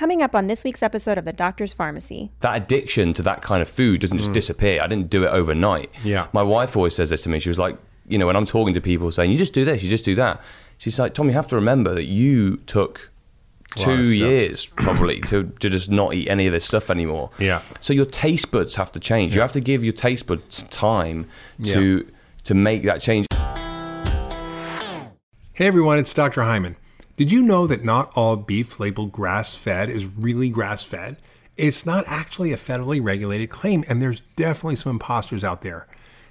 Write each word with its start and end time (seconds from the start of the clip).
Coming 0.00 0.22
up 0.22 0.34
on 0.34 0.46
this 0.46 0.64
week's 0.64 0.82
episode 0.82 1.18
of 1.18 1.26
The 1.26 1.32
Doctor's 1.34 1.74
Farmacy. 1.74 2.30
that 2.40 2.56
addiction 2.56 3.12
to 3.12 3.22
that 3.24 3.42
kind 3.42 3.60
of 3.60 3.68
food 3.68 4.00
doesn't 4.00 4.16
just 4.16 4.30
mm. 4.30 4.32
disappear. 4.32 4.80
I 4.80 4.86
didn't 4.86 5.10
do 5.10 5.24
it 5.24 5.26
overnight. 5.26 5.90
Yeah. 6.02 6.28
My 6.32 6.42
wife 6.42 6.74
always 6.74 6.94
says 6.94 7.10
this 7.10 7.20
to 7.24 7.28
me. 7.28 7.38
She 7.38 7.50
was 7.50 7.58
like, 7.58 7.76
you 8.08 8.16
know, 8.16 8.26
when 8.26 8.34
I'm 8.34 8.46
talking 8.46 8.72
to 8.72 8.80
people 8.80 9.12
saying, 9.12 9.30
you 9.30 9.36
just 9.36 9.52
do 9.52 9.62
this, 9.66 9.82
you 9.82 9.90
just 9.90 10.06
do 10.06 10.14
that. 10.14 10.40
She's 10.78 10.98
like, 10.98 11.12
Tom, 11.12 11.26
you 11.26 11.34
have 11.34 11.48
to 11.48 11.54
remember 11.54 11.94
that 11.94 12.06
you 12.06 12.56
took 12.64 13.10
two 13.74 14.04
years 14.04 14.64
probably 14.64 15.20
to, 15.20 15.52
to 15.60 15.68
just 15.68 15.90
not 15.90 16.14
eat 16.14 16.28
any 16.30 16.46
of 16.46 16.54
this 16.54 16.64
stuff 16.64 16.88
anymore. 16.88 17.28
Yeah. 17.38 17.60
So 17.80 17.92
your 17.92 18.06
taste 18.06 18.50
buds 18.50 18.76
have 18.76 18.90
to 18.92 19.00
change. 19.00 19.34
You 19.34 19.42
have 19.42 19.52
to 19.52 19.60
give 19.60 19.84
your 19.84 19.92
taste 19.92 20.26
buds 20.26 20.62
time 20.62 21.28
to 21.64 22.10
to 22.44 22.54
make 22.54 22.84
that 22.84 23.02
change. 23.02 23.26
Hey 25.52 25.66
everyone, 25.66 25.98
it's 25.98 26.14
Dr. 26.14 26.40
Hyman. 26.40 26.76
Did 27.20 27.30
you 27.30 27.42
know 27.42 27.66
that 27.66 27.84
not 27.84 28.10
all 28.16 28.36
beef 28.36 28.80
labeled 28.80 29.12
grass 29.12 29.54
fed 29.54 29.90
is 29.90 30.06
really 30.06 30.48
grass 30.48 30.82
fed? 30.82 31.18
It's 31.54 31.84
not 31.84 32.06
actually 32.06 32.50
a 32.50 32.56
federally 32.56 32.98
regulated 33.04 33.50
claim, 33.50 33.84
and 33.86 34.00
there's 34.00 34.22
definitely 34.36 34.76
some 34.76 34.92
imposters 34.92 35.44
out 35.44 35.60
there. 35.60 35.86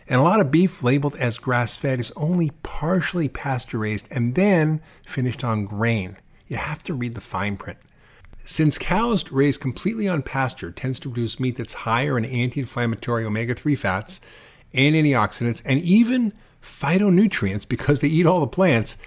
And 0.08 0.20
a 0.20 0.24
lot 0.24 0.40
of 0.40 0.50
beef 0.50 0.82
labeled 0.82 1.16
as 1.18 1.38
grass 1.38 1.76
fed 1.76 2.00
is 2.00 2.12
only 2.16 2.50
partially 2.64 3.30
pasture 3.30 3.78
raised 3.78 4.08
and 4.10 4.34
then 4.34 4.82
finished 5.06 5.44
on 5.44 5.66
grain. 5.66 6.18
You 6.48 6.58
have 6.58 6.82
to 6.86 6.96
read 6.96 7.14
the 7.14 7.22
fine 7.22 7.56
print. 7.56 7.78
Since 8.44 8.80
cows 8.80 9.32
raised 9.32 9.62
completely 9.62 10.08
on 10.08 10.24
pasture 10.24 10.72
tends 10.72 11.00
to 11.02 11.10
produce 11.10 11.40
meat 11.40 11.58
that's 11.58 11.74
higher 11.74 12.18
in 12.18 12.26
anti-inflammatory 12.26 13.26
omega-3 13.26 13.78
fats 13.78 14.22
and 14.74 14.96
antioxidants 14.96 15.62
and 15.66 15.82
even 15.82 16.34
phytonutrients 16.64 17.70
because 17.70 18.00
they 18.00 18.08
eat 18.08 18.26
all 18.26 18.40
the 18.40 18.48
plants, 18.48 18.98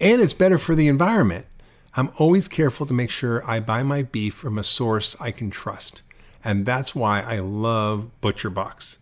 and 0.00 0.20
it's 0.20 0.34
better 0.34 0.58
for 0.58 0.74
the 0.74 0.88
environment. 0.88 1.46
I'm 1.94 2.10
always 2.18 2.48
careful 2.48 2.84
to 2.86 2.94
make 2.94 3.10
sure 3.10 3.48
I 3.48 3.60
buy 3.60 3.82
my 3.82 4.02
beef 4.02 4.34
from 4.34 4.58
a 4.58 4.64
source 4.64 5.16
I 5.18 5.30
can 5.30 5.50
trust. 5.50 6.02
And 6.44 6.66
that's 6.66 6.94
why 6.94 7.22
I 7.22 7.38
love 7.38 8.10
ButcherBox. 8.20 8.98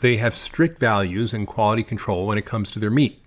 They 0.00 0.16
have 0.16 0.32
strict 0.32 0.78
values 0.78 1.34
and 1.34 1.46
quality 1.46 1.82
control 1.82 2.26
when 2.26 2.38
it 2.38 2.46
comes 2.46 2.70
to 2.70 2.78
their 2.78 2.90
meat. 2.90 3.22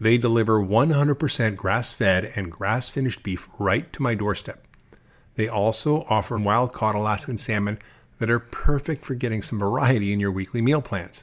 They 0.00 0.18
deliver 0.18 0.60
100% 0.60 1.56
grass 1.56 1.92
fed 1.92 2.32
and 2.34 2.52
grass 2.52 2.88
finished 2.88 3.22
beef 3.22 3.48
right 3.58 3.90
to 3.92 4.02
my 4.02 4.14
doorstep. 4.14 4.66
They 5.36 5.48
also 5.48 6.04
offer 6.10 6.36
wild 6.36 6.72
caught 6.72 6.94
Alaskan 6.96 7.38
salmon 7.38 7.78
that 8.18 8.30
are 8.30 8.40
perfect 8.40 9.04
for 9.04 9.14
getting 9.14 9.42
some 9.42 9.58
variety 9.58 10.12
in 10.12 10.20
your 10.20 10.32
weekly 10.32 10.60
meal 10.60 10.82
plans. 10.82 11.22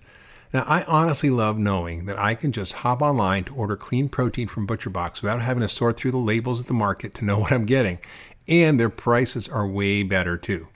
Now, 0.54 0.66
I 0.68 0.84
honestly 0.84 1.32
love 1.32 1.58
knowing 1.58 2.06
that 2.06 2.20
I 2.20 2.36
can 2.36 2.52
just 2.52 2.74
hop 2.74 3.02
online 3.02 3.44
to 3.46 3.56
order 3.56 3.76
clean 3.76 4.08
protein 4.08 4.48
from 4.48 4.68
ButcherBox 4.68 5.24
without 5.24 5.42
having 5.42 5.62
to 5.62 5.68
sort 5.68 5.98
through 5.98 6.12
the 6.12 6.18
labels 6.18 6.62
at 6.62 6.68
the 6.68 6.76
market 6.76 7.16
to 7.16 7.26
know 7.26 7.40
what 7.40 7.52
I'm 7.52 7.66
getting. 7.66 7.98
And 8.48 8.80
their 8.80 8.90
prices 8.90 9.50
are 9.50 9.68
way 9.68 10.04
better 10.04 10.38
too. 10.38 10.68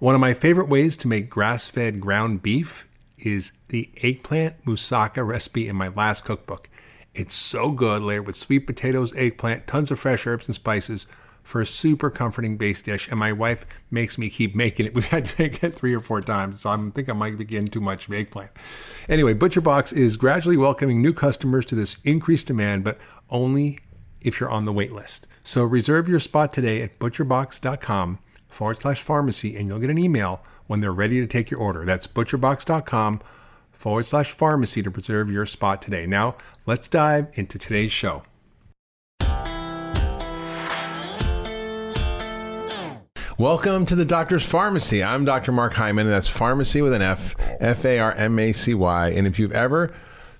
One 0.00 0.16
of 0.16 0.20
my 0.20 0.34
favorite 0.34 0.68
ways 0.68 0.96
to 0.98 1.08
make 1.08 1.30
grass 1.30 1.68
fed 1.68 2.00
ground 2.00 2.42
beef 2.42 2.88
is 3.16 3.52
the 3.68 3.90
eggplant 4.02 4.64
moussaka 4.64 5.24
recipe 5.24 5.68
in 5.68 5.76
my 5.76 5.88
last 5.88 6.24
cookbook. 6.24 6.68
It's 7.14 7.36
so 7.36 7.70
good, 7.70 8.02
layered 8.02 8.26
with 8.26 8.34
sweet 8.34 8.66
potatoes, 8.66 9.14
eggplant, 9.14 9.68
tons 9.68 9.92
of 9.92 10.00
fresh 10.00 10.26
herbs 10.26 10.48
and 10.48 10.56
spices 10.56 11.06
for 11.42 11.60
a 11.60 11.66
super 11.66 12.10
comforting 12.10 12.56
base 12.56 12.82
dish. 12.82 13.08
And 13.08 13.18
my 13.18 13.32
wife 13.32 13.66
makes 13.90 14.16
me 14.16 14.30
keep 14.30 14.54
making 14.54 14.86
it. 14.86 14.94
We've 14.94 15.04
had 15.04 15.26
to 15.26 15.42
make 15.42 15.62
it 15.62 15.74
three 15.74 15.94
or 15.94 16.00
four 16.00 16.20
times, 16.20 16.60
so 16.60 16.70
I 16.70 16.90
think 16.90 17.08
I 17.08 17.12
might 17.12 17.38
be 17.38 17.44
getting 17.44 17.68
too 17.68 17.80
much 17.80 18.10
eggplant. 18.10 18.50
Anyway, 19.08 19.34
ButcherBox 19.34 19.92
is 19.92 20.16
gradually 20.16 20.56
welcoming 20.56 21.02
new 21.02 21.12
customers 21.12 21.66
to 21.66 21.74
this 21.74 21.96
increased 22.04 22.46
demand, 22.46 22.84
but 22.84 22.98
only 23.30 23.78
if 24.20 24.40
you're 24.40 24.50
on 24.50 24.64
the 24.64 24.72
wait 24.72 24.92
list. 24.92 25.26
So 25.42 25.64
reserve 25.64 26.08
your 26.08 26.20
spot 26.20 26.52
today 26.52 26.82
at 26.82 26.98
butcherbox.com 26.98 28.18
forward 28.48 28.80
slash 28.80 29.02
pharmacy, 29.02 29.56
and 29.56 29.68
you'll 29.68 29.80
get 29.80 29.90
an 29.90 29.98
email 29.98 30.42
when 30.66 30.80
they're 30.80 30.92
ready 30.92 31.20
to 31.20 31.26
take 31.26 31.50
your 31.50 31.60
order. 31.60 31.84
That's 31.84 32.06
butcherbox.com 32.06 33.20
forward 33.72 34.06
slash 34.06 34.30
pharmacy 34.32 34.82
to 34.82 34.90
reserve 34.90 35.30
your 35.30 35.46
spot 35.46 35.82
today. 35.82 36.06
Now, 36.06 36.36
let's 36.66 36.86
dive 36.86 37.28
into 37.34 37.58
today's 37.58 37.92
show. 37.92 38.22
Welcome 43.42 43.86
to 43.86 43.96
the 43.96 44.04
Doctor's 44.04 44.46
Farmacy. 44.46 45.04
I'm 45.04 45.24
Dr. 45.24 45.50
Mark 45.50 45.72
Hyman, 45.72 46.06
and 46.06 46.14
that's 46.14 46.28
pharmacy 46.28 46.80
with 46.80 46.92
an 46.92 47.02
F, 47.02 47.34
F 47.58 47.84
A 47.84 47.98
R 47.98 48.12
M 48.12 48.38
A 48.38 48.52
C 48.52 48.72
Y. 48.72 49.08
And 49.08 49.26
if 49.26 49.36
you've 49.36 49.50
ever 49.50 49.92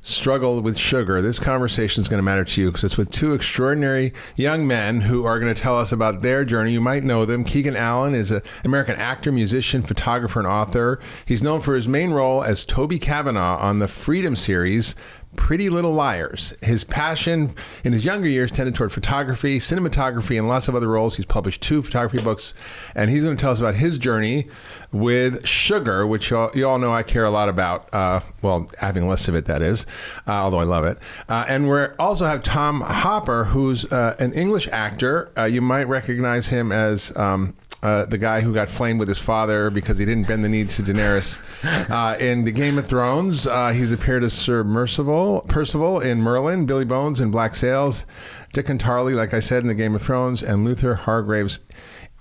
struggled 0.02 0.62
with 0.62 0.78
sugar, 0.78 1.20
this 1.20 1.41
conversation 1.41 2.00
is 2.02 2.08
going 2.08 2.18
to 2.18 2.22
matter 2.22 2.44
to 2.44 2.60
you 2.60 2.68
because 2.68 2.84
it's 2.84 2.96
with 2.96 3.10
two 3.10 3.34
extraordinary 3.34 4.12
young 4.36 4.68
men 4.68 5.00
who 5.00 5.24
are 5.24 5.41
going 5.41 5.52
to 5.52 5.60
tell 5.60 5.76
us 5.76 5.91
about 5.91 6.22
their 6.22 6.44
journey. 6.44 6.74
You 6.74 6.80
might 6.80 7.02
know 7.02 7.24
them. 7.24 7.42
Keegan 7.42 7.74
Allen 7.74 8.14
is 8.14 8.30
an 8.30 8.41
American 8.64 8.94
actor, 8.94 9.32
musician, 9.32 9.82
photographer, 9.82 10.38
and 10.38 10.46
author. 10.46 11.00
He's 11.26 11.42
known 11.42 11.60
for 11.60 11.74
his 11.74 11.88
main 11.88 12.12
role 12.12 12.44
as 12.44 12.64
Toby 12.64 13.00
Cavanaugh 13.00 13.58
on 13.58 13.80
the 13.80 13.86
Freeform 13.86 14.38
series. 14.38 14.94
Pretty 15.37 15.69
Little 15.70 15.93
Liars. 15.93 16.53
His 16.62 16.84
passion 16.84 17.54
in 17.84 17.93
his 17.93 18.04
younger 18.04 18.28
years 18.28 18.50
tended 18.50 18.75
toward 18.75 18.93
photography, 18.93 19.59
cinematography, 19.59 20.38
and 20.38 20.48
lots 20.48 20.69
of 20.69 20.75
other 20.75 20.88
roles. 20.88 21.16
He's 21.16 21.26
published 21.26 21.62
two 21.62 21.82
photography 21.82 22.22
books, 22.22 22.54
and 22.94 23.10
he's 23.10 23.25
going 23.25 23.37
to 23.37 23.41
tell 23.41 23.50
us 23.50 23.59
about 23.59 23.75
his 23.75 23.98
journey 23.98 24.48
with 24.92 25.47
sugar, 25.47 26.06
which 26.06 26.31
you 26.31 26.37
all, 26.37 26.50
you 26.54 26.69
all 26.69 26.78
know 26.78 26.92
I 26.92 27.03
care 27.03 27.25
a 27.25 27.31
lot 27.31 27.48
about. 27.48 27.92
Uh, 27.94 28.21
well, 28.42 28.71
having 28.78 29.09
less 29.09 29.26
of 29.28 29.34
it, 29.34 29.47
that 29.47 29.62
is, 29.62 29.87
uh, 30.26 30.32
although 30.32 30.60
I 30.60 30.65
love 30.65 30.84
it. 30.84 30.98
Uh, 31.28 31.44
and 31.48 31.69
we 31.69 31.84
also 31.98 32.26
have 32.26 32.42
Tom 32.42 32.82
Hopper, 32.82 33.44
who's 33.44 33.91
uh, 33.91 34.16
an 34.19 34.32
English 34.34 34.69
actor. 34.69 35.31
Uh, 35.37 35.44
you 35.44 35.62
might 35.62 35.84
recognize 35.84 36.48
him 36.48 36.72
as. 36.72 37.16
Um, 37.16 37.54
uh, 37.82 38.04
the 38.06 38.19
guy 38.19 38.41
who 38.41 38.54
got 38.54 38.69
flamed 38.69 39.00
with 39.00 39.09
his 39.09 39.19
father 39.19 39.69
because 39.70 39.98
he 39.98 40.04
didn't 40.04 40.26
bend 40.28 40.44
the 40.44 40.48
knee 40.48 40.65
to 40.65 40.82
Daenerys. 40.82 41.41
Uh, 41.93 42.16
in 42.19 42.44
the 42.44 42.53
Game 42.53 42.78
of 42.78 42.87
Thrones, 42.87 43.47
uh, 43.47 43.70
he's 43.70 43.93
appeared 43.93 44.22
as 44.25 44.32
Sir 44.32 44.62
Mercival, 44.65 45.47
Percival 45.48 46.00
in 46.00 46.21
Merlin, 46.21 46.65
Billy 46.65 46.84
Bones 46.84 47.21
in 47.21 47.31
Black 47.31 47.54
Sails, 47.54 48.06
Dickon 48.53 48.78
Tarly, 48.78 49.15
like 49.15 49.34
I 49.34 49.41
said, 49.41 49.62
in 49.62 49.69
the 49.69 49.75
Game 49.75 49.94
of 49.94 50.03
Thrones, 50.03 50.42
and 50.42 50.65
Luther 50.65 50.94
Hargreeves 50.94 51.60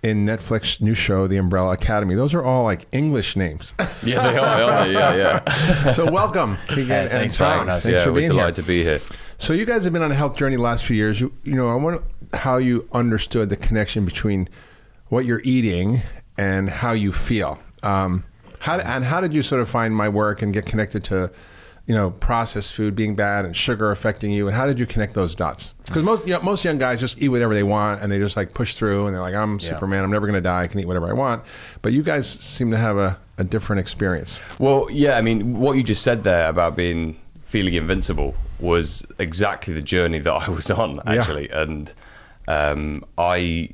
in 0.04 0.26
Netflix 0.26 0.82
new 0.82 0.94
show, 0.94 1.28
The 1.28 1.38
Umbrella 1.38 1.74
Academy. 1.74 2.16
Those 2.16 2.34
are 2.34 2.44
all 2.44 2.64
like 2.64 2.88
English 2.92 3.36
names. 3.36 3.74
Yeah, 4.04 4.32
they 4.32 4.38
are, 4.38 4.46
aren't 4.72 4.88
they? 4.88 4.94
Yeah, 4.94 5.14
yeah. 5.46 5.92
so 5.92 6.10
welcome, 6.10 6.58
Keegan 6.70 6.88
Hey, 6.88 7.02
and 7.02 7.10
thanks 7.12 7.38
for 7.38 7.44
Tom. 7.44 7.52
having 7.52 7.70
us. 7.70 7.84
Thanks 7.84 7.94
yeah, 7.96 8.04
for 8.04 8.10
we're 8.10 8.16
being 8.16 8.32
here. 8.32 8.40
delighted 8.40 8.56
to 8.56 8.64
be 8.64 8.84
here. 8.84 9.00
So 9.38 9.54
you 9.54 9.66
guys 9.66 9.84
have 9.84 9.94
been 9.94 10.02
on 10.02 10.12
a 10.12 10.16
health 10.16 10.36
journey 10.36 10.56
the 10.56 10.62
last 10.64 10.86
few 10.86 10.96
years. 10.96 11.20
You, 11.22 11.32
you 11.44 11.54
know, 11.54 11.70
I 11.70 11.76
wonder 11.76 12.04
how 12.34 12.58
you 12.58 12.88
understood 12.94 13.50
the 13.50 13.58
connection 13.58 14.04
between 14.06 14.50
what 15.12 15.26
you're 15.26 15.42
eating 15.44 16.02
and 16.38 16.70
how 16.70 16.94
you 16.94 17.12
feel. 17.12 17.60
Um, 17.84 18.24
how 18.60 18.80
and 18.80 19.04
how 19.04 19.20
did 19.20 19.34
you 19.34 19.44
sort 19.44 19.62
of 19.62 19.70
find 19.70 19.94
my 19.94 20.08
work 20.08 20.42
and 20.42 20.54
get 20.54 20.66
connected 20.66 21.04
to, 21.06 21.30
you 21.86 21.94
know, 21.94 22.12
processed 22.12 22.74
food 22.74 22.96
being 22.96 23.14
bad 23.14 23.44
and 23.44 23.56
sugar 23.56 23.92
affecting 23.92 24.32
you? 24.32 24.48
And 24.48 24.56
how 24.56 24.66
did 24.66 24.80
you 24.80 24.86
connect 24.86 25.14
those 25.14 25.36
dots? 25.36 25.74
Because 25.86 26.04
most 26.04 26.26
you 26.26 26.34
know, 26.34 26.40
most 26.40 26.64
young 26.64 26.78
guys 26.78 27.02
just 27.02 27.22
eat 27.22 27.28
whatever 27.28 27.54
they 27.54 27.64
want 27.64 28.02
and 28.02 28.10
they 28.10 28.20
just 28.20 28.38
like 28.38 28.54
push 28.54 28.78
through 28.78 29.06
and 29.06 29.14
they're 29.14 29.22
like, 29.22 29.36
I'm 29.36 29.60
Superman. 29.60 30.06
I'm 30.06 30.12
never 30.12 30.28
going 30.28 30.42
to 30.42 30.42
die. 30.42 30.64
I 30.64 30.68
can 30.68 30.80
eat 30.80 30.88
whatever 30.88 31.10
I 31.10 31.14
want. 31.14 31.44
But 31.82 31.92
you 31.92 32.04
guys 32.04 32.30
seem 32.30 32.72
to 32.72 32.78
have 32.78 32.98
a, 32.98 33.20
a 33.38 33.44
different 33.44 33.82
experience. 33.82 34.40
Well, 34.60 34.88
yeah, 34.90 35.18
I 35.18 35.22
mean, 35.22 35.60
what 35.60 35.76
you 35.76 35.84
just 35.84 36.04
said 36.04 36.24
there 36.24 36.48
about 36.48 36.78
being 36.78 37.20
feeling 37.42 37.74
invincible 37.74 38.34
was 38.62 39.06
exactly 39.20 39.74
the 39.74 39.82
journey 39.82 40.20
that 40.20 40.32
I 40.32 40.50
was 40.50 40.72
on, 40.72 41.02
actually. 41.06 41.50
And 41.50 41.94
um, 42.48 43.04
I 43.18 43.72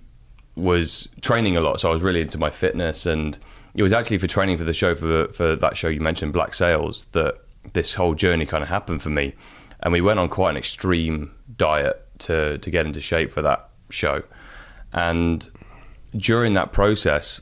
was 0.57 1.07
training 1.22 1.56
a 1.56 1.62
lot, 1.62 1.79
so 1.79 1.90
I 1.90 1.91
was 1.91 2.01
really 2.01 2.22
into 2.22 2.38
my 2.38 2.50
fitness. 2.50 3.06
And 3.06 3.38
it 3.75 3.84
was 3.84 3.94
actually 3.94 4.18
for 4.18 4.28
training 4.28 4.57
for 4.57 4.63
the 4.63 4.73
show, 4.73 4.95
for, 4.95 5.28
for 5.29 5.56
that 5.56 5.78
show 5.78 5.88
you 5.88 6.01
mentioned, 6.01 6.34
Black 6.34 6.53
Sails, 6.53 7.06
that 7.12 7.35
this 7.73 7.94
whole 7.94 8.16
journey 8.16 8.45
kind 8.45 8.63
of 8.63 8.69
happened 8.69 9.01
for 9.01 9.09
me. 9.09 9.34
And 9.81 9.94
we 9.94 10.01
went 10.01 10.19
on 10.19 10.29
quite 10.29 10.51
an 10.51 10.57
extreme 10.57 11.31
diet 11.56 12.03
to, 12.19 12.57
to 12.57 12.69
get 12.72 12.85
into 12.85 13.00
shape 13.00 13.31
for 13.31 13.41
that 13.44 13.69
show. 13.90 14.23
And 14.94 15.50
during 16.16 16.53
that 16.53 16.72
process, 16.72 17.41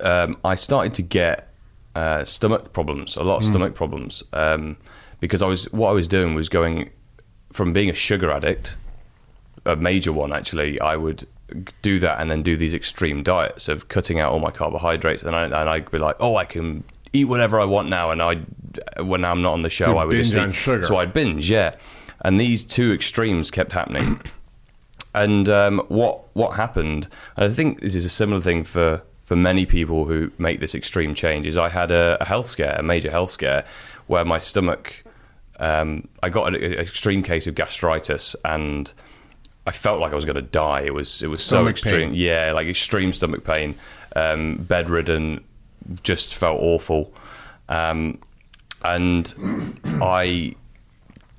um, 0.00 0.36
I 0.44 0.54
started 0.54 0.94
to 0.94 1.02
get 1.02 1.48
uh, 1.94 2.24
stomach 2.24 2.72
problems, 2.72 3.16
a 3.16 3.22
lot 3.22 3.38
of 3.38 3.44
stomach 3.44 3.74
problems, 3.74 4.22
um, 4.32 4.76
because 5.20 5.42
I 5.42 5.46
was 5.46 5.70
what 5.72 5.90
I 5.90 5.92
was 5.92 6.08
doing 6.08 6.34
was 6.34 6.48
going 6.48 6.90
from 7.52 7.72
being 7.72 7.90
a 7.90 7.94
sugar 7.94 8.30
addict, 8.30 8.76
a 9.64 9.76
major 9.76 10.12
one 10.12 10.32
actually. 10.32 10.80
I 10.80 10.96
would 10.96 11.26
do 11.82 11.98
that 12.00 12.20
and 12.20 12.30
then 12.30 12.42
do 12.42 12.56
these 12.56 12.74
extreme 12.74 13.22
diets 13.22 13.68
of 13.68 13.88
cutting 13.88 14.18
out 14.18 14.32
all 14.32 14.40
my 14.40 14.50
carbohydrates, 14.50 15.22
and 15.22 15.34
I 15.36 15.44
and 15.44 15.54
I'd 15.54 15.90
be 15.90 15.98
like, 15.98 16.16
oh, 16.20 16.36
I 16.36 16.44
can 16.44 16.84
eat 17.12 17.24
whatever 17.24 17.60
I 17.60 17.64
want 17.64 17.88
now, 17.88 18.10
and 18.10 18.22
I 18.22 18.36
when 19.02 19.24
I'm 19.24 19.42
not 19.42 19.52
on 19.52 19.62
the 19.62 19.70
show, 19.70 19.92
You 19.92 19.96
I 19.98 20.04
would 20.04 20.16
just 20.16 20.36
eat. 20.36 20.52
sugar. 20.52 20.86
So 20.86 20.96
I'd 20.96 21.12
binge, 21.12 21.50
yeah. 21.50 21.74
And 22.24 22.38
these 22.38 22.64
two 22.64 22.92
extremes 22.92 23.50
kept 23.50 23.72
happening. 23.72 24.20
And 25.14 25.46
um, 25.50 25.80
what 25.88 26.34
what 26.34 26.56
happened? 26.56 27.06
And 27.36 27.50
I 27.50 27.54
think 27.54 27.80
this 27.80 27.94
is 27.94 28.06
a 28.06 28.08
similar 28.08 28.40
thing 28.40 28.64
for 28.64 29.02
for 29.24 29.36
many 29.36 29.66
people 29.66 30.06
who 30.06 30.32
make 30.38 30.60
this 30.60 30.74
extreme 30.74 31.14
change. 31.14 31.46
Is 31.46 31.58
I 31.58 31.68
had 31.68 31.90
a, 31.90 32.16
a 32.20 32.24
health 32.24 32.46
scare, 32.46 32.76
a 32.78 32.82
major 32.82 33.10
health 33.10 33.28
scare, 33.28 33.66
where 34.06 34.24
my 34.24 34.38
stomach. 34.38 35.04
Um, 35.60 36.08
I 36.22 36.30
got 36.30 36.48
an, 36.48 36.54
an 36.54 36.72
extreme 36.78 37.22
case 37.22 37.46
of 37.46 37.54
gastritis, 37.54 38.34
and 38.42 38.90
I 39.66 39.72
felt 39.72 40.00
like 40.00 40.12
I 40.12 40.14
was 40.14 40.24
going 40.24 40.36
to 40.36 40.42
die. 40.42 40.80
It 40.80 40.94
was 40.94 41.22
it 41.22 41.28
was 41.28 41.42
so 41.42 41.56
Stomach 41.56 41.70
extreme. 41.72 42.10
pain. 42.10 42.14
Yeah, 42.14 42.52
like 42.52 42.66
extreme 42.66 43.12
stomach 43.12 43.44
pain, 43.44 43.76
um, 44.16 44.56
bedridden, 44.56 45.44
just 46.02 46.34
felt 46.34 46.60
awful. 46.60 47.12
Um, 47.68 48.18
and 48.84 49.32
I 49.84 50.54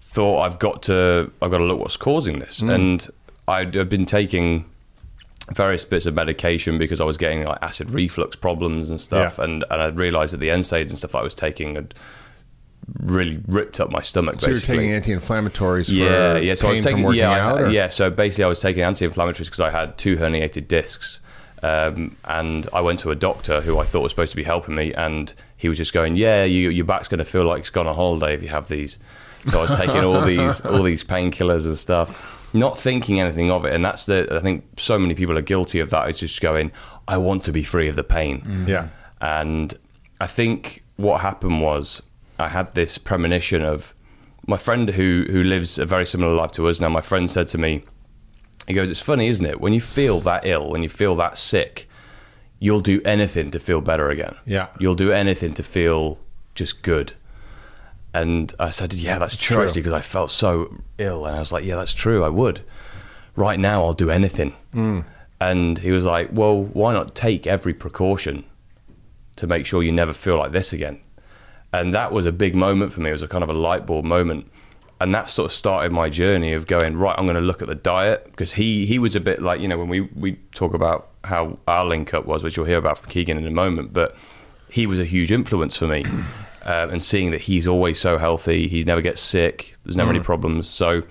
thought 0.02 0.42
I've 0.42 0.60
got 0.60 0.84
to 0.84 1.32
I've 1.42 1.52
got 1.52 1.58
to 1.58 1.66
look 1.66 1.80
what's 1.80 1.98
causing 1.98 2.40
this. 2.40 2.62
And 2.62 3.08
I'd 3.48 3.76
have 3.76 3.90
been 3.90 4.06
taking 4.06 4.66
various 5.52 5.84
bits 5.84 6.06
of 6.06 6.14
medication 6.14 6.78
because 6.78 7.02
I 7.02 7.04
was 7.04 7.18
getting 7.18 7.44
like 7.44 7.58
acid 7.62 7.92
reflux 7.92 8.38
problems 8.38 8.90
and 8.90 9.02
stuff. 9.02 9.38
Yeah. 9.38 9.46
And 9.46 9.66
and 9.70 9.82
I 9.82 9.88
realised 9.88 10.34
that 10.34 10.38
the 10.38 10.48
NSAIDs 10.48 10.90
and 10.90 10.98
stuff 10.98 11.16
I 11.16 11.22
was 11.22 11.36
taking 11.36 11.76
had 11.76 11.94
really 13.00 13.42
ripped 13.48 13.80
up 13.80 13.90
my 13.90 14.02
stomach. 14.02 14.42
So 14.42 14.50
you're 14.50 14.60
taking 14.60 14.92
anti-inflammatories 14.92 15.86
for 15.88 15.92
Yeah, 15.94 16.38
yeah. 16.38 16.56
So 16.56 16.68
I 16.68 16.72
was 16.72 16.82
taking 16.82 17.04
yeah, 17.14 17.30
I- 17.32 17.40
out. 17.40 17.62
or- 17.62 17.70
yeah. 17.70 17.88
So 17.88 18.10
basically, 18.10 18.44
I 18.46 18.48
was 18.48 18.60
taking 18.60 18.84
anti-inflammatories 18.84 19.46
because 19.46 19.60
I 19.60 19.70
had 19.70 19.98
two 19.98 20.18
herniated 20.18 20.68
discs, 20.68 21.20
um, 21.62 22.16
and 22.26 22.68
I 22.74 22.82
went 22.82 23.00
to 23.00 23.12
a 23.12 23.16
doctor 23.16 23.62
who 23.62 23.80
I 23.80 23.86
thought 23.86 24.02
was 24.02 24.12
supposed 24.12 24.32
to 24.32 24.38
be 24.38 24.44
helping 24.44 24.76
me, 24.76 24.94
and 24.94 25.34
he 25.58 25.70
was 25.70 25.78
just 25.78 25.94
going, 25.94 26.16
"Yeah, 26.18 26.44
you, 26.44 26.70
your 26.70 26.86
back's 26.86 27.08
going 27.08 27.20
to 27.20 27.26
feel 27.26 27.46
like 27.46 27.60
it's 27.60 27.70
gone 27.70 27.88
on 27.88 27.96
holiday 27.96 28.34
if 28.34 28.42
you 28.44 28.50
have 28.50 28.68
these." 28.68 29.00
So 29.48 29.60
I 29.60 29.62
was 29.64 29.78
taking 29.78 30.04
all 30.04 30.22
these 30.22 30.62
all 30.66 30.84
these 30.84 31.04
painkillers 31.04 31.66
and 31.66 31.78
stuff, 31.78 32.50
not 32.54 32.78
thinking 32.78 33.20
anything 33.20 33.50
of 33.52 33.66
it, 33.66 33.74
and 33.74 33.84
that's 33.84 34.06
the 34.06 34.28
I 34.32 34.40
think 34.40 34.64
so 34.78 34.98
many 35.00 35.14
people 35.16 35.38
are 35.38 35.42
guilty 35.42 35.80
of 35.80 35.90
that. 35.92 36.10
It's 36.10 36.20
just 36.20 36.42
going, 36.42 36.72
"I 37.08 37.18
want 37.18 37.44
to 37.46 37.52
be 37.52 37.64
free 37.64 37.88
of 37.88 37.96
the 37.96 38.04
pain." 38.04 38.66
Yeah. 38.68 38.90
And 39.22 39.74
I 40.20 40.28
think 40.28 40.84
what 40.98 41.22
happened 41.22 41.62
was 41.62 42.02
I 42.44 42.50
had 42.50 42.74
this 42.76 42.98
premonition 42.98 43.62
of 43.74 43.94
my 44.46 44.58
friend 44.58 44.90
who 44.98 45.26
who 45.34 45.42
lives 45.44 45.80
a 45.80 45.86
very 45.86 46.06
similar 46.06 46.34
life 46.42 46.52
to 46.58 46.68
us 46.70 46.80
now. 46.82 46.90
My 46.90 47.02
friend 47.12 47.26
said 47.32 47.48
to 47.50 47.58
me, 47.58 47.72
he 48.68 48.74
goes, 48.74 48.90
"It's 48.92 49.00
funny, 49.12 49.28
isn't 49.34 49.46
it? 49.46 49.60
When 49.62 49.74
you 49.74 49.82
feel 49.82 50.20
that 50.22 50.46
ill, 50.46 50.70
when 50.72 50.84
you 50.84 50.90
feel 50.90 51.16
that 51.16 51.38
sick, 51.38 51.88
you'll 52.60 52.82
do 52.94 53.02
anything 53.06 53.52
to 53.52 53.60
feel 53.60 53.82
better 53.82 54.10
again. 54.10 54.36
Yeah. 54.46 54.68
you'll 54.80 54.96
do 55.06 55.12
anything 55.12 55.54
to 55.54 55.64
feel 55.64 56.20
just 56.56 56.84
good." 56.84 57.14
And 58.14 58.54
I 58.60 58.70
said, 58.70 58.94
"Yeah, 58.94 59.18
that's 59.20 59.36
true, 59.36 59.56
True. 59.58 59.66
actually, 59.66 59.82
because 59.82 59.94
I 59.94 60.02
felt 60.02 60.30
so 60.32 60.50
ill." 60.98 61.26
And 61.26 61.36
I 61.36 61.40
was 61.40 61.52
like, 61.52 61.66
"Yeah, 61.66 61.78
that's 61.78 61.94
true. 61.94 62.24
I 62.24 62.30
would. 62.30 62.62
Right 63.36 63.60
now, 63.60 63.84
I'll 63.86 63.94
do 64.06 64.10
anything." 64.12 64.54
Hmm. 64.74 65.00
And 65.42 65.80
he 65.80 65.92
was 65.92 66.06
like, 66.06 66.30
"Well, 66.32 66.56
why 66.80 66.94
not 66.94 67.16
take 67.16 67.48
every 67.48 67.74
precaution 67.74 68.44
to 69.36 69.48
make 69.48 69.66
sure 69.66 69.82
you 69.84 69.92
never 69.92 70.14
feel 70.14 70.38
like 70.38 70.52
this 70.52 70.74
again?" 70.74 71.00
And 71.74 71.94
that 71.94 72.12
was 72.12 72.26
a 72.26 72.32
big 72.32 72.56
moment 72.56 72.94
for 72.94 73.02
me. 73.02 73.10
It 73.10 73.14
was 73.14 73.24
a 73.24 73.28
kind 73.28 73.44
of 73.44 73.50
a 73.50 73.54
light 73.54 73.86
bulb 73.86 74.06
moment. 74.06 74.48
And 75.02 75.14
that 75.14 75.28
sort 75.28 75.48
of 75.48 75.52
started 75.52 75.92
my 75.92 76.08
journey 76.08 76.54
of 76.54 76.68
going, 76.68 76.96
right, 76.96 77.16
I'm 77.18 77.26
going 77.26 77.36
to 77.36 77.42
look 77.42 77.62
at 77.62 77.68
the 77.68 77.76
diet 77.76 78.26
because 78.28 78.54
he, 78.54 78.86
he 78.86 79.00
was 79.00 79.16
a 79.16 79.20
bit 79.20 79.42
like, 79.42 79.60
you 79.60 79.68
know, 79.68 79.78
when 79.78 79.90
we, 79.90 80.02
we 80.02 80.34
talk 80.54 80.74
about 80.74 81.10
how 81.24 81.58
our 81.68 81.84
link 81.84 82.14
up 82.14 82.26
was, 82.26 82.44
which 82.44 82.56
you'll 82.56 82.68
hear 82.68 82.78
about 82.78 83.00
from 83.00 83.10
Keegan 83.10 83.38
in 83.38 83.46
a 83.46 83.52
moment, 83.52 83.92
but 83.92 84.16
he 84.70 84.86
was 84.86 85.00
a 85.00 85.06
huge 85.06 85.32
influence 85.32 85.76
for 85.76 85.88
me. 85.88 86.06
Um, 86.66 86.92
and 86.92 87.04
seeing 87.04 87.32
that 87.32 87.42
he's 87.42 87.68
always 87.68 88.00
so 88.00 88.18
healthy, 88.18 88.70
he 88.70 88.86
never 88.86 89.02
gets 89.02 89.20
sick, 89.20 89.76
there's 89.84 89.98
never 89.98 90.12
any 90.12 90.22
problems. 90.22 90.66
So 90.66 91.04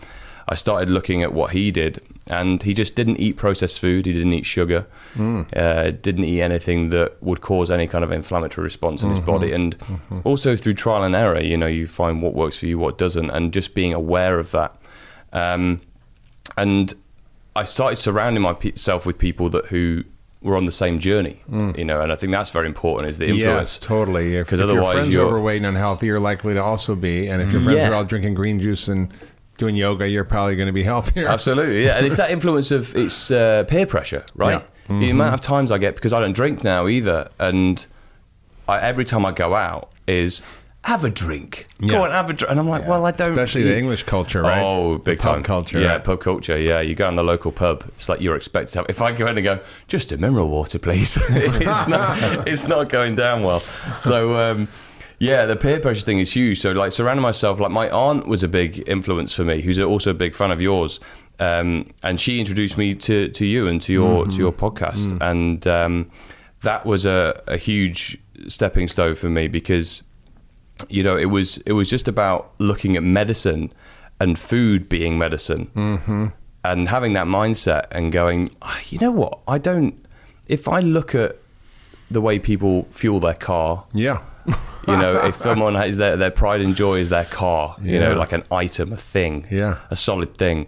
I 0.48 0.54
started 0.54 0.90
looking 0.90 1.22
at 1.22 1.32
what 1.32 1.52
he 1.52 1.70
did, 1.70 2.00
and 2.26 2.62
he 2.62 2.74
just 2.74 2.94
didn't 2.96 3.18
eat 3.18 3.36
processed 3.36 3.78
food. 3.80 4.06
He 4.06 4.12
didn't 4.12 4.32
eat 4.32 4.46
sugar. 4.46 4.86
Hmm. 5.14 5.42
Uh, 5.54 5.90
didn't 5.90 6.24
eat 6.24 6.42
anything 6.42 6.90
that 6.90 7.22
would 7.22 7.40
cause 7.40 7.70
any 7.70 7.86
kind 7.86 8.04
of 8.04 8.10
inflammatory 8.10 8.64
response 8.64 9.02
in 9.02 9.10
his 9.10 9.20
mm-hmm. 9.20 9.30
body. 9.30 9.52
And 9.52 9.78
mm-hmm. 9.78 10.20
also 10.24 10.56
through 10.56 10.74
trial 10.74 11.04
and 11.04 11.14
error, 11.14 11.40
you 11.40 11.56
know, 11.56 11.66
you 11.66 11.86
find 11.86 12.22
what 12.22 12.34
works 12.34 12.56
for 12.56 12.66
you, 12.66 12.78
what 12.78 12.98
doesn't, 12.98 13.30
and 13.30 13.52
just 13.52 13.74
being 13.74 13.92
aware 13.92 14.38
of 14.38 14.50
that. 14.50 14.76
Um, 15.32 15.80
and 16.56 16.94
I 17.54 17.64
started 17.64 17.96
surrounding 17.96 18.42
myself 18.42 19.06
with 19.06 19.18
people 19.18 19.48
that 19.50 19.66
who 19.66 20.04
were 20.42 20.56
on 20.56 20.64
the 20.64 20.72
same 20.72 20.98
journey, 20.98 21.40
hmm. 21.46 21.70
you 21.78 21.84
know, 21.84 22.00
and 22.00 22.10
I 22.10 22.16
think 22.16 22.32
that's 22.32 22.50
very 22.50 22.66
important 22.66 23.08
is 23.08 23.18
the 23.18 23.28
influence. 23.28 23.74
Yes, 23.74 23.78
totally. 23.78 24.36
If, 24.36 24.48
'Cause 24.48 24.58
if 24.58 24.66
your 24.66 24.72
otherwise 24.72 24.94
friends 24.94 25.08
are 25.08 25.12
you're- 25.12 25.26
overweight 25.26 25.58
and 25.58 25.66
unhealthy, 25.66 26.06
you're 26.06 26.18
likely 26.18 26.54
to 26.54 26.62
also 26.62 26.96
be. 26.96 27.28
And 27.28 27.40
if 27.40 27.52
your 27.52 27.60
hmm. 27.60 27.66
friends 27.66 27.78
Yeah. 27.78 27.90
are 27.90 27.94
all 27.94 28.04
drinking 28.04 28.34
green 28.34 28.58
juice 28.58 28.88
and 28.88 29.12
doing 29.62 29.76
yoga, 29.76 30.08
you're 30.08 30.24
probably 30.24 30.56
going 30.56 30.66
to 30.66 30.72
be 30.72 30.82
healthier. 30.92 31.28
Absolutely, 31.28 31.84
yeah, 31.84 31.96
and 31.96 32.06
it's 32.06 32.16
that 32.16 32.30
influence 32.36 32.70
of 32.70 32.94
it's 32.96 33.30
uh, 33.30 33.64
peer 33.68 33.86
pressure, 33.86 34.24
right? 34.34 34.62
Yeah. 34.88 34.98
The 34.98 35.10
amount 35.10 35.32
of 35.34 35.40
times 35.40 35.70
I 35.72 35.78
get 35.78 35.94
because 35.94 36.12
I 36.12 36.20
don't 36.20 36.34
drink 36.34 36.64
now 36.64 36.88
either, 36.88 37.30
and 37.38 37.86
I, 38.68 38.80
every 38.80 39.04
time 39.04 39.24
I 39.24 39.30
go 39.32 39.54
out 39.54 39.90
is 40.06 40.42
have 40.84 41.04
a 41.04 41.10
drink, 41.10 41.68
Yeah. 41.78 41.92
go 41.92 42.02
on, 42.02 42.10
have 42.10 42.28
a 42.28 42.32
drink, 42.32 42.50
and 42.50 42.58
I'm 42.58 42.68
like, 42.68 42.88
well, 42.88 43.06
I 43.06 43.12
don't, 43.12 43.30
Especially 43.30 43.62
the 43.62 43.78
English 43.78 44.02
culture, 44.02 44.42
right? 44.42 44.60
Oh, 44.60 44.98
big 44.98 45.18
The 45.18 45.22
pub 45.22 45.34
time 45.34 45.42
culture. 45.44 45.78
Yeah, 45.80 45.92
right? 45.92 46.04
pub 46.04 46.20
culture. 46.20 46.58
Yeah, 46.58 46.80
you 46.80 46.96
go 46.96 47.08
in 47.08 47.14
the 47.14 47.22
local 47.22 47.52
pub. 47.52 47.84
It's 47.96 48.08
like 48.08 48.20
you're 48.20 48.34
expected 48.36 48.72
to 48.72 48.78
have. 48.80 48.86
If 48.88 49.00
I 49.00 49.12
go 49.12 49.26
in 49.28 49.38
and 49.38 49.44
go, 49.44 49.60
just 49.86 50.10
a 50.10 50.18
mineral 50.18 50.48
water, 50.48 50.80
please. 50.80 51.16
it's 51.30 51.86
not. 51.86 52.48
It's 52.48 52.66
not 52.66 52.88
going 52.88 53.14
down 53.14 53.44
well. 53.44 53.60
So. 53.98 54.36
Um, 54.36 54.68
yeah, 55.22 55.46
the 55.46 55.54
peer 55.56 55.78
pressure 55.78 56.00
thing 56.00 56.18
is 56.18 56.32
huge. 56.32 56.58
So, 56.58 56.72
like, 56.72 56.90
surrounding 56.90 57.22
myself, 57.22 57.60
like, 57.60 57.70
my 57.70 57.88
aunt 57.90 58.26
was 58.26 58.42
a 58.42 58.48
big 58.48 58.82
influence 58.88 59.32
for 59.32 59.44
me, 59.44 59.60
who's 59.60 59.78
also 59.78 60.10
a 60.10 60.14
big 60.14 60.34
fan 60.34 60.50
of 60.50 60.60
yours, 60.60 60.98
um, 61.38 61.88
and 62.02 62.20
she 62.20 62.40
introduced 62.40 62.76
me 62.76 62.94
to, 62.96 63.28
to 63.28 63.46
you 63.46 63.68
and 63.68 63.80
to 63.82 63.92
your 63.92 64.26
to 64.26 64.36
your 64.36 64.52
podcast, 64.52 65.16
and 65.20 65.66
um, 65.66 66.10
that 66.62 66.84
was 66.84 67.06
a, 67.06 67.40
a 67.46 67.56
huge 67.56 68.18
stepping 68.48 68.88
stone 68.88 69.14
for 69.14 69.28
me 69.28 69.46
because 69.46 70.02
you 70.88 71.02
know, 71.02 71.16
it 71.16 71.26
was 71.26 71.58
it 71.58 71.72
was 71.72 71.88
just 71.88 72.08
about 72.08 72.52
looking 72.58 72.96
at 72.96 73.02
medicine 73.02 73.72
and 74.20 74.38
food 74.38 74.88
being 74.88 75.18
medicine, 75.18 75.70
mm-hmm. 75.74 76.26
and 76.64 76.88
having 76.88 77.12
that 77.12 77.26
mindset 77.26 77.86
and 77.90 78.12
going, 78.12 78.48
"Ah, 78.60 78.80
you 78.88 78.98
know 78.98 79.10
what, 79.10 79.38
I 79.46 79.58
don't. 79.58 80.04
If 80.48 80.68
I 80.68 80.80
look 80.80 81.14
at 81.14 81.38
the 82.10 82.20
way 82.20 82.38
people 82.38 82.88
fuel 82.90 83.20
their 83.20 83.34
car, 83.34 83.86
Yeah. 83.92 84.22
You 84.46 84.96
know, 84.96 85.24
if 85.26 85.36
someone 85.36 85.74
has 85.74 85.96
their 85.96 86.16
their 86.16 86.30
pride 86.30 86.60
and 86.60 86.74
joy 86.74 86.98
is 86.98 87.08
their 87.08 87.24
car, 87.24 87.76
you 87.80 87.98
know, 87.98 88.14
like 88.14 88.32
an 88.32 88.42
item, 88.50 88.92
a 88.92 88.96
thing, 88.96 89.46
Yeah. 89.50 89.76
a 89.90 89.96
solid 89.96 90.36
thing, 90.36 90.66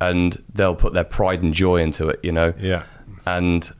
and 0.00 0.42
they'll 0.52 0.74
put 0.74 0.92
their 0.92 1.04
pride 1.04 1.42
and 1.42 1.54
joy 1.54 1.76
into 1.76 2.08
it, 2.08 2.20
you 2.22 2.32
know, 2.32 2.52
Yeah. 2.58 2.82
and 3.26 3.70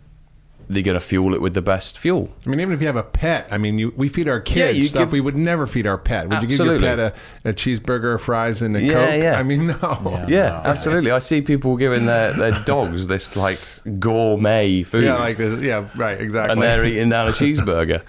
they're 0.66 0.82
gonna 0.82 0.98
fuel 0.98 1.34
it 1.34 1.42
with 1.42 1.52
the 1.52 1.60
best 1.60 1.98
fuel. 1.98 2.30
I 2.46 2.48
mean, 2.48 2.58
even 2.58 2.72
if 2.72 2.80
you 2.80 2.86
have 2.86 2.96
a 2.96 3.02
pet, 3.02 3.46
I 3.50 3.58
mean, 3.58 3.78
you, 3.78 3.92
we 3.98 4.08
feed 4.08 4.28
our 4.28 4.40
kids 4.40 4.78
you 4.78 4.84
stuff 4.84 5.02
give- 5.02 5.12
we 5.12 5.20
would 5.20 5.36
never 5.36 5.66
feed 5.66 5.86
our 5.86 5.98
pet. 5.98 6.26
Would 6.30 6.40
you 6.42 6.48
give 6.48 6.58
your 6.58 6.78
pet 6.80 6.98
a, 6.98 7.12
a 7.44 7.52
cheeseburger, 7.52 8.18
fries, 8.18 8.62
and 8.62 8.74
a 8.74 8.80
Yeah, 8.80 8.92
Coke? 8.94 9.22
yeah. 9.22 9.38
I 9.38 9.42
mean, 9.42 9.66
no. 9.66 10.24
Yeah, 10.26 10.62
absolutely. 10.64 11.10
I 11.10 11.18
see 11.18 11.42
people 11.42 11.76
giving 11.76 12.06
their, 12.06 12.32
their 12.32 12.52
dogs 12.64 13.08
this 13.08 13.36
like 13.36 13.58
gourmet 13.98 14.84
food. 14.84 15.04
Yeah, 15.04 15.16
like 15.16 15.36
this. 15.36 15.60
Yeah, 15.60 15.86
right, 15.96 16.18
exactly. 16.18 16.52
and 16.52 16.62
they're 16.62 16.84
eating 16.86 17.10
down 17.10 17.28
a 17.28 17.32
cheeseburger. 17.32 18.00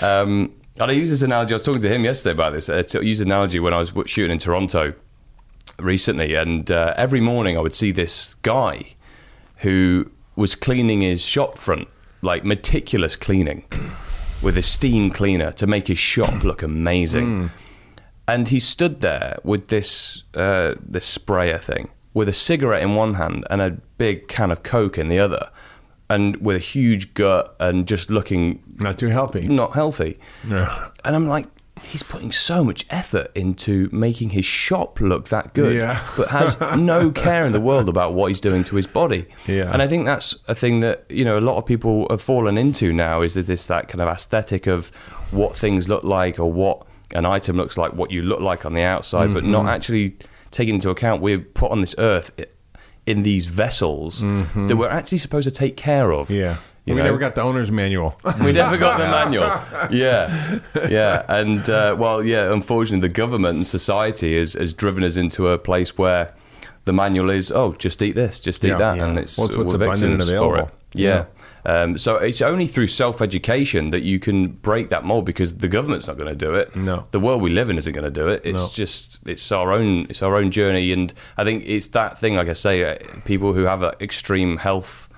Um, 0.00 0.52
and 0.78 0.90
I 0.90 0.94
use 0.94 1.10
this 1.10 1.22
analogy. 1.22 1.52
I 1.52 1.56
was 1.56 1.64
talking 1.64 1.82
to 1.82 1.88
him 1.88 2.04
yesterday 2.04 2.32
about 2.32 2.52
this. 2.52 2.68
I 2.68 2.82
used 3.00 3.20
an 3.20 3.28
analogy 3.28 3.60
when 3.60 3.72
I 3.72 3.78
was 3.78 3.92
shooting 4.06 4.32
in 4.32 4.38
Toronto 4.38 4.94
recently, 5.78 6.34
and 6.34 6.70
uh, 6.70 6.94
every 6.96 7.20
morning 7.20 7.56
I 7.56 7.60
would 7.60 7.74
see 7.74 7.92
this 7.92 8.34
guy 8.42 8.94
who 9.58 10.10
was 10.36 10.54
cleaning 10.54 11.00
his 11.00 11.22
shop 11.22 11.56
front, 11.58 11.88
like 12.20 12.44
meticulous 12.44 13.16
cleaning, 13.16 13.64
with 14.42 14.58
a 14.58 14.62
steam 14.62 15.10
cleaner 15.10 15.50
to 15.52 15.66
make 15.66 15.88
his 15.88 15.98
shop 15.98 16.44
look 16.44 16.62
amazing. 16.62 17.50
And 18.28 18.48
he 18.48 18.60
stood 18.60 19.00
there 19.00 19.38
with 19.44 19.68
this 19.68 20.24
uh, 20.34 20.74
this 20.80 21.06
sprayer 21.06 21.58
thing, 21.58 21.88
with 22.12 22.28
a 22.28 22.32
cigarette 22.32 22.82
in 22.82 22.94
one 22.94 23.14
hand 23.14 23.46
and 23.50 23.62
a 23.62 23.70
big 23.98 24.28
can 24.28 24.50
of 24.50 24.62
Coke 24.62 24.98
in 24.98 25.08
the 25.08 25.18
other, 25.18 25.48
and 26.08 26.36
with 26.38 26.56
a 26.56 26.60
huge 26.60 27.14
gut 27.14 27.56
and 27.60 27.86
just 27.88 28.10
looking 28.10 28.62
not 28.78 28.98
too 28.98 29.08
healthy. 29.08 29.46
not 29.48 29.74
healthy. 29.74 30.18
Yeah. 30.48 30.88
And 31.04 31.16
I'm 31.16 31.26
like, 31.26 31.46
he's 31.82 32.02
putting 32.02 32.32
so 32.32 32.64
much 32.64 32.86
effort 32.90 33.30
into 33.34 33.88
making 33.92 34.30
his 34.30 34.44
shop 34.46 34.98
look 35.00 35.28
that 35.28 35.52
good, 35.52 35.74
Yeah. 35.74 36.00
but 36.16 36.28
has 36.28 36.58
no 36.78 37.10
care 37.24 37.44
in 37.44 37.52
the 37.52 37.60
world 37.60 37.88
about 37.88 38.14
what 38.14 38.28
he's 38.28 38.40
doing 38.40 38.64
to 38.64 38.76
his 38.76 38.86
body. 38.86 39.26
Yeah. 39.46 39.70
And 39.72 39.82
I 39.82 39.88
think 39.88 40.06
that's 40.06 40.34
a 40.48 40.54
thing 40.54 40.80
that 40.80 41.04
you 41.08 41.24
know 41.24 41.38
a 41.38 41.40
lot 41.42 41.58
of 41.58 41.66
people 41.66 42.06
have 42.10 42.22
fallen 42.22 42.56
into 42.56 42.92
now 42.92 43.22
is 43.22 43.34
that 43.34 43.46
this 43.46 43.66
that 43.66 43.88
kind 43.88 44.00
of 44.00 44.08
aesthetic 44.08 44.66
of 44.66 44.90
what 45.32 45.54
things 45.56 45.88
look 45.88 46.04
like 46.04 46.38
or 46.38 46.50
what 46.50 46.86
an 47.14 47.26
item 47.26 47.56
looks 47.56 47.76
like, 47.76 47.92
what 47.94 48.10
you 48.10 48.22
look 48.22 48.40
like 48.40 48.64
on 48.64 48.72
the 48.74 48.82
outside, 48.82 49.32
but 49.34 49.42
Mm-hmm. 49.42 49.52
not 49.52 49.66
actually 49.66 50.16
taking 50.52 50.76
into 50.76 50.88
account 50.90 51.20
we're 51.20 51.38
put 51.40 51.70
on 51.70 51.80
this 51.82 51.94
earth 51.98 52.30
in 53.06 53.22
these 53.22 53.46
vessels 53.46 54.20
that 54.20 54.76
we're 54.76 54.88
actually 54.88 55.18
supposed 55.18 55.46
to 55.48 55.50
take 55.50 55.76
care 55.76 56.12
of. 56.12 56.26
Mm-hmm. 56.28 56.34
Yeah. 56.40 56.56
You 56.84 56.94
we 56.94 57.00
know? 57.00 57.06
never 57.06 57.18
got 57.18 57.34
the 57.34 57.42
owner's 57.42 57.70
manual. 57.72 58.16
We 58.44 58.52
never 58.52 58.76
got 58.78 58.98
the 58.98 59.06
manual. 59.18 59.48
Yeah, 59.90 60.60
yeah, 60.88 61.24
and 61.28 61.68
uh, 61.68 61.96
well, 61.98 62.22
yeah. 62.22 62.52
Unfortunately, 62.52 63.00
the 63.08 63.12
government 63.12 63.56
and 63.56 63.66
society 63.66 64.38
has, 64.38 64.52
has 64.54 64.72
driven 64.72 65.02
us 65.02 65.16
into 65.16 65.48
a 65.48 65.58
place 65.58 65.98
where 65.98 66.32
the 66.84 66.92
manual 66.92 67.30
is, 67.30 67.50
oh, 67.50 67.72
just 67.72 68.00
eat 68.02 68.14
this, 68.14 68.38
just 68.38 68.64
eat 68.64 68.68
Yeah. 68.68 68.78
that, 68.78 68.96
Yeah. 68.98 69.06
and 69.08 69.18
it's 69.18 69.36
Well, 69.36 69.48
it's 69.48 69.56
what's 69.56 69.72
abundant 69.72 70.12
and 70.12 70.22
available. 70.22 70.70
Yeah. 70.94 71.08
Yeah. 71.08 71.24
Um, 71.66 71.98
so 71.98 72.16
it's 72.16 72.40
only 72.40 72.66
through 72.68 72.86
self-education 72.86 73.90
that 73.90 74.02
you 74.02 74.20
can 74.20 74.48
break 74.48 74.88
that 74.90 75.04
mold 75.04 75.24
because 75.24 75.56
the 75.56 75.66
government's 75.66 76.06
not 76.06 76.16
going 76.16 76.28
to 76.28 76.36
do 76.46 76.54
it. 76.54 76.76
No. 76.76 77.04
the 77.10 77.18
world 77.20 77.42
we 77.42 77.50
live 77.50 77.68
in 77.70 77.76
isn't 77.76 77.92
going 77.92 78.04
to 78.04 78.10
do 78.10 78.28
it. 78.28 78.42
It's 78.44 78.62
No. 78.62 78.68
just 78.72 79.18
it's 79.26 79.50
our 79.50 79.72
own 79.72 80.06
it's 80.08 80.22
our 80.22 80.36
own 80.36 80.50
journey, 80.52 80.92
and 80.92 81.12
I 81.36 81.42
think 81.44 81.64
it's 81.66 81.88
that 81.88 82.18
thing. 82.18 82.36
Like 82.36 82.48
I 82.48 82.52
say, 82.52 82.84
uh, 82.84 82.98
people 83.24 83.52
who 83.52 83.64
have 83.64 83.82
an 83.82 83.94
extreme 84.00 84.58
health 84.58 85.08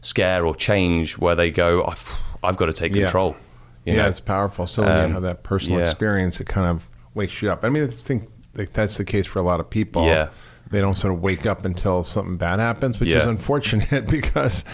scare 0.00 0.46
or 0.46 0.54
change 0.54 1.18
where 1.18 1.34
they 1.34 1.50
go, 1.50 1.84
I've, 1.84 2.14
I've 2.42 2.56
got 2.56 2.66
to 2.66 2.72
take 2.72 2.94
Yeah. 2.94 3.02
control. 3.04 3.36
Yeah, 3.84 3.96
know? 3.96 4.08
it's 4.08 4.20
powerful. 4.20 4.66
So 4.66 4.82
when 4.82 4.92
Um, 4.92 5.06
you 5.08 5.12
have 5.14 5.22
that 5.24 5.42
personal 5.42 5.80
yeah. 5.80 5.86
experience, 5.90 6.40
it 6.40 6.46
kind 6.46 6.66
of 6.68 6.86
wakes 7.14 7.42
you 7.42 7.50
up. 7.50 7.64
I 7.64 7.68
mean, 7.68 7.82
I 7.84 7.86
think 7.88 8.28
that's 8.54 8.96
the 8.96 9.04
case 9.04 9.26
for 9.26 9.40
a 9.40 9.42
lot 9.42 9.60
of 9.60 9.68
people. 9.68 10.04
Yeah. 10.06 10.28
They 10.70 10.80
don't 10.82 10.96
sort 10.96 11.14
of 11.14 11.22
wake 11.22 11.46
up 11.46 11.64
until 11.64 12.04
something 12.04 12.36
bad 12.36 12.60
happens, 12.60 13.00
which 13.00 13.08
is 13.08 13.26
unfortunate 13.26 14.06
because, 14.18 14.64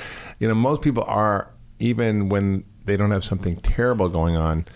you 0.44 0.48
know, 0.48 0.54
most 0.54 0.82
people 0.82 1.02
are, 1.08 1.48
even 1.78 2.28
when 2.28 2.64
they 2.84 2.98
don't 2.98 3.12
have 3.12 3.24
something 3.24 3.56
terrible 3.56 4.10
going 4.10 4.36
on, 4.36 4.66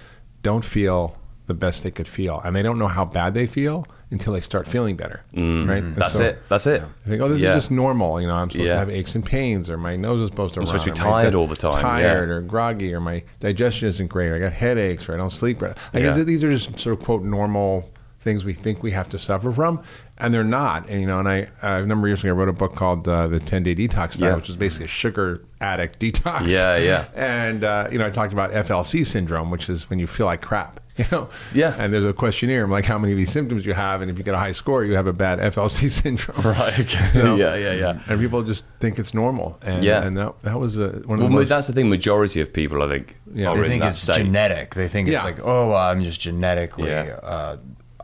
don't 0.42 0.64
feel 0.64 1.14
the 1.46 1.52
best 1.52 1.82
they 1.82 1.90
could 1.90 2.08
feel. 2.08 2.40
And 2.42 2.56
they 2.56 2.62
don't 2.62 2.78
know 2.78 2.86
how 2.88 3.04
bad 3.04 3.34
they 3.34 3.46
feel 3.46 3.86
until 4.10 4.32
they 4.32 4.40
start 4.40 4.66
feeling 4.66 4.96
better. 4.96 5.20
Right? 5.34 5.42
And 5.42 5.68
Mm. 5.68 5.94
That's 5.96 6.14
so 6.16 6.24
it. 6.24 6.38
That's 6.48 6.66
it. 6.66 6.80
I 7.04 7.08
think, 7.10 7.20
oh, 7.20 7.28
this 7.28 7.42
Yeah. 7.42 7.50
is 7.50 7.56
just 7.64 7.70
normal. 7.70 8.18
You 8.18 8.28
know, 8.28 8.34
I'm 8.34 8.48
supposed 8.48 8.66
Yeah. 8.66 8.72
to 8.72 8.78
have 8.78 8.88
aches 8.88 9.14
and 9.14 9.22
pains, 9.22 9.68
or 9.68 9.76
my 9.76 9.94
nose 9.96 10.22
is 10.22 10.30
supposed 10.30 10.54
to 10.54 10.60
I'm 10.60 10.62
run. 10.62 10.66
supposed 10.68 10.84
to 10.86 10.90
be 10.92 10.96
tired 10.96 11.34
all 11.34 11.46
the 11.46 11.54
time, 11.56 11.82
Tired 11.82 12.28
yeah. 12.30 12.34
or 12.36 12.40
groggy, 12.40 12.94
or 12.94 13.00
my 13.00 13.22
digestion 13.40 13.88
isn't 13.88 14.06
great, 14.08 14.28
or 14.28 14.36
I 14.36 14.38
got 14.38 14.54
headaches, 14.54 15.06
or 15.06 15.12
I 15.12 15.18
don't 15.18 15.28
sleep 15.32 15.60
right. 15.60 15.76
I 15.92 15.98
Yeah. 15.98 16.14
guess 16.14 16.24
these 16.24 16.42
are 16.44 16.50
just 16.50 16.80
sort 16.80 16.98
of 16.98 17.04
quote 17.04 17.22
normal 17.24 17.90
things 18.20 18.46
we 18.46 18.54
think 18.54 18.82
we 18.82 18.92
have 18.92 19.10
to 19.10 19.18
suffer 19.18 19.52
from, 19.52 19.80
and 20.18 20.32
they're 20.34 20.44
not. 20.44 20.88
And 20.88 21.00
you 21.00 21.06
know, 21.06 21.18
and 21.18 21.28
I 21.28 21.42
uh, 21.62 21.82
a 21.82 21.86
number 21.86 22.06
of 22.06 22.10
years 22.10 22.20
ago 22.20 22.30
I 22.30 22.32
wrote 22.32 22.48
a 22.48 22.52
book 22.52 22.74
called 22.74 23.06
uh, 23.08 23.28
the 23.28 23.40
10 23.40 23.62
Day 23.62 23.74
Detox 23.74 24.14
Style, 24.14 24.30
Yeah. 24.30 24.36
which 24.36 24.48
is 24.50 24.56
basically 24.56 24.86
a 24.86 24.88
sugar 24.88 25.42
addict 25.60 25.98
detox. 26.02 26.50
Yeah, 26.50 26.76
yeah. 26.76 27.06
And 27.14 27.64
uh, 27.64 27.88
you 27.92 27.98
know, 27.98 28.06
I 28.06 28.10
talked 28.10 28.32
about 28.32 28.52
FLC 28.52 29.06
syndrome, 29.06 29.50
which 29.50 29.68
is 29.68 29.88
when 29.90 29.98
you 29.98 30.06
feel 30.06 30.26
like 30.26 30.42
crap. 30.42 30.80
You 30.98 31.04
know. 31.12 31.28
Yeah. 31.54 31.76
And 31.78 31.92
there's 31.94 32.04
a 32.04 32.12
questionnaire, 32.12 32.66
like 32.66 32.84
how 32.84 32.98
many 32.98 33.12
of 33.12 33.18
these 33.18 33.30
symptoms 33.30 33.64
you 33.64 33.72
have, 33.72 34.00
and 34.02 34.10
if 34.10 34.18
you 34.18 34.24
get 34.24 34.34
a 34.34 34.38
high 34.38 34.50
score, 34.50 34.84
you 34.84 34.94
have 34.96 35.06
a 35.06 35.12
bad 35.12 35.38
FLC 35.38 35.88
syndrome. 36.02 36.40
Right. 36.44 37.14
You 37.14 37.22
know? 37.22 37.36
yeah. 37.36 37.54
Yeah. 37.54 37.72
Yeah. 37.74 38.00
and 38.08 38.18
people 38.20 38.42
just 38.42 38.64
think 38.80 38.98
it's 38.98 39.14
normal. 39.14 39.60
And, 39.62 39.84
Yeah. 39.84 40.02
and 40.02 40.16
that 40.16 40.42
that 40.42 40.58
was 40.58 40.76
uh, 40.76 41.00
one 41.04 41.20
of 41.20 41.22
Well, 41.22 41.30
the 41.30 41.36
most. 41.36 41.48
that's 41.50 41.68
the 41.68 41.72
thing. 41.72 41.88
Majority 41.88 42.40
of 42.40 42.52
people, 42.52 42.82
I 42.82 42.88
think, 42.88 43.16
Yeah. 43.32 43.50
are 43.50 43.56
They 43.56 43.62
in 43.62 43.68
think 43.68 43.82
that 43.82 43.88
it's 43.90 43.98
state. 44.00 44.16
genetic. 44.16 44.74
They 44.74 44.88
think 44.88 45.06
Yeah. 45.08 45.18
it's 45.18 45.24
like, 45.24 45.40
oh, 45.44 45.72
I'm 45.72 46.02
just 46.02 46.20
genetically. 46.20 46.88
Yeah. 46.90 47.20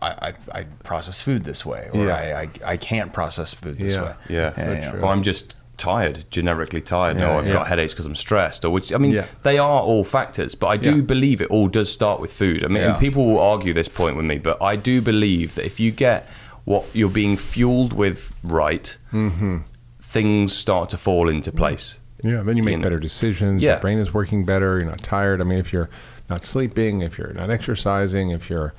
I, 0.04 0.28
I, 0.28 0.34
I 0.60 0.62
process 0.82 1.20
food 1.20 1.44
this 1.44 1.64
way, 1.66 1.88
or 1.92 2.06
Yeah. 2.06 2.16
I, 2.16 2.40
I, 2.42 2.48
I 2.72 2.76
can't 2.76 3.12
process 3.12 3.54
food 3.54 3.76
this 3.78 3.94
Yeah. 3.94 4.02
way. 4.02 4.14
Yeah, 4.28 4.52
And, 4.56 4.84
you 4.84 4.92
know, 4.92 4.98
Well, 5.02 5.10
I'm 5.12 5.22
just 5.22 5.56
tired, 5.76 6.24
generically 6.30 6.80
tired. 6.80 7.16
Yeah, 7.18 7.30
or 7.32 7.38
I've 7.40 7.46
yeah. 7.48 7.54
got 7.54 7.66
headaches 7.66 7.92
because 7.92 8.06
I'm 8.06 8.14
stressed. 8.14 8.64
Or 8.64 8.70
which 8.70 8.92
I 8.92 8.98
mean, 8.98 9.12
Yeah. 9.12 9.26
they 9.42 9.58
are 9.58 9.80
all 9.82 10.04
factors. 10.04 10.54
But 10.54 10.68
I 10.68 10.76
do 10.76 10.96
Yeah. 10.96 11.02
believe 11.02 11.40
it 11.40 11.48
all 11.50 11.68
does 11.68 11.92
start 11.92 12.20
with 12.20 12.32
food. 12.32 12.64
I 12.64 12.68
mean, 12.68 12.82
and 12.84 12.98
people 12.98 13.26
will 13.26 13.40
argue 13.40 13.72
this 13.74 13.88
point 13.88 14.16
with 14.16 14.26
me, 14.26 14.38
but 14.38 14.60
I 14.62 14.76
do 14.76 15.00
believe 15.00 15.54
that 15.56 15.64
if 15.66 15.80
you 15.80 15.90
get 15.90 16.28
what 16.64 16.84
you're 16.92 17.10
being 17.10 17.36
fueled 17.36 17.92
with 17.92 18.32
right, 18.42 18.96
Mm-hmm. 19.12 19.58
things 20.00 20.52
start 20.54 20.90
to 20.90 20.96
fall 20.96 21.28
into 21.28 21.50
place. 21.52 21.98
yeah, 22.22 22.42
then 22.42 22.56
you 22.56 22.62
make 22.62 22.72
you 22.72 22.78
know. 22.78 22.82
better 22.84 23.00
decisions. 23.00 23.60
Yeah. 23.62 23.72
Your 23.72 23.80
brain 23.80 23.98
is 23.98 24.14
working 24.14 24.44
better. 24.44 24.78
You're 24.78 24.88
not 24.88 25.02
tired. 25.02 25.40
I 25.40 25.44
mean, 25.44 25.58
if 25.58 25.72
you're 25.72 25.90
not 26.30 26.42
sleeping, 26.44 27.02
if 27.02 27.18
you're 27.18 27.32
not 27.34 27.50
exercising, 27.50 28.30
if 28.30 28.48
you're, 28.48 28.72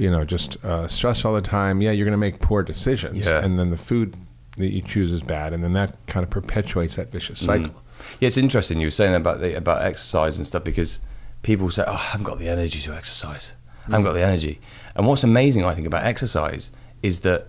you 0.00 0.10
know, 0.10 0.24
just 0.24 0.56
uh, 0.64 0.88
stressed 0.88 1.24
all 1.24 1.34
the 1.34 1.42
time, 1.42 1.80
yeah, 1.82 1.90
you're 1.90 2.06
going 2.06 2.12
to 2.20 2.26
make 2.28 2.40
poor 2.40 2.62
decisions. 2.62 3.26
Yeah. 3.26 3.44
And 3.44 3.58
then 3.58 3.70
the 3.70 3.76
food 3.76 4.16
that 4.56 4.70
you 4.72 4.82
choose 4.82 5.12
is 5.12 5.22
bad, 5.22 5.52
and 5.52 5.62
then 5.62 5.74
that 5.74 5.94
kind 6.06 6.24
of 6.24 6.30
perpetuates 6.30 6.96
that 6.96 7.12
vicious 7.12 7.40
Mm. 7.42 7.46
cycle. 7.46 7.82
Yeah, 8.18 8.26
it's 8.28 8.36
interesting 8.38 8.80
you 8.80 8.86
were 8.86 8.90
saying 9.02 9.14
about 9.14 9.40
the, 9.40 9.54
about 9.56 9.82
exercise 9.82 10.38
and 10.38 10.46
stuff 10.46 10.64
because 10.64 11.00
people 11.42 11.70
say, 11.70 11.84
"Oh, 11.86 11.92
I 11.92 11.96
haven't 12.12 12.24
got 12.24 12.38
the 12.38 12.48
energy 12.48 12.80
to 12.80 12.94
exercise. 12.94 13.52
I 13.86 13.90
haven't 13.92 14.04
got 14.04 14.14
the 14.14 14.22
energy." 14.24 14.58
And 14.96 15.06
what's 15.06 15.22
amazing, 15.22 15.64
I 15.64 15.74
think, 15.74 15.86
about 15.86 16.04
exercise 16.04 16.70
is 17.02 17.20
that 17.20 17.48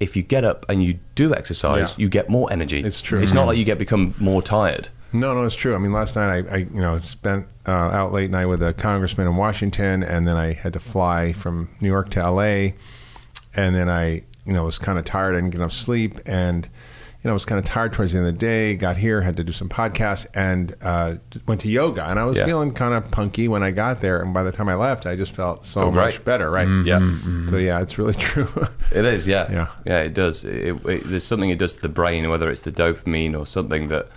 if 0.00 0.16
you 0.16 0.22
get 0.22 0.44
up 0.44 0.64
and 0.70 0.82
you 0.82 0.98
do 1.14 1.34
exercise, 1.34 1.90
Yeah. 1.90 2.02
you 2.04 2.08
get 2.08 2.28
more 2.30 2.50
energy. 2.52 2.80
It's 2.80 3.00
true. 3.02 3.20
It's 3.22 3.34
not 3.34 3.46
like 3.46 3.58
you 3.58 3.64
get 3.64 3.78
become 3.78 4.14
more 4.18 4.40
tired. 4.42 4.88
No, 5.12 5.34
no, 5.34 5.44
it's 5.44 5.54
true. 5.56 5.74
I 5.74 5.78
mean, 5.78 5.92
last 5.92 6.16
night 6.16 6.46
I, 6.50 6.54
I 6.54 6.56
you 6.58 6.80
know, 6.80 6.98
spent 7.00 7.46
uh, 7.70 7.96
out 7.98 8.12
late 8.12 8.30
night 8.30 8.46
with 8.46 8.62
a 8.62 8.72
congressman 8.74 9.26
in 9.26 9.36
Washington, 9.36 10.02
and 10.02 10.26
then 10.26 10.36
I 10.36 10.52
had 10.52 10.72
to 10.74 10.80
fly 10.80 11.32
from 11.32 11.68
New 11.80 11.88
York 11.88 12.10
to 12.10 12.20
L.A., 12.20 12.74
and 13.54 13.74
then 13.74 13.88
I, 13.88 14.22
you 14.44 14.52
know, 14.52 14.64
was 14.64 14.78
kind 14.78 14.98
of 14.98 15.04
tired. 15.04 15.34
I 15.34 15.38
didn't 15.38 15.50
get 15.50 15.58
enough 15.58 15.72
sleep, 15.72 16.20
and 16.26 16.66
you 17.22 17.28
know, 17.28 17.32
I 17.32 17.34
was 17.34 17.44
kind 17.44 17.58
of 17.58 17.66
tired 17.66 17.92
towards 17.92 18.12
the 18.14 18.18
end 18.18 18.28
of 18.28 18.32
the 18.34 18.38
day. 18.38 18.74
Got 18.76 18.96
here, 18.96 19.20
had 19.20 19.36
to 19.36 19.44
do 19.44 19.52
some 19.52 19.68
podcasts, 19.68 20.26
and 20.34 20.74
uh, 20.82 21.16
went 21.46 21.60
to 21.62 21.68
yoga. 21.68 22.04
And 22.08 22.18
I 22.18 22.24
was 22.24 22.38
Yeah. 22.38 22.46
feeling 22.46 22.72
kind 22.72 22.94
of 22.94 23.10
punky 23.10 23.46
when 23.46 23.62
I 23.62 23.72
got 23.72 24.00
there, 24.00 24.22
and 24.22 24.32
by 24.32 24.42
the 24.42 24.52
time 24.52 24.68
I 24.70 24.74
left, 24.74 25.04
I 25.04 25.16
just 25.16 25.32
felt 25.32 25.62
so 25.64 25.80
Felt 25.82 25.94
much 25.94 26.14
great. 26.16 26.24
better. 26.24 26.50
Right? 26.50 26.66
Yeah. 26.86 27.00
So 27.50 27.58
yeah, 27.58 27.80
it's 27.82 27.98
really 27.98 28.14
true. 28.28 28.48
It 28.90 29.04
is, 29.04 29.28
yeah, 29.28 29.50
Yeah. 29.52 29.68
yeah. 29.84 30.00
It 30.00 30.14
does. 30.14 30.44
It, 30.44 30.84
it, 30.86 31.02
there's 31.04 31.24
something 31.24 31.50
it 31.50 31.58
does 31.58 31.74
to 31.76 31.82
the 31.82 31.88
brain, 31.90 32.28
whether 32.30 32.50
it's 32.50 32.62
the 32.62 32.72
dopamine 32.72 33.38
or 33.38 33.44
something 33.46 33.88
that 33.88 34.08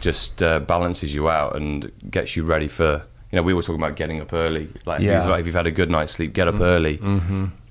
just 0.00 0.42
uh, 0.42 0.60
balances 0.60 1.14
you 1.14 1.28
out 1.28 1.56
and 1.56 1.90
gets 2.10 2.36
you 2.36 2.44
ready 2.44 2.68
for. 2.68 3.02
You 3.32 3.36
know, 3.36 3.42
we 3.42 3.52
were 3.54 3.62
talking 3.62 3.82
about 3.82 3.96
getting 3.96 4.20
up 4.20 4.32
early. 4.32 4.68
Like, 4.86 5.00
if, 5.00 5.06
Yeah. 5.06 5.26
you've, 5.28 5.40
if 5.40 5.46
you've 5.46 5.54
had 5.56 5.66
a 5.66 5.72
good 5.72 5.90
night's 5.90 6.12
sleep, 6.12 6.32
get 6.34 6.46
up 6.46 6.60
early 6.60 7.00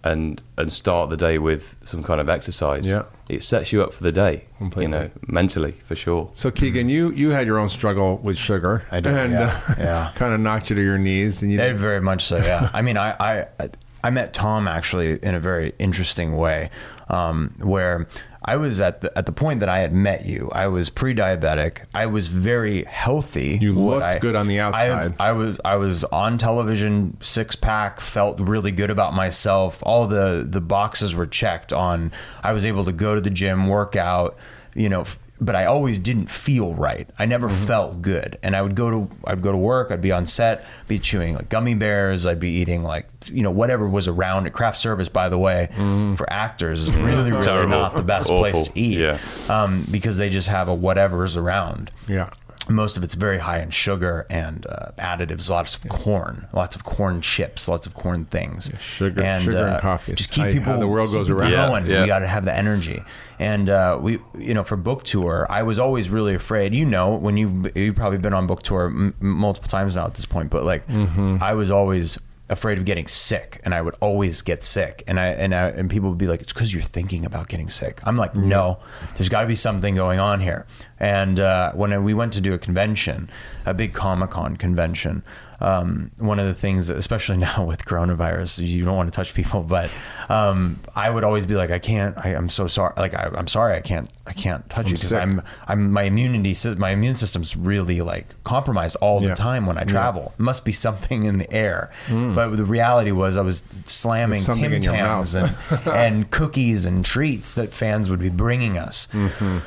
and 0.04 0.42
and 0.58 0.72
start 0.72 1.10
the 1.10 1.16
day 1.18 1.38
with 1.38 1.76
some 1.84 2.04
kind 2.04 2.20
of 2.20 2.30
exercise. 2.30 2.90
Yeah. 2.90 3.04
it 3.30 3.42
sets 3.42 3.72
you 3.72 3.82
up 3.82 3.94
for 3.94 4.04
the 4.04 4.12
day. 4.12 4.44
Completely. 4.58 4.84
You 4.84 4.90
know, 5.06 5.10
mentally 5.28 5.72
for 5.86 5.96
sure. 5.96 6.30
So 6.34 6.52
Keegan, 6.52 6.90
you 6.90 7.12
you 7.12 7.30
had 7.30 7.48
your 7.48 7.58
own 7.60 7.70
struggle 7.70 8.18
with 8.18 8.38
sugar. 8.38 8.86
I 8.92 9.00
did, 9.00 9.14
and 9.16 9.32
yeah, 9.32 9.62
uh, 9.70 9.76
yeah. 9.78 10.12
kind 10.16 10.34
of 10.34 10.42
knocked 10.42 10.70
you 10.70 10.76
to 10.76 10.82
your 10.82 10.98
knees, 10.98 11.42
and 11.42 11.50
you 11.52 11.60
It 11.62 11.78
very 11.78 12.02
much 12.02 12.26
so, 12.26 12.38
yeah. 12.38 12.70
I 12.74 12.82
mean, 12.82 12.98
I, 12.98 13.16
I 13.20 13.70
I 14.04 14.10
met 14.10 14.34
Tom 14.34 14.68
actually 14.68 15.18
in 15.24 15.34
a 15.36 15.40
very 15.40 15.72
interesting 15.80 16.36
way, 16.36 16.70
um, 17.08 17.54
where 17.60 18.06
I 18.46 18.58
was 18.58 18.80
at 18.82 19.02
the 19.02 19.18
at 19.18 19.26
the 19.26 19.32
point 19.32 19.60
that 19.62 19.70
I 19.70 19.80
had 19.80 19.94
met 19.94 20.26
you. 20.26 20.50
I 20.52 20.68
was 20.68 20.90
pre-diabetic. 20.90 21.80
I 21.94 22.06
was 22.08 22.28
very 22.28 22.84
healthy. 22.84 23.58
You 23.62 23.72
looked 23.74 24.04
I- 24.04 24.20
good 24.20 24.36
on 24.36 24.48
the 24.48 24.60
I- 24.60 24.64
outside. 24.90 25.16
I, 25.20 25.32
was 25.32 25.60
I 25.64 25.76
was 25.78 26.04
on 26.06 26.38
television, 26.38 27.18
six 27.22 27.56
pack, 27.56 28.00
felt 28.02 28.40
really 28.40 28.72
good 28.72 28.90
about 28.90 29.14
myself. 29.14 29.80
All 29.84 30.08
the 30.08 30.46
the 30.48 30.62
boxes 30.62 31.16
were 31.16 31.26
checked 31.28 31.72
on. 31.72 32.12
I 32.44 32.52
was 32.54 32.66
able 32.66 32.86
to 32.86 32.92
go 32.92 33.16
to 33.16 33.22
the 33.22 33.30
gym, 33.30 33.68
work 33.68 33.96
out, 33.96 34.38
you 34.76 34.90
know. 34.90 35.02
f- 35.02 35.18
But 35.44 35.56
I 35.56 35.66
always 35.66 36.00
didn't 36.00 36.28
feel 36.30 36.74
right. 36.74 37.08
I 37.20 37.26
never 37.26 37.48
Mm-hmm. 37.50 37.66
felt 37.66 38.02
good, 38.02 38.38
and 38.44 38.56
I 38.56 38.62
would 38.62 38.76
go 38.76 38.90
to 38.90 39.10
I'd 39.26 39.42
go 39.42 39.52
to 39.52 39.58
work. 39.58 39.92
I'd 39.92 40.02
be 40.02 40.12
on 40.12 40.26
set, 40.26 40.66
be 40.88 41.00
chewing 41.00 41.36
like 41.36 41.50
gummy 41.50 41.76
bears. 41.76 42.26
I'd 42.26 42.40
be 42.40 42.50
eating 42.52 42.84
like 42.84 43.08
you 43.28 43.42
know 43.44 43.52
whatever 43.52 43.88
was 43.88 44.08
around. 44.08 44.52
Craft 44.54 44.78
service, 44.78 45.10
by 45.10 45.30
the 45.30 45.38
way, 45.38 45.70
Mm-hmm. 45.74 46.16
for 46.16 46.32
actors 46.32 46.82
is 46.88 46.96
really 46.96 47.32
really 47.32 47.44
Terrible. 47.46 47.70
not 47.72 47.96
the 47.96 48.04
best 48.04 48.30
place 48.30 48.68
to 48.68 48.80
eat. 48.80 49.00
Yeah. 49.00 49.18
um, 49.50 49.86
because 49.92 50.18
they 50.18 50.30
just 50.30 50.48
have 50.48 50.68
a 50.70 50.74
whatever's 50.74 51.36
around 51.38 51.92
yeah. 52.08 52.30
Most 52.70 52.96
of 52.98 53.04
it's 53.04 53.14
very 53.16 53.40
high 53.40 53.60
in 53.60 53.70
sugar 53.72 54.26
and 54.30 54.66
uh, 54.68 54.92
additives. 54.98 55.50
Lots 55.50 55.76
of 55.76 55.88
corn, 55.90 56.48
lots 56.54 56.76
of 56.76 56.84
corn 56.84 57.22
chips, 57.22 57.68
lots 57.68 57.86
of 57.86 57.94
corn 57.94 58.26
things. 58.26 58.72
sugar- 58.82 59.22
sugar 59.42 59.58
and 59.58 59.82
coffee. 59.82 60.14
Just 60.16 60.32
keep 60.32 60.46
people. 60.54 60.78
the 60.80 60.88
world 60.88 61.12
goes 61.12 61.30
around. 61.30 61.52
Yeah, 61.52 61.68
Going. 61.68 61.86
yeah. 61.88 62.02
We 62.02 62.08
got 62.08 62.20
to 62.20 62.28
have 62.28 62.46
the 62.46 62.56
energy. 62.56 63.04
And 63.40 63.68
uh, 63.70 64.00
we, 64.02 64.20
you 64.38 64.54
know, 64.54 64.64
for 64.64 64.78
book 64.78 65.04
tour, 65.04 65.46
I 65.50 65.64
was 65.64 65.78
always 65.78 66.10
really 66.10 66.36
afraid. 66.36 66.74
You 66.74 66.86
know, 66.86 67.16
when 67.16 67.36
you've 67.36 67.76
you've 67.76 67.96
probably 67.96 68.20
been 68.20 68.34
on 68.34 68.48
book 68.48 68.64
tour 68.64 68.86
m- 68.86 69.14
multiple 69.20 69.68
times 69.70 69.96
now 69.98 70.06
at 70.06 70.14
this 70.16 70.26
point, 70.26 70.50
but 70.50 70.64
like, 70.64 70.88
Mm-hmm. 70.88 71.38
I 71.42 71.54
was 71.54 71.70
always 71.72 72.18
afraid 72.54 72.78
of 72.78 72.86
getting 72.86 73.08
sick 73.08 73.60
and 73.66 73.74
I 73.74 73.82
would 73.82 73.96
always 74.00 74.42
get 74.42 74.64
sick 74.64 75.04
and 75.08 75.20
I 75.20 75.28
and 75.28 75.54
I, 75.54 75.70
and 75.70 75.90
people 75.90 76.10
would 76.10 76.18
be 76.18 76.28
like 76.28 76.42
it's 76.42 76.54
cuz 76.54 76.74
you're 76.74 76.82
thinking 76.98 77.26
about 77.26 77.50
getting 77.50 77.70
sick. 77.70 78.00
I'm 78.04 78.16
like 78.16 78.32
Mm-hmm. 78.34 78.50
no, 78.50 78.80
there's 79.16 79.30
got 79.30 79.42
to 79.42 79.48
be 79.48 79.56
something 79.56 79.96
going 79.96 80.20
on 80.20 80.40
here. 80.40 80.66
And 81.00 81.40
uh, 81.40 81.74
when 81.74 82.04
we 82.04 82.14
went 82.14 82.32
to 82.34 82.42
do 82.42 82.54
a 82.54 82.58
convention, 82.58 83.30
a 83.66 83.74
big 83.74 83.94
Comic-Con 83.94 84.56
convention, 84.58 85.22
um, 85.64 86.12
one 86.20 86.38
of 86.40 86.46
the 86.46 86.54
things 86.54 86.90
especially 86.90 87.38
now 87.50 87.64
with 87.66 87.86
coronavirus, 87.86 88.68
you 88.68 88.84
don't 88.84 88.96
want 88.98 89.12
to 89.12 89.16
touch 89.16 89.34
people, 89.34 89.64
but 89.78 89.90
um, 90.30 90.80
I 90.96 91.10
would 91.10 91.24
always 91.24 91.46
be 91.46 91.56
like 91.56 91.72
I 91.72 91.80
can't 91.80 92.16
I, 92.18 92.36
I'm 92.36 92.50
so 92.50 92.68
sorry 92.68 92.94
like 92.98 93.14
I, 93.14 93.32
I'm 93.34 93.48
sorry 93.48 93.76
I 93.76 93.82
can't 93.82 94.10
I 94.28 94.34
can't 94.34 94.70
touch 94.70 94.88
you 94.88 94.94
because. 94.94 95.14
I'm 95.14 95.42
I'm 95.68 95.92
my 95.92 96.04
immunity 96.04 96.54
my 96.78 96.92
immune 96.92 97.16
system's 97.16 97.56
really 97.56 98.02
like 98.02 98.26
compromised 98.44 98.96
all 99.02 99.22
Yeah. 99.22 99.30
the 99.30 99.36
time 99.36 99.66
when 99.66 99.78
I 99.78 99.84
travel. 99.84 100.34
Must 100.38 100.64
be 100.66 100.72
something 100.72 101.24
in 101.26 101.38
the 101.38 101.52
air. 101.52 101.92
Hmm. 102.08 102.34
But 102.34 102.56
the 102.58 102.66
reality 102.66 103.12
was 103.12 103.38
I 103.38 103.42
was 103.42 103.64
slamming 103.86 104.42
Tim 104.42 104.82
Tams 104.82 105.36
and, 105.36 105.56
and 105.86 106.30
cookies 106.32 106.86
and 106.86 107.04
treats 107.06 107.54
that 107.54 107.74
fans 107.74 108.10
would 108.10 108.20
be 108.20 108.30
bringing 108.30 108.78
us. 108.78 109.08
Mm-hmm. 109.14 109.60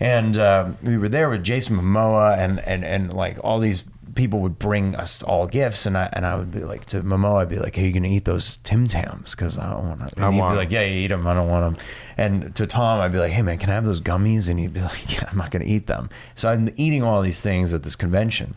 And 0.00 0.36
uh, 0.36 0.70
we 0.82 0.98
were 0.98 1.08
there 1.08 1.30
with 1.30 1.44
Jason 1.44 1.76
Momoa 1.76 2.36
and, 2.36 2.58
and, 2.60 2.84
and 2.84 3.12
like 3.12 3.38
all 3.44 3.60
these 3.60 3.84
people 4.14 4.40
would 4.40 4.58
bring 4.58 4.94
us 4.94 5.22
all 5.22 5.46
gifts 5.46 5.86
and 5.86 5.96
I 5.98 6.08
and 6.12 6.24
I 6.24 6.36
would 6.36 6.50
be 6.50 6.60
like 6.60 6.86
to 6.86 7.02
Momo, 7.02 7.36
I'd 7.36 7.48
be 7.48 7.58
like 7.58 7.74
hey 7.76 7.86
you 7.86 7.92
gonna 7.92 8.08
eat 8.08 8.24
those 8.24 8.58
Tim 8.58 8.86
Tams 8.86 9.32
because 9.32 9.58
I 9.58 9.70
don't 9.70 9.88
want 9.88 10.08
to 10.08 10.20
I 10.20 10.26
and 10.26 10.34
he'd 10.34 10.40
want 10.40 10.54
be 10.54 10.58
like 10.58 10.70
yeah 10.70 10.82
you 10.82 11.04
eat 11.04 11.08
them 11.08 11.26
I 11.26 11.34
don't 11.34 11.48
want 11.48 11.76
them 11.76 11.84
and 12.16 12.54
to 12.56 12.66
Tom 12.66 13.00
I'd 13.00 13.12
be 13.12 13.18
like 13.18 13.32
hey 13.32 13.42
man 13.42 13.58
can 13.58 13.70
I 13.70 13.74
have 13.74 13.84
those 13.84 14.00
gummies 14.00 14.48
and 14.48 14.58
he'd 14.58 14.74
be 14.74 14.80
like 14.92 15.12
yeah 15.12 15.28
I'm 15.30 15.38
not 15.38 15.50
gonna 15.50 15.64
eat 15.64 15.86
them 15.86 16.10
so 16.34 16.50
I'm 16.50 16.68
eating 16.76 17.02
all 17.02 17.22
these 17.22 17.40
things 17.40 17.72
at 17.72 17.82
this 17.82 17.96
convention 17.96 18.54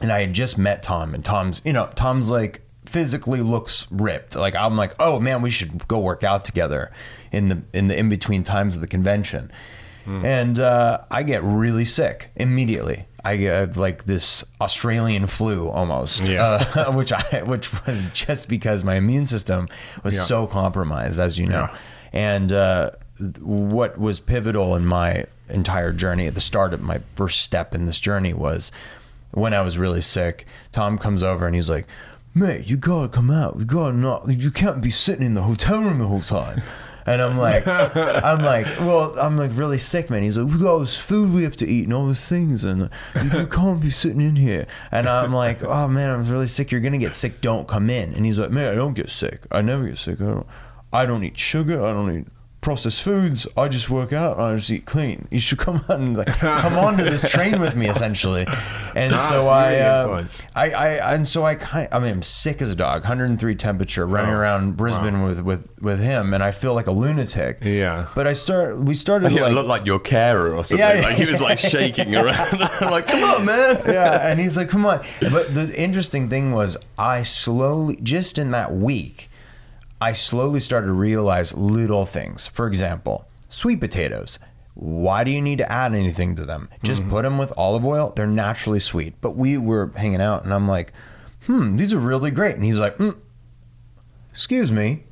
and 0.00 0.12
I 0.12 0.20
had 0.22 0.32
just 0.32 0.58
met 0.58 0.82
Tom, 0.82 1.14
and 1.14 1.24
Tom's, 1.24 1.62
you 1.64 1.72
know, 1.72 1.88
Tom's 1.94 2.30
like 2.30 2.62
physically 2.84 3.40
looks 3.40 3.86
ripped. 3.90 4.34
Like 4.34 4.54
I'm 4.54 4.76
like, 4.76 4.94
oh 4.98 5.20
man, 5.20 5.42
we 5.42 5.50
should 5.50 5.86
go 5.86 6.00
work 6.00 6.24
out 6.24 6.44
together 6.44 6.90
in 7.30 7.48
the 7.48 7.62
in 7.72 7.88
the 7.88 7.96
in 7.96 8.08
between 8.08 8.42
times 8.42 8.74
of 8.74 8.80
the 8.80 8.88
convention. 8.88 9.50
And 10.04 10.58
uh, 10.58 11.04
I 11.12 11.22
get 11.22 11.44
really 11.44 11.84
sick 11.84 12.30
immediately. 12.34 13.06
I 13.24 13.36
get 13.36 13.76
like 13.76 14.04
this 14.04 14.44
Australian 14.60 15.26
flu 15.28 15.68
almost, 15.68 16.22
Yeah. 16.22 16.64
uh, 16.74 16.92
which 16.94 17.12
I 17.12 17.42
which 17.44 17.70
was 17.86 18.06
just 18.06 18.48
because 18.48 18.82
my 18.84 18.96
immune 18.96 19.26
system 19.26 19.68
was 20.02 20.14
Yeah. 20.16 20.22
so 20.22 20.46
compromised, 20.46 21.20
as 21.20 21.38
you 21.38 21.46
know. 21.46 21.68
Yeah. 21.70 21.76
And 22.12 22.52
uh, 22.52 22.90
what 23.40 23.98
was 23.98 24.20
pivotal 24.20 24.74
in 24.76 24.84
my 24.84 25.26
entire 25.48 25.92
journey 25.92 26.26
at 26.26 26.34
the 26.34 26.40
start 26.40 26.72
of 26.74 26.80
my 26.82 27.00
first 27.14 27.40
step 27.42 27.74
in 27.74 27.84
this 27.86 28.00
journey 28.00 28.32
was 28.34 28.72
when 29.30 29.54
I 29.54 29.60
was 29.60 29.78
really 29.78 30.00
sick. 30.02 30.44
Tom 30.72 30.98
comes 30.98 31.22
over 31.22 31.46
and 31.46 31.54
he's 31.54 31.70
like, 31.70 31.86
"Mate, 32.34 32.66
you 32.68 32.76
gotta 32.76 33.08
come 33.08 33.30
out. 33.30 33.56
You 33.58 33.64
gotta 33.64 33.96
not. 33.96 34.28
You 34.28 34.50
can't 34.50 34.82
be 34.82 34.90
sitting 34.90 35.24
in 35.24 35.34
the 35.34 35.42
hotel 35.42 35.78
room 35.78 35.98
the 35.98 36.06
whole 36.08 36.20
time." 36.22 36.62
And 37.06 37.20
I'm 37.20 37.38
like, 37.38 37.66
I'm 37.66 38.42
like, 38.42 38.66
well, 38.80 39.18
I'm 39.18 39.36
like 39.36 39.50
really 39.54 39.78
sick, 39.78 40.10
man. 40.10 40.22
He's 40.22 40.38
like, 40.38 40.52
we 40.52 40.58
got 40.60 40.72
all 40.72 40.80
this 40.80 40.98
food 40.98 41.32
we 41.32 41.42
have 41.42 41.56
to 41.56 41.66
eat 41.66 41.84
and 41.84 41.92
all 41.92 42.06
those 42.06 42.28
things, 42.28 42.64
and 42.64 42.90
you, 43.22 43.40
you 43.40 43.46
can't 43.50 43.80
be 43.80 43.90
sitting 43.90 44.20
in 44.20 44.36
here. 44.36 44.66
And 44.90 45.08
I'm 45.08 45.32
like, 45.32 45.62
oh 45.62 45.88
man, 45.88 46.12
I'm 46.12 46.30
really 46.30 46.48
sick. 46.48 46.70
You're 46.70 46.80
gonna 46.80 46.98
get 46.98 47.16
sick. 47.16 47.40
Don't 47.40 47.66
come 47.66 47.90
in. 47.90 48.12
And 48.14 48.24
he's 48.24 48.38
like, 48.38 48.50
man, 48.50 48.72
I 48.72 48.74
don't 48.74 48.94
get 48.94 49.10
sick. 49.10 49.42
I 49.50 49.62
never 49.62 49.86
get 49.86 49.98
sick. 49.98 50.20
I 50.20 50.24
don't. 50.24 50.46
I 50.92 51.06
don't 51.06 51.24
eat 51.24 51.38
sugar. 51.38 51.84
I 51.84 51.92
don't 51.92 52.18
eat 52.18 52.26
processed 52.62 53.02
foods. 53.02 53.46
I 53.56 53.68
just 53.68 53.90
work 53.90 54.12
out. 54.14 54.38
I 54.40 54.56
just 54.56 54.70
eat 54.70 54.86
clean. 54.86 55.28
You 55.30 55.38
should 55.38 55.58
come 55.58 55.84
on 55.90 56.00
and 56.02 56.16
like 56.16 56.28
come 56.28 56.78
on 56.78 56.96
to 56.96 57.04
this 57.04 57.30
train 57.30 57.60
with 57.60 57.76
me, 57.76 57.88
essentially. 57.90 58.46
And 58.96 59.12
Ah, 59.14 59.28
so 59.28 59.48
I, 59.48 59.76
uh. 59.80 60.24
I, 60.54 60.70
I, 60.70 61.14
and 61.14 61.28
so 61.28 61.44
I 61.44 61.56
kind. 61.56 61.88
I 61.92 61.98
mean, 61.98 62.10
I'm 62.12 62.22
sick 62.22 62.62
as 62.62 62.70
a 62.70 62.76
dog. 62.76 63.02
103 63.02 63.54
temperature, 63.56 64.06
running 64.06 64.32
Oh, 64.32 64.38
around 64.38 64.76
Brisbane 64.78 65.22
with 65.22 65.40
with 65.42 65.68
with 65.82 66.00
him, 66.00 66.32
and 66.32 66.42
I 66.42 66.52
feel 66.52 66.72
like 66.72 66.86
a 66.86 66.92
lunatic. 66.92 67.58
Yeah. 67.62 68.06
But 68.14 68.26
I 68.26 68.32
start. 68.32 68.78
We 68.78 68.94
started 68.94 69.32
Yeah, 69.32 69.42
like. 69.42 69.52
looked 69.52 69.68
like 69.68 69.84
your 69.86 69.98
carer 69.98 70.54
or 70.54 70.64
something. 70.64 70.78
Yeah, 70.78 71.00
like 71.04 71.16
he 71.16 71.26
was 71.26 71.40
like 71.40 71.58
shaking 71.58 72.14
around. 72.16 72.62
I'm 72.80 72.90
like, 72.90 73.06
come 73.06 73.22
on, 73.24 73.44
man. 73.44 73.80
yeah, 73.86 74.30
and 74.30 74.38
he's 74.40 74.56
like, 74.56 74.68
"Come 74.68 74.86
on!" 74.86 75.02
But 75.20 75.52
the 75.54 75.74
interesting 75.76 76.28
thing 76.30 76.52
was, 76.52 76.76
I 76.96 77.22
slowly, 77.24 77.96
just 78.02 78.38
in 78.38 78.52
that 78.52 78.72
week, 78.72 79.28
I 80.02 80.14
slowly 80.14 80.58
started 80.58 80.88
to 80.88 80.92
realize 80.92 81.54
little 81.54 82.06
things. 82.06 82.48
For 82.48 82.66
example, 82.66 83.28
sweet 83.48 83.78
potatoes. 83.78 84.40
Why 84.74 85.22
do 85.22 85.30
you 85.30 85.40
need 85.40 85.58
to 85.58 85.70
add 85.70 85.94
anything 85.94 86.34
to 86.36 86.44
them? 86.44 86.70
Just 86.82 87.08
put 87.08 87.22
them 87.22 87.38
with 87.38 87.52
olive 87.56 87.84
oil. 87.84 88.12
They're 88.16 88.26
naturally 88.26 88.80
sweet. 88.80 89.14
But 89.20 89.36
we 89.36 89.56
were 89.58 89.92
hanging 89.94 90.20
out, 90.20 90.42
and 90.42 90.52
I'm 90.52 90.66
like, 90.66 90.92
"Hmm, 91.46 91.76
these 91.76 91.94
are 91.94 92.00
really 92.00 92.32
great." 92.32 92.56
And 92.56 92.64
he's 92.64 92.80
like, 92.80 92.98
mm, 92.98 93.14
"Excuse 94.32 94.72
me." 94.72 95.04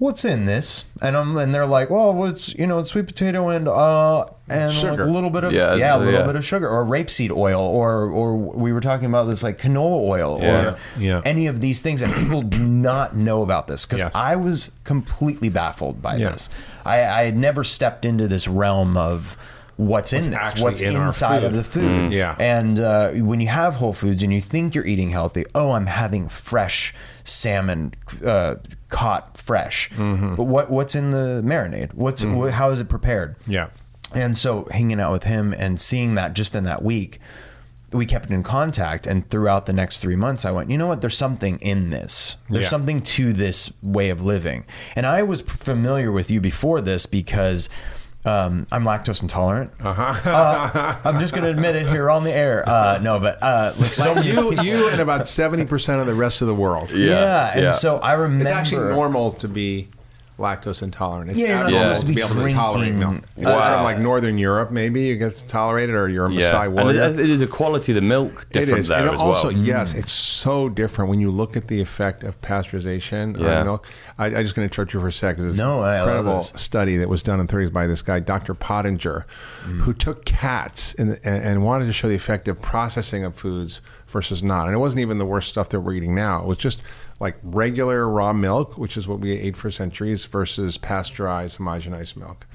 What's 0.00 0.24
in 0.24 0.46
this? 0.46 0.86
And 1.02 1.14
I'm 1.14 1.36
and 1.36 1.54
they're 1.54 1.66
like, 1.66 1.90
well, 1.90 2.14
what's 2.14 2.54
you 2.54 2.66
know, 2.66 2.78
it's 2.78 2.90
sweet 2.90 3.06
potato 3.06 3.50
and 3.50 3.68
uh 3.68 4.24
and 4.48 4.74
like 4.82 4.98
a 4.98 5.04
little 5.04 5.28
bit 5.28 5.44
of 5.44 5.52
Yeah, 5.52 5.74
yeah, 5.74 5.94
a 5.94 5.98
little 5.98 6.14
yeah. 6.20 6.26
bit 6.26 6.36
of 6.36 6.44
sugar 6.44 6.66
or 6.68 6.86
rapeseed 6.86 7.30
oil 7.30 7.60
or 7.60 8.04
or 8.10 8.34
we 8.34 8.72
were 8.72 8.80
talking 8.80 9.04
about 9.06 9.24
this 9.24 9.42
like 9.42 9.58
canola 9.58 10.00
oil 10.00 10.42
or 10.42 10.76
Yeah. 10.98 11.20
any 11.26 11.46
of 11.48 11.60
these 11.60 11.82
things 11.82 12.00
and 12.00 12.14
people 12.14 12.40
do 12.40 12.66
not 12.66 13.14
know 13.14 13.42
about 13.42 13.66
this 13.66 13.84
because 13.84 14.00
Yes. 14.00 14.12
I 14.14 14.36
was 14.36 14.70
completely 14.84 15.50
baffled 15.50 16.00
by 16.00 16.16
this. 16.16 16.48
I, 16.84 17.04
I 17.04 17.22
had 17.24 17.36
never 17.36 17.62
stepped 17.62 18.06
into 18.06 18.26
this 18.26 18.48
realm 18.48 18.96
of 18.96 19.36
what's, 19.80 20.12
in 20.12 20.30
this, 20.30 20.58
what's 20.60 20.80
in 20.80 20.94
inside 20.96 21.42
of 21.44 21.52
the 21.54 21.64
food. 21.64 22.12
Yeah. 22.12 22.36
And 22.38 22.78
uh, 22.78 23.10
when 23.12 23.40
you 23.40 23.48
have 23.48 23.74
Whole 23.76 23.92
Foods 23.94 24.22
and 24.22 24.32
you 24.32 24.40
think 24.40 24.74
you're 24.74 24.86
eating 24.86 25.10
healthy, 25.10 25.44
oh, 25.54 25.72
I'm 25.72 25.86
having 25.86 26.28
fresh 26.28 26.94
salmon 27.24 27.94
uh, 28.24 28.56
caught 28.88 29.36
fresh. 29.38 29.90
But 29.96 30.44
what 30.44 30.70
what's 30.70 30.94
in 30.94 31.10
the 31.10 31.42
marinade? 31.44 31.94
What's 31.94 32.22
wh- 32.22 32.50
how 32.50 32.70
is 32.70 32.80
it 32.80 32.88
prepared? 32.88 33.36
Yeah. 33.46 33.68
And 34.14 34.36
so 34.36 34.66
hanging 34.72 35.00
out 35.00 35.12
with 35.12 35.22
him 35.24 35.54
and 35.56 35.80
seeing 35.80 36.14
that 36.16 36.34
just 36.34 36.54
in 36.54 36.64
that 36.64 36.82
week, 36.82 37.20
we 37.92 38.06
kept 38.06 38.30
in 38.30 38.42
contact. 38.42 39.06
And 39.06 39.28
throughout 39.30 39.66
the 39.66 39.72
next 39.72 39.98
three 39.98 40.16
months, 40.16 40.44
I 40.44 40.50
went, 40.50 40.70
you 40.70 40.76
know 40.78 40.86
what? 40.88 41.00
There's 41.00 41.16
something 41.16 41.58
in 41.60 41.90
this. 41.90 42.36
There's 42.48 42.64
Yeah. 42.66 42.70
something 42.70 43.00
to 43.00 43.32
this 43.32 43.72
way 43.82 44.10
of 44.10 44.20
living. 44.22 44.64
And 44.96 45.06
I 45.06 45.22
was 45.22 45.40
familiar 45.42 46.10
with 46.10 46.30
you 46.30 46.40
before 46.40 46.80
this 46.80 47.06
because 47.06 47.68
um, 48.24 48.66
I'm 48.70 48.84
lactose 48.84 49.22
intolerant. 49.22 49.70
Uh, 49.80 50.96
I'm 51.04 51.18
just 51.20 51.32
going 51.32 51.44
to 51.44 51.50
admit 51.50 51.76
it 51.76 51.86
here 51.88 52.10
on 52.10 52.24
the 52.24 52.32
air. 52.32 52.62
Uh, 52.68 52.98
no, 53.02 53.18
but 53.18 53.38
uh, 53.42 53.72
like 53.78 53.94
so 53.94 54.14
many 54.14 54.28
you, 54.28 54.34
people- 54.34 54.64
you, 54.64 54.88
and 54.88 55.00
about 55.00 55.26
seventy 55.26 55.64
percent 55.64 56.00
of 56.00 56.06
the 56.06 56.14
rest 56.14 56.42
of 56.42 56.48
the 56.48 56.54
world. 56.54 56.92
yeah, 56.92 57.50
and 57.52 57.62
yeah. 57.62 57.70
so 57.70 57.98
I 57.98 58.12
remember 58.14 58.44
It's 58.44 58.50
actually 58.52 58.94
normal 58.94 59.32
to 59.32 59.48
be 59.48 59.88
lactose 60.40 60.82
intolerant. 60.82 61.30
It's 61.30 61.38
Yeah, 61.38 61.60
not 61.62 61.66
abnormal 61.66 61.94
supposed 61.94 62.00
to 62.00 62.06
to 62.06 62.12
be 62.12 62.14
be 62.16 62.40
able 62.40 62.48
to 62.48 62.54
tolerate 62.54 62.94
milk. 62.94 63.22
Wow. 63.36 63.74
From 63.76 63.84
like 63.84 63.98
Northern 64.00 64.38
Europe, 64.38 64.70
maybe 64.72 65.02
you 65.02 65.16
get 65.16 65.44
tolerated, 65.46 65.94
or 65.94 66.08
you're 66.08 66.26
a 66.26 66.32
Yeah, 66.32 66.50
Maasai 66.52 66.64
and 66.66 66.74
warrior. 66.74 67.02
it, 67.04 67.20
it 67.20 67.30
is 67.30 67.40
a 67.40 67.46
quality 67.46 67.92
of 67.92 67.96
the 67.96 68.00
milk 68.00 68.46
It 68.50 68.52
different 68.54 68.80
is, 68.80 68.88
there 68.88 68.98
and 69.06 69.10
as 69.14 69.20
also 69.20 69.48
well. 69.48 69.56
yes, 69.56 69.94
it's 69.94 70.10
so 70.10 70.68
different 70.68 71.08
when 71.10 71.20
you 71.20 71.30
look 71.30 71.56
at 71.56 71.68
the 71.68 71.80
effect 71.80 72.24
of 72.24 72.40
pasteurization 72.40 73.38
Yeah. 73.38 73.60
on 73.60 73.64
milk. 73.66 73.86
I, 74.18 74.26
I'm 74.26 74.42
just 74.42 74.54
going 74.54 74.68
to 74.68 74.72
interrupt 74.72 74.92
you 74.94 75.00
for 75.00 75.08
a 75.08 75.12
second. 75.12 75.44
There's 75.44 75.56
No, 75.56 75.80
I 75.80 75.94
an 75.96 76.00
love 76.00 76.08
incredible 76.08 76.36
this. 76.38 76.52
study 76.56 76.96
that 76.96 77.08
was 77.08 77.22
done 77.22 77.40
in 77.40 77.46
the 77.46 77.52
30s 77.52 77.72
by 77.72 77.86
this 77.86 78.02
guy, 78.02 78.20
Dr. 78.20 78.54
Pottenger, 78.54 79.24
Mm. 79.66 79.80
who 79.80 79.92
took 79.92 80.24
cats 80.24 80.94
and, 80.94 81.18
and, 81.22 81.44
and 81.44 81.62
wanted 81.64 81.84
to 81.86 81.92
show 81.92 82.08
the 82.08 82.14
effect 82.14 82.48
of 82.48 82.62
processing 82.62 83.24
of 83.24 83.34
foods 83.34 83.80
versus 84.08 84.42
not. 84.42 84.66
And 84.66 84.74
it 84.74 84.78
wasn't 84.78 85.00
even 85.00 85.18
the 85.18 85.26
worst 85.26 85.48
stuff 85.50 85.68
that 85.68 85.80
we're 85.80 85.92
eating 85.92 86.14
now. 86.14 86.40
It 86.40 86.46
was 86.46 86.56
just 86.58 86.80
like 87.20 87.36
regular 87.42 88.08
raw 88.08 88.32
milk, 88.32 88.78
which 88.78 88.96
is 88.96 89.06
what 89.06 89.20
we 89.20 89.32
ate 89.32 89.56
for 89.56 89.70
centuries, 89.70 90.24
versus 90.24 90.78
pasteurized, 90.78 91.58
homogenized 91.58 92.16
milk. 92.16 92.46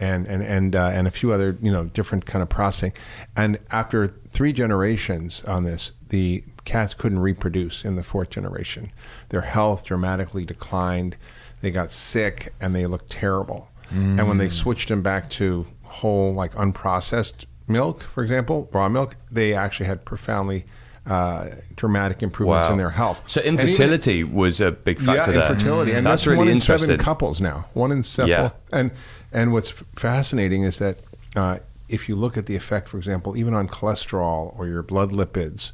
And 0.00 0.26
and 0.26 0.42
and 0.42 0.74
uh, 0.76 0.90
and 0.92 1.06
a 1.06 1.10
few 1.10 1.32
other 1.32 1.56
you 1.62 1.70
know 1.70 1.84
different 1.84 2.26
kind 2.26 2.42
of 2.42 2.48
processing, 2.48 2.92
and 3.36 3.58
after 3.70 4.08
three 4.08 4.52
generations 4.52 5.42
on 5.46 5.62
this, 5.64 5.92
the 6.08 6.42
cats 6.64 6.94
couldn't 6.94 7.20
reproduce 7.20 7.84
in 7.84 7.96
the 7.96 8.02
fourth 8.02 8.30
generation. 8.30 8.90
Their 9.28 9.42
health 9.42 9.84
dramatically 9.84 10.44
declined. 10.44 11.16
They 11.60 11.70
got 11.70 11.90
sick 11.90 12.52
and 12.60 12.74
they 12.74 12.86
looked 12.86 13.10
terrible. 13.10 13.70
And 14.18 14.26
when 14.26 14.38
they 14.38 14.48
switched 14.48 14.88
them 14.88 15.02
back 15.02 15.30
to 15.30 15.66
whole, 15.82 16.34
like 16.34 16.52
unprocessed 16.54 17.44
milk, 17.68 18.02
for 18.02 18.22
example, 18.22 18.68
raw 18.72 18.88
milk, 18.88 19.16
they 19.30 19.54
actually 19.54 19.86
had 19.86 20.04
profoundly 20.04 20.64
uh, 21.06 21.46
dramatic 21.76 22.22
improvements 22.22 22.66
Wow. 22.68 22.72
in 22.72 22.78
their 22.78 22.90
health. 22.90 23.22
So 23.26 23.40
And 23.42 23.54
even- 23.54 23.68
infertility 23.68 24.24
was 24.24 24.60
a 24.60 24.70
big 24.70 25.00
factor 25.00 25.32
yeah, 25.32 25.38
there. 25.40 25.52
infertility, 25.52 25.92
and 25.92 26.06
that's, 26.06 26.22
that's, 26.22 26.26
really 26.26 26.38
one 26.38 26.48
in 26.48 26.54
interesting. 26.54 26.88
seven 26.88 27.04
couples 27.04 27.40
now. 27.40 27.66
One 27.74 27.92
in 27.92 28.02
seven. 28.02 28.30
Yeah. 28.30 28.50
And 28.72 28.90
and 29.32 29.52
what's 29.52 29.70
fascinating 29.96 30.62
is 30.62 30.78
that 30.78 30.98
uh, 31.36 31.58
if 31.88 32.08
you 32.08 32.16
look 32.16 32.36
at 32.36 32.46
the 32.46 32.56
effect, 32.56 32.88
for 32.88 32.96
example, 32.98 33.36
even 33.36 33.52
on 33.52 33.68
cholesterol 33.68 34.58
or 34.58 34.66
your 34.66 34.82
blood 34.82 35.10
lipids, 35.12 35.72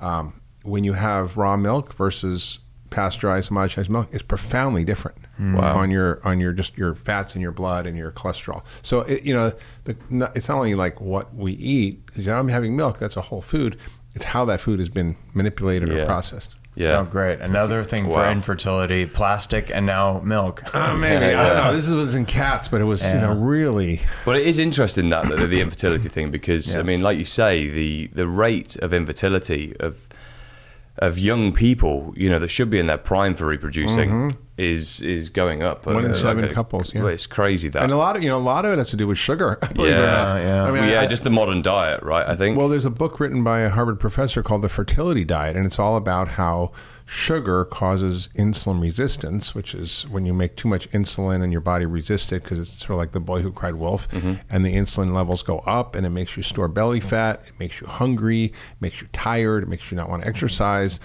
um, 0.00 0.40
when 0.62 0.82
you 0.84 0.94
have 0.94 1.36
raw 1.36 1.56
milk 1.56 1.94
versus 1.94 2.58
pasteurized 2.90 3.50
homogenized 3.50 3.88
milk, 3.88 4.08
it's 4.10 4.22
profoundly 4.22 4.84
different 4.84 5.16
Wow. 5.38 5.78
on 5.78 5.90
your 5.90 6.20
on 6.22 6.38
your 6.40 6.52
just 6.52 6.76
your 6.76 6.94
fats 6.94 7.34
in 7.34 7.40
your 7.40 7.52
blood 7.52 7.86
and 7.86 7.96
your 7.96 8.10
cholesterol. 8.12 8.62
So 8.82 9.00
it, 9.02 9.22
you 9.22 9.32
know, 9.32 9.52
the, 9.84 9.96
it's 10.34 10.48
not 10.48 10.56
only 10.58 10.74
like 10.74 11.00
what 11.00 11.34
we 11.34 11.52
eat. 11.52 12.02
I'm 12.26 12.48
having 12.48 12.76
milk. 12.76 12.98
That's 12.98 13.16
a 13.16 13.22
whole 13.22 13.40
food. 13.40 13.78
It's 14.14 14.24
how 14.24 14.44
that 14.46 14.60
food 14.60 14.80
has 14.80 14.88
been 14.88 15.16
manipulated 15.34 15.88
Yeah. 15.88 16.02
or 16.02 16.06
processed. 16.06 16.54
Yeah. 16.76 16.98
Oh, 17.00 17.04
great! 17.04 17.40
Another 17.40 17.82
thing 17.82 18.06
for 18.06 18.24
infertility: 18.30 19.04
plastic 19.04 19.70
and 19.74 19.84
now 19.86 20.20
milk. 20.20 20.62
Uh, 20.74 20.94
maybe 20.96 21.24
I 21.26 21.48
don't 21.48 21.56
know. 21.64 21.72
This 21.76 21.90
was 21.90 22.14
in 22.14 22.24
cats, 22.26 22.68
but 22.68 22.80
it 22.80 22.84
was 22.84 23.04
you 23.04 23.12
know 23.12 23.34
really. 23.36 24.00
But 24.24 24.36
it 24.36 24.46
is 24.46 24.58
interesting 24.60 25.08
that 25.08 25.28
the, 25.28 25.46
the 25.48 25.60
infertility 25.60 26.08
thing 26.08 26.30
because 26.30 26.76
I 26.76 26.82
mean, 26.82 27.02
like 27.02 27.18
you 27.18 27.24
say, 27.24 27.68
the 27.68 28.06
the 28.12 28.26
rate 28.28 28.76
of 28.76 28.94
infertility 28.94 29.74
of 29.80 30.08
of 31.00 31.18
young 31.18 31.52
people, 31.52 32.12
you 32.16 32.28
know, 32.30 32.38
that 32.38 32.48
should 32.48 32.70
be 32.70 32.78
in 32.78 32.86
their 32.86 32.98
prime 32.98 33.34
for 33.34 33.46
reproducing, 33.46 34.36
is 34.58 35.00
is 35.00 35.30
going 35.30 35.62
up. 35.62 35.80
Mm-hmm. 35.82 35.94
One 35.94 36.04
in 36.04 36.10
Uh, 36.10 36.14
seven 36.14 36.42
like 36.42 36.50
a- 36.52 36.54
couples, 36.54 36.94
yeah. 36.94 37.06
it's 37.06 37.26
crazy 37.26 37.68
that. 37.70 37.82
And 37.82 37.92
a 37.92 37.96
lot 37.96 38.16
of 38.16 38.22
you 38.22 38.28
know 38.28 38.36
a 38.36 38.48
lot 38.54 38.64
of 38.66 38.72
it 38.72 38.78
has 38.78 38.90
to 38.90 38.96
do 38.96 39.06
with 39.06 39.16
sugar. 39.18 39.56
believe 39.74 39.92
it 39.94 39.96
or 39.96 40.02
yeah, 40.02 40.38
yeah. 40.38 40.62
I 40.64 40.70
mean, 40.70 40.82
Well, 40.82 40.90
yeah, 40.90 41.00
I- 41.00 41.06
just 41.06 41.24
the 41.24 41.30
modern 41.30 41.62
diet, 41.62 42.02
right? 42.02 42.28
I 42.28 42.36
think. 42.36 42.56
well, 42.58 42.68
there's 42.68 42.84
a 42.84 42.90
book 42.90 43.18
written 43.18 43.42
by 43.42 43.60
a 43.60 43.70
Harvard 43.70 43.98
professor 43.98 44.42
called 44.42 44.60
The 44.62 44.68
Fertility 44.68 45.24
Diet, 45.24 45.56
and 45.56 45.64
it's 45.66 45.78
all 45.78 45.96
about 45.96 46.28
how 46.28 46.72
sugar 47.12 47.64
causes 47.64 48.28
insulin 48.36 48.80
resistance, 48.80 49.52
which 49.52 49.74
is 49.74 50.06
when 50.10 50.24
you 50.24 50.32
make 50.32 50.54
too 50.54 50.68
much 50.68 50.88
insulin 50.92 51.42
and 51.42 51.50
your 51.50 51.60
body 51.60 51.84
resists 51.84 52.30
it 52.30 52.44
because 52.44 52.56
it's 52.56 52.70
sort 52.70 52.90
of 52.90 52.98
like 52.98 53.10
the 53.10 53.18
boy 53.18 53.42
who 53.42 53.50
cried 53.50 53.74
wolf, 53.74 54.06
and 54.48 54.64
the 54.64 54.72
insulin 54.72 55.12
levels 55.12 55.42
go 55.42 55.58
up, 55.60 55.96
and 55.96 56.06
it 56.06 56.10
makes 56.10 56.36
you 56.36 56.44
store 56.44 56.68
belly 56.68 57.00
fat, 57.00 57.42
it 57.48 57.58
makes 57.58 57.80
you 57.80 57.88
hungry, 57.88 58.44
it 58.44 58.52
makes 58.80 59.00
you 59.00 59.08
tired, 59.12 59.64
it 59.64 59.68
makes 59.68 59.90
you 59.90 59.96
not 59.96 60.08
want 60.08 60.22
to 60.22 60.28
exercise, 60.28 61.00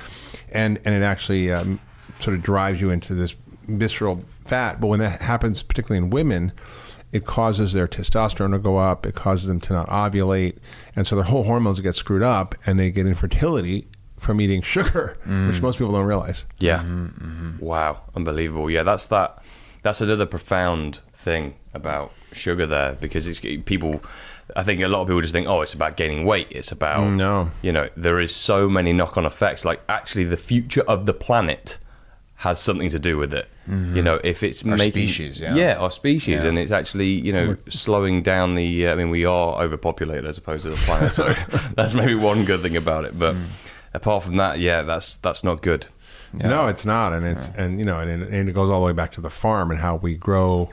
and 0.52 0.80
and 0.86 0.94
it 0.94 1.02
actually 1.02 1.52
um, 1.52 1.80
sort 2.20 2.36
of 2.38 2.44
drives 2.44 2.80
you 2.80 2.91
into 2.91 3.15
this 3.15 3.36
visceral 3.68 4.24
fat. 4.46 4.80
But 4.80 4.88
when 4.88 5.00
that 5.00 5.24
happens, 5.24 5.63
particularly 5.63 6.06
in 6.06 6.12
women, 6.12 6.52
it 7.13 7.26
causes 7.26 7.74
their 7.74 7.88
testosterone 7.88 8.52
to 8.52 8.60
go 8.60 8.78
up. 8.78 9.08
It 9.08 9.15
causes 9.15 9.48
them 9.48 9.60
to 9.62 9.74
not 9.74 9.89
ovulate, 9.89 10.58
and 10.96 11.08
so 11.08 11.15
their 11.15 11.26
whole 11.26 11.46
hormones 11.46 11.80
get 11.80 11.96
screwed 11.96 12.22
up, 12.22 12.54
and 12.68 12.80
they 12.80 12.91
get 12.91 13.08
infertility 13.08 13.88
from 14.25 14.41
eating 14.41 14.61
sugar, 14.61 15.17
which 15.19 15.29
mm. 15.29 15.61
most 15.61 15.77
people 15.77 15.93
don't 15.93 16.05
realize. 16.05 16.45
Yeah. 16.59 16.79
Mm-hmm, 16.79 17.05
mm-hmm. 17.05 17.65
Wow. 17.65 18.01
Unbelievable. 18.15 18.69
Yeah, 18.69 18.83
that's 18.83 19.05
that. 19.05 19.41
That's 19.83 20.01
another 20.01 20.25
profound 20.25 20.99
thing 21.13 21.55
about 21.73 22.11
sugar 22.33 22.65
there 22.65 22.93
because 22.93 23.27
it's 23.27 23.39
people. 23.39 24.01
I 24.55 24.63
think 24.63 24.81
a 24.81 24.88
lot 24.88 25.01
of 25.01 25.07
people 25.07 25.21
just 25.21 25.33
think, 25.33 25.47
oh, 25.47 25.61
it's 25.61 25.73
about 25.73 25.97
gaining 25.97 26.25
weight. 26.25 26.47
It's 26.51 26.71
about 26.71 27.09
No. 27.09 27.51
You 27.61 27.71
know, 27.71 27.89
there 27.95 28.19
is 28.19 28.35
so 28.35 28.69
many 28.69 28.93
knock-on 28.93 29.25
effects. 29.25 29.65
Like 29.65 29.81
actually, 29.89 30.25
the 30.25 30.38
future 30.38 30.81
of 30.81 31.05
the 31.05 31.13
planet 31.13 31.79
has 32.38 32.59
something 32.59 32.89
to 32.89 32.99
do 32.99 33.17
with 33.17 33.33
it. 33.33 33.47
Mm-hmm. 33.67 33.95
You 33.95 34.01
know, 34.03 34.19
if 34.23 34.43
it's 34.43 34.63
Our 34.63 34.77
making, 34.77 34.91
species, 34.91 35.39
yeah. 35.39 35.55
yeah, 35.55 35.75
our 35.75 35.89
species, 35.89 36.43
Yeah. 36.43 36.49
and 36.49 36.59
it's 36.59 36.71
actually 36.71 37.09
you 37.09 37.33
know 37.33 37.57
slowing 37.69 38.21
down 38.21 38.55
the. 38.55 38.88
Uh, 38.88 38.91
I 38.91 38.95
mean, 38.95 39.09
we 39.09 39.25
are 39.25 39.63
overpopulated 39.63 40.25
as 40.25 40.38
opposed 40.38 40.63
to 40.63 40.69
the 40.71 40.75
planet, 40.77 41.13
so 41.13 41.33
that's 41.75 41.93
maybe 41.93 42.15
one 42.15 42.45
good 42.45 42.61
thing 42.61 42.77
about 42.77 43.05
it. 43.05 43.17
But 43.17 43.35
mm. 43.35 43.45
Apart 43.95 44.23
from 44.23 44.38
that, 44.38 44.60
yeah, 44.60 44.81
that's 44.81 45.15
that's 45.17 45.43
not 45.43 45.62
good. 45.62 45.88
No, 46.34 46.67
it's 46.67 46.86
not, 46.86 47.13
and 47.13 47.25
it's 47.25 47.49
and 47.55 47.79
you 47.79 47.86
know, 47.86 47.99
and, 47.99 48.23
and 48.23 48.49
it 48.49 48.51
goes 48.53 48.69
all 48.69 48.81
the 48.81 48.86
way 48.86 48.93
back 48.93 49.13
to 49.13 49.21
the 49.21 49.29
farm 49.29 49.71
and 49.71 49.79
how 49.79 49.95
we 49.95 50.15
grow, 50.15 50.69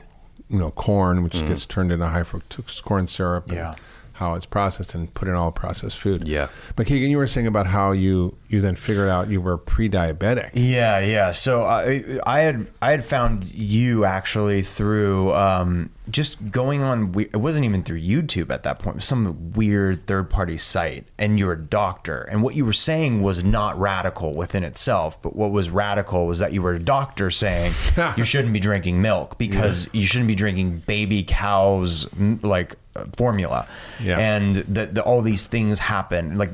you 0.49 0.59
know, 0.59 0.71
corn, 0.71 1.23
which 1.23 1.35
mm. 1.35 1.47
gets 1.47 1.65
turned 1.65 1.91
into 1.91 2.05
high 2.05 2.23
fructose 2.23 2.81
corn 2.83 3.07
syrup. 3.07 3.47
and 3.47 3.55
Yeah. 3.55 3.75
How 4.23 4.35
it's 4.35 4.45
processed 4.45 4.95
and 4.95 5.13
put 5.13 5.27
in 5.27 5.33
all 5.33 5.51
processed 5.51 5.99
food. 5.99 6.25
Yeah. 6.25 6.47
But 6.77 6.87
Keegan, 6.87 7.11
you 7.11 7.17
were 7.17 7.27
saying 7.27 7.45
about 7.45 7.67
how 7.67 7.91
you 7.91 8.37
you 8.47 8.61
then 8.61 8.75
figured 8.75 9.09
out 9.09 9.29
you 9.29 9.41
were 9.41 9.57
pre-diabetic. 9.57 10.51
Yeah, 10.53 10.99
yeah. 10.99 11.31
So 11.33 11.63
I, 11.63 12.19
I 12.25 12.39
had 12.39 12.67
I 12.81 12.91
had 12.91 13.03
found 13.03 13.53
you 13.53 14.05
actually 14.05 14.61
through 14.61 15.33
um, 15.33 15.89
just 16.09 16.51
going 16.51 16.81
on. 16.81 17.13
It 17.19 17.35
wasn't 17.35 17.65
even 17.65 17.83
through 17.83 17.99
YouTube 17.99 18.49
at 18.49 18.63
that 18.63 18.79
point. 18.79 18.95
It 18.95 18.99
was 18.99 19.05
some 19.05 19.51
weird 19.53 20.07
third 20.07 20.29
party 20.29 20.57
site, 20.57 21.05
and 21.17 21.37
you're 21.37 21.53
a 21.53 21.61
doctor. 21.61 22.21
And 22.21 22.43
what 22.43 22.55
you 22.55 22.63
were 22.63 22.73
saying 22.73 23.23
was 23.23 23.43
not 23.43 23.77
radical 23.79 24.33
within 24.33 24.63
itself, 24.63 25.21
but 25.21 25.35
what 25.35 25.51
was 25.51 25.69
radical 25.69 26.27
was 26.27 26.39
that 26.39 26.53
you 26.53 26.61
were 26.61 26.73
a 26.73 26.79
doctor 26.79 27.29
saying 27.29 27.73
you 28.17 28.23
shouldn't 28.23 28.53
be 28.53 28.59
drinking 28.59 29.01
milk 29.01 29.37
because 29.37 29.89
you 29.93 30.05
shouldn't 30.05 30.27
be 30.27 30.35
drinking 30.35 30.83
baby 30.85 31.23
cows 31.23 32.07
like 32.43 32.75
formula, 33.17 33.67
Yeah. 34.01 34.17
and 34.19 34.55
that 34.57 34.95
that 34.95 35.03
all 35.03 35.21
these 35.21 35.47
things 35.47 35.79
happen 35.79 36.37
like 36.37 36.51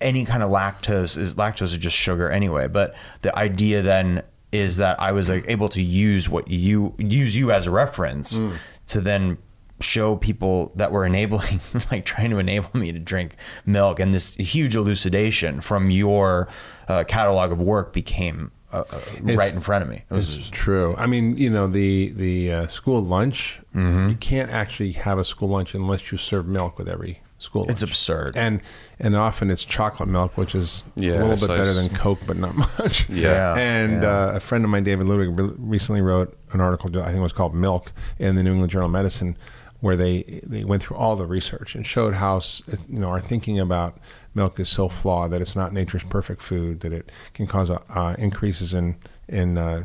any 0.00 0.24
kind 0.24 0.42
of 0.42 0.50
lactose 0.50 1.18
is 1.18 1.34
lactose 1.34 1.62
is 1.72 1.78
just 1.78 1.96
sugar 1.96 2.30
anyway. 2.30 2.68
But 2.68 2.94
the 3.22 3.36
idea 3.36 3.82
then 3.82 4.22
is 4.52 4.76
that 4.78 5.00
I 5.00 5.12
was 5.12 5.28
like, 5.28 5.44
able 5.48 5.68
to 5.70 5.82
use 5.82 6.28
what 6.28 6.48
you 6.48 6.94
use 6.98 7.36
you 7.36 7.50
as 7.52 7.66
a 7.66 7.70
reference 7.70 8.40
to 8.88 9.00
then 9.00 9.38
show 9.80 10.16
people 10.16 10.72
that 10.74 10.90
were 10.90 11.04
enabling 11.04 11.60
like 11.92 12.04
trying 12.04 12.30
to 12.30 12.38
enable 12.38 12.70
me 12.80 12.90
to 12.92 12.98
drink 12.98 13.36
milk 13.66 14.00
and 14.00 14.12
this 14.14 14.34
huge 14.34 14.74
elucidation 14.74 15.60
from 15.60 15.90
your 15.90 16.48
uh, 16.88 17.04
catalog 17.04 17.52
of 17.52 17.60
work 17.60 17.92
became 17.92 18.50
uh, 18.72 18.84
uh, 18.90 19.00
right 19.22 19.52
in 19.54 19.60
front 19.60 19.82
of 19.82 19.88
me 19.88 20.02
it 20.10 20.14
was 20.14 20.36
It's 20.36 20.50
true. 20.50 20.94
I 20.98 21.06
mean, 21.06 21.36
you 21.38 21.48
know, 21.50 21.66
the 21.66 22.10
the 22.10 22.52
uh, 22.52 22.66
school 22.68 23.00
lunch. 23.00 23.60
You 23.74 24.16
can't 24.18 24.50
actually 24.50 24.92
have 24.92 25.18
a 25.18 25.24
school 25.24 25.48
lunch 25.50 25.72
unless 25.74 26.10
you 26.10 26.18
serve 26.18 26.46
milk 26.48 26.78
with 26.78 26.88
every 26.88 27.20
school. 27.38 27.64
It's 27.70 27.82
absurd. 27.82 28.36
and 28.36 28.60
and 28.98 29.14
often 29.14 29.50
it's 29.50 29.64
chocolate 29.64 30.08
milk, 30.08 30.36
which 30.36 30.54
is 30.56 30.82
Yeah, 30.96 31.12
a 31.12 31.22
little 31.22 31.28
bit 31.30 31.40
so 31.40 31.46
better 31.56 31.72
than 31.72 31.88
Coke, 31.90 32.18
but 32.26 32.36
not 32.36 32.56
much. 32.78 33.08
Yeah. 33.08 33.54
And 33.56 34.02
yeah. 34.02 34.08
Uh, 34.08 34.32
a 34.34 34.40
friend 34.40 34.64
of 34.64 34.70
mine, 34.70 34.82
David 34.82 35.06
Ludwig, 35.06 35.38
re- 35.38 35.54
recently 35.58 36.00
wrote 36.00 36.36
an 36.52 36.60
article. 36.60 36.90
I 37.00 37.06
think 37.06 37.18
it 37.18 37.22
was 37.22 37.32
called 37.32 37.54
"Milk" 37.54 37.92
in 38.18 38.34
the 38.34 38.42
New 38.42 38.50
England 38.52 38.72
Journal 38.72 38.86
of 38.86 38.92
Medicine, 38.92 39.36
where 39.80 39.94
they 39.96 40.40
they 40.44 40.64
went 40.64 40.82
through 40.82 40.96
all 40.96 41.14
the 41.14 41.26
research 41.26 41.76
and 41.76 41.86
showed 41.86 42.14
how 42.14 42.40
you 42.88 42.98
know 42.98 43.08
our 43.10 43.20
thinking 43.20 43.60
about 43.60 43.96
milk 44.38 44.58
is 44.58 44.68
so 44.68 44.88
flawed 44.88 45.32
that 45.32 45.42
it's 45.42 45.56
not 45.56 45.72
nature's 45.72 46.04
perfect 46.04 46.40
food, 46.40 46.80
that 46.80 46.92
it 46.92 47.10
can 47.34 47.46
cause 47.46 47.70
uh, 47.70 48.14
increases 48.18 48.72
in 48.72 48.96
in 49.28 49.58
uh, 49.58 49.84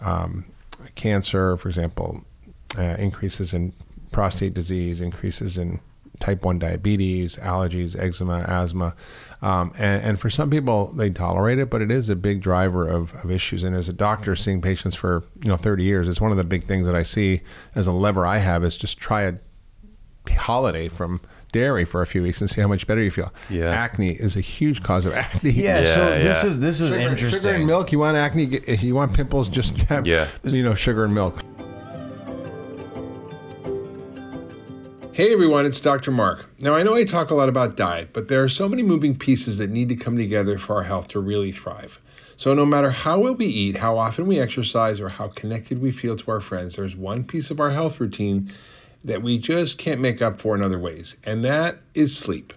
um, 0.00 0.46
cancer, 0.96 1.56
for 1.56 1.68
example, 1.68 2.24
uh, 2.76 2.96
increases 2.98 3.54
in 3.54 3.72
prostate 4.10 4.54
disease, 4.54 5.00
increases 5.00 5.56
in 5.56 5.78
type 6.18 6.44
1 6.44 6.58
diabetes, 6.58 7.36
allergies, 7.36 7.98
eczema, 7.98 8.44
asthma. 8.46 8.94
Um, 9.40 9.72
and, 9.76 10.02
and 10.04 10.20
for 10.20 10.30
some 10.30 10.50
people, 10.50 10.92
they 10.92 11.10
tolerate 11.10 11.58
it, 11.58 11.68
but 11.68 11.82
it 11.82 11.90
is 11.90 12.08
a 12.08 12.16
big 12.16 12.40
driver 12.40 12.86
of, 12.86 13.12
of 13.24 13.30
issues. 13.30 13.64
And 13.64 13.74
as 13.74 13.88
a 13.88 13.92
doctor 13.92 14.36
seeing 14.36 14.60
patients 14.60 14.94
for, 14.94 15.24
you 15.42 15.48
know, 15.48 15.56
30 15.56 15.82
years, 15.82 16.08
it's 16.08 16.20
one 16.20 16.30
of 16.30 16.36
the 16.36 16.44
big 16.44 16.64
things 16.64 16.86
that 16.86 16.94
I 16.94 17.02
see 17.02 17.40
as 17.74 17.86
a 17.86 17.92
lever 17.92 18.24
I 18.24 18.38
have 18.38 18.62
is 18.62 18.76
just 18.76 18.98
try 18.98 19.22
a 19.22 19.34
holiday 20.30 20.88
from 20.88 21.20
dairy 21.52 21.84
for 21.84 22.02
a 22.02 22.06
few 22.06 22.22
weeks 22.22 22.40
and 22.40 22.50
see 22.50 22.60
how 22.60 22.66
much 22.68 22.86
better 22.86 23.02
you 23.02 23.10
feel. 23.10 23.32
Yeah. 23.48 23.66
Acne 23.70 24.12
is 24.14 24.36
a 24.36 24.40
huge 24.40 24.82
cause 24.82 25.04
of 25.06 25.12
acne. 25.14 25.50
yeah, 25.50 25.84
so 25.84 26.08
Yeah, 26.08 26.18
this 26.18 26.42
yeah. 26.42 26.48
is 26.50 26.60
this 26.60 26.80
is 26.80 26.90
Sugar, 26.90 27.00
interesting 27.02 27.40
sugar 27.42 27.54
and 27.54 27.66
milk. 27.66 27.92
You 27.92 27.98
want 28.00 28.16
acne? 28.16 28.44
If 28.66 28.82
you 28.82 28.94
want 28.94 29.14
pimples, 29.14 29.48
just 29.48 29.76
have 29.82 30.06
Yeah. 30.06 30.28
you 30.44 30.62
know 30.62 30.74
sugar 30.74 31.04
and 31.04 31.14
milk. 31.14 31.42
Hey 35.14 35.30
everyone, 35.30 35.66
it's 35.66 35.78
Dr. 35.78 36.10
Mark. 36.10 36.46
Now 36.60 36.74
I 36.74 36.82
know 36.82 36.94
I 36.94 37.04
talk 37.04 37.30
a 37.30 37.34
lot 37.34 37.50
about 37.50 37.76
diet, 37.76 38.10
but 38.14 38.28
there 38.28 38.42
are 38.42 38.48
so 38.48 38.66
many 38.66 38.82
moving 38.82 39.14
pieces 39.16 39.58
that 39.58 39.68
need 39.68 39.90
to 39.90 39.96
come 39.96 40.16
together 40.16 40.58
for 40.58 40.76
our 40.76 40.82
health 40.82 41.08
to 41.08 41.20
really 41.20 41.52
thrive. 41.52 41.98
So 42.38 42.54
no 42.54 42.64
matter 42.64 42.90
how 42.90 43.18
well 43.20 43.34
we 43.34 43.44
eat, 43.44 43.76
how 43.76 43.98
often 43.98 44.26
we 44.26 44.40
exercise, 44.40 45.00
or 45.00 45.10
how 45.10 45.28
connected 45.28 45.82
we 45.82 45.92
feel 45.92 46.16
to 46.16 46.30
our 46.30 46.40
friends, 46.40 46.76
there's 46.76 46.96
one 46.96 47.24
piece 47.24 47.50
of 47.50 47.60
our 47.60 47.70
health 47.70 48.00
routine 48.00 48.50
that 49.04 49.22
we 49.22 49.38
just 49.38 49.78
can't 49.78 50.00
make 50.00 50.22
up 50.22 50.40
for 50.40 50.54
in 50.54 50.62
other 50.62 50.78
ways, 50.78 51.16
and 51.24 51.44
that 51.44 51.78
is 51.94 52.16
sleep. 52.16 52.52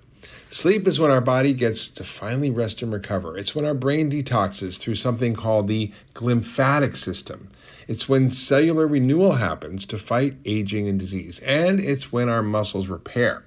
Sleep 0.49 0.87
is 0.87 0.99
when 0.99 1.11
our 1.11 1.21
body 1.21 1.53
gets 1.53 1.89
to 1.89 2.03
finally 2.03 2.49
rest 2.49 2.81
and 2.81 2.93
recover. 2.93 3.37
It's 3.37 3.53
when 3.53 3.65
our 3.65 3.73
brain 3.73 4.09
detoxes 4.09 4.77
through 4.77 4.95
something 4.95 5.35
called 5.35 5.67
the 5.67 5.91
glymphatic 6.13 6.95
system. 6.95 7.49
It's 7.87 8.07
when 8.07 8.29
cellular 8.29 8.87
renewal 8.87 9.33
happens 9.33 9.85
to 9.87 9.97
fight 9.97 10.37
aging 10.45 10.87
and 10.87 10.99
disease. 10.99 11.39
And 11.39 11.79
it's 11.79 12.11
when 12.11 12.29
our 12.29 12.41
muscles 12.41 12.87
repair. 12.87 13.43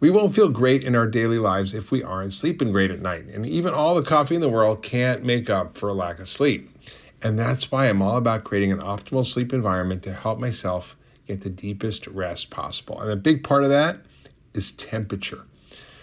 We 0.00 0.10
won't 0.10 0.34
feel 0.34 0.48
great 0.48 0.82
in 0.82 0.96
our 0.96 1.06
daily 1.06 1.38
lives 1.38 1.74
if 1.74 1.90
we 1.90 2.02
aren't 2.02 2.32
sleeping 2.32 2.72
great 2.72 2.90
at 2.90 3.00
night. 3.00 3.26
And 3.26 3.46
even 3.46 3.74
all 3.74 3.94
the 3.94 4.02
coffee 4.02 4.34
in 4.34 4.40
the 4.40 4.48
world 4.48 4.82
can't 4.82 5.22
make 5.22 5.50
up 5.50 5.76
for 5.76 5.88
a 5.88 5.94
lack 5.94 6.18
of 6.18 6.28
sleep. 6.28 6.70
And 7.22 7.38
that's 7.38 7.70
why 7.70 7.88
I'm 7.88 8.02
all 8.02 8.16
about 8.16 8.44
creating 8.44 8.72
an 8.72 8.80
optimal 8.80 9.26
sleep 9.26 9.52
environment 9.52 10.02
to 10.04 10.12
help 10.12 10.38
myself 10.38 10.96
get 11.26 11.42
the 11.42 11.50
deepest 11.50 12.06
rest 12.06 12.50
possible. 12.50 13.00
And 13.00 13.10
a 13.10 13.16
big 13.16 13.44
part 13.44 13.64
of 13.64 13.70
that 13.70 13.98
is 14.54 14.72
temperature. 14.72 15.42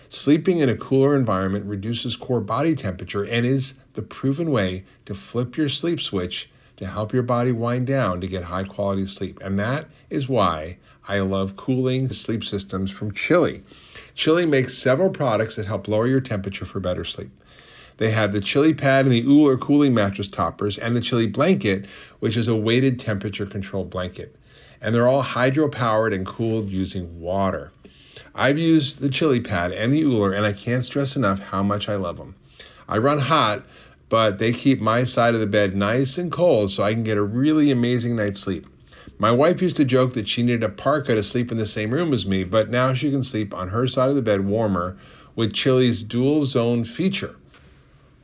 Sleeping 0.09 0.59
in 0.59 0.69
a 0.69 0.75
cooler 0.75 1.15
environment 1.15 1.65
reduces 1.65 2.15
core 2.15 2.41
body 2.41 2.75
temperature 2.75 3.23
and 3.23 3.45
is 3.45 3.75
the 3.93 4.01
proven 4.01 4.51
way 4.51 4.83
to 5.05 5.15
flip 5.15 5.55
your 5.55 5.69
sleep 5.69 6.01
switch 6.01 6.49
to 6.77 6.85
help 6.85 7.13
your 7.13 7.23
body 7.23 7.51
wind 7.51 7.87
down 7.87 8.19
to 8.19 8.27
get 8.27 8.43
high 8.43 8.63
quality 8.63 9.05
sleep. 9.05 9.39
And 9.41 9.57
that 9.59 9.85
is 10.09 10.27
why 10.27 10.77
I 11.07 11.19
love 11.19 11.55
cooling 11.55 12.09
sleep 12.09 12.43
systems 12.43 12.91
from 12.91 13.13
Chili. 13.13 13.63
Chili 14.15 14.45
makes 14.45 14.77
several 14.77 15.11
products 15.11 15.55
that 15.55 15.65
help 15.65 15.87
lower 15.87 16.07
your 16.07 16.21
temperature 16.21 16.65
for 16.65 16.79
better 16.79 17.05
sleep. 17.05 17.29
They 17.97 18.11
have 18.11 18.33
the 18.33 18.41
Chili 18.41 18.73
Pad 18.73 19.05
and 19.05 19.13
the 19.13 19.23
OOLER 19.23 19.57
cooling 19.57 19.93
mattress 19.93 20.27
toppers 20.27 20.77
and 20.77 20.95
the 20.95 21.01
Chili 21.01 21.27
Blanket, 21.27 21.85
which 22.19 22.35
is 22.35 22.47
a 22.47 22.55
weighted 22.55 22.99
temperature 22.99 23.45
control 23.45 23.85
blanket. 23.85 24.35
And 24.81 24.93
they're 24.93 25.07
all 25.07 25.21
hydro 25.21 25.69
powered 25.69 26.11
and 26.11 26.25
cooled 26.25 26.69
using 26.69 27.21
water. 27.21 27.71
I've 28.33 28.57
used 28.57 28.99
the 28.99 29.09
Chili 29.09 29.39
Pad 29.39 29.71
and 29.71 29.93
the 29.93 30.01
OOLER, 30.01 30.33
and 30.33 30.45
I 30.45 30.53
can't 30.53 30.85
stress 30.85 31.15
enough 31.15 31.39
how 31.39 31.61
much 31.61 31.87
I 31.87 31.95
love 31.95 32.17
them. 32.17 32.35
I 32.87 32.97
run 32.97 33.19
hot, 33.19 33.63
but 34.09 34.39
they 34.39 34.51
keep 34.51 34.81
my 34.81 35.03
side 35.03 35.35
of 35.35 35.39
the 35.39 35.47
bed 35.47 35.75
nice 35.75 36.17
and 36.17 36.31
cold 36.31 36.71
so 36.71 36.83
I 36.83 36.93
can 36.93 37.03
get 37.03 37.17
a 37.17 37.23
really 37.23 37.71
amazing 37.71 38.15
night's 38.15 38.41
sleep. 38.41 38.65
My 39.19 39.31
wife 39.31 39.61
used 39.61 39.75
to 39.75 39.85
joke 39.85 40.13
that 40.15 40.27
she 40.27 40.43
needed 40.43 40.63
a 40.63 40.69
parka 40.69 41.13
to 41.15 41.23
sleep 41.23 41.51
in 41.51 41.57
the 41.57 41.65
same 41.65 41.91
room 41.91 42.11
as 42.11 42.25
me, 42.25 42.43
but 42.43 42.69
now 42.69 42.93
she 42.93 43.11
can 43.11 43.23
sleep 43.23 43.53
on 43.53 43.69
her 43.69 43.87
side 43.87 44.09
of 44.09 44.15
the 44.15 44.21
bed 44.21 44.45
warmer 44.45 44.97
with 45.35 45.53
Chili's 45.53 46.03
dual 46.03 46.45
zone 46.45 46.83
feature. 46.83 47.35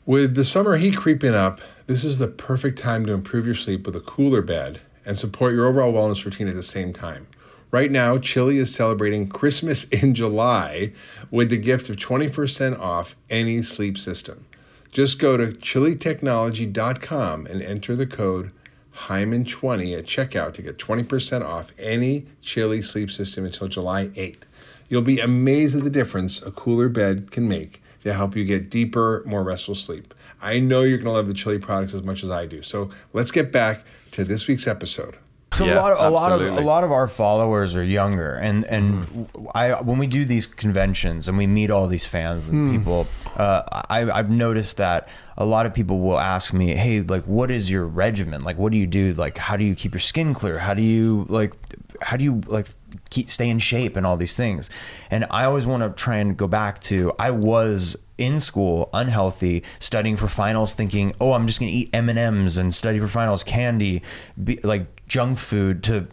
With 0.06 0.36
the 0.36 0.46
summer 0.46 0.78
heat 0.78 0.96
creeping 0.96 1.36
up, 1.36 1.62
this 1.86 2.04
is 2.04 2.17
the 2.17 2.28
perfect 2.28 2.80
time 2.80 3.06
to 3.06 3.13
improve 3.13 3.46
your 3.46 3.56
sleep 3.56 3.86
with 3.86 3.96
a 3.96 4.02
cooler 4.02 4.41
bed 4.41 4.82
and 5.08 5.17
support 5.17 5.56
your 5.56 5.65
overall 5.65 5.93
wellness 5.93 6.24
routine 6.26 6.50
at 6.50 6.56
the 6.56 6.62
same 6.62 6.93
time. 6.93 7.26
Right 7.72 7.91
now, 7.91 8.17
Chili 8.17 8.58
is 8.58 8.74
celebrating 8.74 9.28
Christmas 9.28 9.84
in 9.91 10.13
July 10.13 10.91
with 11.32 11.50
the 11.50 11.58
gift 11.58 11.89
of 11.89 11.96
20% 11.96 12.78
off 12.78 13.15
any 13.30 13.63
sleep 13.63 13.98
system. 13.98 14.46
Just 14.91 15.20
go 15.20 15.38
to 15.38 15.48
chilitechnology.com 15.48 17.46
and 17.46 17.62
enter 17.62 17.96
the 17.96 18.08
code 18.08 18.52
Hyman20 18.96 19.98
at 19.98 20.06
checkout 20.06 20.54
to 20.56 20.62
get 20.62 20.78
20% 20.78 21.43
off 21.43 21.72
any 21.78 22.26
Chili 22.41 22.82
sleep 22.82 23.12
system 23.12 23.46
until 23.46 23.67
July 23.67 24.08
8th. 24.10 24.41
You'll 24.89 25.02
be 25.02 25.20
amazed 25.20 25.76
at 25.76 25.84
the 25.84 25.89
difference 25.89 26.41
a 26.41 26.52
cooler 26.52 26.89
bed 26.89 27.32
can 27.32 27.48
make 27.48 27.82
to 28.04 28.13
help 28.13 28.36
you 28.36 28.46
get 28.46 28.70
deeper, 28.70 29.24
more 29.26 29.43
restful 29.43 29.76
sleep. 29.76 30.13
I 30.41 30.60
know 30.60 30.82
you're 30.82 30.98
going 30.98 31.08
to 31.08 31.12
love 31.12 31.28
the 31.28 31.34
Chili 31.34 31.60
products 31.60 31.93
as 31.93 32.04
much 32.04 32.24
as 32.24 32.30
I 32.30 32.46
do. 32.46 32.63
So 32.63 32.89
let's 33.13 33.32
get 33.32 33.52
back 33.52 33.84
to 34.17 34.23
this 34.25 34.47
week's 34.47 34.65
episode 34.65 35.15
So 35.53 35.63
Yeah, 35.65 35.75
a 35.75 35.80
lot 35.80 35.91
of 35.93 35.99
a 35.99 36.10
lot 36.10 36.32
of 36.32 36.41
a 36.41 36.62
lot 36.62 36.84
of 36.84 36.91
our 36.91 37.08
followers 37.08 37.75
are 37.75 37.84
younger, 37.84 38.34
and 38.47 38.65
and 38.65 39.27
I 39.56 39.80
when 39.82 39.97
we 39.97 40.08
do 40.08 40.25
these 40.25 40.45
conventions 40.45 41.27
and 41.27 41.38
we 41.38 41.47
meet 41.47 41.69
all 41.71 41.88
these 41.88 42.06
fans 42.06 42.49
and 42.49 42.71
people, 42.75 43.08
uh, 43.38 43.62
I, 43.89 43.99
I've 44.17 44.30
noticed 44.30 44.77
that 44.77 45.08
a 45.38 45.45
lot 45.45 45.65
of 45.65 45.73
people 45.73 45.99
will 45.99 46.19
ask 46.19 46.51
me, 46.51 46.75
"Hey, 46.75 47.01
like, 47.01 47.23
what 47.25 47.49
is 47.49 47.71
your 47.71 47.86
regimen? 47.86 48.41
Like, 48.41 48.58
what 48.58 48.71
do 48.73 48.77
you 48.77 48.88
do? 48.88 49.13
Like, 49.13 49.38
how 49.38 49.56
do 49.56 49.63
you 49.63 49.73
keep 49.75 49.93
your 49.93 50.01
skin 50.12 50.34
clear? 50.34 50.58
How 50.58 50.73
do 50.73 50.82
you 50.82 51.25
like, 51.30 51.53
how 52.01 52.17
do 52.17 52.23
you 52.23 52.41
like 52.47 52.67
keep 53.10 53.30
stay 53.30 53.50
in 53.50 53.60
shape 53.60 53.95
and 53.95 54.06
all 54.06 54.17
these 54.17 54.36
things?" 54.36 54.69
And 55.10 55.26
I 55.30 55.45
always 55.45 55.65
want 55.65 55.84
to 55.84 55.89
try 55.89 56.17
and 56.17 56.36
go 56.36 56.47
back 56.47 56.80
to 56.82 57.13
I 57.19 57.32
was 57.32 57.97
in 58.17 58.39
school 58.39 58.89
unhealthy 58.93 59.63
studying 59.78 60.17
for 60.17 60.28
finals 60.28 60.73
thinking 60.73 61.13
oh 61.21 61.34
i'm 61.34 61.45
just 61.45 61.60
going 61.60 61.71
to 61.71 61.78
eat 61.78 61.88
m&ms 61.93 62.58
and 62.58 62.73
study 62.73 62.97
for 63.00 63.08
finals 63.08 63.43
candy 63.43 64.02
be, 64.43 64.60
like 64.63 64.97
junk 65.08 65.38
food 65.38 65.84
to 65.84 66.06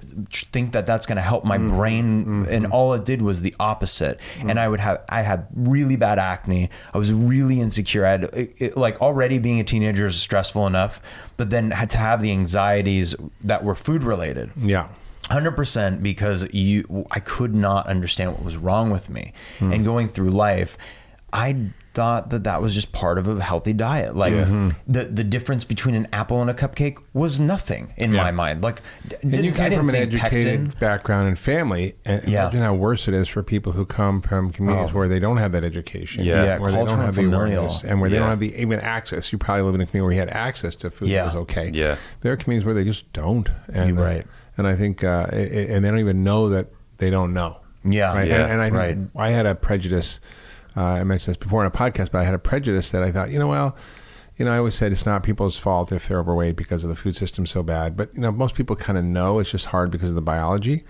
think 0.53 0.73
that 0.73 0.87
that's 0.87 1.05
going 1.05 1.17
to 1.17 1.23
help 1.23 1.45
my 1.45 1.59
mm-hmm. 1.59 1.77
brain. 1.77 2.47
And 2.49 2.65
mm-hmm. 2.65 2.73
all 2.73 2.95
it 2.95 3.05
did 3.05 3.23
was 3.23 3.41
the 3.41 3.55
opposite. 3.59 4.19
Mm-hmm. 4.39 4.51
And 4.51 4.61
i 4.61 4.69
would 4.69 4.81
have 4.81 5.05
i 5.09 5.23
had 5.23 5.47
really 5.55 5.97
bad 5.97 6.19
acne. 6.19 6.71
I 6.93 6.99
was 6.99 7.13
really 7.13 7.61
insecure. 7.61 8.07
I 8.07 8.11
had 8.13 8.25
it, 8.25 8.55
it- 8.61 8.77
like 8.77 9.01
already 9.01 9.39
being 9.39 9.61
a 9.61 9.65
teenager 9.65 10.07
is 10.07 10.21
stressful 10.21 10.67
enough 10.67 11.01
but 11.37 11.51
then 11.51 11.71
had 11.71 11.91
to 11.91 11.99
have 11.99 12.23
the 12.23 12.31
anxieties 12.31 13.15
that 13.43 13.65
were 13.65 13.75
food 13.75 14.03
related 14.03 14.51
Yeah. 14.57 14.89
Hundred 15.31 15.53
percent, 15.53 16.03
because 16.03 16.47
you, 16.53 17.07
I 17.11 17.21
could 17.21 17.55
not 17.55 17.87
understand 17.87 18.33
what 18.33 18.45
was 18.45 18.57
wrong 18.57 18.91
with 18.91 19.09
me, 19.09 19.33
and 19.61 19.85
going 19.85 20.09
through 20.09 20.31
life, 20.31 20.77
I 21.33 21.71
thought 21.95 22.31
that 22.31 22.43
that 22.45 22.61
was 22.61 22.75
just 22.75 22.91
part 22.93 23.19
of 23.19 23.29
a 23.29 23.41
healthy 23.41 23.73
diet. 23.73 24.15
Like 24.17 24.35
the 24.87 25.05
the 25.05 25.25
difference 25.25 25.65
between 25.65 25.95
an 25.95 26.07
apple 26.13 26.41
and 26.43 26.51
a 26.51 26.55
cupcake 26.55 26.99
was 27.15 27.41
nothing 27.41 27.93
in 27.97 28.13
Yeah. 28.13 28.23
my 28.25 28.31
mind. 28.33 28.63
Like, 28.63 28.83
d- 29.09 29.17
And 29.23 29.33
you 29.33 29.39
didn't- 29.53 29.57
came 29.57 29.73
from 29.73 29.89
an 29.89 29.95
educated 29.95 30.21
pectin- 30.71 30.79
background 30.81 31.29
and 31.29 31.39
family, 31.39 31.95
and 32.05 32.23
Yeah. 32.29 32.43
imagine 32.43 32.61
how 32.63 32.75
worse 32.75 33.09
it 33.09 33.15
is 33.15 33.27
for 33.29 33.43
people 33.43 33.73
who 33.73 33.85
come 33.87 34.21
from 34.21 34.51
communities 34.53 34.91
Oh. 34.93 34.99
where 34.99 35.09
they 35.09 35.21
don't 35.21 35.39
have 35.39 35.53
that 35.53 35.65
education, 35.65 36.25
Yeah. 36.25 36.43
Yeah, 36.45 36.59
where 36.59 36.71
they 36.71 36.77
don't 36.79 36.87
cultural 36.89 37.07
have 37.07 37.15
the 37.15 37.25
awareness, 37.33 37.83
and 37.85 38.01
where 38.01 38.11
they 38.11 38.17
Yeah. 38.17 38.21
don't 38.21 38.31
have 38.31 38.41
the 38.41 38.55
even 38.61 38.81
access. 38.81 39.33
You 39.33 39.39
probably 39.39 39.63
live 39.63 39.77
in 39.77 39.81
a 39.81 39.87
community 39.87 40.03
where 40.03 40.13
you 40.13 40.19
had 40.21 40.31
access 40.31 40.75
to 40.77 40.91
food 40.91 41.09
Yeah. 41.09 41.23
that 41.25 41.27
was 41.35 41.43
okay. 41.43 41.71
Yeah. 41.73 41.95
there 42.21 42.33
are 42.33 42.37
communities 42.37 42.67
where 42.67 42.75
they 42.75 42.85
just 42.85 43.11
don't, 43.13 43.49
and 43.73 43.91
You're 43.97 44.01
uh, 44.05 44.09
right. 44.09 44.27
And 44.57 44.67
I 44.67 44.77
think, 44.77 45.03
uh, 45.05 45.27
and 45.33 45.85
they 45.85 45.91
don't 45.91 45.99
even 46.01 46.25
know 46.25 46.49
that 46.51 46.69
they 46.99 47.11
don't 47.11 47.33
know. 47.35 47.61
Yeah. 47.85 48.15
right. 48.15 48.29
Yeah. 48.29 48.43
And, 48.45 48.53
and 48.53 48.63
I 48.63 48.71
think 48.71 49.11
Right. 49.15 49.27
I 49.27 49.31
had 49.31 49.47
a 49.47 49.55
prejudice. 49.55 50.21
Uh, 50.77 50.83
I 50.83 51.05
mentioned 51.05 51.35
this 51.35 51.43
before 51.43 51.61
in 51.63 51.67
a 51.67 51.71
podcast, 51.71 52.11
but 52.11 52.19
I 52.19 52.25
had 52.25 52.35
a 52.35 52.39
prejudice 52.39 52.91
that 52.93 53.03
I 53.03 53.13
thought, 53.13 53.31
you 53.31 53.39
know, 53.39 53.49
well, 53.49 53.77
you 54.37 54.45
know, 54.45 54.53
I 54.53 54.59
always 54.59 54.75
said 54.75 54.91
it's 54.91 55.07
not 55.07 55.23
people's 55.23 55.57
fault 55.57 55.93
if 55.93 56.09
they're 56.09 56.19
overweight 56.19 56.57
because 56.57 56.83
of 56.83 56.91
the 56.91 56.97
food 56.97 57.15
system 57.15 57.47
so 57.47 57.63
bad. 57.63 57.97
But 57.97 58.13
you 58.15 58.21
know, 58.21 58.33
most 58.33 58.55
people 58.57 58.75
kind 58.75 58.99
of 58.99 59.05
know 59.05 59.39
it's 59.39 59.51
just 59.51 59.67
hard 59.67 59.91
because 59.93 60.09
of 60.11 60.17
the 60.17 60.23
biology. 60.23 60.85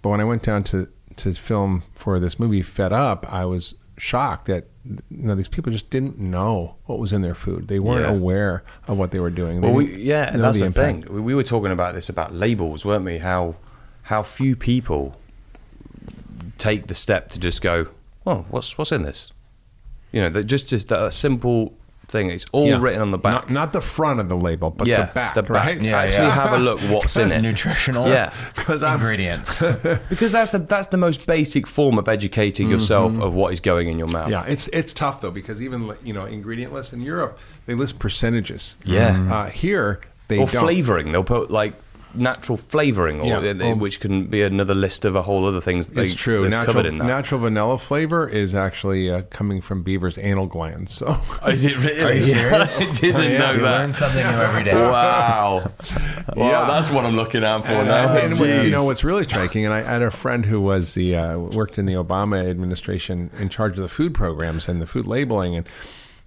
But 0.00 0.08
when 0.08 0.20
I 0.20 0.24
went 0.24 0.42
down 0.42 0.64
to 0.64 0.88
to 1.16 1.34
film 1.34 1.84
for 1.94 2.18
this 2.18 2.38
movie, 2.40 2.62
Fed 2.62 2.92
Up, 2.92 3.30
I 3.32 3.44
was 3.44 3.74
shocked 3.98 4.46
that 4.46 4.66
you 4.84 4.98
know 5.10 5.34
these 5.36 5.48
people 5.48 5.70
just 5.72 5.90
didn't 5.90 6.18
know 6.18 6.74
what 6.86 6.98
was 6.98 7.12
in 7.12 7.22
their 7.22 7.34
food. 7.34 7.68
They 7.68 7.78
weren't 7.78 8.04
Yeah. 8.04 8.12
aware 8.12 8.64
of 8.88 8.98
what 8.98 9.10
they 9.12 9.20
were 9.20 9.30
doing. 9.30 9.60
They 9.60 9.68
Well, 9.68 9.76
we, 9.76 10.02
yeah, 10.02 10.36
that's 10.36 10.58
the, 10.58 10.66
impact. 10.66 11.04
thing. 11.04 11.14
We, 11.14 11.20
we 11.20 11.34
were 11.34 11.44
talking 11.44 11.70
about 11.70 11.94
this 11.94 12.08
about 12.08 12.34
labels, 12.34 12.84
weren't 12.84 13.04
we? 13.04 13.18
How 13.18 13.56
how 14.02 14.22
few 14.24 14.56
people 14.56 15.16
take 16.58 16.86
the 16.88 16.94
step 16.94 17.30
to 17.30 17.38
just 17.38 17.62
go, 17.62 17.88
"Oh, 18.26 18.44
what's 18.50 18.76
what's 18.76 18.92
in 18.92 19.02
this?" 19.02 19.32
You 20.10 20.22
know, 20.22 20.30
that 20.30 20.44
just 20.44 20.66
just 20.68 20.88
that 20.88 21.12
simple 21.14 21.74
thing. 22.12 22.30
It's 22.30 22.46
all 22.52 22.66
Yeah. 22.68 22.80
written 22.80 23.00
on 23.00 23.10
the 23.10 23.18
back. 23.18 23.32
Not, 23.32 23.50
not 23.50 23.72
the 23.72 23.80
front 23.80 24.20
of 24.20 24.28
the 24.28 24.36
label, 24.36 24.70
but 24.70 24.86
yeah, 24.86 25.06
the 25.06 25.12
back. 25.12 25.34
the 25.34 25.42
back. 25.42 25.50
right? 25.66 25.82
Yeah, 25.82 25.98
Actually, 25.98 26.26
yeah. 26.28 26.34
have 26.34 26.52
a 26.52 26.58
look. 26.58 26.78
What's 26.82 27.16
in 27.16 27.32
it? 27.36 27.42
nutritional 27.42 28.06
Yeah. 28.08 28.32
'Cause 28.54 28.82
I'm- 28.84 28.98
ingredients. 29.00 29.60
Because 30.08 30.30
that's 30.32 30.50
the 30.52 30.58
that's 30.58 30.88
the 30.88 30.96
most 30.98 31.26
basic 31.26 31.66
form 31.66 31.98
of 31.98 32.08
educating 32.08 32.68
yourself 32.70 33.18
of 33.18 33.34
what 33.34 33.52
is 33.52 33.60
going 33.60 33.88
in 33.88 33.98
your 33.98 34.08
mouth. 34.08 34.30
Mm-hmm. 34.30 34.48
Yeah, 34.48 34.52
it's 34.52 34.68
it's 34.68 34.92
tough 34.92 35.20
though 35.22 35.30
because 35.32 35.60
even 35.62 35.90
you 36.04 36.12
know 36.12 36.26
ingredient 36.26 36.72
lists 36.72 36.92
in 36.92 37.00
Europe 37.02 37.38
they 37.66 37.74
list 37.74 37.98
percentages. 37.98 38.74
Yeah. 38.84 39.32
Uh, 39.32 39.46
here 39.50 40.00
they 40.28 40.38
or 40.38 40.46
don't. 40.46 40.62
flavoring. 40.62 41.12
They'll 41.12 41.24
put 41.24 41.50
like 41.50 41.72
natural 42.14 42.56
flavoring, 42.56 43.20
or 43.20 43.26
Yeah. 43.26 43.52
Well- 43.52 43.76
which 43.76 44.00
can 44.00 44.26
be 44.26 44.42
another 44.42 44.74
list 44.74 45.04
of 45.04 45.14
a 45.16 45.22
whole 45.22 45.46
other 45.46 45.60
things. 45.60 45.86
That 45.88 45.98
It's 46.02 46.10
they, 46.12 46.16
true. 46.16 46.42
That's 46.42 46.50
Natural, 46.56 46.74
covered 46.74 46.86
in 46.86 46.98
that. 46.98 47.04
natural 47.06 47.40
vanilla 47.40 47.78
flavor 47.78 48.28
is 48.28 48.54
actually 48.54 49.10
uh, 49.10 49.22
coming 49.30 49.60
from 49.60 49.82
beaver's 49.82 50.18
anal 50.18 50.46
glands. 50.46 50.92
So 50.92 51.16
Oh, 51.42 51.48
is 51.50 51.64
it 51.64 51.76
really? 51.78 52.02
Are 52.04 52.12
you 52.14 52.22
serious? 52.22 52.80
I 52.82 52.92
didn't 52.92 53.32
Yeah. 53.32 53.38
know 53.38 53.52
you 53.52 53.60
that. 53.60 53.78
learn 53.80 53.92
something 53.92 54.24
new 54.24 54.32
every 54.42 54.64
day. 54.64 54.74
Wow. 54.74 55.70
Well, 56.36 56.48
Yeah. 56.48 56.66
that's 56.66 56.90
what 56.90 57.04
I'm 57.04 57.16
looking 57.16 57.44
out 57.44 57.66
for 57.66 57.72
And, 57.72 57.88
now. 57.88 58.08
uh, 58.14 58.18
and 58.18 58.38
what, 58.38 58.48
you 58.48 58.70
know 58.70 58.84
what's 58.84 59.02
really 59.04 59.24
striking, 59.24 59.64
and 59.64 59.74
I, 59.74 59.78
I 59.80 59.82
had 59.82 60.02
a 60.02 60.10
friend 60.10 60.46
who 60.46 60.60
was 60.60 60.94
the 60.94 61.16
uh, 61.16 61.36
worked 61.38 61.78
in 61.78 61.86
the 61.86 61.94
Obama 61.94 62.48
administration 62.48 63.30
in 63.38 63.48
charge 63.48 63.72
of 63.72 63.82
the 63.82 63.88
food 63.88 64.14
programs 64.14 64.68
and 64.68 64.80
the 64.80 64.86
food 64.86 65.04
labeling, 65.06 65.56
and 65.56 65.68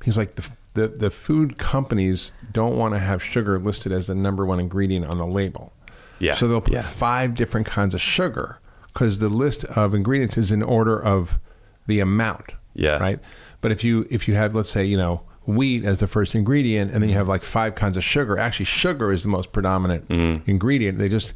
he's 0.03 0.17
like 0.17 0.35
the 0.35 0.49
the, 0.73 0.89
the 0.89 1.09
food 1.09 1.57
companies 1.57 2.33
don't 2.51 2.75
want 2.75 2.93
to 2.93 2.99
have 2.99 3.23
sugar 3.23 3.57
listed 3.57 3.93
as 3.93 4.07
the 4.07 4.15
number 4.15 4.45
one 4.45 4.59
ingredient 4.59 5.05
on 5.05 5.17
the 5.17 5.25
label. 5.25 5.71
Yeah, 6.19 6.36
So 6.36 6.47
they'll 6.47 6.62
put 6.62 6.73
yeah. 6.73 6.82
five 6.82 7.36
different 7.36 7.67
kinds 7.67 7.93
of 7.93 8.01
sugar 8.01 8.60
because 8.93 9.19
the 9.19 9.28
list 9.30 9.65
of 9.65 9.93
ingredients 9.93 10.38
is 10.38 10.51
in 10.51 10.63
order 10.63 10.97
of 11.01 11.39
the 11.88 11.99
amount. 11.99 12.51
Yeah. 12.73 12.97
Right. 12.97 13.19
But 13.62 13.71
if 13.71 13.84
you 13.84 14.08
if 14.10 14.28
you 14.28 14.36
have 14.36 14.54
let's 14.56 14.69
say 14.69 14.86
you 14.86 14.97
know 14.97 15.21
wheat 15.45 15.84
as 15.86 15.99
the 15.99 16.08
first 16.08 16.34
ingredient 16.36 16.91
and 16.91 17.01
then 17.04 17.10
you 17.10 17.15
have 17.15 17.28
like 17.28 17.43
five 17.43 17.75
kinds 17.75 17.97
of 17.97 18.04
sugar, 18.04 18.38
actually 18.38 18.65
sugar 18.65 19.12
is 19.12 19.23
the 19.23 19.30
most 19.30 19.51
predominant 19.51 20.08
Mm-hmm. 20.10 20.49
ingredient. 20.49 20.97
They 20.97 21.10
just 21.10 21.34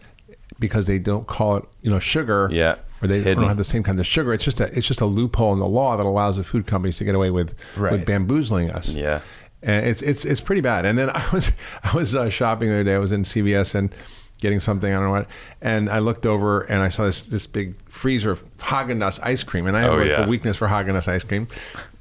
because 0.59 0.87
they 0.87 0.99
don't 0.99 1.27
call 1.27 1.57
it 1.57 1.65
you 1.81 1.89
know 1.89 1.99
sugar. 1.99 2.49
Yeah, 2.51 2.75
Or 3.01 3.07
they 3.07 3.21
don't 3.21 3.47
have 3.47 3.57
the 3.57 3.63
same 3.63 3.83
kinds 3.83 3.99
of 3.99 4.05
sugar. 4.07 4.33
It's 4.33 4.43
just 4.43 4.59
a 4.59 4.65
it's 4.77 4.87
just 4.87 5.01
a 5.01 5.05
loophole 5.05 5.53
in 5.53 5.59
the 5.59 5.67
law 5.67 5.97
that 5.97 6.05
allows 6.05 6.37
the 6.37 6.43
food 6.43 6.67
companies 6.67 6.97
to 6.97 7.03
get 7.05 7.15
away 7.15 7.31
with 7.31 7.55
Right. 7.77 7.91
with 7.93 8.05
bamboozling 8.05 8.69
us. 8.71 8.95
Yeah. 8.95 9.21
And 9.61 9.85
it's 9.85 10.01
it's 10.01 10.25
it's 10.25 10.39
pretty 10.41 10.61
bad. 10.61 10.85
And 10.85 10.97
then 10.97 11.09
I 11.13 11.25
was 11.31 11.51
I 11.83 11.93
was 11.95 12.15
uh, 12.15 12.29
shopping 12.29 12.69
the 12.69 12.75
other 12.75 12.83
day. 12.83 12.95
I 12.95 12.99
was 12.99 13.11
in 13.11 13.23
CVS 13.23 13.75
and 13.75 13.93
getting 14.39 14.59
something 14.59 14.91
I 14.91 14.95
don't 14.95 15.05
know 15.05 15.11
what, 15.11 15.27
and 15.61 15.89
I 15.89 15.99
looked 15.99 16.25
over 16.25 16.61
and 16.61 16.81
I 16.81 16.89
saw 16.89 17.03
this 17.05 17.23
this 17.23 17.45
big 17.47 17.75
freezer 17.89 18.31
of 18.31 18.43
Haagen 18.57 18.97
Dazs 18.99 19.19
ice 19.23 19.43
cream, 19.43 19.67
and 19.67 19.75
I 19.77 19.81
have 19.81 19.93
Oh, 19.93 19.97
like 19.97 20.07
yeah. 20.07 20.25
a 20.25 20.27
weakness 20.27 20.57
for 20.57 20.67
Haagen 20.67 20.89
Dazs 20.93 21.07
ice 21.07 21.23
cream, 21.23 21.47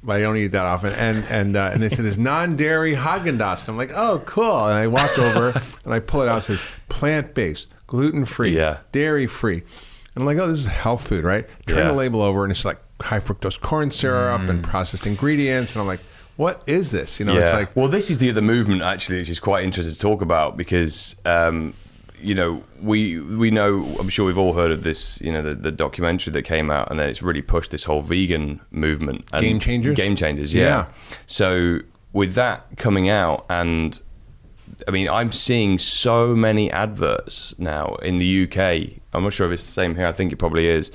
but 0.03 0.15
I 0.17 0.21
don't 0.21 0.37
eat 0.37 0.47
that 0.53 0.65
often. 0.65 0.93
And 0.93 1.23
and 1.29 1.55
uh, 1.55 1.71
and 1.73 1.81
they 1.83 1.89
said 1.89 2.05
it's 2.05 2.17
non 2.17 2.55
dairy 2.55 2.95
Haagen 2.95 3.37
Dazs. 3.37 3.61
And 3.61 3.69
I'm 3.69 3.77
like, 3.77 3.91
oh, 3.93 4.21
cool. 4.25 4.65
And 4.67 4.77
I 4.77 4.87
walk 4.87 5.17
over 5.19 5.49
and 5.85 5.93
I 5.93 5.99
pull 5.99 6.21
it 6.21 6.27
out. 6.29 6.39
It 6.39 6.43
says 6.43 6.63
plant 6.89 7.33
based, 7.33 7.67
gluten 7.87 8.25
free, 8.25 8.55
Yeah. 8.55 8.77
dairy 8.91 9.27
free. 9.27 9.63
And 10.15 10.23
I'm 10.23 10.25
like, 10.25 10.37
oh, 10.37 10.47
this 10.47 10.59
is 10.59 10.67
health 10.67 11.07
food, 11.07 11.23
right? 11.23 11.45
Turn 11.67 11.77
Yeah. 11.77 11.83
the 11.89 11.93
label 11.93 12.21
over 12.21 12.43
and 12.43 12.51
it's 12.51 12.65
like 12.65 12.79
high 13.01 13.19
fructose 13.19 13.59
corn 13.59 13.91
syrup 13.91 14.41
and 14.49 14.63
processed 14.63 15.05
ingredients, 15.05 15.73
and 15.73 15.81
I'm 15.81 15.87
like. 15.87 15.99
What 16.35 16.63
is 16.67 16.91
this? 16.91 17.19
You 17.19 17.25
know, 17.25 17.35
it's 17.35 17.51
like 17.51 17.75
well, 17.75 17.89
this 17.89 18.09
is 18.09 18.19
the 18.19 18.29
other 18.29 18.41
movement 18.41 18.81
actually, 18.81 19.17
which 19.17 19.29
is 19.29 19.41
quite 19.41 19.65
interesting 19.65 19.93
to 19.93 19.99
talk 19.99 20.21
about 20.21 20.55
because 20.55 21.17
um, 21.25 21.73
you 22.21 22.35
know 22.35 22.63
we 22.81 23.19
we 23.19 23.51
know 23.51 23.95
I'm 23.99 24.09
sure 24.09 24.25
we've 24.25 24.37
all 24.37 24.53
heard 24.53 24.71
of 24.71 24.83
this. 24.83 25.19
You 25.21 25.31
know, 25.31 25.41
the, 25.41 25.55
the 25.55 25.71
documentary 25.71 26.31
that 26.33 26.43
came 26.43 26.69
out, 26.71 26.89
and 26.91 26.99
then 26.99 27.09
it's 27.09 27.21
really 27.21 27.41
pushed 27.41 27.71
this 27.71 27.83
whole 27.85 28.01
vegan 28.01 28.59
movement. 28.71 29.25
And 29.33 29.41
Game 29.41 29.59
Changers? 29.59 29.95
Game 29.95 30.15
changers, 30.15 30.53
yeah. 30.53 30.63
Yeah. 30.65 30.85
So 31.25 31.79
with 32.13 32.33
that 32.35 32.65
coming 32.77 33.09
out, 33.09 33.45
and 33.49 33.99
I 34.87 34.91
mean, 34.91 35.09
I'm 35.09 35.31
seeing 35.31 35.77
so 35.77 36.35
many 36.35 36.71
adverts 36.71 37.53
now 37.57 37.95
in 37.95 38.17
the 38.19 38.43
UK. 38.43 38.99
I'm 39.13 39.23
not 39.23 39.33
sure 39.33 39.47
if 39.47 39.53
it's 39.53 39.65
the 39.65 39.71
same 39.71 39.95
here. 39.95 40.05
I 40.05 40.11
think 40.11 40.31
it 40.31 40.37
probably 40.37 40.67
is 40.67 40.91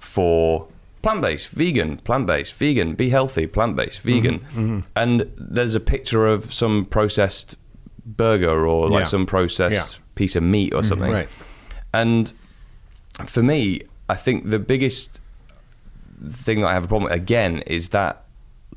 for 0.00 0.68
plant-based, 1.02 1.50
vegan, 1.50 1.98
plant-based, 1.98 2.54
vegan, 2.54 2.94
be 2.94 3.10
healthy, 3.10 3.46
plant-based, 3.46 4.00
vegan. 4.00 4.40
Mm-hmm, 4.40 4.80
And 4.96 5.30
there's 5.36 5.74
a 5.74 5.80
picture 5.80 6.26
of 6.26 6.52
some 6.52 6.84
processed 6.86 7.56
burger 8.04 8.66
or 8.66 8.88
like 8.88 9.00
Yeah. 9.00 9.04
some 9.04 9.26
processed 9.26 9.98
Yeah. 9.98 10.02
Mm-hmm. 10.16 10.24
piece 10.24 10.36
of 10.36 10.42
meat 10.42 10.74
or 10.74 10.82
something. 10.82 11.12
right. 11.12 11.28
And 11.92 12.32
for 13.26 13.42
me, 13.42 13.82
I 14.08 14.14
think 14.14 14.50
the 14.50 14.58
biggest 14.58 15.20
thing 16.30 16.60
that 16.62 16.68
I 16.68 16.72
have 16.72 16.84
a 16.84 16.88
problem 16.88 17.10
with 17.10 17.12
again 17.12 17.62
is 17.66 17.90
that 17.90 18.24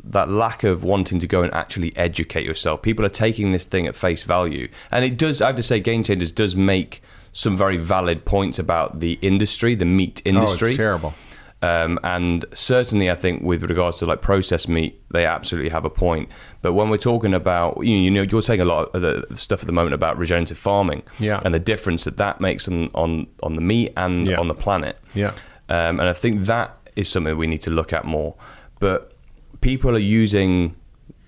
that 0.04 0.30
lack 0.30 0.63
of 0.63 0.84
wanting 0.84 1.19
to 1.19 1.28
go 1.28 1.41
and 1.41 1.54
actually 1.54 1.95
educate 1.97 2.45
yourself. 2.45 2.82
People 2.82 3.06
are 3.06 3.10
taking 3.10 3.52
this 3.52 3.65
thing 3.65 3.88
at 3.88 3.95
face 3.95 4.23
value, 4.23 4.69
and 4.91 5.04
it 5.04 5.17
does. 5.17 5.41
I 5.41 5.47
have 5.47 5.56
to 5.56 5.63
say, 5.63 5.80
Game 5.80 6.04
Changers 6.04 6.32
does 6.32 6.56
make 6.56 7.02
some 7.32 7.58
very 7.58 7.78
valid 7.78 8.25
points 8.25 8.60
about 8.60 9.02
the 9.02 9.19
industry, 9.21 9.75
the 9.75 9.86
meat 9.86 10.21
industry. 10.25 10.69
Oh, 10.69 10.71
it's 10.71 10.78
terrible. 10.78 11.13
Um, 11.62 12.00
and 12.04 12.45
certainly, 12.54 13.12
I 13.12 13.15
think 13.15 13.43
with 13.43 13.63
regards 13.63 13.98
to 14.00 14.06
like 14.06 14.22
processed 14.22 14.69
meat, 14.69 15.02
they 15.12 15.26
absolutely 15.26 15.69
have 15.72 15.84
a 15.84 15.89
point. 15.89 16.30
But 16.62 16.72
when 16.74 16.89
we're 16.89 16.98
talking 16.98 17.34
about, 17.34 17.84
you 17.86 17.95
you 17.98 18.10
know, 18.10 18.22
you're 18.22 18.41
saying 18.41 18.62
a 18.62 18.65
lot 18.65 18.89
of 18.95 19.02
the 19.02 19.36
stuff 19.36 19.60
at 19.62 19.65
the 19.67 19.74
moment 19.74 19.93
about 19.93 20.17
regenerative 20.17 20.58
farming, 20.58 21.04
Yeah. 21.19 21.41
and 21.43 21.54
the 21.54 21.60
difference 21.60 22.06
that 22.06 22.15
that 22.17 22.39
makes 22.39 22.67
on 22.69 22.89
on, 22.95 23.28
on 23.43 23.56
the 23.56 23.62
meat 23.62 23.91
and 23.98 24.26
Yeah. 24.28 24.39
on 24.39 24.48
the 24.48 24.54
planet. 24.54 24.98
Yeah. 25.13 25.32
Um, 25.67 26.00
and 26.00 26.04
I 26.04 26.13
think 26.13 26.45
that 26.45 26.78
is 26.95 27.10
something 27.10 27.38
we 27.38 27.48
need 27.48 27.62
to 27.62 27.72
look 27.72 27.91
at 27.93 28.06
more. 28.06 28.36
But 28.80 29.12
people 29.60 29.91
are 29.95 30.00
using 30.24 30.76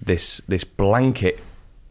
this 0.02 0.42
this 0.48 0.64
blanket 0.64 1.40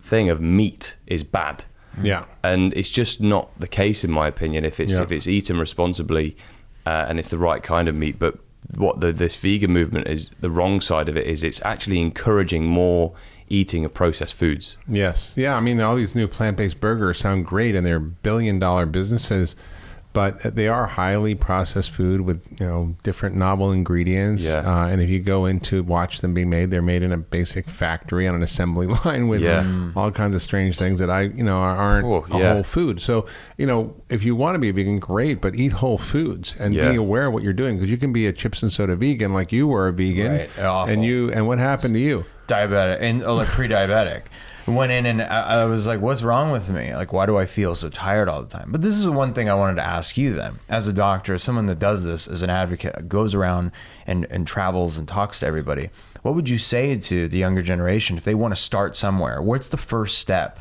thing 0.00 0.30
of 0.30 0.40
meat 0.40 0.96
is 1.06 1.22
bad. 1.24 1.64
Yeah. 2.02 2.24
and 2.44 2.72
it's 2.74 2.88
just 2.88 3.20
not 3.20 3.50
the 3.58 3.66
case 3.66 4.04
in 4.04 4.10
my 4.12 4.26
opinion 4.28 4.64
if 4.64 4.78
it's 4.80 4.92
Yeah. 4.92 5.02
if 5.02 5.10
it's 5.12 5.26
eaten 5.26 5.58
responsibly 5.58 6.36
uh, 6.86 7.06
and 7.08 7.18
it's 7.18 7.28
the 7.28 7.38
right 7.38 7.62
kind 7.62 7.88
of 7.88 7.94
meat 7.94 8.18
but 8.18 8.38
what 8.76 9.00
the, 9.00 9.10
this 9.12 9.36
vegan 9.36 9.72
movement 9.72 10.06
is 10.06 10.30
the 10.40 10.50
wrong 10.50 10.80
side 10.80 11.08
of 11.08 11.16
it 11.16 11.26
is 11.26 11.42
it's 11.42 11.60
actually 11.64 12.00
encouraging 12.00 12.64
more 12.64 13.12
eating 13.48 13.84
of 13.84 13.92
processed 13.92 14.34
foods 14.34 14.78
Yes. 14.88 15.34
Yeah. 15.36 15.56
I 15.56 15.60
mean, 15.60 15.80
all 15.80 15.96
these 15.96 16.14
new 16.14 16.28
plant 16.28 16.56
based 16.56 16.78
burgers 16.78 17.18
sound 17.18 17.46
great 17.46 17.74
and 17.74 17.84
they're 17.84 17.98
billion 17.98 18.58
dollar 18.60 18.86
businesses, 18.86 19.56
but 20.12 20.40
they 20.56 20.66
are 20.66 20.86
highly 20.86 21.34
processed 21.36 21.90
food 21.92 22.22
with, 22.22 22.42
you 22.58 22.66
know, 22.66 22.96
different 23.04 23.36
novel 23.36 23.70
ingredients. 23.70 24.44
Yeah. 24.44 24.56
Uh, 24.58 24.88
and 24.88 25.00
if 25.00 25.08
you 25.08 25.20
go 25.20 25.46
in 25.46 25.60
to 25.60 25.82
watch 25.84 26.20
them 26.20 26.34
being 26.34 26.50
made, 26.50 26.70
they're 26.72 26.82
made 26.82 27.02
in 27.04 27.12
a 27.12 27.16
basic 27.16 27.68
factory 27.68 28.26
on 28.26 28.34
an 28.34 28.42
assembly 28.42 28.86
line 29.04 29.28
with 29.28 29.40
Yeah. 29.40 29.62
Mm. 29.62 29.96
all 29.96 30.10
kinds 30.10 30.34
of 30.34 30.42
strange 30.42 30.76
things 30.78 30.98
that 30.98 31.10
I, 31.10 31.22
you 31.22 31.44
know, 31.44 31.58
aren't 31.58 32.06
Oh, 32.06 32.26
a 32.30 32.38
yeah. 32.38 32.52
whole 32.54 32.62
food. 32.64 33.00
So, 33.00 33.26
you 33.56 33.66
know, 33.66 33.94
if 34.08 34.24
you 34.24 34.34
want 34.34 34.56
to 34.56 34.58
be 34.58 34.68
a 34.68 34.72
vegan, 34.72 34.98
great, 34.98 35.40
but 35.40 35.54
eat 35.54 35.72
whole 35.72 35.98
foods 35.98 36.56
and 36.58 36.74
Yeah. 36.74 36.90
be 36.90 36.96
aware 36.96 37.26
of 37.26 37.32
what 37.32 37.42
you're 37.44 37.52
doing 37.52 37.76
because 37.76 37.88
you 37.90 37.96
can 37.96 38.12
be 38.12 38.26
a 38.26 38.32
chips 38.32 38.62
and 38.64 38.72
soda 38.72 38.96
vegan 38.96 39.32
like 39.32 39.52
you 39.52 39.68
were 39.68 39.86
a 39.86 39.92
vegan. 39.92 40.32
Right. 40.32 40.50
And 40.90 41.04
you, 41.04 41.30
and 41.32 41.46
what 41.46 41.58
happened 41.58 41.94
to 41.94 42.00
you? 42.00 42.24
diabetic 42.48 42.98
and 43.00 43.22
uh, 43.22 43.32
like 43.32 43.46
pre-diabetic 43.46 44.22
went 44.66 44.92
in 44.92 45.06
and 45.06 45.22
I, 45.22 45.62
I 45.62 45.64
was 45.64 45.86
like 45.86 46.00
what's 46.00 46.22
wrong 46.22 46.50
with 46.50 46.68
me? 46.68 46.94
Like 46.94 47.12
why 47.12 47.26
do 47.26 47.36
i 47.36 47.46
feel 47.46 47.74
so 47.74 47.88
tired 47.88 48.28
all 48.28 48.42
the 48.42 48.48
time? 48.48 48.70
But 48.70 48.82
this 48.82 48.96
is 48.96 49.08
one 49.08 49.34
thing 49.34 49.48
i 49.48 49.54
wanted 49.54 49.76
to 49.76 49.86
ask 49.86 50.16
you 50.16 50.32
then. 50.32 50.60
As 50.68 50.86
a 50.86 50.92
doctor 50.92 51.34
as 51.34 51.42
someone 51.42 51.66
that 51.66 51.78
does 51.78 52.04
this 52.04 52.28
as 52.28 52.42
an 52.42 52.50
advocate 52.50 53.08
goes 53.08 53.34
around 53.34 53.72
and, 54.06 54.26
and 54.30 54.46
travels 54.46 54.98
and 54.98 55.06
talks 55.06 55.40
to 55.40 55.46
everybody 55.46 55.90
what 56.22 56.34
would 56.34 56.48
you 56.48 56.58
say 56.58 56.96
to 56.96 57.28
the 57.28 57.38
younger 57.38 57.62
generation 57.62 58.18
if 58.18 58.24
they 58.24 58.34
want 58.34 58.54
to 58.54 58.60
start 58.60 58.94
somewhere? 58.94 59.40
What's 59.40 59.68
the 59.68 59.78
first 59.78 60.18
step 60.18 60.58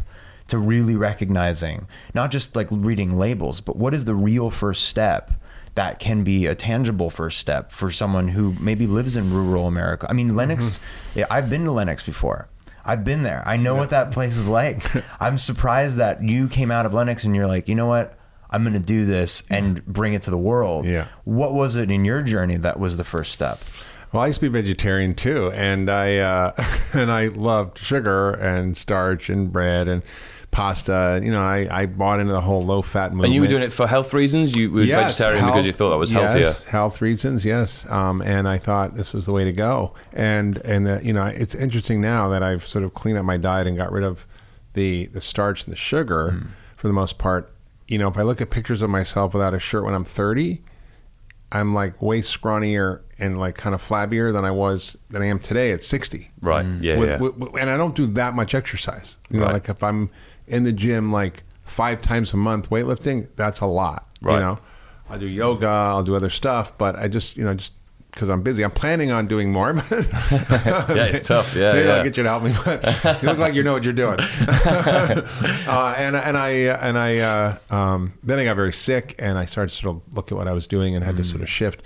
to 0.47 0.57
really 0.57 0.95
recognizing 0.95 1.87
not 2.13 2.31
just 2.31 2.55
like 2.55 2.67
reading 2.71 3.19
labels 3.19 3.61
but 3.61 3.75
what 3.75 3.93
is 3.93 4.05
the 4.05 4.15
real 4.15 4.49
first 4.49 4.85
step 4.85 5.31
that 5.75 5.99
can 5.99 6.23
be 6.23 6.45
a 6.45 6.55
tangible 6.55 7.09
first 7.09 7.39
step 7.39 7.71
for 7.71 7.91
someone 7.91 8.29
who 8.29 8.53
maybe 8.59 8.85
lives 8.85 9.15
in 9.15 9.31
rural 9.31 9.65
America. 9.65 10.07
I 10.09 10.13
mean, 10.13 10.35
Lenox, 10.35 10.63
mm-hmm. 10.79 11.19
yeah, 11.19 11.25
I've 11.29 11.49
been 11.49 11.63
to 11.65 11.71
Lenox 11.71 12.03
before. 12.03 12.49
I've 12.85 13.03
been 13.03 13.23
there. 13.23 13.43
I 13.45 13.57
know 13.57 13.75
what 13.75 13.89
that 13.91 14.11
place 14.11 14.37
is 14.37 14.49
like. 14.49 14.83
I'm 15.21 15.37
surprised 15.37 15.97
that 15.97 16.23
you 16.23 16.47
came 16.47 16.71
out 16.71 16.85
of 16.85 16.93
Lenox 16.93 17.23
and 17.23 17.35
you're 17.35 17.47
like, 17.47 17.67
you 17.67 17.75
know 17.75 17.87
what? 17.87 18.17
I'm 18.49 18.63
going 18.63 18.73
to 18.73 18.79
do 18.79 19.05
this 19.05 19.43
and 19.49 19.85
bring 19.85 20.13
it 20.13 20.23
to 20.23 20.31
the 20.31 20.37
world. 20.37 20.89
Yeah. 20.89 21.07
What 21.23 21.53
was 21.53 21.75
it 21.75 21.91
in 21.91 22.03
your 22.03 22.21
journey 22.21 22.57
that 22.57 22.79
was 22.79 22.97
the 22.97 23.03
first 23.03 23.31
step? 23.31 23.59
Well, 24.11 24.23
I 24.23 24.27
used 24.27 24.39
to 24.39 24.49
be 24.49 24.61
vegetarian 24.61 25.13
too, 25.13 25.51
and 25.51 25.87
I 25.87 26.17
uh, 26.17 26.65
and 26.93 27.11
I 27.11 27.27
loved 27.27 27.77
sugar 27.77 28.31
and 28.31 28.75
starch 28.75 29.29
and 29.29 29.51
bread 29.51 29.87
and 29.87 30.01
pasta. 30.51 31.19
You 31.23 31.31
know, 31.31 31.41
I, 31.41 31.67
I 31.81 31.85
bought 31.85 32.19
into 32.19 32.33
the 32.33 32.41
whole 32.41 32.59
low 32.61 32.81
fat 32.81 33.11
movement. 33.11 33.25
and 33.27 33.35
you 33.35 33.41
were 33.41 33.47
doing 33.47 33.61
it 33.63 33.71
for 33.73 33.87
health 33.87 34.13
reasons 34.13 34.55
you 34.55 34.71
were 34.71 34.81
Yes, 34.83 35.17
vegetarian 35.17 35.45
because 35.45 35.65
you 35.65 35.73
thought 35.73 35.89
that 35.91 35.97
was 35.97 36.11
healthier 36.11 36.41
Yes, 36.41 36.63
health 36.63 37.01
reasons, 37.01 37.45
yes. 37.45 37.85
Um, 37.89 38.21
and 38.21 38.47
I 38.47 38.57
thought 38.57 38.95
this 38.95 39.13
was 39.13 39.25
the 39.25 39.31
way 39.31 39.43
to 39.45 39.51
go. 39.51 39.93
And 40.13 40.57
and 40.59 40.87
uh, 40.87 40.99
you 41.01 41.13
know, 41.13 41.23
it's 41.25 41.55
interesting 41.55 42.01
now 42.01 42.29
that 42.29 42.43
I've 42.43 42.65
sort 42.65 42.83
of 42.83 42.93
cleaned 42.93 43.17
up 43.17 43.25
my 43.25 43.37
diet 43.37 43.67
and 43.67 43.77
got 43.77 43.91
rid 43.91 44.03
of 44.03 44.25
the 44.73 45.05
the 45.07 45.21
starch 45.21 45.65
and 45.65 45.71
the 45.71 45.77
sugar 45.77 46.31
Hmm. 46.31 46.47
for 46.77 46.87
the 46.87 46.93
most 46.93 47.17
part. 47.17 47.51
You 47.87 47.97
know, 47.97 48.07
if 48.07 48.17
I 48.17 48.21
look 48.21 48.39
at 48.41 48.49
pictures 48.51 48.81
of 48.81 48.89
myself 48.89 49.33
without 49.33 49.53
a 49.55 49.59
shirt 49.59 49.83
when 49.83 49.95
I'm 49.95 50.05
30, 50.05 50.61
I'm 51.51 51.73
like 51.73 51.99
way 52.01 52.21
scrawnier 52.21 52.99
and 53.17 53.35
like 53.35 53.55
kind 53.55 53.73
of 53.73 53.81
flabbier 53.81 54.31
than 54.31 54.45
I 54.45 54.51
was 54.51 54.95
than 55.09 55.21
I 55.23 55.25
am 55.25 55.39
today 55.39 55.71
at 55.71 55.83
60 55.83 56.29
right 56.41 56.65
yeah 56.81 56.97
with, 56.97 57.09
yeah 57.09 57.17
with- 57.17 57.35
with- 57.37 57.55
and 57.59 57.69
I 57.69 57.75
don't 57.77 57.95
do 57.95 58.05
that 58.07 58.35
much 58.35 58.53
exercise. 58.53 59.17
You 59.29 59.39
know, 59.39 59.45
Right. 59.45 59.53
like 59.53 59.69
if 59.69 59.81
I'm 59.83 60.11
in 60.49 60.63
the 60.63 60.71
gym 60.71 61.11
like 61.11 61.43
five 61.65 62.01
times 62.01 62.33
a 62.33 62.37
month 62.37 62.69
weightlifting, 62.69 63.27
that's 63.35 63.61
a 63.61 63.65
lot. 63.65 64.07
Right. 64.21 64.35
You 64.35 64.39
know, 64.39 64.59
I 65.09 65.17
do 65.17 65.27
yoga, 65.27 65.67
I'll 65.67 66.03
do 66.03 66.15
other 66.15 66.29
stuff, 66.29 66.77
but 66.77 66.95
I 66.95 67.07
just 67.07 67.37
you 67.37 67.43
know 67.43 67.53
just 67.55 67.73
because 68.11 68.29
I'm 68.29 68.41
busy, 68.41 68.63
I'm 68.63 68.71
planning 68.71 69.11
on 69.11 69.27
doing 69.27 69.51
more. 69.51 69.71
yeah 69.91 71.05
it's 71.05 71.27
tough 71.27 71.55
yeah 71.55 71.73
Maybe 71.73 71.87
yeah 71.87 71.95
I'll 71.95 72.03
get 72.03 72.17
you 72.17 72.23
to 72.23 72.29
help 72.29 72.43
me. 72.43 72.53
But 72.65 73.21
you 73.21 73.29
look 73.29 73.37
like 73.37 73.53
you 73.53 73.63
know 73.63 73.73
what 73.73 73.83
you're 73.83 73.93
doing. 73.93 74.19
uh, 74.39 75.93
and 75.97 76.15
and 76.15 76.37
I 76.37 76.49
and 76.49 76.97
I 76.97 77.17
uh, 77.17 77.57
um, 77.69 78.13
then 78.23 78.39
I 78.39 78.43
got 78.45 78.55
very 78.55 78.73
sick, 78.73 79.15
and 79.19 79.37
I 79.37 79.45
started 79.45 79.69
to 79.69 79.75
sort 79.75 79.95
of 79.95 80.15
look 80.15 80.31
at 80.31 80.37
what 80.37 80.47
I 80.47 80.53
was 80.53 80.67
doing 80.67 80.95
and 80.95 81.03
had 81.03 81.17
to 81.17 81.23
sort 81.23 81.41
of 81.41 81.49
shift. 81.49 81.81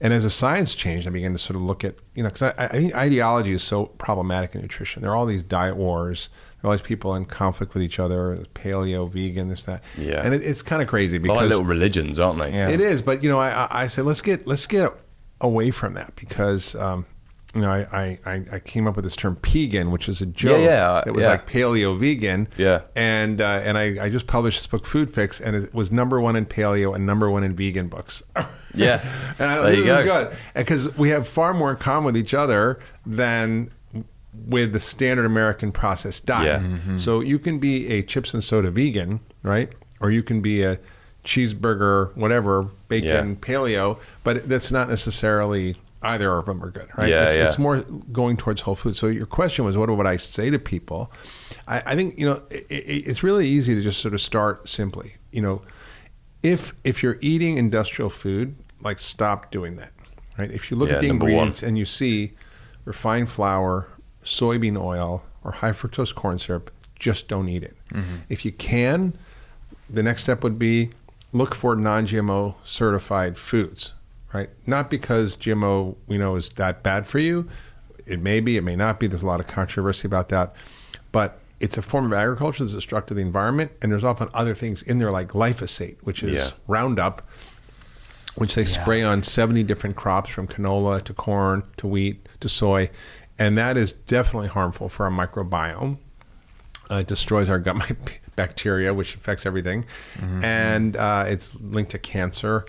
And 0.00 0.12
as 0.12 0.22
the 0.22 0.30
science 0.30 0.76
changed, 0.76 1.08
I 1.08 1.10
began 1.10 1.32
to 1.32 1.38
sort 1.38 1.56
of 1.56 1.62
look 1.62 1.84
at 1.84 1.96
you 2.14 2.22
know 2.22 2.28
because 2.28 2.42
I, 2.42 2.64
I 2.64 2.68
think 2.68 2.94
ideology 2.94 3.52
is 3.52 3.62
so 3.62 3.86
problematic 3.86 4.54
in 4.54 4.60
nutrition. 4.60 5.02
There 5.02 5.10
are 5.10 5.16
all 5.16 5.26
these 5.26 5.42
diet 5.42 5.76
wars. 5.76 6.28
There 6.60 6.68
all 6.68 6.72
these 6.76 6.80
people 6.86 7.14
in 7.14 7.24
conflict 7.24 7.72
with 7.74 7.82
each 7.84 8.00
other. 8.00 8.44
Paleo, 8.54 9.08
vegan, 9.08 9.46
this 9.48 9.62
that. 9.64 9.82
Yeah. 9.96 10.22
And 10.24 10.34
it, 10.34 10.42
it's 10.42 10.60
kind 10.62 10.82
of 10.82 10.88
crazy 10.88 11.18
They're 11.18 11.22
because 11.22 11.36
like 11.42 11.48
little 11.50 11.64
religions 11.64 12.18
aren't 12.18 12.42
they 12.42 12.52
Yeah. 12.52 12.68
it 12.68 12.80
is, 12.80 13.00
but 13.00 13.22
you 13.22 13.30
know, 13.30 13.38
I, 13.38 13.50
I, 13.50 13.82
I 13.82 13.86
said 13.86 14.04
let's 14.04 14.20
get 14.22 14.46
let's 14.46 14.66
get 14.66 14.92
away 15.40 15.70
from 15.70 15.94
that 15.94 16.16
because 16.16 16.74
um, 16.74 17.06
you 17.54 17.60
know 17.60 17.70
I, 17.70 17.86
I, 17.92 18.18
I- 18.26 18.44
I 18.54 18.58
came 18.58 18.88
up 18.88 18.96
with 18.96 19.04
this 19.04 19.14
term 19.14 19.36
pegan, 19.36 19.92
which 19.92 20.08
is 20.08 20.20
a 20.20 20.26
joke 20.26 20.60
yeah, 20.60 21.00
it 21.06 21.12
was 21.12 21.24
yeah. 21.24 21.30
like 21.30 21.46
paleo 21.46 21.96
vegan. 21.96 22.48
Yeah. 22.56 22.80
and 22.96 23.40
uh, 23.40 23.60
and 23.62 23.78
I, 23.78 24.06
I 24.06 24.10
just 24.10 24.26
published 24.26 24.58
this 24.58 24.66
book, 24.66 24.84
Food 24.84 25.12
Fix, 25.14 25.40
and 25.40 25.54
it 25.54 25.72
was 25.72 25.92
number 25.92 26.20
one 26.20 26.34
in 26.34 26.44
paleo 26.44 26.92
and 26.92 27.06
number 27.06 27.30
one 27.30 27.44
in 27.44 27.54
vegan 27.54 27.86
books. 27.86 28.24
yeah 28.74 29.00
and 29.38 29.48
I, 29.48 29.56
there 29.62 29.70
this 29.76 29.86
you 29.86 29.92
is 29.92 30.04
go 30.04 30.24
good 30.24 30.36
because 30.56 30.96
we 30.98 31.10
have 31.10 31.28
far 31.28 31.54
more 31.54 31.70
in 31.70 31.76
common 31.76 32.04
with 32.06 32.16
each 32.16 32.34
other 32.34 32.80
than 33.06 33.70
with 34.46 34.72
the 34.72 34.80
standard 34.80 35.26
American 35.26 35.72
processed 35.72 36.26
diet. 36.26 36.60
Yeah. 36.62 36.66
Mm-hmm. 36.68 36.98
So 36.98 37.20
you 37.20 37.38
can 37.38 37.58
be 37.58 37.88
a 37.88 38.02
chips 38.02 38.34
and 38.34 38.42
soda 38.44 38.70
vegan, 38.70 39.20
right? 39.42 39.70
Or 40.00 40.10
you 40.10 40.22
can 40.22 40.40
be 40.40 40.62
a 40.62 40.78
cheeseburger, 41.24 42.14
whatever, 42.16 42.64
bacon, 42.88 43.30
Yeah. 43.30 43.34
paleo, 43.40 43.98
but 44.24 44.48
that's 44.48 44.70
not 44.72 44.88
necessarily 44.88 45.76
either 46.02 46.32
of 46.36 46.46
them 46.46 46.62
are 46.62 46.70
good, 46.70 46.88
right? 46.96 47.08
Yeah, 47.08 47.26
it's, 47.26 47.36
yeah. 47.36 47.46
it's 47.46 47.58
more 47.58 47.78
going 48.12 48.36
towards 48.36 48.60
whole 48.62 48.76
food. 48.76 48.96
So 48.96 49.08
your 49.08 49.26
question 49.26 49.64
was, 49.64 49.76
what 49.76 49.90
would 49.90 50.06
I 50.06 50.16
say 50.16 50.48
to 50.50 50.58
people? 50.58 51.12
I, 51.66 51.82
I 51.84 51.96
think 51.96 52.18
you 52.18 52.26
know 52.26 52.42
it, 52.50 52.66
it, 52.70 53.06
it's 53.08 53.22
really 53.22 53.48
easy 53.48 53.74
to 53.74 53.80
just 53.80 54.00
sort 54.00 54.14
of 54.14 54.20
start 54.20 54.68
simply. 54.68 55.16
You 55.32 55.42
know, 55.42 55.62
if 56.42 56.72
if 56.84 57.02
you're 57.02 57.18
eating 57.20 57.56
industrial 57.56 58.10
food, 58.10 58.54
like 58.80 58.98
stop 59.00 59.50
doing 59.50 59.76
that. 59.76 59.92
Right? 60.38 60.50
If 60.50 60.70
you 60.70 60.76
look 60.76 60.88
Yeah, 60.88 60.96
at 60.96 61.00
the 61.02 61.08
number 61.08 61.24
one. 61.24 61.32
ingredients 61.32 61.62
and 61.64 61.76
you 61.76 61.84
see 61.84 62.32
refined 62.84 63.28
flour, 63.28 63.88
soybean 64.28 64.80
oil, 64.80 65.24
or 65.42 65.52
high 65.52 65.72
fructose 65.72 66.14
corn 66.14 66.38
syrup, 66.38 66.70
just 66.98 67.28
don't 67.28 67.48
eat 67.48 67.62
it. 67.62 67.76
Mm-hmm. 67.92 68.16
If 68.28 68.44
you 68.44 68.52
can, 68.52 69.16
the 69.88 70.02
next 70.02 70.24
step 70.24 70.42
would 70.42 70.58
be 70.58 70.90
look 71.32 71.54
for 71.54 71.74
non-GMO 71.76 72.54
certified 72.64 73.36
foods. 73.36 73.92
Right? 74.32 74.50
Not 74.66 74.90
because 74.90 75.38
GMO 75.38 75.96
we 76.06 76.18
know 76.18 76.36
is 76.36 76.50
that 76.50 76.82
bad 76.82 77.06
for 77.06 77.18
you. 77.18 77.48
It 78.04 78.20
may 78.20 78.40
be, 78.40 78.58
it 78.58 78.62
may 78.62 78.76
not 78.76 79.00
be. 79.00 79.06
There's 79.06 79.22
a 79.22 79.26
lot 79.26 79.40
of 79.40 79.46
controversy 79.46 80.06
about 80.06 80.28
that, 80.28 80.54
but 81.12 81.40
it's 81.60 81.78
a 81.78 81.82
form 81.82 82.04
of 82.06 82.12
agriculture 82.12 82.62
that's 82.62 82.74
destructive 82.74 83.08
to 83.08 83.14
the 83.14 83.22
environment, 83.22 83.72
and 83.80 83.90
there's 83.90 84.04
often 84.04 84.28
other 84.34 84.54
things 84.54 84.82
in 84.82 84.98
there 84.98 85.10
like 85.10 85.28
glyphosate, 85.28 85.96
which 86.02 86.22
is 86.22 86.30
Yeah. 86.30 86.50
Roundup, 86.66 87.26
which 88.34 88.54
they 88.54 88.64
spray 88.66 89.02
on 89.02 89.22
70 89.22 89.62
different 89.62 89.96
crops 89.96 90.30
from 90.30 90.46
canola 90.46 91.02
to 91.04 91.14
corn 91.14 91.62
to 91.78 91.86
wheat 91.86 92.28
to 92.40 92.48
soy. 92.48 92.90
And 93.38 93.56
that 93.58 93.76
is 93.76 93.92
definitely 93.92 94.48
harmful 94.48 94.88
for 94.88 95.06
our 95.06 95.10
microbiome. 95.10 95.98
Uh, 96.90 96.96
it 96.96 97.06
destroys 97.06 97.48
our 97.48 97.58
gut 97.58 97.96
bacteria, 98.36 98.94
which 98.94 99.14
affects 99.14 99.46
everything. 99.46 99.84
And 100.42 100.96
uh, 100.96 101.24
it's 101.28 101.54
linked 101.54 101.90
to 101.92 101.98
cancer. 101.98 102.66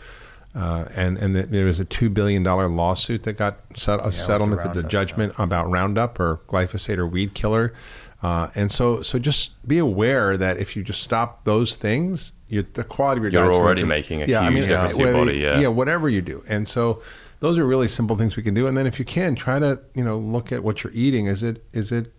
Uh, 0.55 0.85
and 0.95 1.17
and 1.17 1.35
th- 1.35 1.45
there 1.47 1.65
was 1.65 1.79
a 1.79 1.85
$2 1.85 2.11
billion 2.13 2.43
lawsuit 2.43 3.23
that 3.23 3.33
got 3.33 3.59
set, 3.75 3.99
a 4.03 4.11
settlement 4.11 4.61
at 4.61 4.73
the 4.73 4.81
Roundup, 4.81 4.91
judgment 4.91 5.33
about 5.37 5.69
Roundup 5.69 6.19
or 6.19 6.41
glyphosate 6.47 6.97
or 6.97 7.05
weed 7.07 7.33
killer. 7.33 7.73
Uh, 8.21 8.49
and 8.55 8.71
so, 8.71 9.01
so 9.01 9.17
just 9.17 9.65
be 9.65 9.77
aware 9.77 10.35
that 10.35 10.57
if 10.57 10.75
you 10.75 10.83
just 10.83 11.01
stop 11.01 11.45
those 11.45 11.75
things, 11.75 12.33
the 12.49 12.63
quality 12.83 13.19
of 13.19 13.31
your 13.31 13.43
You're 13.43 13.53
already 13.53 13.83
making 13.83 14.23
a 14.23 14.25
huge 14.25 14.67
difference 14.67 14.97
to 14.97 15.03
your 15.03 15.13
body, 15.13 15.37
yeah. 15.37 15.59
yeah, 15.59 15.67
whatever 15.67 16.09
you 16.09 16.21
do. 16.21 16.43
And 16.47 16.67
so, 16.67 17.01
those 17.39 17.57
are 17.57 17.65
really 17.65 17.87
simple 17.87 18.15
things 18.17 18.35
we 18.35 18.43
can 18.43 18.53
do. 18.53 18.67
And 18.67 18.77
then, 18.77 18.85
if 18.87 18.99
you 18.99 19.05
can, 19.05 19.35
try 19.35 19.59
to 19.59 19.79
you 19.95 20.03
know 20.03 20.17
look 20.17 20.51
at 20.51 20.63
what 20.63 20.83
you're 20.83 20.93
eating. 20.93 21.27
Is 21.27 21.43
it 21.43 21.63
is 21.73 21.91
it 21.91 22.13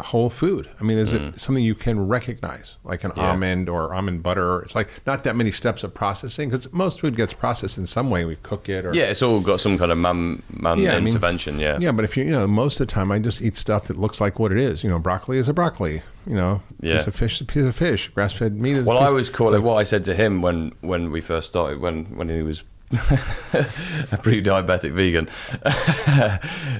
whole 0.00 0.30
food? 0.30 0.68
I 0.80 0.84
mean, 0.84 0.96
is 0.96 1.10
it 1.12 1.40
something 1.40 1.64
you 1.64 1.74
can 1.74 2.06
recognize, 2.06 2.78
like 2.84 3.02
an 3.02 3.10
Mm. 3.10 3.16
Yeah. 3.16 3.30
almond 3.30 3.68
or 3.68 3.92
almond 3.92 4.22
butter? 4.22 4.60
It's 4.60 4.76
like 4.76 4.88
not 5.06 5.24
that 5.24 5.34
many 5.34 5.50
steps 5.50 5.82
of 5.82 5.92
processing 5.92 6.50
because 6.50 6.72
most 6.72 7.00
food 7.00 7.16
gets 7.16 7.32
processed 7.32 7.78
in 7.78 7.84
some 7.86 8.08
way. 8.08 8.24
We 8.24 8.36
cook 8.36 8.68
it 8.68 8.84
or 8.86 8.94
yeah 8.94 9.06
it's 9.06 9.22
all 9.22 9.40
got 9.40 9.58
some 9.58 9.76
kind 9.76 9.90
of 9.90 9.98
man 9.98 10.40
man 10.52 10.78
Yeah, 10.78 10.94
I 10.94 11.00
mean- 11.00 11.08
intervention 11.08 11.58
yeah 11.58 11.78
yeah, 11.80 11.90
but 11.90 12.04
if 12.04 12.16
you 12.16 12.22
you 12.24 12.30
know 12.30 12.46
most 12.46 12.78
of 12.80 12.86
the 12.86 12.92
time 12.92 13.10
I 13.10 13.18
just 13.18 13.42
eat 13.42 13.56
stuff 13.56 13.86
that 13.88 13.98
looks 13.98 14.20
like 14.20 14.38
what 14.38 14.52
it 14.52 14.58
is. 14.58 14.84
You 14.84 14.90
know, 14.90 15.00
broccoli 15.00 15.38
is 15.38 15.48
a 15.48 15.52
broccoli. 15.54 16.02
You 16.28 16.36
know, 16.36 16.62
Yeah. 16.80 16.98
piece 16.98 17.06
of 17.08 17.14
fish 17.16 17.34
is 17.36 17.40
a 17.40 17.44
piece 17.46 17.64
of 17.64 17.74
fish. 17.74 18.08
Grass 18.14 18.34
fed 18.34 18.54
meat 18.54 18.76
is. 18.76 18.84
Well, 18.86 18.98
a 18.98 19.00
piece 19.00 19.08
I 19.08 19.12
was 19.12 19.30
call 19.30 19.48
it 19.48 19.56
like- 19.58 19.62
what 19.64 19.78
I 19.78 19.82
said 19.82 20.04
to 20.04 20.14
him 20.14 20.42
when 20.42 20.72
when 20.80 21.10
we 21.10 21.20
first 21.20 21.48
started 21.48 21.80
when 21.80 22.04
when 22.16 22.28
he 22.28 22.42
was 22.42 22.62
a 24.12 24.18
pre-diabetic 24.22 24.92
vegan, 24.92 25.28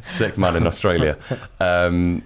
sick 0.07 0.39
man 0.39 0.57
in 0.57 0.67
Australia. 0.67 1.17
Um, 1.61 2.23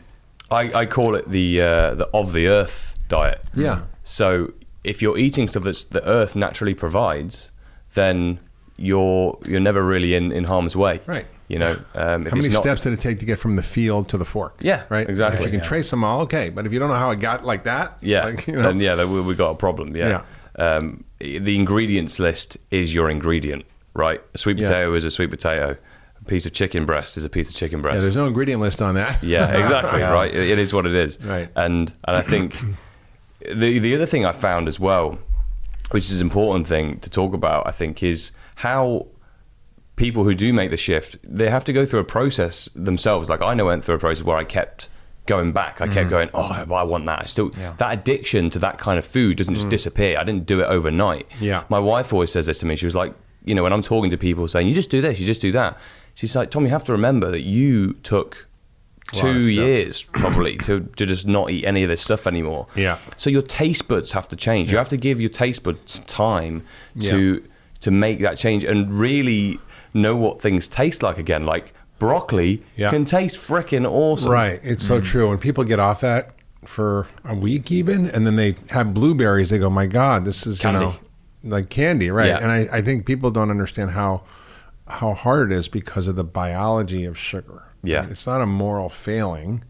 I, 0.50 0.72
I 0.80 0.86
call 0.86 1.14
it 1.14 1.28
the 1.30 1.60
uh, 1.60 1.94
the 1.94 2.08
of 2.14 2.32
the 2.32 2.46
earth 2.48 2.98
diet. 3.08 3.42
Yeah. 3.54 3.82
So 4.04 4.52
if 4.84 5.00
you're 5.02 5.18
eating 5.18 5.48
stuff 5.48 5.64
that 5.64 5.86
the 5.90 6.06
earth 6.06 6.36
naturally 6.36 6.74
provides, 6.74 7.50
then 7.94 8.38
you're 8.76 9.38
you're 9.46 9.60
never 9.60 9.82
really 9.82 10.14
in, 10.14 10.32
in 10.32 10.44
harm's 10.44 10.76
way. 10.76 11.00
Right. 11.06 11.26
You 11.48 11.58
know, 11.58 11.72
um, 11.94 12.26
if 12.26 12.32
How 12.32 12.38
it's 12.38 12.46
many 12.46 12.54
not- 12.54 12.62
steps 12.62 12.82
did 12.82 12.94
it 12.94 13.00
take 13.00 13.18
to 13.18 13.26
get 13.26 13.38
from 13.38 13.56
the 13.56 13.62
field 13.62 14.08
to 14.10 14.16
the 14.16 14.24
fork? 14.24 14.56
Yeah, 14.60 14.84
right. 14.88 15.06
exactly. 15.08 15.44
If 15.46 15.52
you 15.52 15.58
can 15.58 15.66
trace 15.68 15.90
them 15.90 16.02
all, 16.02 16.20
okay. 16.22 16.48
But 16.48 16.64
if 16.64 16.72
you 16.72 16.78
don't 16.78 16.88
know 16.88 16.94
how 16.94 17.10
it 17.10 17.20
got 17.20 17.44
like 17.44 17.64
that, 17.64 17.98
Yeah, 18.00 18.24
like, 18.24 18.46
you 18.46 18.54
know, 18.54 18.62
then 18.62 18.80
yeah, 18.80 18.94
then 18.94 19.12
we, 19.12 19.20
we 19.20 19.34
got 19.34 19.50
a 19.50 19.54
problem. 19.54 19.94
Yeah. 19.94 20.22
Um, 20.58 21.04
the 21.18 21.54
ingredients 21.56 22.18
list 22.18 22.56
is 22.70 22.94
your 22.94 23.10
ingredient, 23.10 23.66
right? 23.95 24.20
A 24.34 24.38
sweet 24.38 24.59
Yeah. 24.59 24.66
potato 24.66 24.95
is 24.95 25.05
a 25.05 25.11
sweet 25.11 25.30
potato. 25.30 25.76
A 26.20 26.24
piece 26.24 26.47
of 26.47 26.53
chicken 26.53 26.86
breast 26.86 27.16
is 27.16 27.24
a 27.24 27.28
piece 27.28 27.49
of 27.49 27.57
chicken 27.57 27.78
yeah, 27.78 27.82
breast. 27.82 28.03
there's 28.03 28.16
no 28.16 28.26
ingredient 28.26 28.61
list 28.61 28.80
on 28.80 28.95
that. 28.95 29.22
Yeah, 29.22 29.51
exactly. 29.61 30.01
Yeah. 30.01 30.12
Right. 30.12 30.32
It, 30.32 30.51
it 30.51 30.59
is 30.59 30.72
what 30.72 30.86
it 30.86 30.95
is. 30.95 31.20
Right. 31.22 31.49
And 31.57 31.93
and 32.05 32.16
I 32.16 32.22
think 32.22 32.57
the 33.40 33.78
the 33.78 33.95
other 33.95 34.07
thing 34.07 34.24
I 34.24 34.32
found 34.32 34.68
as 34.68 34.78
well, 34.78 35.18
which 35.90 36.05
is 36.05 36.20
an 36.20 36.26
important 36.26 36.66
thing 36.66 37.01
to 37.01 37.11
talk 37.11 37.34
about, 37.34 37.66
I 37.66 37.70
think, 37.70 38.03
is 38.03 38.32
how 38.57 39.07
people 39.97 40.24
who 40.24 40.34
do 40.34 40.53
make 40.53 40.70
the 40.70 40.76
shift 40.76 41.16
they 41.22 41.51
have 41.51 41.64
to 41.64 41.72
go 41.72 41.84
through 41.84 42.01
a 42.01 42.05
process 42.05 42.68
themselves. 42.74 43.28
Like 43.28 43.43
I 43.43 43.55
know 43.55 43.64
I 43.64 43.68
went 43.68 43.84
through 43.84 43.97
a 43.97 43.99
process 43.99 44.24
where 44.24 44.36
I 44.36 44.45
kept 44.45 44.88
going 45.26 45.53
back. 45.53 45.80
I 45.80 45.86
kept 45.86 45.97
mm-hmm. 45.97 46.09
going, 46.09 46.30
oh, 46.34 46.74
I 46.74 46.82
want 46.82 47.07
that. 47.07 47.20
I 47.20 47.24
still 47.24 47.51
that 47.51 47.93
addiction 47.93 48.51
to 48.51 48.59
that 48.61 48.78
kind 48.78 48.99
of 48.99 49.05
food 49.05 49.36
doesn't 49.36 49.55
just 49.55 49.66
mm. 49.66 49.70
disappear. 49.70 50.18
I 50.18 50.24
didn't 50.24 50.47
do 50.47 50.61
it 50.61 50.64
overnight. 50.64 51.26
Yeah. 51.40 51.64
My 51.68 51.78
wife 51.78 52.12
always 52.12 52.32
says 52.32 52.47
this 52.47 52.59
to 52.59 52.66
me. 52.66 52.76
She 52.76 52.86
was 52.86 52.95
like, 52.95 53.14
you 53.45 53.55
know, 53.55 53.62
when 53.62 53.72
I'm 53.72 53.82
talking 53.82 54.11
to 54.11 54.16
people 54.16 54.49
saying, 54.49 54.66
you 54.66 54.74
just 54.74 54.90
do 54.90 55.01
this, 55.01 55.18
you 55.18 55.26
just 55.26 55.40
do 55.40 55.53
that. 55.53 55.78
She's 56.14 56.36
like, 56.36 56.51
Tom, 56.51 56.64
you 56.64 56.70
have 56.70 56.84
to 56.84 56.93
remember 56.93 57.30
that 57.30 57.43
you 57.43 57.95
took 58.03 58.47
two 59.12 59.40
years 59.40 60.03
probably 60.03 60.57
to, 60.59 60.80
to 60.97 61.07
just 61.07 61.26
not 61.26 61.51
eat 61.51 61.64
any 61.64 61.82
of 61.82 61.88
this 61.88 62.01
stuff 62.01 62.26
anymore. 62.26 62.66
Yeah. 62.74 62.99
So 63.16 63.30
your 63.30 63.43
taste 63.43 63.88
buds 63.88 64.12
have 64.12 64.28
to 64.28 64.36
change. 64.36 64.70
You 64.70 64.78
have 64.78 64.88
to 64.88 64.97
give 64.97 65.20
your 65.20 65.30
taste 65.30 65.62
buds 65.62 66.01
time 66.01 66.64
to 67.01 67.43
to 67.80 67.90
make 67.90 68.20
that 68.20 68.38
change 68.38 68.62
and 68.62 68.93
really 68.93 69.59
know 69.93 70.14
what 70.14 70.40
things 70.40 70.68
taste 70.68 71.03
like 71.03 71.18
again. 71.18 71.43
Like 71.45 71.74
broccoli 71.99 72.62
Yeah. 72.76 72.90
can 72.90 73.05
taste 73.05 73.36
freaking 73.36 73.90
awesome. 73.90 74.30
Right. 74.30 74.61
It's 74.62 74.86
so 74.86 75.01
mm. 75.01 75.05
true. 75.05 75.28
When 75.28 75.38
people 75.38 75.64
get 75.64 75.80
off 75.80 76.01
that 76.03 76.34
for 76.64 77.09
a 77.24 77.34
week 77.34 77.72
even, 77.72 78.09
and 78.11 78.24
then 78.26 78.36
they 78.36 78.57
have 78.70 78.95
blueberries, 78.95 79.51
they 79.51 79.59
go, 79.59 79.68
my 79.68 79.86
God, 79.86 80.24
this 80.24 80.47
is, 80.47 80.61
Candy. 80.61 80.78
you 80.78 80.86
know, 80.86 80.99
like 81.45 81.68
candy. 81.68 82.11
Right. 82.11 82.28
Yeah. 82.28 82.38
And 82.38 82.51
I, 82.51 82.68
I 82.72 82.82
think 82.82 83.07
people 83.07 83.30
don't 83.30 83.51
understand 83.51 83.90
how, 83.90 84.22
how 84.86 85.14
hard 85.14 85.53
it 85.53 85.57
is 85.57 85.68
because 85.68 86.09
of 86.09 86.16
the 86.16 86.24
biology 86.24 87.05
of 87.05 87.18
sugar. 87.18 87.64
Yeah. 87.82 88.01
right? 88.01 88.11
It's 88.11 88.26
not 88.26 88.40
a 88.40 88.47
moral 88.47 88.88
failing, 88.88 89.64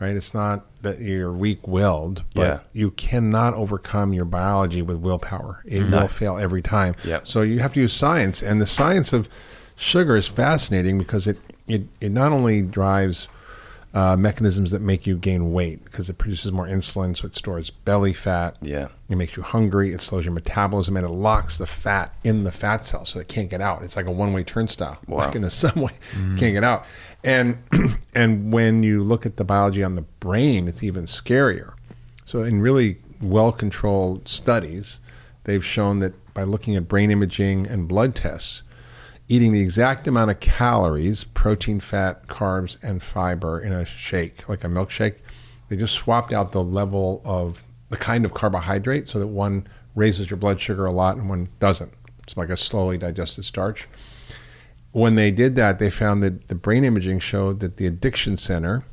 right? 0.00 0.14
It's 0.14 0.32
not 0.34 0.66
that 0.82 1.00
you're 1.00 1.32
weak 1.32 1.66
willed, 1.66 2.24
but 2.34 2.42
Yeah. 2.42 2.58
you 2.72 2.90
cannot 2.92 3.54
overcome 3.54 4.12
your 4.12 4.24
biology 4.24 4.82
with 4.82 4.98
willpower. 4.98 5.62
It 5.64 5.80
mm-hmm. 5.80 5.92
will 5.92 6.08
fail 6.08 6.38
every 6.38 6.62
time. 6.62 6.94
Yep. 7.04 7.26
So 7.26 7.42
you 7.42 7.58
have 7.58 7.74
to 7.74 7.80
use 7.80 7.92
science. 7.92 8.42
And 8.42 8.60
the 8.60 8.66
science 8.66 9.12
of 9.12 9.28
sugar 9.74 10.16
is 10.16 10.26
fascinating 10.28 10.98
because 10.98 11.26
it, 11.26 11.38
it, 11.66 11.82
it 12.00 12.12
not 12.12 12.32
only 12.32 12.62
drives 12.62 13.28
uh, 13.94 14.16
mechanisms 14.16 14.70
that 14.70 14.80
make 14.82 15.06
you 15.06 15.16
gain 15.16 15.52
weight 15.52 15.82
because 15.84 16.10
it 16.10 16.18
produces 16.18 16.52
more 16.52 16.66
insulin, 16.66 17.16
so 17.16 17.26
it 17.26 17.34
stores 17.34 17.70
belly 17.70 18.12
fat. 18.12 18.56
Yeah. 18.60 18.88
It 19.08 19.16
makes 19.16 19.36
you 19.36 19.42
hungry. 19.42 19.92
It 19.94 20.00
slows 20.02 20.24
your 20.26 20.34
metabolism 20.34 20.96
and 20.96 21.06
it 21.06 21.10
locks 21.10 21.56
the 21.56 21.66
fat 21.66 22.14
in 22.22 22.44
the 22.44 22.52
fat 22.52 22.84
cell 22.84 23.04
so 23.06 23.18
it 23.18 23.28
can't 23.28 23.48
get 23.48 23.60
out. 23.62 23.82
It's 23.82 23.96
like 23.96 24.06
a 24.06 24.10
one 24.10 24.32
way 24.34 24.44
turnstile, 24.44 24.98
Wow. 25.06 25.18
like 25.26 25.34
in 25.34 25.42
the 25.42 25.50
subway. 25.64 25.92
Can't 26.36 26.52
get 26.54 26.64
out. 26.64 26.84
And 27.24 27.58
and 28.14 28.52
when 28.52 28.82
you 28.82 29.02
look 29.02 29.24
at 29.24 29.36
the 29.36 29.44
biology 29.44 29.82
on 29.82 29.94
the 29.96 30.02
brain, 30.20 30.68
it's 30.68 30.82
even 30.82 31.04
scarier. 31.04 31.72
So 32.26 32.42
in 32.42 32.60
really 32.60 32.98
well 33.22 33.52
controlled 33.52 34.28
studies, 34.28 35.00
they've 35.44 35.64
shown 35.64 36.00
that 36.00 36.12
by 36.34 36.44
looking 36.44 36.76
at 36.76 36.86
brain 36.86 37.10
imaging 37.10 37.66
and 37.66 37.88
blood 37.88 38.14
tests, 38.14 38.62
eating 39.28 39.52
the 39.52 39.60
exact 39.60 40.06
amount 40.06 40.30
of 40.30 40.40
calories, 40.40 41.24
protein, 41.24 41.80
fat, 41.80 42.26
carbs, 42.26 42.76
and 42.82 43.02
fiber 43.02 43.60
in 43.60 43.72
a 43.72 43.84
shake, 43.84 44.48
like 44.48 44.64
a 44.64 44.68
milkshake, 44.68 45.16
they 45.68 45.76
just 45.76 45.94
swapped 45.94 46.32
out 46.32 46.52
the 46.52 46.62
level 46.62 47.20
of 47.24 47.62
the 47.90 47.96
kind 47.96 48.24
of 48.24 48.34
carbohydrate 48.34 49.08
so 49.08 49.18
that 49.18 49.26
one 49.26 49.66
raises 49.94 50.30
your 50.30 50.36
blood 50.36 50.60
sugar 50.60 50.86
a 50.86 50.92
lot 50.92 51.16
and 51.16 51.28
one 51.28 51.48
doesn't. 51.60 51.92
It's 52.22 52.36
like 52.36 52.48
a 52.48 52.56
slowly 52.56 52.98
digested 52.98 53.44
starch. 53.44 53.88
When 54.92 55.14
they 55.14 55.30
did 55.30 55.56
that, 55.56 55.78
they 55.78 55.90
found 55.90 56.22
that 56.22 56.48
the 56.48 56.54
brain 56.54 56.84
imaging 56.84 57.18
showed 57.20 57.60
that 57.60 57.76
the 57.76 57.86
addiction 57.86 58.36
center, 58.36 58.84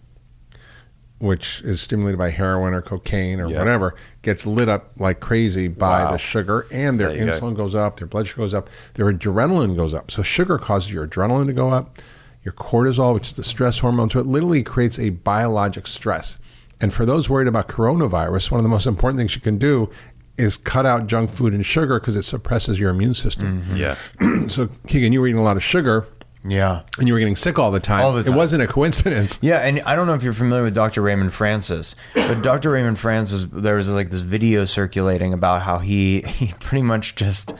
which 1.19 1.61
is 1.63 1.79
stimulated 1.81 2.17
by 2.17 2.29
heroin 2.29 2.73
or 2.73 2.81
cocaine 2.81 3.39
or 3.39 3.47
Yeah. 3.49 3.59
whatever, 3.59 3.95
gets 4.21 4.45
lit 4.45 4.67
up 4.67 4.91
like 4.97 5.19
crazy 5.21 5.67
by 5.67 6.03
Wow. 6.03 6.11
the 6.11 6.17
sugar, 6.17 6.67
and 6.71 6.99
their 6.99 7.11
you 7.15 7.25
go. 7.25 7.31
insulin 7.31 7.55
goes 7.55 7.73
up, 7.73 7.97
their 7.97 8.07
blood 8.07 8.27
sugar 8.27 8.41
goes 8.41 8.53
up, 8.53 8.69
their 8.95 9.11
adrenaline 9.11 9.75
goes 9.75 9.93
up. 9.93 10.11
So 10.11 10.21
sugar 10.21 10.57
causes 10.57 10.91
your 10.93 11.07
adrenaline 11.07 11.45
to 11.47 11.53
go 11.53 11.69
up, 11.69 11.99
your 12.43 12.53
cortisol, 12.53 13.13
which 13.13 13.29
is 13.29 13.33
the 13.33 13.43
stress 13.43 13.79
hormone. 13.79 14.09
So 14.09 14.19
it 14.19 14.25
literally 14.25 14.61
creates 14.61 14.99
a 14.99 15.09
biologic 15.09 15.87
stress. 15.87 16.37
And 16.81 16.93
for 16.93 17.05
those 17.05 17.29
worried 17.29 17.47
about 17.47 17.69
coronavirus, 17.69 18.51
one 18.51 18.59
of 18.59 18.63
the 18.63 18.69
most 18.69 18.85
important 18.85 19.17
things 19.17 19.33
you 19.35 19.41
can 19.41 19.57
do 19.57 19.89
is 20.37 20.57
cut 20.57 20.85
out 20.85 21.07
junk 21.07 21.31
food 21.31 21.53
and 21.53 21.65
sugar 21.65 21.97
because 21.97 22.17
it 22.17 22.23
suppresses 22.23 22.77
your 22.77 22.89
immune 22.89 23.13
system. 23.13 23.61
Mm-hmm. 23.61 23.77
Yeah. 23.77 23.95
so 24.49 24.67
Keegan, 24.85 25.13
you 25.13 25.21
were 25.21 25.27
eating 25.27 25.39
a 25.39 25.43
lot 25.43 25.55
of 25.55 25.63
sugar 25.63 26.05
Yeah. 26.47 26.81
and 26.99 27.07
you 27.07 27.13
were 27.13 27.19
getting 27.19 27.35
sick 27.35 27.57
all 27.57 27.71
the 27.71 27.79
time. 27.79 28.03
All 28.03 28.13
the 28.13 28.23
time. 28.23 28.33
It 28.33 28.37
wasn't 28.37 28.61
a 28.63 28.67
coincidence. 28.67 29.39
Yeah, 29.41 29.57
and 29.59 29.81
I 29.81 29.95
don't 29.95 30.05
know 30.07 30.13
if 30.13 30.23
you're 30.23 30.33
familiar 30.33 30.63
with 30.63 30.75
Dr. 30.75 31.01
Raymond 31.01 31.33
Francis, 31.33 31.95
but 32.13 32.41
Dr. 32.41 32.71
Raymond 32.71 32.99
Francis, 32.99 33.45
there 33.51 33.75
was 33.75 33.89
like 33.89 34.11
this 34.11 34.21
video 34.21 34.65
circulating 34.65 35.33
about 35.33 35.63
how 35.63 35.79
he 35.79 36.21
he 36.21 36.53
pretty 36.59 36.83
much 36.83 37.15
just 37.15 37.53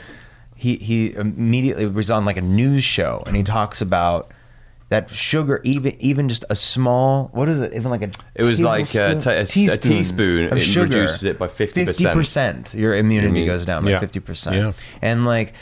he 0.56 0.76
he 0.78 1.14
immediately 1.16 1.86
was 1.88 2.10
on 2.12 2.26
like 2.26 2.38
a 2.38 2.42
news 2.42 2.84
show 2.84 3.24
and 3.26 3.36
he 3.36 3.44
talks 3.44 3.82
about 3.82 4.32
that 4.90 5.10
sugar, 5.10 5.62
even 5.64 5.96
even 6.00 6.30
just 6.30 6.46
a 6.50 6.56
small, 6.56 7.30
what 7.34 7.50
is 7.50 7.60
it, 7.60 7.74
even 7.74 7.90
like 7.90 8.04
a 8.04 8.12
It 8.36 8.46
was 8.46 8.62
like 8.62 8.84
a 8.90 8.94
tablespoon- 8.94 9.20
ta- 9.22 9.32
a 9.32 9.42
s- 9.42 9.74
a 9.74 9.78
teaspoon, 9.78 10.52
of 10.52 10.58
it 10.60 10.62
sugar, 10.62 10.86
reduces 11.00 11.24
it 11.24 11.40
by 11.40 11.48
50%. 11.48 12.14
percent. 12.14 12.76
Your 12.76 12.96
immunity 12.96 13.42
Immun- 13.44 13.48
goes 13.48 13.66
down 13.66 13.84
by 13.84 13.90
Yeah. 13.90 14.00
fifty 14.00 14.20
percent. 14.20 14.56
Yeah. 14.56 14.74
And 15.02 15.26
like 15.26 15.54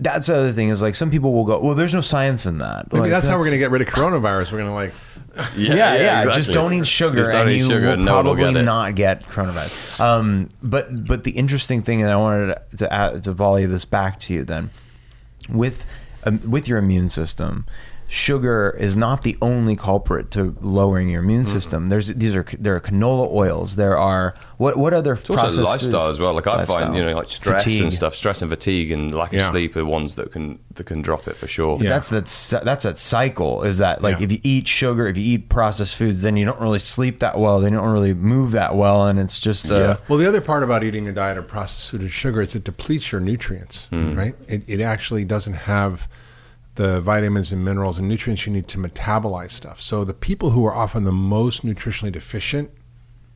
that's 0.00 0.26
the 0.26 0.36
other 0.36 0.52
thing 0.52 0.68
is 0.68 0.82
like 0.82 0.94
some 0.94 1.10
people 1.10 1.32
will 1.32 1.44
go, 1.44 1.58
well, 1.58 1.74
there's 1.74 1.94
no 1.94 2.00
science 2.00 2.46
in 2.46 2.58
that. 2.58 2.92
Maybe 2.92 3.02
Like, 3.02 3.10
that's, 3.10 3.28
how 3.28 3.34
we're 3.36 3.44
going 3.44 3.52
to 3.52 3.58
get 3.58 3.70
rid 3.70 3.82
of 3.82 3.88
coronavirus. 3.88 4.52
We're 4.52 4.58
going 4.58 4.70
to 4.70 4.74
like, 4.74 4.94
yeah, 5.56 5.74
yeah. 5.74 6.18
exactly. 6.18 6.32
Just 6.32 6.52
don't 6.52 6.72
eat 6.74 6.86
sugar, 6.86 7.24
don't 7.24 7.42
and 7.42 7.50
eat 7.50 7.58
you 7.58 7.66
sugar 7.66 7.90
will 7.90 7.96
no 7.98 8.12
probably 8.12 8.52
get 8.52 8.62
not 8.62 8.94
get 8.94 9.22
coronavirus. 9.24 10.00
Um, 10.00 10.48
but 10.62 11.06
but 11.06 11.24
the 11.24 11.32
interesting 11.32 11.82
thing, 11.82 12.02
and 12.02 12.10
I 12.10 12.16
wanted 12.16 12.56
to 12.78 12.92
add, 12.92 13.22
to 13.24 13.32
volley 13.32 13.66
this 13.66 13.84
back 13.84 14.18
to 14.20 14.34
you 14.34 14.44
then, 14.44 14.70
with 15.48 15.84
um, 16.24 16.40
with 16.50 16.66
your 16.68 16.78
immune 16.78 17.08
system. 17.08 17.66
Sugar 18.10 18.74
is 18.80 18.96
not 18.96 19.20
the 19.20 19.36
only 19.42 19.76
culprit 19.76 20.30
to 20.30 20.56
lowering 20.62 21.10
your 21.10 21.22
immune 21.22 21.44
system. 21.44 21.90
There's 21.90 22.08
these 22.08 22.34
are 22.34 22.44
there 22.58 22.74
are 22.74 22.80
canola 22.80 23.30
oils. 23.30 23.76
There 23.76 23.98
are 23.98 24.32
what 24.56 24.78
what 24.78 24.94
other 24.94 25.12
It's 25.12 25.28
also 25.28 25.42
processed 25.42 25.58
lifestyle 25.62 26.06
foods? 26.06 26.16
as 26.16 26.20
well. 26.20 26.32
Like 26.32 26.46
I 26.46 26.56
Lifestyle. 26.56 26.78
find, 26.78 26.96
you 26.96 27.04
know, 27.04 27.14
like 27.14 27.28
stress 27.30 27.64
Fatigue. 27.64 27.82
and 27.82 27.92
stuff, 27.92 28.14
stress 28.14 28.40
and 28.40 28.50
fatigue 28.50 28.90
and 28.92 29.14
lack 29.14 29.34
of 29.34 29.40
Yeah. 29.40 29.50
sleep 29.50 29.76
are 29.76 29.84
ones 29.84 30.14
that 30.14 30.32
can 30.32 30.58
that 30.76 30.84
can 30.86 31.02
drop 31.02 31.28
it 31.28 31.36
for 31.36 31.46
sure. 31.46 31.76
Yeah. 31.82 31.90
That's 31.90 32.08
that's 32.08 32.50
that's 32.50 32.84
that 32.84 32.98
cycle. 32.98 33.62
Is 33.62 33.76
that 33.76 34.00
like 34.00 34.18
Yeah. 34.20 34.24
if 34.24 34.32
you 34.32 34.40
eat 34.42 34.66
sugar, 34.68 35.06
if 35.06 35.18
you 35.18 35.24
eat 35.34 35.50
processed 35.50 35.94
foods, 35.94 36.22
then 36.22 36.38
you 36.38 36.46
don't 36.46 36.60
really 36.62 36.78
sleep 36.78 37.18
that 37.18 37.38
well. 37.38 37.60
Then 37.60 37.72
you 37.74 37.78
don't 37.78 37.92
really 37.92 38.14
move 38.14 38.52
that 38.52 38.74
well, 38.74 39.06
and 39.06 39.18
it's 39.18 39.38
just 39.38 39.70
uh, 39.70 39.74
Yeah. 39.74 39.96
well, 40.08 40.18
the 40.18 40.26
other 40.26 40.40
part 40.40 40.62
about 40.62 40.82
eating 40.82 41.06
a 41.08 41.12
diet 41.12 41.36
of 41.36 41.46
processed 41.46 41.90
food 41.90 42.00
and 42.00 42.10
sugar 42.10 42.40
is 42.40 42.54
it 42.56 42.64
depletes 42.64 43.12
your 43.12 43.20
nutrients, 43.20 43.86
right? 43.92 44.34
It, 44.48 44.62
it 44.66 44.80
actually 44.80 45.24
doesn't 45.26 45.52
have 45.68 46.08
the 46.78 47.00
vitamins 47.00 47.50
and 47.52 47.64
minerals 47.64 47.98
and 47.98 48.08
nutrients 48.08 48.46
you 48.46 48.52
need 48.52 48.68
to 48.68 48.78
metabolize 48.78 49.50
stuff. 49.50 49.82
So 49.82 50.04
the 50.04 50.14
people 50.14 50.50
who 50.50 50.64
are 50.64 50.72
often 50.74 51.02
the 51.02 51.10
most 51.12 51.66
nutritionally 51.66 52.12
deficient 52.12 52.70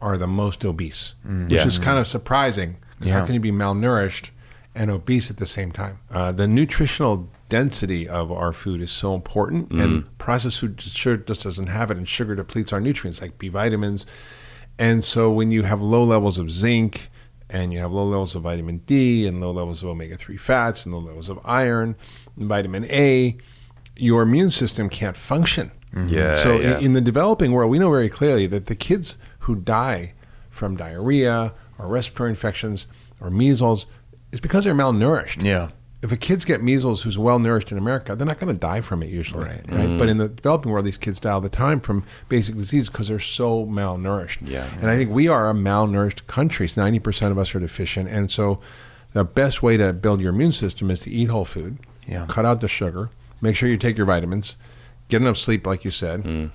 are 0.00 0.16
the 0.16 0.28
most 0.28 0.64
obese, 0.64 1.14
which 1.24 1.52
Yeah. 1.52 1.66
is 1.66 1.78
kind 1.78 1.98
of 1.98 2.06
surprising. 2.06 2.76
'cause 3.00 3.08
Yeah. 3.08 3.18
How 3.18 3.24
can 3.26 3.34
you 3.34 3.40
be 3.40 3.50
malnourished 3.50 4.30
and 4.76 4.90
obese 4.92 5.28
at 5.28 5.38
the 5.38 5.46
same 5.46 5.72
time? 5.72 5.98
Uh, 6.10 6.30
the 6.30 6.46
nutritional 6.46 7.28
density 7.48 8.08
of 8.08 8.30
our 8.30 8.52
food 8.52 8.80
is 8.80 8.92
so 8.92 9.12
important, 9.14 9.72
and 9.72 10.04
processed 10.18 10.60
food 10.60 10.80
sure 10.80 11.16
just 11.16 11.42
doesn't 11.42 11.66
have 11.66 11.90
it. 11.90 11.96
And 11.96 12.06
sugar 12.08 12.36
depletes 12.36 12.72
our 12.72 12.80
nutrients 12.80 13.20
like 13.20 13.38
B 13.38 13.48
vitamins. 13.48 14.06
And 14.78 15.02
so 15.02 15.30
when 15.32 15.50
you 15.50 15.64
have 15.64 15.82
low 15.82 16.04
levels 16.04 16.38
of 16.38 16.48
zinc 16.50 17.10
and 17.50 17.72
you 17.72 17.80
have 17.80 17.92
low 17.92 18.06
levels 18.06 18.34
of 18.34 18.42
vitamin 18.42 18.80
D 18.86 19.26
and 19.26 19.40
low 19.40 19.50
levels 19.50 19.82
of 19.82 19.88
omega 19.88 20.16
3 20.16 20.38
fats 20.38 20.86
and 20.86 20.94
low 20.94 21.00
levels 21.00 21.28
of 21.28 21.38
iron 21.44 21.96
vitamin 22.36 22.84
A, 22.86 23.36
your 23.96 24.22
immune 24.22 24.50
system 24.50 24.88
can't 24.88 25.16
function. 25.16 25.70
Yeah, 26.06 26.36
So 26.36 26.58
yeah. 26.58 26.78
In, 26.78 26.84
in 26.86 26.92
the 26.94 27.00
developing 27.02 27.52
world, 27.52 27.70
we 27.70 27.78
know 27.78 27.90
very 27.90 28.08
clearly 28.08 28.46
that 28.46 28.66
the 28.66 28.74
kids 28.74 29.16
who 29.40 29.56
die 29.56 30.14
from 30.50 30.76
diarrhea 30.76 31.52
or 31.78 31.86
respiratory 31.86 32.30
infections 32.30 32.86
or 33.20 33.30
measles 33.30 33.86
is 34.30 34.40
because 34.40 34.64
they're 34.64 34.74
malnourished. 34.74 35.42
yeah. 35.42 35.68
if 36.02 36.10
a 36.10 36.16
kids 36.16 36.44
get 36.46 36.62
measles 36.62 37.02
who's 37.02 37.18
well 37.18 37.38
nourished 37.38 37.70
in 37.70 37.76
America, 37.78 38.16
they're 38.16 38.26
not 38.26 38.40
going 38.40 38.52
to 38.52 38.58
die 38.58 38.80
from 38.80 39.02
it 39.02 39.10
usually, 39.10 39.44
right? 39.44 39.66
Mm. 39.66 39.98
But 39.98 40.08
in 40.08 40.16
the 40.16 40.28
developing 40.28 40.72
world, 40.72 40.86
these 40.86 40.96
kids 40.96 41.20
die 41.20 41.30
all 41.30 41.40
the 41.42 41.48
time 41.50 41.78
from 41.80 42.04
basic 42.30 42.56
disease 42.56 42.88
because 42.88 43.08
they're 43.08 43.20
so 43.20 43.66
malnourished. 43.66 44.38
Yeah. 44.40 44.66
And 44.80 44.90
I 44.90 44.96
think 44.96 45.10
we 45.10 45.28
are 45.28 45.50
a 45.50 45.54
malnourished 45.54 46.26
country. 46.26 46.68
Ninety 46.76 46.98
percent 46.98 47.30
of 47.32 47.38
us 47.38 47.54
are 47.54 47.60
deficient, 47.60 48.08
and 48.08 48.30
so 48.32 48.58
the 49.12 49.24
best 49.24 49.62
way 49.62 49.76
to 49.76 49.92
build 49.92 50.20
your 50.22 50.30
immune 50.32 50.52
system 50.52 50.90
is 50.90 51.00
to 51.00 51.10
eat 51.10 51.26
whole 51.26 51.44
food, 51.44 51.78
Yeah. 52.06 52.26
cut 52.28 52.44
out 52.44 52.60
the 52.60 52.68
sugar, 52.68 53.10
make 53.40 53.56
sure 53.56 53.68
you 53.68 53.76
take 53.76 53.96
your 53.96 54.06
vitamins, 54.06 54.56
get 55.08 55.20
enough 55.22 55.36
sleep, 55.38 55.66
like 55.66 55.84
you 55.84 55.90
said, 55.90 56.24
Mm. 56.24 56.50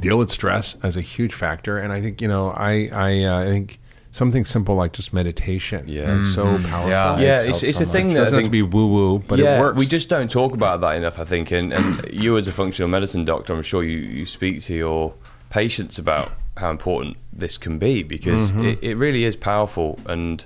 deal 0.00 0.16
with 0.18 0.30
stress 0.30 0.76
as 0.82 0.96
a 0.96 1.00
huge 1.00 1.34
factor. 1.34 1.78
And 1.78 1.92
I 1.92 2.00
think 2.00 2.20
you 2.20 2.28
know, 2.28 2.50
I 2.50 2.88
I, 2.92 3.24
uh, 3.24 3.38
I 3.40 3.44
think 3.46 3.78
something 4.12 4.44
simple 4.44 4.74
like 4.74 4.92
just 4.92 5.12
meditation 5.12 5.86
Yeah. 5.86 6.20
is 6.20 6.34
so 6.34 6.44
powerful. 6.44 6.90
Yeah. 6.90 7.18
yeah, 7.20 7.40
it's 7.42 7.62
it's, 7.62 7.62
it's 7.62 7.78
so 7.78 7.84
a 7.84 7.86
thing 7.86 8.10
It 8.10 8.14
that 8.14 8.20
I 8.20 8.24
doesn't 8.24 8.34
have 8.34 8.42
think 8.42 8.46
to 8.48 8.50
be 8.50 8.62
woo 8.62 8.86
woo, 8.88 9.18
but 9.20 9.38
yeah, 9.38 9.58
it 9.58 9.60
works. 9.60 9.78
we 9.78 9.86
just 9.86 10.08
don't 10.08 10.30
talk 10.30 10.54
about 10.54 10.80
that 10.80 10.96
enough, 10.96 11.18
I 11.18 11.24
think. 11.24 11.50
And, 11.50 11.72
and 11.72 12.04
you, 12.12 12.36
as 12.36 12.48
a 12.48 12.52
functional 12.52 12.88
medicine 12.88 13.24
doctor, 13.24 13.52
I'm 13.54 13.62
sure 13.62 13.82
you, 13.84 13.98
you 13.98 14.24
speak 14.26 14.62
to 14.62 14.74
your 14.74 15.14
patients 15.50 15.98
about 15.98 16.32
how 16.56 16.70
important 16.70 17.16
this 17.32 17.56
can 17.58 17.78
be 17.78 18.02
because 18.02 18.50
Mm-hmm. 18.52 18.64
it, 18.64 18.78
it 18.82 18.94
really 18.96 19.24
is 19.24 19.36
powerful. 19.36 19.98
And 20.06 20.44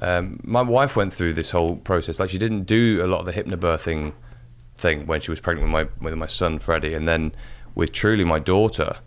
um, 0.00 0.40
my 0.44 0.62
wife 0.62 0.96
went 0.96 1.12
through 1.12 1.34
this 1.34 1.50
whole 1.50 1.76
process. 1.76 2.20
Like, 2.20 2.30
she 2.30 2.38
didn't 2.38 2.64
do 2.64 3.00
a 3.02 3.06
lot 3.06 3.20
of 3.20 3.26
the 3.26 3.32
hypnobirthing 3.32 4.12
thing 4.76 5.06
when 5.06 5.20
she 5.20 5.30
was 5.30 5.40
pregnant 5.40 5.72
with 5.72 5.88
my, 6.00 6.04
with 6.04 6.14
my 6.18 6.26
son, 6.26 6.58
Freddie. 6.58 6.94
And 6.94 7.08
then 7.08 7.32
with 7.74 7.92
Truly, 7.92 8.24
my 8.24 8.38
daughter, 8.38 8.98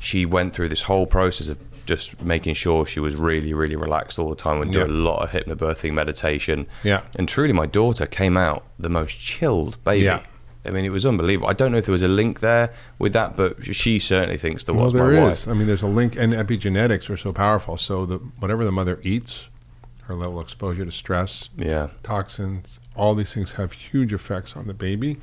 she 0.00 0.26
went 0.26 0.54
through 0.54 0.68
this 0.70 0.82
whole 0.82 1.06
process 1.06 1.48
of 1.48 1.58
just 1.86 2.20
making 2.22 2.54
sure 2.54 2.86
she 2.86 3.00
was 3.00 3.16
really, 3.16 3.52
really 3.54 3.76
relaxed 3.76 4.18
all 4.18 4.28
the 4.28 4.36
time 4.36 4.60
and 4.62 4.72
do 4.72 4.78
Yeah. 4.80 4.86
a 4.86 4.88
lot 4.88 5.22
of 5.22 5.30
hypnobirthing 5.30 5.92
meditation. 5.92 6.66
Yeah. 6.84 7.02
And 7.16 7.28
truly, 7.28 7.52
my 7.52 7.66
daughter 7.66 8.06
came 8.06 8.36
out 8.36 8.64
the 8.78 8.88
most 8.88 9.18
chilled 9.18 9.82
baby. 9.84 10.04
Yeah. 10.04 10.22
I 10.64 10.70
mean, 10.70 10.84
it 10.84 10.90
was 10.90 11.06
unbelievable. 11.06 11.48
I 11.48 11.54
don't 11.54 11.72
know 11.72 11.78
if 11.78 11.86
there 11.86 11.92
was 11.92 12.02
a 12.02 12.08
link 12.08 12.40
there 12.40 12.72
with 12.98 13.12
that, 13.14 13.34
but 13.34 13.74
she 13.74 13.98
certainly 13.98 14.36
thinks 14.36 14.64
there 14.64 14.74
well, 14.74 14.84
was. 14.86 14.92
there 14.94 15.04
my 15.06 15.12
is. 15.30 15.46
wife. 15.46 15.48
I 15.48 15.56
mean, 15.56 15.66
there's 15.66 15.82
a 15.82 15.86
link, 15.88 16.16
and 16.16 16.34
epigenetics 16.34 17.08
are 17.08 17.16
so 17.16 17.32
powerful. 17.32 17.78
So 17.78 18.04
the 18.04 18.18
whatever 18.40 18.64
the 18.64 18.70
mother 18.70 19.00
eats, 19.02 19.48
her 20.10 20.16
level 20.16 20.38
of 20.40 20.44
exposure 20.44 20.84
to 20.84 20.90
stress, 20.90 21.48
Yeah. 21.56 21.88
toxins, 22.02 22.80
all 22.96 23.14
these 23.14 23.32
things 23.32 23.52
have 23.52 23.72
huge 23.72 24.12
effects 24.12 24.56
on 24.56 24.66
the 24.66 24.74
baby. 24.74 25.18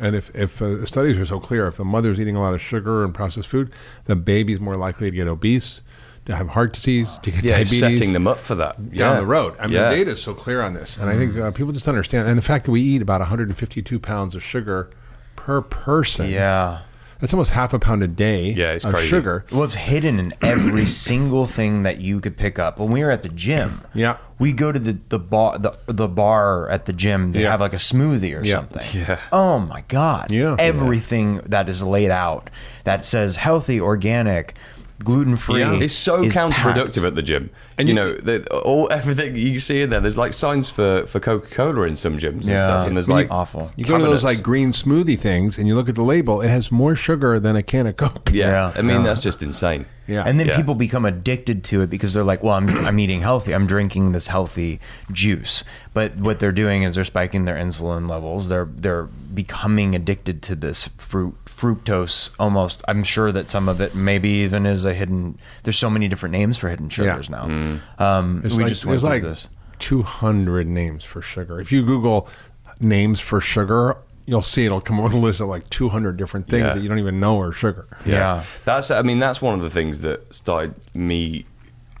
And 0.00 0.14
if, 0.14 0.30
if 0.36 0.60
uh, 0.62 0.68
the 0.76 0.86
studies 0.86 1.18
are 1.18 1.26
so 1.26 1.40
clear, 1.40 1.66
if 1.66 1.76
the 1.78 1.84
mother's 1.84 2.20
eating 2.20 2.36
a 2.36 2.40
lot 2.40 2.52
of 2.54 2.60
sugar 2.60 3.04
and 3.04 3.12
processed 3.14 3.48
food, 3.48 3.72
the 4.04 4.14
baby's 4.14 4.60
more 4.60 4.76
likely 4.76 5.10
to 5.10 5.16
get 5.16 5.26
obese, 5.26 5.80
to 6.26 6.36
have 6.36 6.48
heart 6.48 6.74
disease, 6.74 7.18
to 7.22 7.30
get 7.30 7.42
Yeah, 7.42 7.52
diabetes. 7.54 7.78
setting 7.80 8.12
them 8.12 8.26
up 8.26 8.44
for 8.44 8.54
that 8.56 8.76
down 8.94 9.14
Yeah. 9.14 9.20
the 9.20 9.26
road. 9.26 9.54
I 9.58 9.66
mean, 9.66 9.72
Yeah. 9.76 9.88
the 9.88 9.96
data 9.96 10.10
is 10.12 10.22
so 10.22 10.34
clear 10.34 10.60
on 10.60 10.74
this, 10.74 10.98
and 10.98 11.08
I 11.08 11.16
think 11.16 11.36
uh, 11.36 11.50
people 11.52 11.72
just 11.72 11.86
don't 11.86 11.94
understand. 11.94 12.28
And 12.28 12.36
the 12.36 12.42
fact 12.42 12.66
that 12.66 12.70
we 12.70 12.82
eat 12.82 13.00
about 13.02 13.20
152 13.22 13.98
pounds 13.98 14.34
of 14.34 14.42
sugar 14.42 14.90
per 15.36 15.62
person, 15.62 16.28
Yeah. 16.28 16.80
That's 17.20 17.32
almost 17.32 17.50
half 17.50 17.72
a 17.72 17.78
pound 17.78 18.02
a 18.02 18.08
day 18.08 18.50
Yeah, 18.52 18.72
it's 18.72 18.84
of 18.84 18.94
crazy. 18.94 19.08
sugar. 19.08 19.44
Well, 19.50 19.64
it's 19.64 19.74
hidden 19.74 20.18
in 20.18 20.34
every 20.42 20.86
single 21.08 21.46
thing 21.46 21.82
that 21.82 22.00
you 22.00 22.20
could 22.20 22.36
pick 22.36 22.58
up. 22.58 22.78
When 22.78 22.90
we 22.90 23.02
were 23.02 23.10
at 23.10 23.22
the 23.22 23.28
gym, 23.28 23.82
Yeah. 23.94 24.16
we 24.38 24.52
go 24.52 24.70
to 24.72 24.78
the 24.78 24.98
the 25.08 25.18
bar 25.18 25.58
the, 25.58 25.76
the 25.86 26.08
bar 26.08 26.68
at 26.68 26.86
the 26.86 26.92
gym 26.92 27.32
to 27.32 27.40
Yeah. 27.40 27.50
have 27.50 27.60
like 27.60 27.72
a 27.72 27.76
smoothie 27.76 28.38
or 28.40 28.44
Yeah. 28.44 28.54
something. 28.54 29.00
Yeah. 29.00 29.18
Oh 29.32 29.58
my 29.58 29.82
god. 29.88 30.30
Yeah. 30.30 30.56
Everything 30.58 31.40
that 31.46 31.68
is 31.68 31.82
laid 31.82 32.10
out 32.10 32.50
that 32.84 33.04
says 33.04 33.36
healthy, 33.36 33.80
organic, 33.80 34.54
gluten 35.04 35.36
free. 35.36 35.60
Yeah. 35.60 35.74
It's 35.80 35.94
so 35.94 36.22
counterproductive 36.24 37.06
at 37.06 37.14
the 37.14 37.22
gym. 37.22 37.50
And 37.76 37.88
you, 37.88 37.94
you- 37.94 38.00
know, 38.00 38.14
the, 38.16 38.46
all 38.52 38.88
everything 38.90 39.36
you 39.36 39.58
see 39.58 39.82
in 39.82 39.90
there. 39.90 40.00
There's 40.00 40.18
like 40.18 40.34
signs 40.34 40.68
for, 40.70 41.06
for 41.06 41.20
Coca 41.20 41.48
Cola 41.48 41.82
in 41.82 41.96
some 41.96 42.18
gyms 42.18 42.32
and 42.40 42.44
Yeah. 42.44 42.58
stuff, 42.64 42.86
and 42.88 42.96
there's 42.96 43.08
When 43.08 43.18
you- 43.18 43.22
like 43.24 43.30
Awful. 43.32 43.70
You 43.76 43.84
go 43.84 43.98
to 43.98 44.04
those 44.04 44.24
like 44.24 44.42
green 44.42 44.72
smoothie 44.72 45.18
things, 45.18 45.58
and 45.58 45.66
you 45.68 45.74
look 45.76 45.88
at 45.88 45.94
the 45.94 46.02
label; 46.02 46.40
it 46.40 46.48
has 46.48 46.72
more 46.72 46.96
sugar 46.96 47.38
than 47.38 47.54
a 47.56 47.62
can 47.62 47.86
of 47.86 47.96
Coke. 47.96 48.30
yeah. 48.32 48.48
Yeah. 48.50 48.72
I 48.74 48.82
mean, 48.82 49.00
Yeah. 49.00 49.06
that's 49.06 49.22
just 49.22 49.42
insane. 49.42 49.86
Yeah. 50.08 50.22
And 50.26 50.40
then 50.40 50.46
Yeah. 50.48 50.56
people 50.56 50.74
become 50.74 51.04
addicted 51.04 51.62
to 51.64 51.82
it 51.82 51.90
because 51.90 52.14
they're 52.14 52.24
like, 52.24 52.42
"Well, 52.42 52.54
I'm 52.54 52.68
I'm 52.86 52.98
eating 52.98 53.20
healthy. 53.20 53.52
I'm 53.54 53.66
drinking 53.66 54.12
this 54.12 54.28
healthy 54.28 54.80
juice." 55.12 55.64
But 55.92 56.16
what 56.16 56.38
they're 56.38 56.50
doing 56.52 56.82
is 56.82 56.94
they're 56.94 57.04
spiking 57.04 57.44
their 57.44 57.56
insulin 57.56 58.08
levels. 58.08 58.48
They're 58.48 58.68
they're 58.74 59.04
becoming 59.04 59.94
addicted 59.94 60.40
to 60.42 60.56
this 60.56 60.88
fruit 60.96 61.36
fructose. 61.58 62.30
Almost, 62.38 62.82
I'm 62.88 63.02
sure 63.04 63.32
that 63.32 63.50
some 63.50 63.68
of 63.68 63.80
it 63.80 63.94
maybe 63.94 64.28
even 64.28 64.66
is 64.66 64.84
a 64.84 64.94
hidden. 64.94 65.38
There's 65.64 65.78
so 65.78 65.90
many 65.90 66.08
different 66.08 66.32
names 66.32 66.56
for 66.58 66.68
hidden 66.68 66.88
sugars 66.88 67.28
now. 67.28 67.44
Um, 67.98 68.40
There's 68.42 68.56
we 68.56 68.64
like, 68.64 68.70
just 68.72 68.84
went 68.84 68.92
there's 68.92 69.02
through 69.02 69.08
like 69.10 69.22
this. 69.22 69.48
200 69.80 70.66
names 70.66 71.04
for 71.04 71.22
sugar. 71.22 71.60
If 71.60 71.72
you 71.72 71.84
Google 71.84 72.28
names 72.80 73.20
for 73.20 73.40
sugar, 73.40 73.96
you'll 74.26 74.42
see 74.42 74.66
it'll 74.66 74.80
come 74.80 74.98
up 74.98 75.04
with 75.04 75.14
a 75.14 75.18
list 75.18 75.40
of 75.40 75.48
like 75.48 75.68
200 75.70 76.16
different 76.16 76.48
things 76.48 76.62
Yeah. 76.66 76.74
that 76.74 76.80
you 76.82 76.88
don't 76.88 76.98
even 76.98 77.18
know 77.20 77.40
are 77.40 77.52
sugar. 77.52 77.86
Yeah. 78.04 78.44
That's 78.64 78.90
I 78.90 79.02
mean 79.02 79.18
that's 79.18 79.40
one 79.40 79.54
of 79.54 79.60
the 79.60 79.70
things 79.70 80.00
that 80.02 80.32
started 80.34 80.74
me 80.94 81.46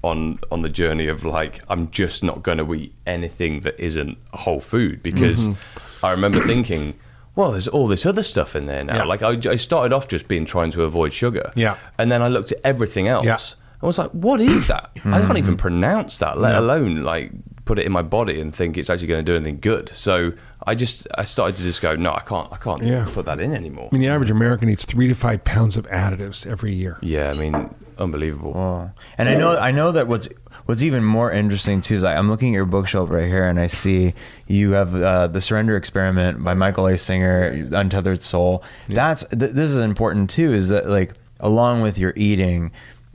on 0.04 0.38
on 0.52 0.62
the 0.62 0.68
journey 0.68 1.08
of 1.08 1.24
like 1.24 1.60
I'm 1.68 1.90
just 1.90 2.22
not 2.22 2.42
going 2.42 2.58
to 2.58 2.74
eat 2.74 2.94
anything 3.06 3.60
that 3.60 3.78
isn't 3.80 4.18
whole 4.32 4.60
food 4.60 5.02
because 5.02 5.48
Mm-hmm. 5.48 6.04
I 6.06 6.10
remember 6.12 6.40
thinking 6.40 6.94
well 7.38 7.52
there's 7.52 7.68
all 7.68 7.86
this 7.86 8.04
other 8.04 8.22
stuff 8.24 8.54
in 8.56 8.66
there 8.66 8.82
now 8.84 8.96
Yeah. 8.96 9.04
like 9.04 9.22
I, 9.22 9.38
I 9.50 9.56
started 9.56 9.94
off 9.94 10.08
just 10.08 10.26
being 10.28 10.44
trying 10.44 10.70
to 10.72 10.82
avoid 10.82 11.12
sugar 11.12 11.50
Yeah. 11.54 11.76
and 11.98 12.10
then 12.12 12.20
I 12.20 12.28
looked 12.28 12.50
at 12.52 12.58
everything 12.64 13.06
else 13.08 13.24
Yeah. 13.24 13.38
I 13.80 13.86
was 13.86 13.96
like 13.96 14.10
what 14.10 14.40
is 14.40 14.66
that 14.66 14.90
I 15.04 15.20
can't 15.24 15.38
even 15.38 15.56
pronounce 15.56 16.18
that 16.18 16.36
let 16.38 16.52
No. 16.52 16.60
alone 16.60 17.02
like 17.04 17.30
put 17.64 17.78
it 17.78 17.86
in 17.86 17.92
my 17.92 18.02
body 18.02 18.40
and 18.40 18.54
think 18.54 18.76
it's 18.78 18.90
actually 18.90 19.06
going 19.08 19.24
to 19.24 19.30
do 19.32 19.36
anything 19.36 19.58
good 19.60 19.88
so 19.90 20.32
I 20.66 20.74
just 20.74 21.06
I 21.16 21.24
started 21.24 21.54
to 21.56 21.62
just 21.62 21.80
go 21.80 21.94
no 21.94 22.12
I 22.12 22.20
can't 22.20 22.52
I 22.52 22.56
can't 22.56 22.82
Yeah. 22.82 23.06
put 23.12 23.24
that 23.26 23.38
in 23.40 23.54
anymore 23.54 23.88
I 23.92 23.94
mean, 23.94 24.02
the 24.02 24.08
average 24.08 24.30
American 24.30 24.68
eats 24.68 24.84
three 24.84 25.06
to 25.06 25.14
five 25.14 25.44
pounds 25.44 25.76
of 25.76 25.86
additives 25.88 26.46
every 26.46 26.74
year. 26.74 26.98
yeah 27.02 27.30
I 27.30 27.34
mean 27.34 27.54
unbelievable 27.98 28.52
Oh. 28.56 28.90
And 29.18 29.28
I 29.28 29.34
know 29.36 29.56
I 29.58 29.70
know 29.70 29.92
that 29.92 30.08
what's 30.08 30.28
what's 30.68 30.82
even 30.82 31.02
more 31.02 31.32
interesting 31.32 31.80
too 31.80 31.94
is 31.94 32.02
like 32.02 32.14
I'm 32.14 32.28
looking 32.28 32.52
at 32.52 32.56
your 32.56 32.66
bookshelf 32.66 33.08
right 33.08 33.26
here 33.26 33.48
and 33.48 33.58
I 33.58 33.68
see 33.68 34.12
you 34.46 34.72
have 34.72 34.94
uh, 34.94 35.26
the 35.26 35.40
Surrender 35.40 35.78
Experiment 35.78 36.44
by 36.44 36.52
Michael 36.52 36.86
A. 36.88 36.98
Singer, 36.98 37.66
Untethered 37.72 38.22
Soul. 38.22 38.62
That's 38.86 39.24
th- 39.28 39.52
this 39.52 39.70
is 39.70 39.78
important 39.78 40.28
too. 40.28 40.52
Is 40.52 40.68
that 40.68 40.86
like 40.86 41.14
along 41.40 41.80
with 41.80 41.96
your 41.96 42.12
eating. 42.16 42.70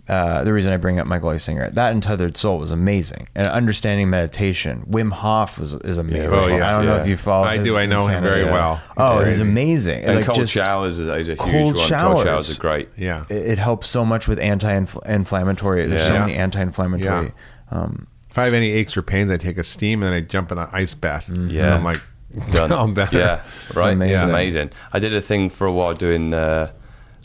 Uh, 0.05 0.43
the 0.43 0.51
reason 0.51 0.73
I 0.73 0.77
bring 0.77 0.99
up 0.99 1.07
Michael 1.07 1.29
A. 1.29 1.39
Singer, 1.39 1.69
that 1.69 1.93
Untethered 1.93 2.35
Soul 2.35 2.59
was 2.59 2.71
amazing, 2.71 3.29
and 3.35 3.47
understanding 3.47 4.09
meditation. 4.09 4.85
Wim 4.89 5.13
Hof 5.13 5.57
was 5.57 5.75
is 5.75 5.97
amazing. 5.97 6.29
Oh, 6.37 6.47
yeah, 6.47 6.67
I 6.67 6.71
don't 6.77 6.85
know 6.85 6.97
if 6.97 7.07
you 7.07 7.15
follow. 7.15 7.45
Him. 7.45 7.49
I 7.51 7.57
his 7.59 7.67
do. 7.67 7.77
I 7.77 7.85
know 7.85 8.05
him 8.07 8.21
very 8.21 8.43
well. 8.43 8.81
Oh, 8.97 9.19
Very- 9.19 9.29
he's 9.29 9.39
amazing. 9.39 10.03
And 10.03 10.17
Like, 10.17 10.25
cold 10.25 10.49
showers 10.49 10.99
is, 10.99 11.07
is 11.07 11.29
a 11.29 11.31
huge 11.31 11.37
cold 11.37 11.53
one. 11.53 11.73
Cold 11.75 11.87
showers 11.87 12.23
showers. 12.23 12.57
are 12.57 12.61
great. 12.61 12.89
Yeah. 12.97 13.23
it, 13.29 13.37
it 13.51 13.57
helps 13.59 13.87
so 13.87 14.03
much 14.03 14.27
with 14.27 14.39
anti-inflammatory. 14.39 15.87
There's 15.87 16.07
so 16.07 16.19
many 16.19 16.33
anti-inflammatory. 16.35 17.31
Um, 17.71 18.07
If 18.29 18.37
I 18.37 18.45
have 18.45 18.53
any 18.53 18.71
aches 18.71 18.97
or 18.97 19.01
pains, 19.03 19.31
I 19.31 19.37
take 19.37 19.57
a 19.57 19.63
steam 19.63 20.03
and 20.03 20.11
then 20.11 20.17
I 20.21 20.21
jump 20.25 20.51
in 20.51 20.57
an 20.57 20.67
ice 20.71 20.95
bath. 20.95 21.27
Mm-hmm. 21.27 21.49
Yeah. 21.49 21.65
And 21.65 21.73
I'm 21.75 21.83
like, 21.83 22.01
Done. 22.51 22.71
I'm 22.71 22.93
better. 22.95 23.17
Yeah, 23.19 23.41
right. 23.75 23.93
amazing. 23.93 24.15
It's 24.15 24.29
amazing. 24.29 24.69
I 24.91 24.97
did 24.99 25.13
a 25.13 25.21
thing 25.21 25.49
for 25.51 25.67
a 25.67 25.71
while 25.71 25.93
doing 25.93 26.33
uh, 26.33 26.71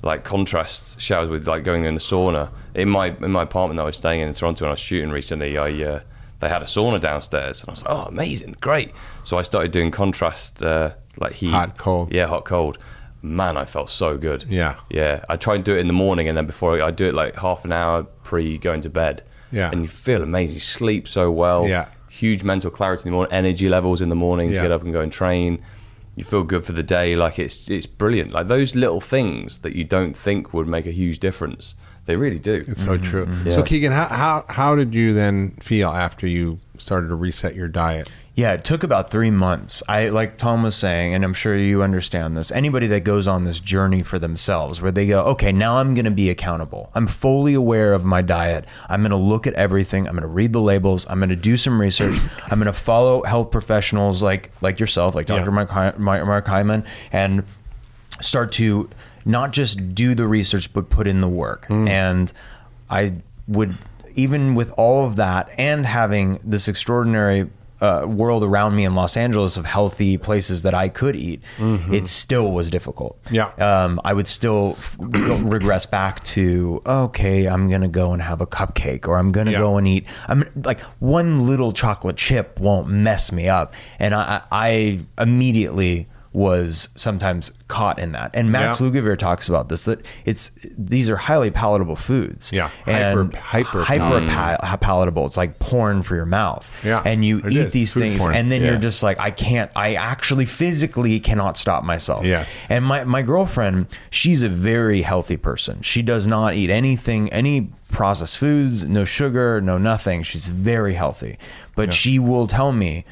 like 0.03 0.25
contrast 0.25 1.01
showers 1.01 1.29
with 1.29 1.47
like 1.49 1.65
going 1.65 1.85
in 1.85 1.95
the 1.95 2.01
sauna 2.01 2.51
in 2.75 2.89
my 2.89 3.09
in 3.09 3.33
my 3.33 3.43
apartment 3.43 3.79
that 3.79 3.83
I 3.83 3.87
was 3.87 3.97
staying 3.97 4.21
in 4.21 4.29
in 4.29 4.35
Toronto 4.35 4.65
when 4.65 4.71
I 4.71 4.73
was 4.73 4.81
shooting 4.81 5.11
recently. 5.11 5.59
I 5.59 5.71
uh, 5.83 6.01
they 6.41 6.49
had 6.49 6.63
a 6.63 6.67
sauna 6.67 7.01
downstairs, 7.01 7.63
and 7.63 7.71
I 7.71 7.73
was 7.73 7.85
like, 7.85 7.93
oh, 7.93 8.03
amazing, 8.03 8.55
great. 8.61 8.93
So 9.25 9.39
I 9.39 9.43
started 9.43 9.73
doing 9.73 9.91
contrast 9.91 10.63
uh, 10.63 10.95
like 11.17 11.33
heat, 11.33 11.51
Hot, 11.51 11.77
cold. 11.79 12.13
Yeah, 12.15 12.27
hot, 12.29 12.45
cold. 12.45 12.79
Man, 13.23 13.57
I 13.57 13.65
felt 13.65 13.91
so 13.91 14.17
good. 14.17 14.45
Yeah. 14.49 14.77
yeah. 14.89 15.25
I 15.29 15.37
try 15.37 15.57
and 15.57 15.65
do 15.65 15.75
it 15.75 15.81
in 15.81 15.89
the 15.89 15.93
morning, 15.93 16.29
and 16.29 16.37
then 16.37 16.47
before 16.47 16.81
I, 16.81 16.87
I 16.87 16.91
do 16.93 17.09
it 17.09 17.15
like 17.15 17.35
half 17.35 17.65
an 17.65 17.73
hour 17.73 18.05
pre 18.23 18.57
going 18.59 18.83
to 18.83 18.89
bed. 18.91 19.25
Yeah. 19.51 19.71
and 19.73 19.81
you 19.83 19.89
feel 19.89 20.23
amazing. 20.23 20.55
You 20.57 20.61
sleep 20.61 21.09
so 21.09 21.31
well 21.33 21.67
Yeah. 21.67 21.89
huge 22.11 22.45
mental 22.45 22.71
clarity 22.71 23.05
in 23.05 23.11
the 23.11 23.15
morning, 23.17 23.33
energy 23.33 23.69
levels 23.69 24.01
in 24.03 24.09
the 24.11 24.15
morning 24.15 24.51
to 24.51 24.55
get 24.57 24.71
up 24.71 24.83
and 24.85 24.93
go 24.93 25.01
and 25.01 25.11
train. 25.11 25.65
You 26.19 26.25
feel 26.25 26.43
good 26.43 26.65
for 26.65 26.73
the 26.73 26.83
day. 26.83 27.15
Like 27.15 27.39
it's 27.39 27.71
it's 27.71 27.87
brilliant. 27.87 28.33
Like 28.33 28.49
those 28.49 28.75
little 28.75 29.01
things 29.01 29.59
that 29.61 29.75
you 29.77 29.85
don't 29.85 30.15
think 30.15 30.53
would 30.53 30.67
make 30.67 30.85
a 30.87 30.91
huge 30.91 31.21
difference, 31.21 31.77
they 32.07 32.17
really 32.17 32.41
do. 32.41 32.65
It's 32.67 32.85
so 32.85 32.99
true. 32.99 33.27
Mm-hmm. 33.27 33.49
Yeah. 33.49 33.55
So 33.55 33.63
Keegan, 33.63 33.93
how, 33.93 34.07
how 34.07 34.45
how 34.49 34.75
did 34.75 34.95
you 34.95 35.15
then 35.15 35.53
feel 35.61 35.89
after 35.89 36.27
you 36.27 36.59
started 36.79 37.09
to 37.09 37.15
reset 37.15 37.55
your 37.55 37.69
diet? 37.69 38.09
Yeah, 38.35 38.53
it 38.53 38.65
took 38.65 38.85
about 38.85 39.11
three 39.11 39.33
months. 39.33 39.83
I 39.89 40.11
like 40.11 40.39
Tom 40.39 40.63
was 40.63 40.77
saying, 40.77 41.13
and 41.13 41.25
I'm 41.25 41.35
sure 41.35 41.57
you 41.57 41.83
understand 41.83 42.37
this. 42.37 42.53
Anybody 42.53 42.87
that 42.87 43.01
goes 43.01 43.27
on 43.27 43.45
this 43.45 43.59
journey 43.59 44.05
for 44.05 44.21
themselves, 44.21 44.81
where 44.81 44.93
they 44.93 45.09
go, 45.09 45.25
okay, 45.25 45.51
now 45.51 45.79
I'm 45.79 45.95
going 45.95 46.05
to 46.05 46.13
be 46.13 46.31
accountable. 46.31 46.91
I'm 46.95 47.09
fully 47.09 47.55
aware 47.55 47.93
of 47.95 48.05
my 48.05 48.23
diet. 48.23 48.65
I'm 48.89 49.01
going 49.01 49.11
to 49.11 49.17
look 49.17 49.49
at 49.49 49.55
everything. 49.55 50.07
I'm 50.07 50.15
going 50.15 50.23
to 50.23 50.29
read 50.29 50.53
the 50.53 50.61
labels. 50.61 51.05
I'm 51.11 51.19
going 51.19 51.31
to 51.31 51.37
do 51.37 51.57
some 51.57 51.81
research. 51.81 52.17
I'm 52.47 52.61
going 52.61 52.67
to 52.67 52.73
follow 52.73 53.25
health 53.25 53.51
professionals 53.51 54.23
like 54.23 54.53
like 54.61 54.79
yourself, 54.79 55.17
like 55.17 55.27
Dr. 55.27 55.47
Yeah. 55.47 55.51
Mark, 55.51 55.99
Mark 55.99 56.27
Mark 56.27 56.47
Hyman, 56.47 56.85
and 57.11 57.43
start 58.21 58.53
to 58.53 58.89
not 59.25 59.53
just 59.53 59.95
do 59.95 60.15
the 60.15 60.27
research 60.27 60.73
but 60.73 60.91
put 60.91 61.07
in 61.07 61.21
the 61.21 61.29
work 61.29 61.67
mm. 61.69 61.89
and 61.89 62.33
i 62.89 63.13
would 63.47 63.77
even 64.19 64.55
with 64.55 64.71
all 64.77 65.07
of 65.07 65.17
that 65.17 65.51
and 65.59 65.87
having 65.87 66.39
this 66.45 66.69
extraordinary 66.69 67.49
uh, 67.81 68.05
world 68.09 68.43
around 68.43 68.75
me 68.75 68.85
in 68.85 68.97
Los 68.97 69.17
Angeles 69.17 69.57
of 69.57 69.65
healthy 69.65 70.19
places 70.19 70.63
that 70.63 70.75
I 70.75 70.89
could 70.89 71.15
eat, 71.15 71.41
it 71.61 72.09
still 72.09 72.51
was 72.51 72.71
difficult. 72.71 73.17
Yeah. 73.31 73.51
Um, 73.71 74.01
I 74.05 74.13
would 74.15 74.27
still 74.27 74.77
regress 74.99 75.87
back 75.87 76.25
to, 76.35 76.83
okay, 76.85 77.47
I'm 77.47 77.69
going 77.69 77.83
to 77.83 77.89
go 78.03 78.13
and 78.13 78.21
have 78.21 78.41
a 78.41 78.47
cupcake 78.49 79.07
or 79.07 79.17
I'm 79.17 79.31
going 79.31 79.47
to 79.47 79.53
Yeah. 79.53 79.59
go 79.59 79.77
and 79.79 79.87
eat. 79.87 80.07
I'm 80.27 80.43
like 80.65 80.81
one 80.99 81.47
little 81.47 81.71
chocolate 81.73 82.17
chip 82.17 82.59
won't 82.59 82.89
mess 82.89 83.31
me 83.31 83.49
up. 83.49 83.75
And 84.01 84.13
I 84.13 84.43
I 84.51 85.01
immediately 85.17 86.09
was 86.39 86.89
sometimes 86.95 87.51
caught 87.67 87.99
in 87.99 88.13
that. 88.13 88.31
And 88.33 88.53
Max 88.53 88.81
Yeah. 88.81 88.87
Lugavere 88.87 89.19
talks 89.19 89.49
about 89.49 89.69
this, 89.69 89.85
that 89.87 90.01
it's, 90.25 90.53
these 90.79 91.11
are 91.11 91.17
highly 91.17 91.51
palatable 91.51 91.97
foods. 91.97 92.53
Yeah. 92.53 92.71
And 92.87 93.35
Hyper- 93.35 93.83
hyper 93.83 94.19
hyper 94.23 94.29
pa- 94.29 94.77
palatable. 94.81 95.27
It's 95.27 95.37
like 95.37 95.59
porn 95.59 96.05
for 96.05 96.15
your 96.15 96.27
mouth. 96.27 96.71
Yeah, 96.85 97.03
And 97.05 97.25
you 97.25 97.39
eat 97.51 97.57
is. 97.57 97.73
these 97.73 97.93
Food 97.95 98.01
things 98.01 98.23
porn. 98.23 98.35
and 98.37 98.53
then 98.53 98.63
Yeah. 98.63 98.71
you're 98.71 98.79
just 98.79 99.03
like, 99.03 99.19
I 99.19 99.33
can't, 99.33 99.71
I 99.75 99.95
actually 99.95 100.47
physically 100.47 101.19
cannot 101.19 101.59
stop 101.59 101.83
myself. 101.83 102.25
Yes. 102.25 102.49
And 102.69 102.85
my, 102.85 103.03
my 103.03 103.23
girlfriend, 103.23 103.87
she's 104.11 104.45
a 104.45 104.49
very 104.49 105.03
healthy 105.03 105.37
person. 105.37 105.83
She 105.83 106.03
does 106.03 106.27
not 106.29 106.55
eat 106.55 106.71
anything, 106.71 107.33
any 107.33 107.71
processed 107.91 108.39
foods, 108.39 108.85
no 108.85 109.05
sugar, 109.05 109.61
no 109.61 109.77
nothing. 109.77 110.23
She's 110.23 110.47
very 110.49 110.95
healthy. 110.95 111.37
But 111.75 111.93
she 111.93 112.19
will 112.21 112.47
tell 112.47 112.71
me, 112.73 113.05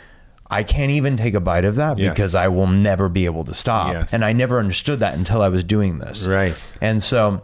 I 0.51 0.63
can't 0.63 0.91
even 0.93 1.17
take 1.17 1.35
a 1.35 1.41
bite 1.41 1.65
of 1.65 1.75
that 1.77 1.99
Yes. 1.99 2.11
because 2.11 2.35
I 2.35 2.49
will 2.49 2.67
never 2.69 3.09
be 3.09 3.25
able 3.25 3.45
to 3.45 3.55
stop. 3.55 3.93
Yes. 3.93 4.13
And 4.13 4.25
I 4.25 4.33
never 4.33 4.59
understood 4.59 5.01
that 5.01 5.15
until 5.15 5.43
I 5.43 5.49
was 5.49 5.65
doing 5.65 5.99
this. 5.99 6.27
Right. 6.27 6.55
And 6.81 7.03
so 7.03 7.43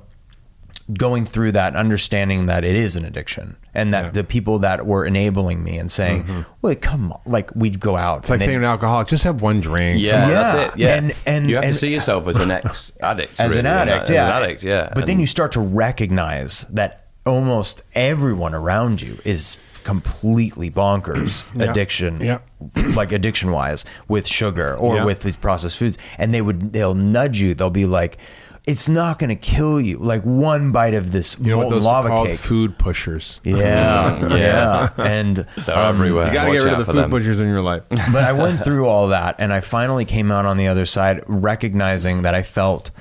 going 0.93 1.25
through 1.25 1.53
that, 1.53 1.75
understanding 1.77 2.47
that 2.47 2.65
it 2.65 2.75
is 2.75 2.97
an 2.97 3.05
addiction 3.05 3.57
and 3.73 3.95
that 3.95 4.05
Yeah. 4.07 4.11
the 4.11 4.25
people 4.25 4.59
that 4.61 4.85
were 4.85 5.05
enabling 5.07 5.63
me 5.65 5.79
and 5.79 5.91
saying, 5.91 6.25
mm-hmm. 6.25 6.41
well, 6.61 6.75
come 6.75 7.13
on, 7.13 7.21
like 7.25 7.51
we'd 7.55 7.81
go 7.81 7.97
out. 7.97 8.19
It's 8.21 8.31
like 8.31 8.41
saying 8.41 8.51
to 8.51 8.57
an 8.59 8.65
alcoholic, 8.65 9.09
just 9.09 9.25
have 9.25 9.41
one 9.41 9.61
drink. 9.61 10.01
Yeah, 10.01 10.29
Yeah. 10.29 10.31
that's 10.31 10.75
it. 10.75 10.79
Yeah, 10.79 10.95
And- 10.97 11.15
and- 11.25 11.49
you 11.49 11.55
have 11.57 11.65
and- 11.65 11.73
to 11.73 11.79
see 11.79 11.93
yourself 11.95 12.27
as 12.29 12.37
an 12.37 12.51
ex 12.51 12.93
addict, 13.01 13.41
as 13.41 13.55
an 13.57 13.65
addict, 13.67 14.11
yeah. 14.11 14.23
as 14.25 14.29
an 14.37 14.43
addict, 14.43 14.65
yeah. 14.65 14.91
But 14.95 15.07
then 15.07 15.19
you 15.21 15.27
start 15.27 15.53
to 15.53 15.61
recognize 15.61 16.67
that 16.71 17.07
almost 17.25 17.83
everyone 17.95 18.53
around 18.55 19.01
you 19.01 19.19
is 19.25 19.57
completely 19.85 20.71
bonkers 20.71 21.45
Yeah. 21.57 21.71
addiction 21.71 22.21
Yeah. 22.21 22.39
like 22.95 23.13
addiction 23.13 23.51
wise 23.51 23.85
with 24.09 24.27
sugar 24.27 24.77
or 24.77 24.97
Yeah. 24.97 25.05
with 25.05 25.23
these 25.23 25.37
processed 25.37 25.79
foods 25.79 25.99
and 26.19 26.33
they 26.35 26.41
would 26.43 26.73
they'll 26.73 26.95
nudge 26.95 27.41
you 27.41 27.55
they'll 27.55 27.71
be 27.71 27.87
like 27.87 28.19
it's 28.65 28.89
not 28.89 29.19
going 29.19 29.29
to 29.29 29.35
kill 29.35 29.81
you 29.81 29.99
like 29.99 30.23
one 30.23 30.71
bite 30.71 30.95
of 30.95 31.11
this 31.11 31.37
You 31.41 31.47
know 31.51 31.57
what 31.57 31.63
molten 31.65 31.79
those 31.79 31.85
lava 31.85 32.07
are 32.09 32.11
called? 32.11 32.29
cake 32.29 32.39
Food 32.39 32.79
pushers. 32.79 33.41
yeah 33.45 34.21
yeah 34.29 34.37
yeah. 34.37 34.89
and 35.05 35.37
they're 35.67 35.77
um, 35.77 35.95
everywhere. 35.97 36.29
You 36.29 36.33
got 36.33 36.45
to 36.47 36.53
get 36.53 36.63
rid 36.63 36.73
of 36.75 36.79
the 36.79 36.85
food 36.93 36.97
them. 36.97 37.11
pushers 37.11 37.41
in 37.41 37.49
your 37.49 37.61
life. 37.63 37.83
but 37.91 38.23
I 38.23 38.33
went 38.33 38.63
through 38.65 38.87
all 38.87 39.09
that 39.09 39.35
and 39.41 39.53
I 39.53 39.59
finally 39.61 40.05
came 40.05 40.31
out 40.31 40.47
on 40.47 40.59
the 40.59 40.69
other 40.69 40.87
side 40.87 41.25
recognizing 41.27 42.23
that 42.23 42.37
I 42.37 42.43
felt 42.45 42.93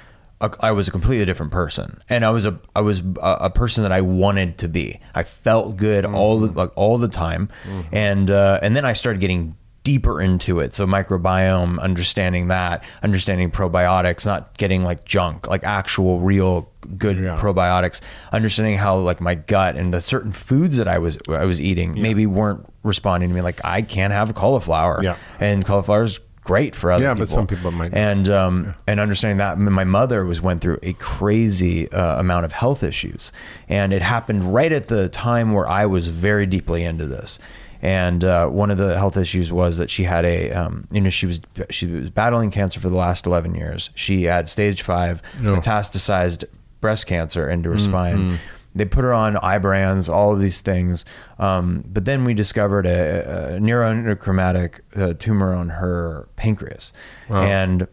a, 0.42 0.52
I 0.60 0.72
was 0.72 0.88
a 0.88 0.92
completely 0.92 1.26
different 1.26 1.52
person. 1.52 2.02
And 2.10 2.26
I 2.26 2.32
was 2.32 2.46
a 2.46 2.60
I 2.76 2.82
was 2.82 3.00
a, 3.22 3.38
a 3.42 3.50
person 3.50 3.84
that 3.84 3.92
I 3.92 4.02
wanted 4.02 4.58
to 4.60 4.68
be. 4.68 5.00
I 5.16 5.24
felt 5.24 5.78
good 5.78 6.04
all 6.06 6.40
the 6.40 6.52
like 6.52 6.72
all 6.76 6.98
the 6.98 7.08
time. 7.08 7.50
And 7.92 8.30
uh, 8.30 8.60
and 8.62 8.76
then 8.76 8.84
I 8.86 8.94
started 8.94 9.20
getting 9.22 9.56
deeper 9.84 10.22
into 10.22 10.60
it. 10.60 10.76
So 10.76 10.86
microbiome 10.86 11.80
understanding 11.80 12.50
that 12.50 12.84
understanding 13.02 13.50
probiotics 13.50 14.28
not 14.28 14.56
getting 14.58 14.84
like 14.84 15.06
junk 15.06 15.48
like 15.48 15.64
actual 15.64 16.20
real 16.20 16.70
good 16.98 17.18
Yeah. 17.18 17.36
probiotics. 17.38 18.00
Understanding 18.32 18.78
how 18.78 18.98
like 19.00 19.22
my 19.22 19.36
gut 19.36 19.76
and 19.76 19.92
the 19.94 20.00
certain 20.02 20.32
foods 20.34 20.78
that 20.78 20.88
I 20.88 21.00
was 21.00 21.18
I 21.30 21.46
was 21.46 21.60
eating 21.60 22.00
maybe 22.00 22.26
weren't 22.28 22.64
responding 22.84 23.30
to 23.30 23.36
me. 23.36 23.42
Like 23.42 23.60
I 23.64 23.82
can't 23.82 24.14
have 24.14 24.34
cauliflower. 24.36 25.02
Yeah. 25.04 25.16
and 25.40 25.66
cauliflower's 25.66 26.20
great 26.44 26.76
for 26.76 26.92
other 26.92 27.04
Yeah, 27.04 27.14
people. 27.14 27.26
but 27.28 27.30
some 27.30 27.48
people 27.48 27.72
might- 27.72 27.94
And 27.94 28.28
um, 28.30 28.74
and 28.88 29.00
understanding 29.00 29.38
that 29.38 29.58
my 29.60 29.84
mother 29.84 30.26
was 30.26 30.42
went 30.42 30.62
through 30.62 30.80
a 30.84 30.94
crazy 30.94 31.92
uh, 31.92 32.20
amount 32.20 32.46
of 32.46 32.52
health 32.54 32.84
issues, 32.84 33.32
and 33.70 33.94
it 33.94 34.02
happened 34.02 34.54
right 34.54 34.72
at 34.72 34.88
the 34.88 35.08
time 35.10 35.54
where 35.54 35.68
I 35.68 35.86
was 35.86 36.08
very 36.08 36.46
deeply 36.46 36.84
into 36.84 37.06
this. 37.06 37.40
And 37.84 38.24
uh, 38.24 38.48
one 38.48 38.70
of 38.70 38.78
the 38.78 38.96
health 38.96 39.18
issues 39.18 39.52
was 39.52 39.78
that 39.78 39.90
she 39.90 40.04
had 40.04 40.24
a, 40.24 40.52
um, 40.52 40.88
you 40.92 41.02
know, 41.02 41.10
she 41.10 41.26
was 41.26 41.42
she 41.72 41.88
was 41.88 42.10
battling 42.12 42.52
cancer 42.52 42.80
for 42.80 42.90
the 42.90 42.96
last 42.96 43.26
eleven 43.26 43.56
years. 43.56 43.90
She 43.96 44.24
had 44.26 44.48
stage 44.50 44.84
five 44.84 45.22
Oh. 45.40 45.56
metastasized 45.56 46.44
breast 46.80 47.06
cancer 47.08 47.50
into 47.50 47.72
her 47.72 47.80
spine. 47.80 48.38
They 48.74 48.86
put 48.86 49.04
her 49.04 49.14
on 49.14 49.36
Ibrance, 49.36 50.10
all 50.10 50.32
of 50.34 50.40
these 50.40 50.62
things, 50.62 51.04
um, 51.40 51.84
but 51.88 52.06
then 52.06 52.24
we 52.24 52.34
discovered 52.34 52.86
a, 52.86 53.56
a 53.56 53.60
neuroendochromatic 53.60 54.80
uh, 54.96 55.14
tumor 55.20 55.54
on 55.54 55.70
her 55.70 56.28
pancreas, 56.38 56.94
and 57.30 57.84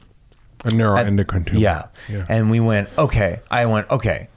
A 0.65 0.69
neuroendocrine 0.71 1.47
tumor. 1.47 1.59
yeah. 1.61 1.87
Yeah. 2.09 2.27
And 2.29 2.51
we 2.51 2.61
went, 2.61 2.89
okay. 2.97 3.41
I 3.51 3.67
went, 3.67 3.91
okay. 3.91 4.29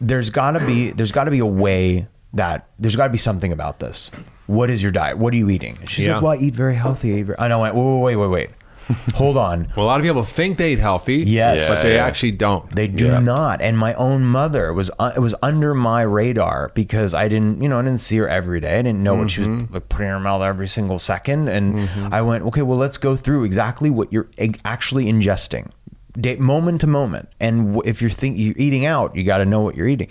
There's 0.00 0.30
gotta 0.30 0.64
be 0.64 0.90
there's 0.92 1.10
gotta 1.10 1.32
be 1.32 1.40
a 1.40 1.46
way 1.46 2.06
that 2.34 2.68
there's 2.78 2.94
gotta 2.94 3.10
be 3.10 3.18
something 3.18 3.50
about 3.52 3.80
this. 3.80 4.12
What 4.46 4.70
is 4.70 4.80
your 4.82 4.92
diet? 4.92 5.18
What 5.18 5.34
are 5.34 5.36
you 5.36 5.50
eating? 5.50 5.78
She's 5.88 6.06
Yeah. 6.06 6.14
like, 6.14 6.22
Well, 6.22 6.32
I 6.34 6.36
eat 6.36 6.54
very 6.54 6.74
healthy. 6.76 7.14
I 7.14 7.18
eat 7.18 7.22
very-" 7.24 7.38
And 7.38 7.52
I 7.52 7.56
went, 7.56 7.74
wait, 7.74 8.00
wait, 8.00 8.16
wait, 8.16 8.26
wait. 8.28 8.50
Hold 9.14 9.36
on. 9.36 9.72
Well, 9.76 9.84
a 9.84 9.88
lot 9.88 10.00
of 10.00 10.04
people 10.06 10.22
think 10.22 10.56
they 10.58 10.72
eat 10.72 10.78
healthy. 10.78 11.16
Yes. 11.18 11.68
But 11.68 11.82
they 11.82 11.94
Yeah. 11.96 12.06
actually 12.06 12.32
don't. 12.32 12.74
They 12.74 12.86
do 12.88 13.06
Yeah. 13.06 13.20
not. 13.20 13.60
And 13.60 13.76
my 13.78 13.94
own 13.94 14.24
mother 14.24 14.72
was 14.72 14.90
uh, 14.98 15.12
it 15.14 15.20
was 15.20 15.34
under 15.42 15.74
my 15.74 16.02
radar 16.02 16.70
because 16.74 17.14
I 17.14 17.28
didn't, 17.28 17.62
you 17.62 17.68
know, 17.68 17.78
I 17.78 17.82
didn't 17.82 18.00
see 18.00 18.16
her 18.18 18.28
every 18.28 18.60
day. 18.60 18.78
I 18.78 18.82
didn't 18.82 19.02
know 19.02 19.14
what 19.14 19.30
she 19.30 19.40
was 19.42 19.62
like, 19.70 19.88
putting 19.88 20.06
in 20.08 20.12
her 20.14 20.20
mouth 20.20 20.42
every 20.42 20.68
single 20.68 20.98
second. 20.98 21.48
And 21.48 21.88
I 22.12 22.22
went, 22.22 22.44
okay, 22.44 22.62
well, 22.62 22.78
let's 22.78 22.96
go 22.98 23.14
through 23.16 23.44
exactly 23.44 23.90
what 23.90 24.12
you're 24.12 24.28
actually 24.64 25.06
ingesting, 25.06 25.70
day, 26.18 26.36
moment 26.36 26.80
to 26.82 26.86
moment. 26.86 27.28
And 27.40 27.74
w- 27.74 27.82
if 27.84 28.00
you're 28.00 28.10
think 28.10 28.36
you're 28.38 28.54
eating 28.56 28.86
out, 28.86 29.14
you 29.16 29.24
got 29.24 29.38
to 29.38 29.44
know 29.44 29.60
what 29.60 29.74
you're 29.76 29.88
eating. 29.88 30.08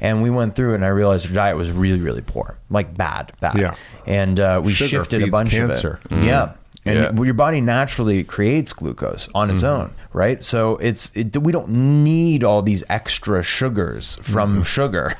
And 0.00 0.22
we 0.22 0.30
went 0.30 0.54
through, 0.54 0.74
and 0.74 0.84
I 0.84 0.88
realized 0.88 1.26
her 1.26 1.34
diet 1.34 1.56
was 1.56 1.70
really, 1.72 1.98
really 1.98 2.20
poor, 2.22 2.56
like 2.70 2.96
bad, 2.96 3.32
bad. 3.40 3.58
Yeah. 3.58 3.74
And 4.06 4.38
uh, 4.38 4.60
we 4.64 4.72
Sugar 4.72 4.88
shifted 4.90 5.22
a 5.22 5.26
bunch 5.26 5.50
cancer. 5.50 5.98
of 6.10 6.18
it. 6.18 6.24
Yeah. 6.24 6.52
And 6.88 7.16
Yeah. 7.18 7.24
your 7.24 7.34
body 7.34 7.60
naturally 7.60 8.24
creates 8.24 8.72
glucose 8.72 9.28
on 9.34 9.48
Mm-hmm. 9.48 9.54
its 9.56 9.64
own, 9.64 9.90
right? 10.12 10.42
So 10.42 10.76
it's 10.78 11.10
it, 11.14 11.36
we 11.36 11.52
don't 11.52 11.68
need 12.04 12.42
all 12.44 12.62
these 12.62 12.82
extra 12.88 13.42
sugars 13.42 14.18
from 14.22 14.54
Mm-hmm. 14.54 14.62
sugar. 14.62 15.14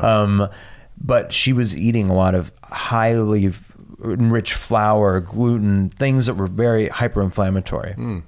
Um, 0.00 0.48
but 1.04 1.32
she 1.32 1.52
was 1.52 1.76
eating 1.76 2.08
a 2.10 2.14
lot 2.14 2.34
of 2.34 2.52
highly 2.64 3.52
enriched 4.04 4.52
flour, 4.54 5.20
gluten, 5.20 5.88
things 5.90 6.26
that 6.26 6.34
were 6.34 6.46
very 6.46 6.88
hyper-inflammatory. 6.88 7.94
Mm. 7.96 8.22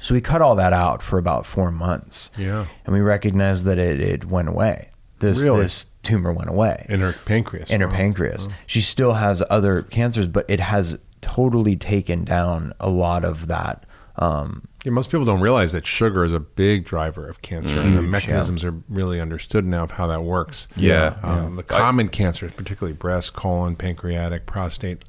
So 0.00 0.14
we 0.14 0.20
cut 0.20 0.42
all 0.42 0.54
that 0.56 0.72
out 0.72 1.02
for 1.02 1.18
about 1.18 1.46
four 1.46 1.70
months. 1.70 2.30
Yeah. 2.36 2.66
and 2.84 2.92
we 2.94 3.00
recognized 3.00 3.64
that 3.64 3.78
it, 3.78 4.00
it 4.00 4.24
went 4.26 4.48
away. 4.48 4.90
This 5.20 5.42
Really? 5.42 5.62
this 5.62 5.86
tumor 6.02 6.30
went 6.32 6.50
away 6.50 6.84
in 6.90 7.00
her 7.00 7.14
pancreas. 7.24 7.70
in 7.70 7.80
her 7.80 7.88
pancreas. 7.88 8.48
She 8.66 8.82
still 8.82 9.14
has 9.14 9.42
other 9.48 9.82
cancers, 9.82 10.26
but 10.26 10.44
it 10.48 10.60
has 10.60 10.98
totally 11.26 11.76
taken 11.76 12.24
down 12.24 12.72
a 12.78 12.88
lot 12.88 13.24
of 13.24 13.48
that. 13.48 13.84
Um, 14.16 14.68
Yeah, 14.84 14.92
most 14.92 15.10
people 15.10 15.24
don't 15.26 15.40
realize 15.40 15.72
that 15.72 15.84
sugar 15.86 16.24
is 16.24 16.32
a 16.32 16.40
big 16.40 16.84
driver 16.84 17.28
of 17.28 17.42
cancer, 17.42 17.80
and 17.80 17.96
the 17.96 18.00
Huge, 18.02 18.10
mechanisms 18.10 18.64
are 18.64 18.74
really 18.88 19.20
understood 19.20 19.66
now 19.66 19.82
of 19.84 19.90
how 19.92 20.06
that 20.06 20.22
works. 20.22 20.68
Yeah. 20.76 21.16
Um, 21.22 21.56
the 21.56 21.62
common 21.64 22.08
cancers, 22.08 22.52
particularly 22.52 22.94
breast, 22.94 23.32
colon, 23.34 23.76
pancreatic, 23.76 24.46
prostate, 24.46 25.04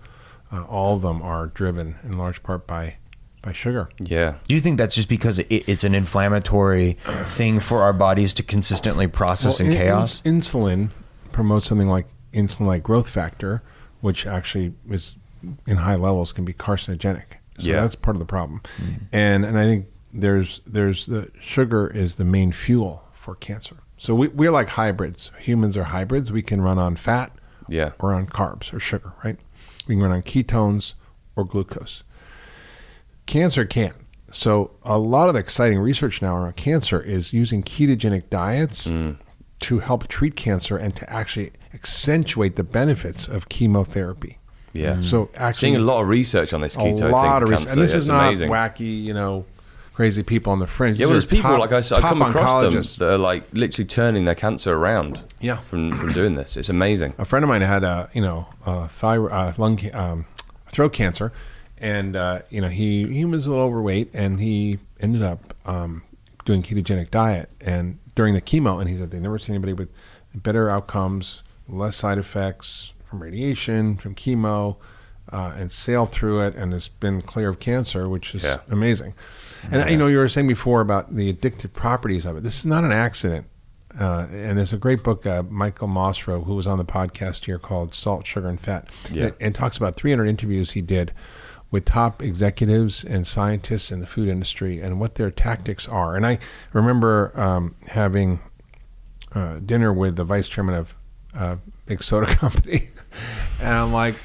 uh, 0.51 0.63
all 0.63 0.95
of 0.95 1.01
them 1.03 1.21
are 1.21 1.47
driven 1.47 1.95
in 2.03 2.17
large 2.17 2.41
part 2.43 2.65
by 2.67 2.95
by 3.43 3.53
sugar. 3.53 3.87
Yeah. 3.99 4.33
do 4.47 4.55
you 4.55 4.59
think 4.61 4.77
that's 4.77 4.95
just 4.95 5.07
because 5.07 5.39
it, 5.39 5.47
it's 5.49 5.83
an 5.85 5.93
inflammatory 5.95 6.97
thing 7.27 7.59
for 7.61 7.81
our 7.83 7.93
bodies 7.93 8.33
to 8.33 8.43
consistently 8.43 9.07
process 9.07 9.59
in 9.61 9.67
in- 9.67 9.73
chaos? 9.73 10.21
in- 10.25 10.39
insulin 10.41 10.89
promotes 11.31 11.67
something 11.67 11.87
like 11.87 12.07
insulin-like 12.33 12.83
growth 12.83 13.07
factor, 13.09 13.61
which 14.01 14.25
actually 14.25 14.73
is 14.89 15.15
in 15.65 15.77
high 15.77 15.95
levels 15.95 16.31
can 16.31 16.45
be 16.45 16.53
carcinogenic. 16.53 17.25
So 17.59 17.67
Yeah. 17.67 17.81
that's 17.81 17.95
part 17.95 18.15
of 18.15 18.19
the 18.19 18.25
problem. 18.25 18.61
Mm-hmm. 18.77 18.93
And 19.11 19.45
and 19.45 19.57
I 19.57 19.65
think 19.65 19.87
there's 20.13 20.61
there's 20.65 21.05
the 21.05 21.31
sugar 21.39 21.87
is 21.87 22.15
the 22.15 22.25
main 22.25 22.51
fuel 22.51 23.03
for 23.13 23.35
cancer. 23.35 23.77
So 23.97 24.13
we, 24.13 24.27
we're 24.27 24.51
like 24.51 24.69
hybrids. 24.69 25.31
Humans 25.39 25.75
are 25.75 25.85
hybrids. 25.85 26.31
We 26.31 26.41
can 26.43 26.61
run 26.61 26.77
on 26.77 26.95
fat 26.95 27.31
Yeah. 27.67 27.91
or 27.99 28.13
on 28.13 28.27
carbs 28.27 28.71
or 28.73 28.79
sugar, 28.79 29.13
right? 29.23 29.37
We 29.87 29.95
can 29.95 30.03
run 30.03 30.11
on 30.11 30.21
ketones 30.21 30.93
or 31.35 31.43
glucose. 31.45 32.03
Cancer 33.25 33.65
can't. 33.65 33.95
So 34.31 34.71
a 34.83 34.97
lot 34.97 35.29
of 35.29 35.33
the 35.33 35.39
exciting 35.39 35.79
research 35.79 36.21
now 36.21 36.35
around 36.35 36.55
cancer 36.57 37.01
is 37.01 37.33
using 37.33 37.63
ketogenic 37.63 38.29
diets 38.29 38.87
mm. 38.87 39.17
to 39.61 39.79
help 39.79 40.07
treat 40.07 40.35
cancer 40.35 40.77
and 40.77 40.95
to 40.95 41.09
actually 41.11 41.51
accentuate 41.73 42.55
the 42.55 42.63
benefits 42.63 43.27
of 43.27 43.49
chemotherapy. 43.49 44.37
Yeah. 44.81 45.01
So 45.01 45.29
actually, 45.35 45.59
Seeing 45.59 45.75
a 45.75 45.79
lot 45.79 46.01
of 46.01 46.07
research 46.07 46.53
on 46.53 46.61
this 46.61 46.75
a 46.75 46.79
keto 46.79 47.11
lot 47.11 47.21
thing 47.23 47.31
of 47.31 47.49
research, 47.49 47.57
cancer. 47.59 47.73
and 47.73 47.81
this 47.83 47.91
yeah, 47.91 47.97
is 47.97 48.03
it's 48.03 48.07
not 48.07 48.27
amazing. 48.27 48.49
wacky, 48.49 49.03
you 49.03 49.13
know, 49.13 49.45
crazy 49.93 50.23
people 50.23 50.51
on 50.53 50.59
the 50.59 50.67
fringe. 50.67 50.99
Yeah, 50.99 51.05
well, 51.07 51.13
there's 51.13 51.25
people 51.25 51.49
top- 51.51 51.59
like 51.59 51.71
I, 51.71 51.77
s- 51.79 51.91
I 51.91 51.99
top 51.99 52.09
come 52.09 52.21
across 52.21 52.63
them 52.63 52.81
that 52.99 53.13
are 53.15 53.17
like 53.17 53.45
literally 53.53 53.85
turning 53.87 54.25
their 54.25 54.35
cancer 54.35 54.73
around. 54.75 55.21
Yeah. 55.41 55.57
From 55.57 55.93
from 55.93 56.13
doing 56.13 56.35
this, 56.35 56.55
it's 56.57 56.69
amazing. 56.69 57.13
A 57.17 57.25
friend 57.25 57.43
of 57.43 57.49
mine 57.49 57.61
had 57.61 57.83
a 57.83 58.09
you 58.13 58.21
know 58.21 58.47
a 58.65 58.87
thyroid 58.87 59.31
uh, 59.31 59.53
lung 59.57 59.79
um, 59.93 60.25
throat 60.71 60.93
cancer, 60.93 61.31
and 61.77 62.15
uh, 62.15 62.41
you 62.49 62.61
know 62.61 62.69
he 62.69 63.07
he 63.11 63.25
was 63.25 63.45
a 63.45 63.49
little 63.49 63.63
overweight, 63.65 64.09
and 64.13 64.39
he 64.39 64.79
ended 64.99 65.23
up 65.23 65.53
um, 65.65 66.03
doing 66.45 66.61
ketogenic 66.63 67.09
diet 67.11 67.49
and 67.61 67.99
during 68.15 68.33
the 68.33 68.41
chemo, 68.41 68.79
and 68.79 68.89
he 68.89 68.97
said 68.97 69.11
they 69.11 69.19
never 69.19 69.37
seen 69.37 69.53
anybody 69.55 69.73
with 69.73 69.89
better 70.33 70.69
outcomes, 70.69 71.41
less 71.67 71.95
side 71.95 72.17
effects 72.17 72.93
from 73.09 73.21
radiation, 73.23 73.97
from 73.97 74.15
chemo, 74.15 74.77
uh, 75.31 75.53
and 75.57 75.71
sailed 75.71 76.11
through 76.11 76.39
it, 76.41 76.55
and 76.55 76.71
has 76.73 76.87
been 76.87 77.21
clear 77.21 77.49
of 77.49 77.59
cancer, 77.59 78.07
which 78.07 78.33
is 78.35 78.43
Yeah. 78.43 78.59
amazing. 78.69 79.13
And 79.71 79.89
you 79.89 79.97
know, 79.97 80.07
you 80.07 80.17
were 80.17 80.27
saying 80.27 80.47
before 80.47 80.81
about 80.81 81.13
the 81.13 81.31
addictive 81.33 81.73
properties 81.73 82.25
of 82.25 82.37
it. 82.37 82.43
This 82.43 82.59
is 82.59 82.65
not 82.65 82.83
an 82.83 82.91
accident. 82.91 83.47
Uh, 83.99 84.27
and 84.31 84.57
there's 84.59 84.73
a 84.73 84.77
great 84.77 85.03
book, 85.03 85.25
uh, 85.25 85.41
Michael 85.49 85.87
Moss, 85.87 86.19
who 86.19 86.39
was 86.39 86.67
on 86.67 86.77
the 86.77 86.85
podcast 86.85 87.45
here 87.45 87.57
called 87.57 87.95
Salt, 87.95 88.27
Sugar, 88.27 88.47
and 88.47 88.59
Fat. 88.61 88.87
Yeah. 89.11 89.25
And, 89.25 89.33
and 89.39 89.55
talks 89.55 89.75
about 89.77 89.95
300 89.95 90.27
interviews 90.27 90.71
he 90.71 90.81
did 90.81 91.11
with 91.71 91.83
top 91.83 92.21
executives 92.21 93.03
and 93.03 93.25
scientists 93.25 93.91
in 93.91 93.99
the 93.99 94.05
food 94.07 94.29
industry 94.29 94.79
and 94.79 94.99
what 94.99 95.15
their 95.15 95.31
tactics 95.31 95.87
are. 95.87 96.15
And 96.15 96.25
I 96.27 96.37
remember 96.73 97.37
um, 97.39 97.75
having 97.87 98.39
uh, 99.33 99.59
dinner 99.65 99.91
with 99.91 100.15
the 100.15 100.23
vice 100.23 100.47
chairman 100.47 100.75
of 100.75 100.95
uh, 101.35 101.55
big 101.87 102.03
soda 102.03 102.27
company, 102.35 102.89
and 103.59 103.69
I'm 103.69 103.93
like, 103.93 104.15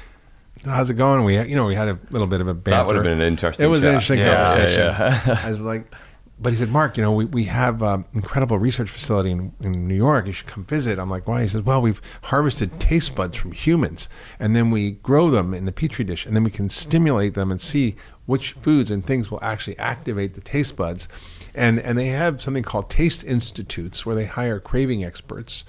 "How's 0.65 0.89
it 0.89 0.95
going?" 0.95 1.23
We, 1.23 1.35
had, 1.35 1.49
you 1.49 1.55
know, 1.55 1.65
we 1.65 1.75
had 1.75 1.87
a 1.87 1.99
little 2.11 2.27
bit 2.27 2.41
of 2.41 2.47
a 2.47 2.53
banter. 2.53 2.77
That 2.77 2.87
would 2.87 2.95
have 2.95 3.03
been 3.03 3.21
an 3.21 3.27
interesting 3.27 3.65
It 3.65 3.69
was 3.69 3.83
an 3.83 3.89
interesting 3.93 4.19
Yeah, 4.19 4.45
conversation. 4.45 4.81
yeah, 4.81 5.39
I 5.43 5.49
was 5.49 5.59
like, 5.59 5.93
but 6.39 6.51
he 6.51 6.57
said, 6.59 6.69
Mark, 6.69 6.97
you 6.97 7.03
know, 7.03 7.13
we, 7.13 7.25
we 7.25 7.43
have 7.45 7.81
an 7.81 8.05
incredible 8.13 8.57
research 8.59 8.89
facility 8.89 9.31
in, 9.31 9.53
in 9.61 9.87
New 9.87 9.95
York. 9.95 10.25
You 10.25 10.33
should 10.33 10.47
come 10.47 10.65
visit. 10.65 10.99
I'm 10.99 11.09
like, 11.09 11.27
why? 11.27 11.43
He 11.43 11.47
says, 11.47 11.61
well, 11.61 11.81
we've 11.81 12.01
harvested 12.23 12.79
taste 12.79 13.15
buds 13.15 13.37
from 13.37 13.51
humans, 13.53 14.09
and 14.39 14.55
then 14.55 14.69
we 14.71 14.91
grow 14.91 15.29
them 15.29 15.53
in 15.53 15.65
the 15.65 15.71
petri 15.71 16.03
dish, 16.03 16.25
and 16.25 16.35
then 16.35 16.43
we 16.43 16.51
can 16.51 16.69
stimulate 16.69 17.33
them 17.33 17.49
and 17.51 17.61
see 17.61 17.95
which 18.25 18.53
foods 18.53 18.89
and 18.89 19.05
things 19.05 19.29
will 19.29 19.43
actually 19.43 19.77
activate 19.77 20.33
the 20.33 20.41
taste 20.41 20.75
buds. 20.75 21.07
And 21.55 21.79
and 21.79 21.97
they 21.99 22.07
have 22.07 22.41
something 22.41 22.63
called 22.63 22.89
taste 22.89 23.23
institutes 23.23 24.05
where 24.05 24.15
they 24.15 24.25
hire 24.25 24.59
craving 24.59 25.03
experts 25.05 25.65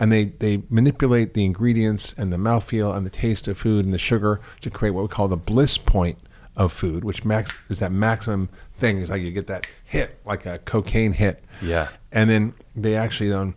and 0.00 0.12
they, 0.12 0.26
they 0.26 0.62
manipulate 0.70 1.34
the 1.34 1.44
ingredients 1.44 2.14
and 2.16 2.32
the 2.32 2.36
mouthfeel 2.36 2.96
and 2.96 3.04
the 3.04 3.10
taste 3.10 3.48
of 3.48 3.58
food 3.58 3.84
and 3.84 3.92
the 3.92 3.98
sugar 3.98 4.40
to 4.60 4.70
create 4.70 4.92
what 4.92 5.02
we 5.02 5.08
call 5.08 5.28
the 5.28 5.36
bliss 5.36 5.78
point 5.78 6.18
of 6.56 6.72
food, 6.72 7.04
which 7.04 7.24
max 7.24 7.56
is 7.68 7.78
that 7.78 7.92
maximum 7.92 8.48
thing. 8.76 9.00
It's 9.00 9.10
like 9.10 9.22
you 9.22 9.30
get 9.30 9.46
that 9.46 9.66
hit, 9.84 10.18
like 10.24 10.44
a 10.44 10.58
cocaine 10.58 11.12
hit. 11.12 11.44
Yeah. 11.62 11.88
And 12.12 12.28
then 12.28 12.54
they 12.74 12.96
actually 12.96 13.30
then 13.30 13.54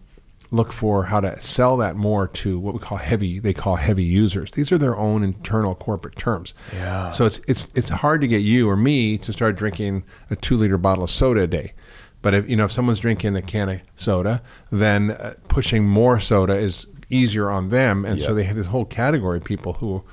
look 0.51 0.73
for 0.73 1.05
how 1.05 1.21
to 1.21 1.39
sell 1.39 1.77
that 1.77 1.95
more 1.95 2.27
to 2.27 2.59
what 2.59 2.73
we 2.73 2.79
call 2.79 2.97
heavy. 2.97 3.39
They 3.39 3.53
call 3.53 3.77
heavy 3.77 4.03
users. 4.03 4.51
These 4.51 4.71
are 4.71 4.77
their 4.77 4.97
own 4.97 5.23
internal 5.23 5.73
corporate 5.75 6.17
terms. 6.17 6.53
Yeah. 6.73 7.09
So 7.11 7.25
it's 7.25 7.41
it's 7.47 7.69
it's 7.73 7.89
hard 7.89 8.21
to 8.21 8.27
get 8.27 8.39
you 8.39 8.69
or 8.69 8.75
me 8.75 9.17
to 9.19 9.33
start 9.33 9.55
drinking 9.55 10.03
a 10.29 10.35
two 10.35 10.57
liter 10.57 10.77
bottle 10.77 11.05
of 11.05 11.09
soda 11.09 11.43
a 11.43 11.47
day. 11.47 11.73
But 12.21 12.33
if 12.33 12.49
you 12.49 12.55
know 12.55 12.65
if 12.65 12.71
someone's 12.71 12.99
drinking 12.99 13.35
a 13.35 13.41
can 13.41 13.69
of 13.69 13.81
soda, 13.95 14.41
then 14.71 15.11
uh, 15.11 15.33
pushing 15.47 15.87
more 15.87 16.19
soda 16.19 16.55
is 16.55 16.87
easier 17.09 17.49
on 17.49 17.69
them, 17.69 18.05
and 18.05 18.19
Yeah. 18.19 18.27
so 18.27 18.33
they 18.33 18.43
have 18.43 18.55
this 18.55 18.67
whole 18.67 18.85
category 18.85 19.37
of 19.39 19.43
people 19.43 19.73
who 19.73 20.03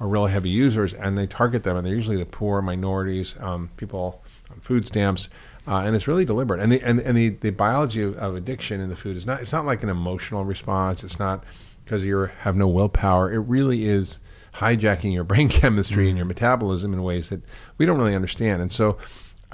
are 0.00 0.08
really 0.08 0.30
heavy 0.30 0.50
users, 0.50 0.92
and 0.94 1.16
they 1.18 1.26
target 1.26 1.64
them, 1.64 1.76
and 1.76 1.86
they're 1.86 1.94
usually 1.94 2.16
the 2.16 2.26
poor, 2.26 2.62
minorities, 2.62 3.34
um, 3.40 3.70
people 3.76 4.22
on 4.50 4.60
food 4.60 4.86
stamps, 4.86 5.28
uh, 5.66 5.78
and 5.78 5.96
it's 5.96 6.06
really 6.06 6.24
deliberate. 6.24 6.60
And 6.60 6.70
the 6.70 6.80
and, 6.82 7.00
and 7.00 7.16
the, 7.16 7.30
the 7.30 7.50
biology 7.50 8.02
of, 8.02 8.14
of 8.16 8.36
addiction 8.36 8.80
in 8.80 8.88
the 8.88 8.96
food 8.96 9.16
is 9.16 9.26
not 9.26 9.40
it's 9.40 9.52
not 9.52 9.64
like 9.64 9.82
an 9.82 9.88
emotional 9.88 10.44
response. 10.44 11.02
It's 11.02 11.18
not 11.18 11.42
because 11.84 12.04
you 12.04 12.30
have 12.40 12.56
no 12.56 12.68
willpower. 12.68 13.32
It 13.32 13.40
really 13.40 13.84
is 13.86 14.18
hijacking 14.54 15.12
your 15.12 15.24
brain 15.24 15.48
chemistry 15.60 16.08
and 16.08 16.16
your 16.16 16.26
metabolism 16.26 16.92
in 16.94 17.02
ways 17.02 17.28
that 17.30 17.42
we 17.78 17.84
don't 17.86 17.98
really 17.98 18.14
understand. 18.14 18.62
And 18.62 18.70
so, 18.72 18.96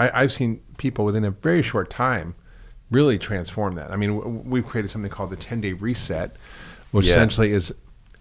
I, 0.03 0.23
I've 0.23 0.33
seen 0.33 0.61
people 0.79 1.05
within 1.05 1.25
a 1.25 1.31
very 1.31 1.63
short 1.63 1.91
time 1.91 2.35
really 2.91 3.19
transform 3.19 3.75
that. 3.77 3.91
I 3.91 3.97
mean, 3.97 4.19
w- 4.19 4.43
we've 4.45 4.67
created 4.67 4.91
something 4.91 5.11
called 5.11 5.31
the 5.31 5.37
10 5.37 5.61
day 5.61 5.73
reset, 5.73 6.37
which 6.91 7.07
Yeah. 7.07 7.13
essentially 7.13 7.53
is 7.53 7.73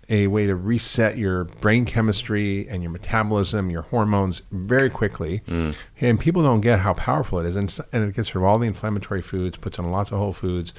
a 0.09 0.27
way 0.27 0.45
to 0.45 0.55
reset 0.55 1.17
your 1.17 1.45
brain 1.45 1.85
chemistry 1.85 2.67
and 2.69 2.83
your 2.83 2.91
metabolism, 2.91 3.69
your 3.69 3.83
hormones 3.83 4.41
very 4.51 4.89
quickly. 4.89 5.41
Mm. 5.47 5.75
And 6.01 6.19
people 6.19 6.43
don't 6.43 6.61
get 6.61 6.79
how 6.79 6.93
powerful 6.93 7.39
it 7.39 7.45
is. 7.45 7.55
And, 7.55 7.77
and 7.93 8.03
it 8.09 8.15
gets 8.15 8.35
rid 8.35 8.41
of 8.41 8.47
all 8.47 8.59
the 8.59 8.67
inflammatory 8.67 9.21
foods, 9.21 9.57
puts 9.57 9.79
on 9.79 9.87
lots 9.87 10.11
of 10.11 10.17
whole 10.19 10.33
foods. 10.33 10.73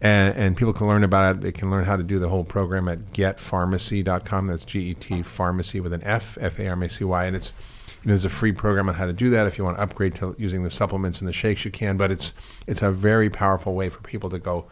And, 0.00 0.36
and 0.36 0.56
people 0.56 0.72
can 0.72 0.86
learn 0.88 1.04
about 1.04 1.36
it. 1.36 1.40
They 1.40 1.52
can 1.52 1.70
learn 1.70 1.84
how 1.84 1.96
to 1.96 2.02
do 2.02 2.18
the 2.18 2.28
whole 2.28 2.42
program 2.44 2.88
at 2.88 3.12
getfarmacy.com. 3.12 4.46
That's 4.48 4.64
G 4.64 4.80
E 4.90 4.94
T 4.94 5.22
pharmacy 5.22 5.80
with 5.80 5.92
an 5.92 6.02
F, 6.04 6.36
F 6.40 6.58
A 6.58 6.66
R 6.66 6.72
M 6.72 6.82
A 6.82 6.88
C 6.88 7.04
Y. 7.04 7.24
And 7.26 7.36
it's 7.36 7.52
there's 8.04 8.24
a 8.24 8.30
free 8.30 8.52
program 8.52 8.88
on 8.88 8.94
how 8.94 9.06
to 9.06 9.12
do 9.12 9.30
that. 9.30 9.46
If 9.46 9.58
you 9.58 9.64
want 9.64 9.76
to 9.76 9.82
upgrade 9.82 10.14
to 10.16 10.34
using 10.38 10.62
the 10.62 10.70
supplements 10.70 11.20
and 11.20 11.28
the 11.28 11.32
shakes, 11.32 11.64
you 11.64 11.70
can. 11.70 11.96
But 11.96 12.10
it's 12.10 12.32
it's 12.66 12.82
a 12.82 12.90
very 12.90 13.30
powerful 13.30 13.74
way 13.74 13.88
for 13.88 14.00
people 14.00 14.30
to 14.30 14.38
go, 14.38 14.66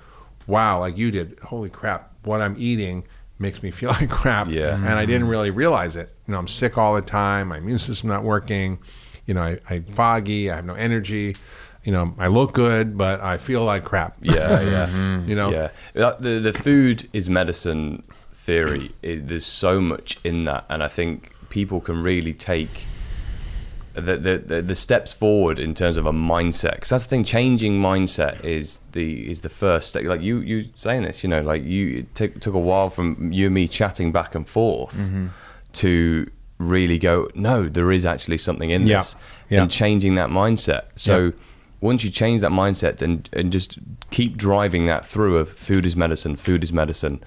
wow, 0.47 0.81
like 0.81 0.97
you 0.97 1.11
did. 1.11 1.39
Holy 1.43 1.71
crap, 1.71 2.13
what 2.25 2.43
I'm 2.43 2.57
eating 2.59 3.05
makes 3.39 3.63
me 3.63 3.71
feel 3.71 3.91
like 4.01 4.11
crap. 4.11 4.49
Yeah. 4.49 4.75
And 4.75 4.91
I 4.91 5.07
didn't 5.07 5.29
really 5.29 5.51
realize 5.51 5.97
it. 5.97 6.15
You 6.27 6.33
know, 6.33 6.39
I'm 6.39 6.49
sick 6.49 6.79
all 6.79 6.95
the 6.95 7.03
time. 7.03 7.49
My 7.49 7.59
immune 7.59 7.79
system 7.79 8.09
not 8.09 8.23
working. 8.23 8.79
You 9.27 9.35
know, 9.35 9.43
I, 9.43 9.61
I'm 9.71 9.85
foggy. 9.85 10.51
I 10.51 10.57
have 10.57 10.65
no 10.65 10.75
energy. 10.75 11.37
You 11.85 11.93
know, 11.93 12.15
I 12.19 12.29
look 12.29 12.53
good, 12.53 12.97
but 12.97 13.21
I 13.21 13.39
feel 13.39 13.65
like 13.65 13.85
crap. 13.85 14.17
Yeah, 14.21 14.61
yeah. 14.61 14.87
Mm-hmm. 14.93 15.29
you 15.29 15.35
know. 15.35 15.51
Yeah, 15.51 15.71
the 15.95 16.39
the 16.39 16.53
food 16.53 17.09
is 17.13 17.29
medicine 17.29 18.03
theory. 18.33 18.93
It, 19.03 19.29
there's 19.29 19.47
so 19.47 19.81
much 19.81 20.19
in 20.23 20.45
that, 20.45 20.65
and 20.69 20.83
I 20.83 20.89
think 20.89 21.33
people 21.49 21.81
can 21.81 22.03
really 22.03 22.35
take 22.35 22.87
the 23.95 24.17
the, 24.17 24.63
the, 24.63 24.75
steps 24.75 25.13
forward 25.13 25.59
in 25.59 25.75
terms 25.75 25.97
of 25.97 26.07
a 26.07 26.13
mindset. 26.13 26.75
Because 26.75 26.91
that's 26.91 27.05
the 27.05 27.11
thing. 27.11 27.25
Changing 27.25 27.81
mindset 27.81 28.43
is 28.45 28.81
the 28.93 29.31
is 29.31 29.43
the 29.43 29.49
first 29.49 29.89
step. 29.89 30.05
Like 30.05 30.23
you 30.23 30.39
you 30.41 30.69
saying 30.75 31.03
this, 31.03 31.23
you 31.23 31.29
know, 31.29 31.43
like 31.43 31.65
you 31.65 31.99
it 31.99 32.15
took 32.15 32.41
took 32.41 32.55
a 32.55 32.59
while 32.59 32.91
from 32.91 33.33
you 33.33 33.47
and 33.47 33.55
me 33.55 33.69
chatting 33.69 34.13
back 34.13 34.35
and 34.35 34.49
forth 34.49 34.95
mm-hmm. 34.95 35.27
to 35.75 36.31
really 36.59 36.99
go. 36.99 37.29
No, 37.35 37.69
there 37.69 37.91
is 37.93 38.07
actually 38.07 38.39
something 38.39 38.71
in 38.71 38.87
Yeah. 38.87 38.99
this, 38.99 39.17
Yeah. 39.49 39.63
and 39.63 39.71
changing 39.71 40.15
that 40.15 40.31
mindset. 40.31 40.85
So 40.97 41.25
Yeah. 41.25 41.31
once 41.81 42.05
you 42.05 42.11
change 42.11 42.41
that 42.41 42.53
mindset 42.53 43.03
and 43.03 43.29
and 43.33 43.53
just 43.53 43.79
keep 44.11 44.37
driving 44.37 44.87
that 44.87 45.05
through 45.05 45.37
of 45.39 45.49
food 45.49 45.85
is 45.85 45.97
medicine, 45.97 46.37
food 46.37 46.63
is 46.65 46.73
medicine, 46.73 47.21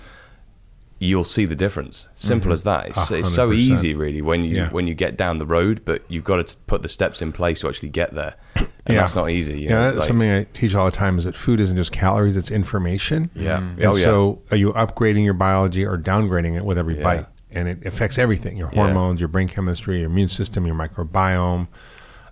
you'll 0.99 1.23
see 1.25 1.45
the 1.45 1.55
difference. 1.55 2.07
Simple 2.15 2.45
mm-hmm. 2.47 2.53
as 2.53 2.63
that. 2.63 2.87
It's, 2.87 3.11
ah, 3.11 3.15
it's 3.15 3.33
so 3.33 3.51
easy, 3.51 3.93
really, 3.93 4.21
when 4.21 4.43
you 4.45 4.55
Yeah. 4.55 4.69
when 4.69 4.87
you 4.87 4.93
get 4.93 5.17
down 5.17 5.39
the 5.39 5.45
road, 5.45 5.81
but 5.85 6.03
you've 6.07 6.23
got 6.23 6.45
to 6.47 6.57
put 6.67 6.81
the 6.83 6.89
steps 6.89 7.21
in 7.21 7.31
place 7.31 7.61
to 7.61 7.67
actually 7.67 7.89
get 7.89 8.13
there, 8.15 8.35
and 8.55 8.67
Yeah. 8.87 8.95
that's 9.01 9.15
not 9.15 9.29
easy. 9.29 9.59
You 9.59 9.69
Yeah, 9.69 9.75
know, 9.75 9.83
that's 9.85 9.97
like- 9.97 10.07
something 10.07 10.31
I 10.31 10.43
teach 10.53 10.73
all 10.73 10.85
the 10.85 10.91
time 10.91 11.17
is 11.17 11.25
that 11.25 11.35
food 11.35 11.59
isn't 11.59 11.75
just 11.75 11.91
calories, 11.91 12.37
it's 12.37 12.49
information. 12.51 13.29
Yeah. 13.35 13.57
Mm. 13.57 13.61
Oh, 13.61 13.71
and 13.71 13.85
Oh, 13.85 13.95
yeah. 13.95 14.03
so 14.03 14.41
are 14.51 14.57
you 14.57 14.71
upgrading 14.71 15.25
your 15.25 15.33
biology 15.33 15.85
or 15.85 15.97
downgrading 15.97 16.55
it 16.55 16.63
with 16.63 16.77
every 16.77 16.97
Yeah. 16.97 17.03
bite? 17.03 17.25
And 17.51 17.67
it 17.67 17.85
affects 17.85 18.17
everything 18.17 18.57
your 18.57 18.69
Yeah. 18.73 18.83
hormones, 18.83 19.19
your 19.21 19.27
brain 19.29 19.47
chemistry, 19.47 19.99
your 19.99 20.09
immune 20.09 20.29
system, 20.29 20.65
your 20.65 20.75
microbiome. 20.75 21.67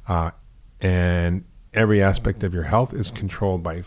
Uh, 0.07 0.31
and 0.81 1.43
every 1.73 2.01
aspect 2.01 2.43
of 2.43 2.53
your 2.53 2.63
health 2.63 2.93
is 2.93 3.09
controlled 3.09 3.63
by 3.63 3.83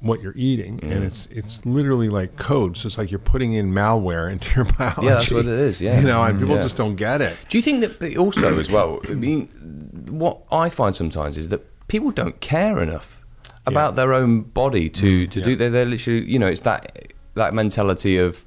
what 0.00 0.20
you're 0.20 0.34
eating. 0.36 0.78
Mm. 0.80 0.90
And 0.92 1.04
it's 1.04 1.26
it's 1.30 1.64
literally 1.64 2.08
like 2.08 2.36
code. 2.36 2.76
So 2.76 2.86
it's 2.86 2.98
like 2.98 3.10
you're 3.10 3.18
putting 3.18 3.54
in 3.54 3.72
malware 3.72 4.30
into 4.32 4.54
your 4.54 4.64
biology. 4.64 5.06
Yeah, 5.06 5.14
that's 5.14 5.30
what 5.30 5.46
it 5.46 5.58
is, 5.58 5.80
yeah. 5.80 6.00
You 6.00 6.06
know, 6.06 6.22
and 6.22 6.38
people 6.38 6.56
Yeah. 6.56 6.62
just 6.62 6.76
don't 6.76 6.96
get 6.96 7.20
it. 7.22 7.36
Do 7.48 7.58
you 7.58 7.62
think 7.62 7.80
that 7.80 7.98
but 7.98 8.16
also 8.16 8.58
as 8.58 8.70
well? 8.70 9.00
I 9.08 9.14
mean, 9.14 9.48
what 10.10 10.38
I 10.52 10.68
find 10.68 10.94
sometimes 10.94 11.36
is 11.36 11.48
that 11.48 11.62
people 11.88 12.10
don't 12.10 12.38
care 12.40 12.82
enough 12.82 13.22
about 13.66 13.96
their 13.96 14.12
own 14.12 14.42
body 14.42 14.88
to 14.90 15.26
to 15.26 15.38
yeah. 15.40 15.44
do. 15.44 15.56
They're, 15.56 15.70
they're 15.70 15.86
literally, 15.86 16.24
you 16.30 16.38
know, 16.38 16.46
it's 16.46 16.60
that 16.62 17.12
that 17.34 17.52
mentality 17.54 18.18
of 18.18 18.44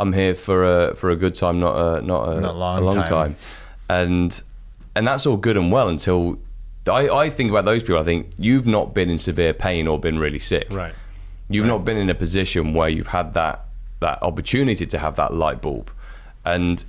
I'm 0.00 0.12
here 0.12 0.34
for 0.34 0.64
a 0.64 0.94
for 0.94 1.10
a 1.10 1.16
good 1.16 1.34
time, 1.34 1.58
not 1.60 1.74
a 1.76 2.02
not 2.02 2.28
a, 2.28 2.40
Not 2.40 2.56
long 2.56 2.78
a 2.78 2.84
long 2.84 2.92
time. 2.94 3.04
time. 3.04 3.36
and 3.88 4.42
and 4.94 5.06
that's 5.06 5.26
all 5.26 5.36
good 5.36 5.56
and 5.56 5.70
well 5.72 5.88
until. 5.88 6.38
I, 6.88 7.24
I 7.24 7.30
think 7.30 7.50
about 7.50 7.64
those 7.64 7.82
people. 7.82 7.98
I 7.98 8.04
think 8.04 8.30
you've 8.38 8.66
not 8.66 8.94
been 8.94 9.10
in 9.10 9.18
severe 9.18 9.52
pain 9.52 9.86
or 9.86 9.98
been 9.98 10.18
really 10.18 10.38
sick. 10.38 10.66
Right. 10.70 10.94
You've 11.50 11.66
not 11.66 11.84
been 11.84 11.96
in 11.96 12.10
a 12.10 12.14
position 12.14 12.74
where 12.74 12.88
you've 12.88 13.08
had 13.08 13.34
that 13.34 13.64
that 14.00 14.22
opportunity 14.22 14.86
to 14.86 14.98
have 14.98 15.16
that 15.16 15.32
light 15.34 15.60
bulb, 15.62 15.90
and 16.44 16.84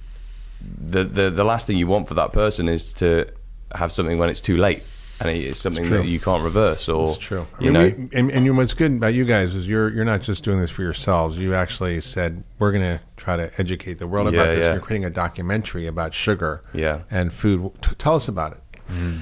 the 0.61 1.03
the, 1.03 1.29
the 1.29 1.43
last 1.43 1.65
thing 1.67 1.77
you 1.77 1.87
want 1.87 2.07
for 2.07 2.13
that 2.15 2.33
person 2.33 2.67
is 2.69 2.93
to 2.95 3.25
have 3.73 3.91
something 3.91 4.17
when 4.17 4.29
it's 4.29 4.41
too 4.41 4.57
late, 4.57 4.83
and 5.21 5.29
it's 5.29 5.59
something 5.59 5.85
true. 5.85 5.99
that 5.99 6.07
you 6.07 6.19
can't 6.19 6.43
reverse. 6.43 6.89
Or 6.89 7.09
It's 7.09 7.17
true. 7.17 7.47
I 7.59 7.63
you 7.63 7.71
mean, 7.71 7.73
know, 7.73 8.09
we, 8.11 8.19
and, 8.19 8.31
and 8.31 8.45
you, 8.45 8.53
what's 8.53 8.73
good 8.73 8.91
about 8.93 9.13
you 9.13 9.23
guys 9.25 9.55
is 9.55 9.65
you're 9.67 9.89
you're 9.91 10.03
not 10.05 10.21
just 10.23 10.43
doing 10.43 10.59
this 10.59 10.69
for 10.71 10.81
yourselves. 10.83 11.37
You 11.37 11.55
actually 11.55 12.01
said 12.01 12.43
we're 12.59 12.71
going 12.73 12.83
to 12.83 12.99
try 13.15 13.37
to 13.37 13.49
educate 13.57 13.99
the 13.99 14.07
world 14.07 14.27
about 14.27 14.47
this. 14.55 14.65
yeah. 14.65 14.73
You're 14.73 14.81
creating 14.81 15.05
a 15.05 15.09
documentary 15.09 15.87
about 15.87 16.13
sugar 16.13 16.61
Yeah. 16.73 16.99
and 17.09 17.31
food. 17.31 17.71
Tell 17.97 18.15
us 18.15 18.27
about 18.27 18.51
it. 18.53 18.61
Mm. 18.91 19.19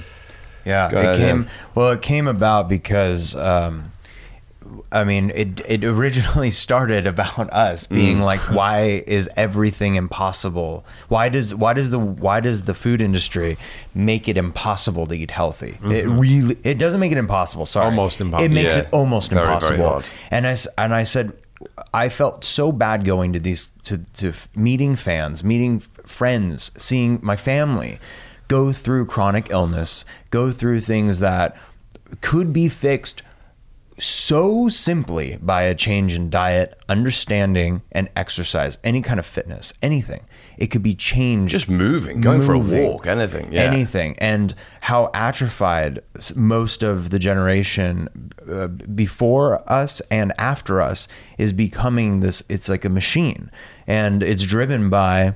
Yeah, 0.68 0.90
Go 0.90 0.98
it 1.00 1.04
ahead, 1.04 1.16
came. 1.16 1.42
Ed. 1.44 1.50
Well, 1.74 1.90
it 1.90 2.02
came 2.02 2.28
about 2.28 2.68
because 2.68 3.34
um, 3.36 3.92
I 4.92 5.04
mean, 5.04 5.30
it 5.34 5.60
it 5.66 5.82
originally 5.84 6.50
started 6.64 7.06
about 7.06 7.50
us 7.52 7.86
being 7.86 8.20
like, 8.20 8.40
why 8.52 9.02
is 9.06 9.28
everything 9.36 9.94
impossible? 9.94 10.84
Why 11.08 11.28
does 11.30 11.54
why 11.54 11.72
does 11.72 11.88
the 11.90 11.98
why 11.98 12.40
does 12.40 12.64
the 12.64 12.74
food 12.74 13.00
industry 13.00 13.56
make 13.94 14.28
it 14.28 14.36
impossible 14.36 15.06
to 15.06 15.14
eat 15.14 15.30
healthy? 15.30 15.78
It 15.84 16.06
really 16.06 16.58
it 16.64 16.78
doesn't 16.78 17.00
make 17.00 17.12
it 17.12 17.18
impossible. 17.18 17.64
Sorry, 17.66 17.86
Almost 17.86 18.20
impossible. 18.20 18.44
It 18.44 18.52
makes 18.54 18.76
Yeah. 18.76 18.82
it 18.82 18.88
almost 18.92 19.30
Very, 19.30 19.42
very 19.44 19.54
impossible. 19.54 19.88
hard. 19.88 20.04
And 20.30 20.46
I 20.46 20.56
and 20.76 20.94
I 20.94 21.04
said, 21.04 21.32
I 21.94 22.08
felt 22.10 22.44
so 22.44 22.70
bad 22.72 23.04
going 23.06 23.32
to 23.32 23.38
these 23.40 23.68
to 23.84 23.98
to 24.18 24.32
meeting 24.54 24.96
fans, 24.96 25.42
meeting 25.42 25.80
friends, 26.06 26.72
seeing 26.76 27.18
my 27.22 27.36
family 27.36 27.98
go 28.48 28.72
through 28.72 29.06
chronic 29.06 29.50
illness, 29.50 30.04
go 30.30 30.50
through 30.50 30.80
things 30.80 31.20
that 31.20 31.56
could 32.20 32.52
be 32.52 32.68
fixed 32.68 33.22
so 34.00 34.68
simply 34.68 35.38
by 35.42 35.62
a 35.62 35.74
change 35.74 36.14
in 36.14 36.30
diet, 36.30 36.78
understanding, 36.88 37.82
and 37.90 38.08
exercise, 38.14 38.78
any 38.84 39.02
kind 39.02 39.18
of 39.18 39.26
fitness, 39.26 39.74
anything. 39.82 40.24
It 40.56 40.68
could 40.68 40.82
be 40.82 40.94
changed. 40.94 41.50
Just 41.50 41.68
moving, 41.68 42.20
going 42.20 42.40
for 42.40 42.54
a 42.54 42.58
walk, 42.58 43.06
anything. 43.06 43.52
Yeah. 43.52 43.62
anything 43.62 44.16
and 44.18 44.54
how 44.82 45.10
atrophied 45.14 46.00
most 46.34 46.82
of 46.82 47.10
the 47.10 47.18
generation 47.18 48.32
uh, 48.50 48.68
before 48.68 49.62
us 49.70 50.00
and 50.10 50.32
after 50.38 50.80
us 50.80 51.08
is 51.36 51.52
becoming 51.52 52.20
this 52.20 52.42
it's 52.48 52.68
like 52.68 52.84
a 52.84 52.88
machine 52.88 53.50
and 53.86 54.22
it's 54.22 54.44
driven 54.44 54.90
by 54.90 55.34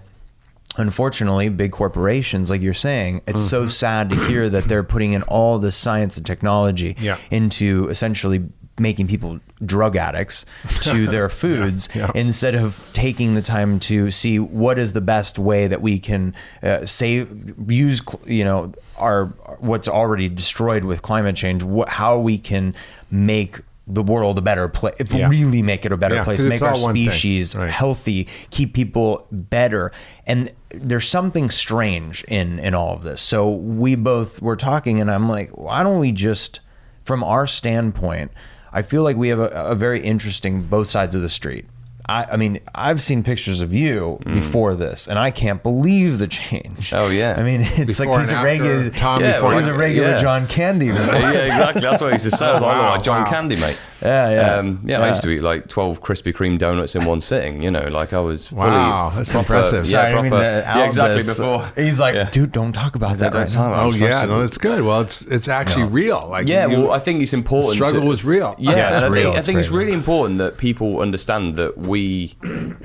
unfortunately 0.79 1.49
big 1.49 1.71
corporations 1.73 2.49
like 2.49 2.61
you're 2.63 2.73
saying 2.75 3.21
it's 3.27 3.43
so 3.45 3.67
sad 3.67 4.09
to 4.11 4.17
hear 4.27 4.49
that 4.49 4.65
they're 4.65 4.83
putting 4.85 5.13
in 5.13 5.23
all 5.25 5.59
this 5.59 5.77
science 5.77 6.17
and 6.17 6.25
technology 6.27 6.97
Yeah. 6.99 7.19
into 7.31 7.89
essentially 7.91 8.45
making 8.79 9.07
people 9.07 9.39
drug 9.65 9.97
addicts 9.97 10.47
to 10.81 11.07
their 11.07 11.29
foods 11.29 11.91
yeah. 11.95 12.11
instead 12.15 12.55
of 12.55 12.89
taking 12.95 13.35
the 13.35 13.43
time 13.43 13.79
to 13.81 14.11
see 14.11 14.39
what 14.39 14.79
is 14.79 14.95
the 14.95 15.03
best 15.03 15.39
way 15.39 15.67
that 15.67 15.83
we 15.83 15.99
can 15.99 16.35
uh, 16.63 16.87
save 16.87 17.55
use 17.71 18.01
you 18.27 18.45
know 18.45 18.73
our 18.97 19.27
what's 19.59 19.89
already 19.89 20.29
destroyed 20.29 20.85
with 20.85 21.03
climate 21.03 21.37
change 21.37 21.63
what, 21.63 21.89
how 21.91 22.19
we 22.19 22.39
can 22.39 22.75
make 23.11 23.61
the 23.87 24.03
world 24.03 24.39
a 24.39 24.41
better 24.41 24.69
place 24.69 24.95
if 25.01 25.13
Yeah. 25.13 25.29
really 25.29 25.61
make 25.61 25.85
it 25.85 25.93
a 25.93 25.97
better 25.97 26.15
Yeah, 26.15 26.25
place 26.25 26.41
make 26.41 26.63
our 26.63 26.75
species 26.77 27.55
Right. 27.55 27.69
healthy 27.69 28.27
keep 28.51 28.73
people 28.75 29.27
better 29.31 29.93
and 30.27 30.51
there's 30.75 31.09
something 31.09 31.49
strange 31.49 32.25
in 32.25 32.59
in 32.59 32.75
all 32.75 32.95
of 32.95 33.03
this 33.03 33.21
so 33.21 33.51
we 33.51 33.95
both 33.95 34.41
were 34.41 34.57
talking 34.57 35.01
and 35.01 35.11
i'm 35.11 35.29
like 35.29 35.51
why 35.51 35.83
don't 35.83 35.99
we 36.01 36.13
just 36.13 36.61
from 37.05 37.23
our 37.23 37.47
standpoint 37.47 38.31
i 38.73 38.83
feel 38.83 39.03
like 39.03 39.17
we 39.17 39.29
have 39.29 39.41
a, 39.41 39.49
a 39.49 39.75
very 39.75 40.01
interesting 40.01 40.63
both 40.63 40.89
sides 40.89 41.15
of 41.15 41.23
the 41.23 41.29
street 41.29 41.67
I, 42.09 42.27
I 42.33 42.37
mean, 42.37 42.61
I've 42.75 43.01
seen 43.01 43.23
pictures 43.23 43.61
of 43.61 43.73
you 43.73 44.19
before 44.25 44.75
this, 44.75 45.07
and 45.07 45.19
I 45.19 45.31
can't 45.31 45.63
believe 45.63 46.19
the 46.19 46.27
change. 46.27 46.91
Mm. 46.91 46.99
Oh, 46.99 47.09
yeah. 47.09 47.37
I 47.39 47.43
mean, 47.43 47.61
it's 47.63 47.99
Before 47.99 48.17
like 48.17 48.25
he's 48.25 48.33
a 48.33 48.43
regular 48.43 48.79
after, 48.79 48.99
Tom 48.99 49.21
Yeah, 49.23 49.35
before 49.35 49.55
he's 49.55 49.67
a 49.67 49.75
regular 49.75 50.09
yeah. 50.11 50.21
John 50.21 50.47
Candy. 50.49 50.87
yeah, 50.87 50.93
exactly. 50.93 51.81
That's 51.81 52.01
what 52.01 52.11
I 52.11 52.15
used 52.15 52.25
to 52.25 52.33
say. 52.33 52.47
I 52.47 52.53
was 52.55 52.63
like, 52.63 52.77
Wow, 52.77 52.89
oh, 52.89 52.93
like 52.93 53.03
John 53.03 53.23
wow. 53.23 53.31
Candy, 53.31 53.57
mate. 53.57 53.81
Yeah, 54.03 54.31
yeah. 54.31 54.55
Um, 54.57 54.81
yeah, 54.85 55.01
I 55.01 55.11
used 55.11 55.23
to 55.23 55.31
eat 55.31 55.43
like 55.43 55.69
12 55.69 56.01
Krispy 56.03 56.33
Kreme 56.33 56.59
donuts 56.59 56.97
in 56.97 57.05
one 57.05 57.21
sitting, 57.21 57.63
you 57.63 57.71
know, 57.71 57.87
like 57.87 58.13
I 58.13 58.19
was 58.19 58.49
fully. 58.49 58.63
Wow, 58.63 59.13
that's 59.15 59.31
proper, 59.31 59.55
impressive. 59.55 59.85
Yeah, 59.87 59.91
Sorry, 59.91 60.13
proper, 60.13 60.23
didn't 60.25 60.41
mean 60.41 60.43
yeah, 60.43 60.85
exactly. 60.87 61.17
this. 61.23 61.39
Before. 61.39 61.73
he's 61.77 62.01
like, 62.01 62.15
Yeah. 62.17 62.31
dude, 62.31 62.51
don't 62.51 62.73
talk 62.73 62.97
about 62.97 63.19
that 63.19 63.33
Don't 63.33 63.43
right 63.43 63.49
talk 63.49 63.77
now. 63.77 63.83
Oh 63.85 63.93
yeah, 63.93 64.23
to- 64.23 64.27
no, 64.27 64.43
that's 64.43 64.59
good. 64.59 64.83
Well, 64.83 65.03
it's 65.03 65.23
it's 65.23 65.47
actually 65.47 65.85
real. 65.85 66.27
Like 66.29 66.49
Yeah, 66.49 66.67
you- 66.67 66.81
well, 66.83 66.91
I 66.93 66.99
think 66.99 67.23
it's 67.23 67.33
important. 67.33 67.75
struggle 67.75 68.01
to- 68.01 68.07
was 68.09 68.25
real. 68.25 68.57
Yeah, 68.59 68.71
Yeah, 68.73 68.95
it's 68.95 69.03
and 69.03 69.15
I 69.15 69.17
real. 69.17 69.25
think, 69.33 69.37
I 69.37 69.43
think 69.43 69.59
it's 69.61 69.71
really 69.71 69.93
important 69.93 70.39
that 70.39 70.59
people 70.59 71.01
understand 71.01 71.55
that 71.57 71.79
we 71.79 72.35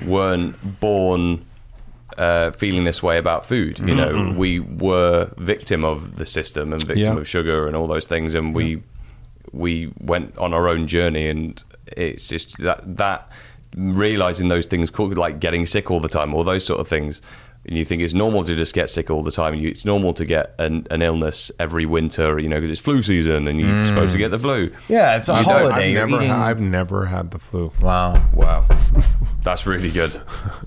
weren't 0.06 0.80
born 0.80 1.46
uh, 2.18 2.50
feeling 2.52 2.84
this 2.84 3.04
way 3.04 3.18
about 3.18 3.46
food. 3.46 3.78
You 3.80 3.94
know, 3.94 4.34
we 4.36 4.60
were 4.60 5.30
victim 5.38 5.84
of 5.84 6.16
the 6.18 6.26
system 6.26 6.74
and 6.74 6.82
victim 6.84 7.14
Yeah. 7.16 7.20
of 7.20 7.28
sugar 7.28 7.68
and 7.68 7.76
all 7.76 7.86
those 7.88 8.08
things, 8.08 8.34
and 8.34 8.56
we 8.56 8.82
we 9.52 9.92
went 10.00 10.38
on 10.38 10.54
our 10.54 10.68
own 10.68 10.88
journey, 10.88 11.28
and 11.28 11.64
it's 11.88 12.28
just 12.28 12.58
that 12.60 12.98
that 12.98 13.32
realizing 13.76 14.48
those 14.48 14.66
things, 14.66 14.92
like 15.00 15.40
getting 15.40 15.66
sick 15.66 15.92
all 15.92 16.00
the 16.00 16.08
time, 16.08 16.34
all 16.34 16.44
those 16.44 16.66
sort 16.66 16.80
of 16.80 16.88
things. 16.88 17.22
And 17.68 17.78
you 17.78 17.84
think 17.84 18.02
it's 18.02 18.14
normal 18.14 18.46
to 18.46 18.56
just 18.56 18.74
get 18.74 18.90
sick 18.90 19.12
all 19.12 19.24
the 19.24 19.32
time. 19.32 19.54
You, 19.56 19.70
it's 19.70 19.84
normal 19.86 20.14
to 20.14 20.24
get 20.26 20.56
an, 20.58 20.88
an 20.90 21.02
illness 21.02 21.52
every 21.60 21.86
winter, 21.86 22.40
you 22.40 22.48
know, 22.48 22.56
because 22.56 22.70
it's 22.70 22.80
flu 22.80 23.02
season 23.02 23.46
and 23.48 23.60
you're 23.60 23.70
mm. 23.70 23.86
supposed 23.88 24.14
to 24.14 24.18
get 24.18 24.32
the 24.32 24.40
flu. 24.40 24.72
Yeah, 24.88 25.18
it's 25.18 25.28
a 25.28 25.34
You 25.38 25.44
holiday. 25.44 25.70
I've 25.88 25.92
You're 25.92 26.08
never, 26.08 26.22
eating- 26.22 26.34
ha- 26.34 26.46
I've 26.46 26.62
never 26.62 27.06
had 27.08 27.32
the 27.32 27.40
flu. 27.40 27.74
wow. 27.82 28.26
Wow, 28.34 28.66
that's 29.44 29.66
really 29.66 29.92
good. 29.92 30.16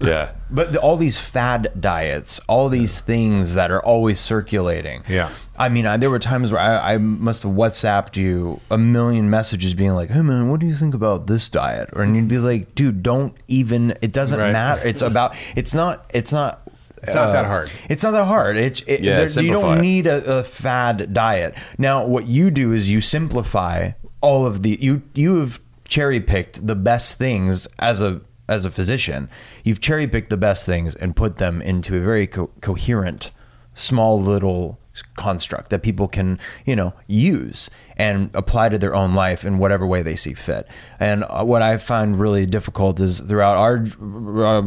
Yeah, 0.02 0.32
But 0.50 0.74
the, 0.74 0.80
all 0.80 0.96
these 0.98 1.16
fad 1.16 1.72
diets, 1.80 2.38
all 2.48 2.68
these 2.68 3.00
things 3.00 3.54
that 3.54 3.70
are 3.70 3.80
always 3.82 4.20
circulating. 4.20 5.02
Yeah. 5.08 5.30
I 5.58 5.68
mean, 5.70 5.86
I, 5.86 5.96
there 5.96 6.10
were 6.10 6.18
times 6.18 6.52
where 6.52 6.60
I, 6.60 6.94
I 6.94 6.98
must 6.98 7.42
have 7.44 7.52
WhatsApped 7.52 8.16
you 8.16 8.60
a 8.70 8.76
million 8.78 9.30
messages 9.30 9.72
being 9.74 9.92
like, 9.92 10.10
hey, 10.10 10.20
man, 10.22 10.50
what 10.50 10.60
do 10.60 10.66
you 10.66 10.74
think 10.74 10.94
about 10.94 11.26
this 11.26 11.48
diet? 11.48 11.90
Or, 11.94 12.02
and 12.02 12.14
you'd 12.16 12.28
be 12.28 12.38
like, 12.38 12.74
dude, 12.74 13.02
don't 13.02 13.34
even, 13.48 13.94
it 14.02 14.12
doesn't 14.12 14.38
Right. 14.38 14.52
matter. 14.52 14.86
It's 14.86 15.02
about, 15.02 15.34
it's 15.56 15.74
not, 15.74 16.10
it's 16.14 16.32
not, 16.32 16.62
It's 17.02 17.14
not 17.14 17.32
that 17.32 17.46
hard. 17.46 17.70
It's 17.88 18.02
not 18.02 18.10
that 18.12 18.26
hard. 18.26 18.56
It's 18.56 18.80
it, 18.82 19.00
Yeah, 19.00 19.16
there- 19.16 19.28
you 19.42 19.50
don't 19.52 19.80
need 19.80 20.06
a, 20.06 20.38
a 20.38 20.44
fad 20.44 21.12
diet. 21.14 21.54
Now, 21.78 22.04
what 22.06 22.26
you 22.26 22.50
do 22.50 22.72
is 22.72 22.90
you 22.90 23.00
simplify 23.00 23.92
all 24.20 24.46
of 24.46 24.62
the 24.62 24.76
you 24.80 25.02
you 25.14 25.38
have 25.40 25.60
cherry 25.88 26.20
picked 26.20 26.66
the 26.66 26.76
best 26.76 27.14
things 27.16 27.66
as 27.78 28.00
a 28.02 28.20
as 28.48 28.64
a 28.64 28.70
physician. 28.70 29.28
You've 29.64 29.80
cherry 29.80 30.06
picked 30.08 30.30
the 30.30 30.36
best 30.36 30.66
things 30.66 30.94
and 30.94 31.14
put 31.16 31.38
them 31.38 31.62
into 31.62 31.96
a 31.96 32.00
very 32.00 32.26
co- 32.26 32.50
coherent, 32.60 33.32
small 33.74 34.20
little 34.20 34.78
construct 35.16 35.70
that 35.70 35.82
people 35.82 36.08
can 36.08 36.38
you 36.66 36.74
know 36.76 36.92
use 37.06 37.70
and 37.96 38.28
apply 38.34 38.68
to 38.68 38.76
their 38.76 38.94
own 38.94 39.14
life 39.14 39.44
in 39.44 39.56
whatever 39.58 39.86
way 39.86 40.02
they 40.02 40.16
see 40.16 40.34
fit. 40.34 40.66
And 40.98 41.24
uh, 41.28 41.44
what 41.44 41.62
I 41.62 41.78
find 41.78 42.18
really 42.18 42.44
difficult 42.44 43.00
is 43.00 43.20
throughout 43.20 43.56
our 43.56 43.86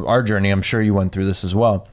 our 0.08 0.24
journey. 0.24 0.50
I'm 0.50 0.62
sure 0.62 0.82
you 0.82 0.94
went 0.94 1.12
through 1.12 1.26
this 1.26 1.44
as 1.44 1.54
well 1.54 1.88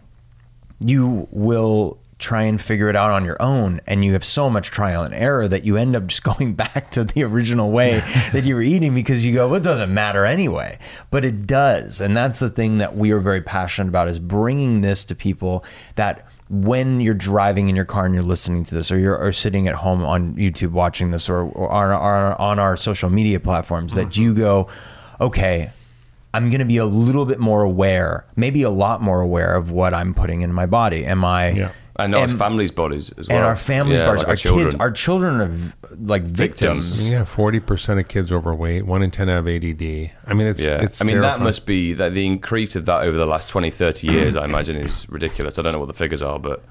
you 0.81 1.29
will 1.31 1.99
try 2.21 2.43
and 2.43 2.61
figure 2.61 2.89
it 2.89 2.95
out 2.95 3.11
on 3.11 3.25
your 3.25 3.41
own 3.41 3.81
and 3.87 4.05
you 4.05 4.13
have 4.13 4.25
so 4.25 4.51
much 4.51 4.71
trial 4.71 5.03
and 5.03 5.15
error 5.15 5.49
that 5.49 5.65
you 5.65 5.77
end 5.77 5.97
up 5.97 6.07
just 6.07 6.23
going 6.39 6.55
back 6.55 6.91
to 6.91 7.03
the 7.03 7.25
original 7.25 7.71
way 7.71 8.01
that 8.33 8.45
you 8.45 8.55
were 8.55 8.63
eating 8.63 8.95
because 8.95 9.25
you 9.25 9.35
go 9.35 9.49
well, 9.49 9.57
it 9.57 9.63
doesn't 9.63 9.93
matter 9.93 10.25
anyway. 10.27 10.79
But 11.11 11.25
it 11.25 11.47
does 11.47 12.01
and 12.01 12.17
that's 12.17 12.39
the 12.39 12.51
thing 12.51 12.79
that 12.79 12.97
we 12.97 13.11
are 13.11 13.21
very 13.21 13.41
passionate 13.41 13.89
about 13.89 14.09
is 14.09 14.19
bringing 14.19 14.83
this 14.83 15.05
to 15.07 15.15
people 15.15 15.65
that 15.97 16.27
when 16.51 17.01
you're 17.01 17.15
driving 17.15 17.69
in 17.69 17.77
your 17.77 17.85
car 17.85 18.05
and 18.05 18.15
you're 18.15 18.25
listening 18.25 18.65
to 18.65 18.75
this 18.75 18.91
or 18.91 18.99
you're 18.99 19.17
or 19.17 19.33
sitting 19.33 19.69
at 19.69 19.77
home 19.77 20.05
on 20.05 20.35
YouTube 20.35 20.73
watching 20.73 21.13
this 21.13 21.29
or, 21.29 21.43
or 21.43 21.71
on, 21.71 21.91
our, 21.91 22.39
on 22.41 22.59
our 22.59 22.77
social 22.77 23.09
media 23.09 23.39
platforms 23.41 23.95
that 23.95 24.09
mm-hmm. 24.09 24.23
you 24.23 24.35
go 24.35 24.69
okay 25.21 25.73
I'm 26.33 26.49
going 26.51 26.61
to 26.61 26.65
be 26.65 26.77
a 26.77 26.85
little 26.87 27.25
bit 27.27 27.41
more 27.41 27.63
aware, 27.63 28.25
maybe 28.37 28.63
a 28.63 28.71
lot 28.71 29.03
more 29.03 29.21
aware 29.21 29.55
of 29.57 29.71
what 29.71 29.93
I'm 29.95 30.15
putting 30.15 30.43
in 30.43 30.53
my 30.53 30.67
body. 30.67 31.05
Am 31.05 31.25
I? 31.25 31.51
Yeah. 31.51 31.73
and 31.97 32.15
our 32.15 32.23
am- 32.23 32.39
families' 32.39 32.71
bodies 32.71 33.11
as 33.19 33.29
well, 33.29 33.39
and 33.39 33.47
our 33.47 33.57
families' 33.57 33.99
Yeah, 33.99 34.07
bodies, 34.07 34.21
like 34.23 34.29
our, 34.29 34.37
children. 34.37 34.65
kids, 34.69 34.75
our 34.81 34.91
children 34.93 35.41
are 35.41 35.51
like 35.99 36.23
victims. 36.23 36.89
Victims. 36.89 37.11
Yeah, 37.11 37.25
forty 37.25 37.59
percent 37.61 37.99
of 38.01 38.07
kids 38.09 38.31
overweight. 38.31 38.87
One 38.87 39.03
in 39.03 39.11
ten 39.11 39.27
have 39.29 39.49
ADD. 39.49 39.83
I 40.27 40.35
mean, 40.35 40.47
it's 40.47 40.63
Yeah, 40.63 40.81
it's. 40.83 41.03
I 41.03 41.05
mean 41.05 41.21
that 41.21 41.41
must 41.41 41.67
be 41.67 41.93
that 41.95 42.15
the 42.15 42.25
increase 42.27 42.77
of 42.77 42.87
that 42.87 43.03
over 43.03 43.17
the 43.19 43.27
last 43.27 43.49
20, 43.49 43.71
30 43.71 44.07
years. 44.07 44.37
I 44.37 44.45
imagine 44.45 44.77
is 44.77 45.07
ridiculous. 45.11 45.59
I 45.59 45.63
don't 45.63 45.73
know 45.73 45.81
what 45.81 45.89
the 45.89 45.95
figures 45.95 46.23
are, 46.23 46.39
but 46.39 46.65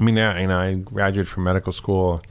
I 0.00 0.02
mean, 0.02 0.16
yeah, 0.16 0.40
you 0.40 0.46
know, 0.48 0.58
I 0.58 0.74
graduated 0.74 1.28
from 1.28 1.44
medical 1.44 1.72
school 1.72 2.22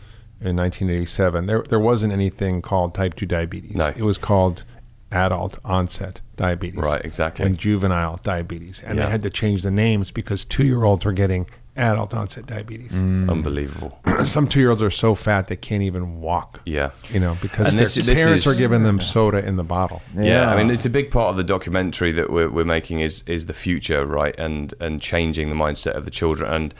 in 0.41 0.57
1987. 0.57 1.45
There, 1.45 1.61
there 1.69 1.80
wasn't 1.80 2.11
anything 2.11 2.61
called 2.61 2.93
type 2.93 3.13
2 3.15 3.26
diabetes. 3.26 3.76
No. 3.76 3.88
It 3.95 4.01
was 4.01 4.17
called 4.17 4.65
adult 5.14 5.59
onset 5.64 6.22
diabetes. 6.36 6.80
Right, 6.80 7.03
exactly. 7.05 7.45
And 7.45 7.57
juvenile 7.57 8.20
diabetes. 8.24 8.82
And 8.86 8.97
Yeah. 8.97 9.05
they 9.05 9.11
had 9.11 9.22
to 9.24 9.30
change 9.30 9.64
the 9.64 9.72
names 9.72 10.11
because 10.11 10.43
two 10.43 10.66
year 10.66 10.84
olds 10.84 11.05
were 11.05 11.14
getting 11.14 11.45
adult 11.76 12.14
onset 12.14 12.45
diabetes. 12.45 12.91
Mm. 12.91 13.30
unbelievable. 13.32 13.97
Some 14.26 14.47
two 14.47 14.59
year 14.59 14.70
olds 14.72 14.84
are 14.84 14.91
so 14.91 15.16
fat 15.16 15.47
they 15.47 15.55
can't 15.55 15.82
even 15.84 16.22
walk. 16.22 16.59
Yeah. 16.66 16.91
You 17.11 17.20
know, 17.20 17.36
because 17.41 17.70
And 17.70 17.78
their 17.78 17.86
this- 17.86 17.95
this 17.95 18.14
parents 18.24 18.45
is- 18.45 18.55
are 18.55 18.59
giving 18.61 18.84
them 18.84 18.99
soda 18.99 19.43
in 19.45 19.55
the 19.55 19.64
bottle. 19.64 20.01
Yeah. 20.16 20.51
I 20.51 20.57
mean, 20.57 20.70
it's 20.72 20.86
a 20.86 20.89
big 20.89 21.09
part 21.11 21.30
of 21.32 21.38
the 21.38 21.43
documentary 21.43 22.11
that 22.14 22.30
we're, 22.32 22.49
we're 22.49 22.66
making 22.66 22.99
is 22.99 23.24
is 23.28 23.45
the 23.45 23.53
future, 23.53 24.05
right? 24.05 24.36
And 24.39 24.74
and 24.80 25.01
changing 25.01 25.49
the 25.49 25.55
mindset 25.55 25.95
of 25.95 26.05
the 26.05 26.11
children 26.11 26.51
and 26.53 26.74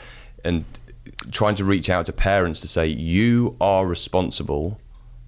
and 0.44 0.64
trying 1.30 1.54
to 1.56 1.64
reach 1.64 1.88
out 1.90 2.06
to 2.06 2.12
parents 2.12 2.60
to 2.60 2.68
say 2.68 2.86
you 2.86 3.56
are 3.60 3.86
responsible, 3.86 4.78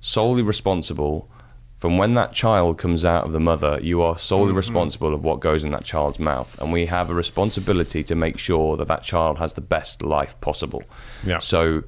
solely 0.01 0.43
responsible. 0.43 1.29
From 1.77 1.99
when 1.99 2.15
that 2.15 2.33
child 2.33 2.79
comes 2.79 3.05
out 3.05 3.25
of 3.25 3.33
the 3.33 3.41
mother, 3.41 3.79
you 3.83 4.01
are 4.01 4.17
solely 4.17 4.53
responsible 4.53 5.13
of 5.13 5.23
what 5.23 5.41
goes 5.41 5.63
in 5.63 5.73
that 5.73 5.85
child's 5.85 6.19
mouth, 6.19 6.59
and 6.59 6.73
we 6.73 6.87
have 6.87 7.11
a 7.11 7.15
responsibility 7.15 8.03
to 8.05 8.15
make 8.15 8.39
sure 8.39 8.79
that 8.79 8.89
that 8.89 9.03
child 9.03 9.39
has 9.39 9.53
the 9.53 9.61
best 9.61 10.03
life 10.03 10.41
possible. 10.41 10.83
Yeah. 11.25 11.39
So 11.39 11.85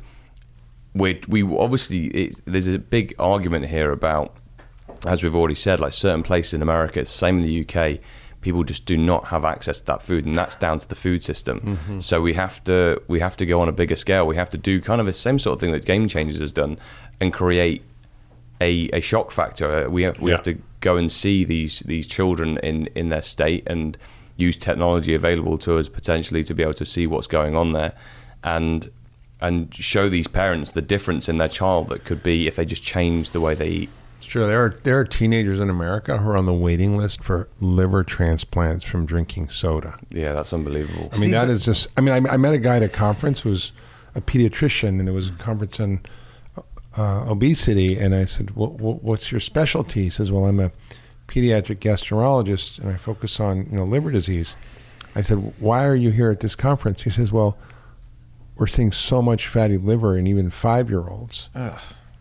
we 0.94 1.20
we 1.26 1.42
obviously 1.42 2.06
it, 2.08 2.40
there's 2.44 2.66
a 2.66 2.78
big 2.78 3.14
argument 3.18 3.66
here 3.66 3.90
about 3.90 4.36
as 5.06 5.22
we've 5.22 5.34
already 5.34 5.54
said, 5.54 5.80
like 5.80 5.92
certain 5.92 6.22
places 6.22 6.54
in 6.54 6.62
America, 6.62 7.00
it's 7.00 7.12
the 7.12 7.18
same 7.18 7.38
in 7.38 7.44
the 7.44 7.64
UK. 7.64 8.00
People 8.40 8.64
just 8.64 8.86
do 8.86 8.96
not 8.96 9.26
have 9.26 9.44
access 9.44 9.80
to 9.80 9.86
that 9.86 10.02
food, 10.02 10.24
and 10.24 10.36
that's 10.36 10.56
down 10.56 10.78
to 10.78 10.88
the 10.88 10.94
food 10.94 11.22
system. 11.22 11.60
Mm-hmm. 11.60 12.00
So 12.00 12.20
we 12.20 12.34
have 12.34 12.62
to 12.64 13.00
we 13.08 13.20
have 13.20 13.36
to 13.38 13.46
go 13.46 13.60
on 13.60 13.68
a 13.68 13.72
bigger 13.72 13.96
scale. 13.96 14.26
We 14.26 14.36
have 14.36 14.50
to 14.50 14.58
do 14.58 14.80
kind 14.80 15.00
of 15.00 15.06
the 15.06 15.12
same 15.12 15.38
sort 15.38 15.54
of 15.54 15.60
thing 15.60 15.72
that 15.72 15.84
Game 15.84 16.08
Changers 16.08 16.40
has 16.40 16.52
done, 16.52 16.78
and 17.20 17.32
create 17.32 17.82
a, 18.60 18.88
a 18.92 19.00
shock 19.00 19.30
factor. 19.30 19.86
Uh, 19.86 19.90
We 19.90 20.02
have 20.02 20.20
we 20.20 20.30
Yeah. 20.30 20.36
have 20.36 20.44
to 20.44 20.56
go 20.80 20.96
and 20.96 21.10
see 21.10 21.44
these 21.44 21.80
these 21.80 22.06
children 22.06 22.58
in 22.62 22.86
in 22.94 23.08
their 23.08 23.22
state 23.22 23.62
and 23.66 23.96
use 24.36 24.56
technology 24.56 25.14
available 25.14 25.58
to 25.58 25.78
us 25.78 25.88
potentially 25.88 26.44
to 26.44 26.54
be 26.54 26.62
able 26.62 26.74
to 26.74 26.84
see 26.84 27.06
what's 27.06 27.26
going 27.26 27.56
on 27.56 27.72
there, 27.72 27.92
and 28.44 28.90
and 29.40 29.72
show 29.74 30.08
these 30.08 30.26
parents 30.28 30.72
the 30.72 30.82
difference 30.82 31.28
in 31.28 31.38
their 31.38 31.48
child 31.48 31.88
that 31.88 32.04
could 32.04 32.22
be 32.22 32.46
if 32.48 32.56
they 32.56 32.64
just 32.64 32.82
change 32.82 33.30
the 33.30 33.40
way 33.40 33.54
they 33.54 33.68
eat. 33.68 33.88
It's 34.18 34.26
true. 34.26 34.46
There 34.46 34.64
are 34.64 34.76
there 34.82 34.98
are 34.98 35.04
teenagers 35.04 35.60
in 35.60 35.70
America 35.70 36.18
who 36.18 36.30
are 36.30 36.36
on 36.36 36.46
the 36.46 36.52
waiting 36.52 36.96
list 36.96 37.22
for 37.22 37.48
liver 37.60 38.02
transplants 38.02 38.84
from 38.84 39.06
drinking 39.06 39.48
soda. 39.50 39.96
Yeah, 40.10 40.32
that's 40.32 40.52
unbelievable. 40.52 41.08
I 41.12 41.18
mean, 41.20 41.30
that 41.30 41.48
is 41.48 41.64
just. 41.64 41.86
I 41.96 42.00
mean, 42.00 42.26
I, 42.26 42.34
I 42.34 42.36
met 42.36 42.52
a 42.54 42.58
guy 42.58 42.76
at 42.76 42.82
a 42.82 42.88
conference 42.88 43.40
who 43.40 43.50
was 43.50 43.70
a 44.16 44.20
pediatrician, 44.20 44.98
and 44.98 45.08
it 45.08 45.12
was 45.12 45.28
a 45.28 45.32
conference 45.32 45.78
on 45.78 46.00
uh, 46.98 47.24
obesity. 47.30 47.96
And 47.96 48.14
I 48.14 48.24
said, 48.24 48.50
what, 48.52 48.72
what, 48.72 49.02
"What's 49.02 49.30
your 49.30 49.40
specialty?" 49.40 50.04
He 50.04 50.10
says, 50.10 50.32
"Well, 50.32 50.46
I'm 50.46 50.60
a 50.60 50.72
pediatric 51.28 51.78
gastroenterologist, 51.78 52.78
and 52.78 52.90
I 52.90 52.96
focus 52.96 53.38
on 53.38 53.68
you 53.70 53.76
know 53.76 53.84
liver 53.84 54.10
disease." 54.10 54.56
I 55.14 55.20
said, 55.20 55.54
"Why 55.58 55.84
are 55.84 55.94
you 55.94 56.10
here 56.10 56.30
at 56.30 56.40
this 56.40 56.56
conference?" 56.56 57.02
He 57.02 57.10
says, 57.10 57.30
"Well, 57.30 57.56
we're 58.56 58.66
seeing 58.66 58.90
so 58.92 59.22
much 59.22 59.46
fatty 59.46 59.78
liver 59.78 60.18
in 60.18 60.26
even 60.26 60.50
five 60.50 60.90
year 60.90 61.08
olds, 61.08 61.50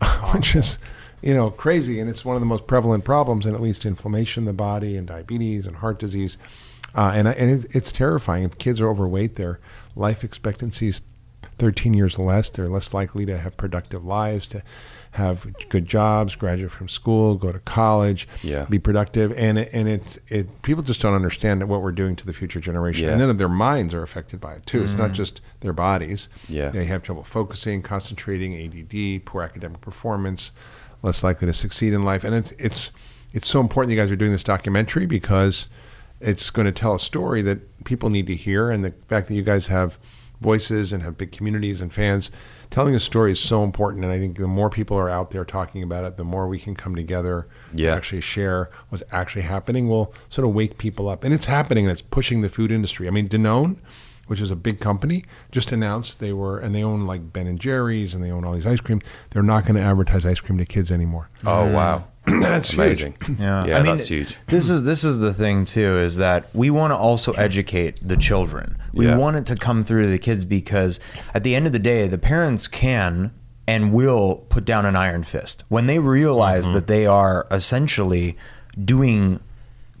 which 0.32 0.54
is." 0.54 0.78
You 1.20 1.34
know, 1.34 1.50
crazy, 1.50 1.98
and 1.98 2.08
it's 2.08 2.24
one 2.24 2.36
of 2.36 2.40
the 2.40 2.46
most 2.46 2.68
prevalent 2.68 3.04
problems, 3.04 3.44
and 3.44 3.52
at 3.52 3.60
least 3.60 3.84
inflammation 3.84 4.42
in 4.42 4.46
the 4.46 4.52
body, 4.52 4.96
and 4.96 5.04
diabetes, 5.04 5.66
and 5.66 5.74
heart 5.74 5.98
disease. 5.98 6.38
Uh, 6.94 7.10
and 7.12 7.26
and 7.26 7.50
it's, 7.50 7.64
it's 7.74 7.90
terrifying. 7.90 8.44
If 8.44 8.56
kids 8.58 8.80
are 8.80 8.88
overweight, 8.88 9.34
their 9.34 9.58
life 9.96 10.22
expectancy 10.22 10.86
is 10.86 11.02
13 11.58 11.94
years 11.94 12.18
less. 12.18 12.50
They're 12.50 12.68
less 12.68 12.94
likely 12.94 13.26
to 13.26 13.36
have 13.36 13.56
productive 13.56 14.04
lives, 14.04 14.46
to 14.48 14.62
have 15.12 15.46
good 15.68 15.86
jobs, 15.86 16.36
graduate 16.36 16.70
from 16.70 16.88
school, 16.88 17.34
go 17.34 17.50
to 17.50 17.58
college, 17.60 18.28
Yeah. 18.42 18.64
be 18.64 18.78
productive. 18.78 19.32
And 19.36 19.58
it, 19.58 19.70
and 19.72 19.88
it, 19.88 20.18
it 20.28 20.62
people 20.62 20.82
just 20.82 21.00
don't 21.00 21.14
understand 21.14 21.66
what 21.68 21.82
we're 21.82 21.92
doing 21.92 22.14
to 22.16 22.26
the 22.26 22.32
future 22.32 22.60
generation. 22.60 23.04
Yeah. 23.04 23.12
And 23.12 23.20
then 23.20 23.36
their 23.36 23.48
minds 23.48 23.94
are 23.94 24.02
affected 24.02 24.40
by 24.40 24.54
it 24.54 24.66
too. 24.66 24.84
It's 24.84 24.94
not 24.96 25.10
mm. 25.10 25.14
just 25.14 25.40
their 25.60 25.72
bodies. 25.72 26.28
Yeah. 26.48 26.68
They 26.70 26.84
have 26.86 27.02
trouble 27.02 27.24
focusing, 27.24 27.82
concentrating, 27.82 28.54
ADD, 28.54 29.24
poor 29.24 29.42
academic 29.42 29.80
performance, 29.80 30.52
less 31.02 31.24
likely 31.24 31.46
to 31.46 31.54
succeed 31.54 31.92
in 31.92 32.02
life. 32.02 32.24
And 32.24 32.34
it's 32.34 32.52
it's 32.58 32.90
it's 33.32 33.48
so 33.48 33.60
important 33.60 33.92
you 33.94 34.00
guys 34.00 34.10
are 34.10 34.16
doing 34.16 34.32
this 34.32 34.44
documentary 34.44 35.06
because 35.06 35.68
it's 36.20 36.50
going 36.50 36.66
to 36.66 36.72
tell 36.72 36.94
a 36.94 37.00
story 37.00 37.42
that 37.42 37.84
people 37.84 38.10
need 38.10 38.26
to 38.26 38.34
hear. 38.34 38.70
And 38.70 38.84
the 38.84 38.92
fact 39.08 39.28
that 39.28 39.34
you 39.34 39.42
guys 39.42 39.68
have 39.68 39.98
voices 40.40 40.92
and 40.92 41.02
have 41.02 41.18
big 41.18 41.32
communities 41.32 41.80
and 41.80 41.92
fans, 41.92 42.30
telling 42.70 42.94
a 42.94 43.00
story 43.00 43.32
is 43.32 43.40
so 43.40 43.64
important. 43.64 44.04
And 44.04 44.12
I 44.12 44.18
think 44.18 44.36
the 44.38 44.46
more 44.46 44.70
people 44.70 44.96
are 44.96 45.08
out 45.08 45.30
there 45.30 45.44
talking 45.44 45.82
about 45.82 46.04
it, 46.04 46.16
the 46.16 46.24
more 46.24 46.46
we 46.46 46.58
can 46.58 46.74
come 46.74 46.94
together 46.94 47.46
Yeah. 47.72 47.90
to 47.90 47.96
actually 47.96 48.20
share 48.20 48.70
what's 48.88 49.02
actually 49.10 49.42
happening. 49.42 49.88
Will 49.88 50.12
sort 50.28 50.46
of 50.46 50.54
wake 50.54 50.78
people 50.78 51.08
up, 51.08 51.24
and 51.24 51.32
it's 51.34 51.46
happening. 51.46 51.84
and 51.86 51.92
It's 51.92 52.02
pushing 52.02 52.42
the 52.42 52.48
food 52.48 52.70
industry. 52.70 53.08
I 53.08 53.10
mean, 53.10 53.28
Danone, 53.28 53.76
which 54.26 54.40
is 54.42 54.50
a 54.50 54.56
big 54.56 54.78
company, 54.78 55.24
just 55.50 55.72
announced 55.72 56.20
they 56.20 56.34
were, 56.34 56.58
and 56.58 56.74
they 56.74 56.84
own 56.84 57.06
like 57.06 57.32
Ben 57.32 57.46
and 57.46 57.58
Jerry's, 57.58 58.12
and 58.12 58.22
they 58.22 58.30
own 58.30 58.44
all 58.44 58.52
these 58.52 58.66
ice 58.66 58.80
cream. 58.80 59.00
They're 59.30 59.42
not 59.42 59.64
going 59.64 59.76
to 59.76 59.82
advertise 59.82 60.26
ice 60.26 60.40
cream 60.40 60.58
to 60.58 60.66
kids 60.66 60.92
anymore. 60.92 61.30
Oh 61.46 61.66
wow, 61.72 62.04
That's 62.40 62.70
huge. 62.70 62.78
amazing. 62.78 63.14
Yeah, 63.38 63.64
yeah, 63.66 63.78
I 63.78 63.82
mean, 63.82 63.96
that's 63.96 64.08
huge. 64.08 64.36
This 64.46 64.68
is 64.70 64.82
this 64.82 65.04
is 65.04 65.18
the 65.18 65.32
thing 65.34 65.64
too 65.64 65.98
is 65.98 66.16
that 66.16 66.48
we 66.54 66.70
want 66.70 66.90
to 66.92 66.96
also 66.96 67.32
educate 67.32 67.98
the 68.02 68.16
children. 68.16 68.76
We 68.94 69.06
Yeah. 69.06 69.16
want 69.16 69.36
it 69.36 69.46
to 69.46 69.56
come 69.56 69.84
through 69.84 70.04
to 70.04 70.10
the 70.10 70.18
kids 70.18 70.44
because 70.44 70.98
at 71.34 71.42
the 71.44 71.54
end 71.54 71.66
of 71.66 71.72
the 71.72 71.78
day, 71.78 72.06
the 72.08 72.18
parents 72.18 72.66
can 72.68 73.32
and 73.66 73.92
will 73.92 74.46
put 74.48 74.64
down 74.64 74.86
an 74.86 74.96
iron 74.96 75.22
fist 75.24 75.64
when 75.68 75.86
they 75.86 75.98
realize 75.98 76.64
Mm-hmm. 76.64 76.74
that 76.74 76.86
they 76.86 77.04
are 77.06 77.46
essentially 77.50 78.36
doing 78.82 79.40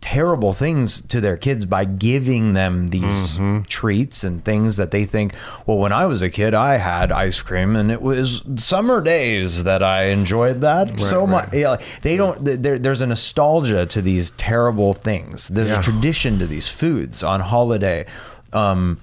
terrible 0.00 0.52
things 0.54 1.00
to 1.02 1.20
their 1.20 1.36
kids 1.36 1.64
by 1.66 1.84
giving 1.84 2.52
them 2.54 2.88
these 2.88 3.36
Mm-hmm. 3.38 3.62
treats 3.64 4.22
and 4.22 4.44
things 4.44 4.76
that 4.76 4.90
they 4.92 5.04
think 5.04 5.34
well 5.66 5.76
when 5.78 5.92
i 5.92 6.06
was 6.06 6.22
a 6.22 6.30
kid 6.30 6.54
i 6.54 6.76
had 6.76 7.10
ice 7.10 7.40
cream 7.40 7.74
and 7.74 7.90
it 7.90 8.00
was 8.00 8.42
summer 8.56 9.00
days 9.00 9.64
that 9.64 9.82
i 9.82 10.04
enjoyed 10.04 10.60
that 10.60 11.00
so 11.00 11.20
right. 11.20 11.28
much 11.30 11.52
yeah, 11.52 11.76
they 12.02 12.16
don't 12.16 12.38
there's 12.44 13.00
a 13.02 13.06
nostalgia 13.08 13.86
to 13.86 14.00
these 14.00 14.30
terrible 14.32 14.94
things 14.94 15.48
there's 15.48 15.68
Yeah. 15.68 15.80
a 15.80 15.82
tradition 15.82 16.38
to 16.38 16.46
these 16.46 16.68
foods 16.68 17.22
on 17.24 17.40
holiday 17.40 18.06
um, 18.52 19.00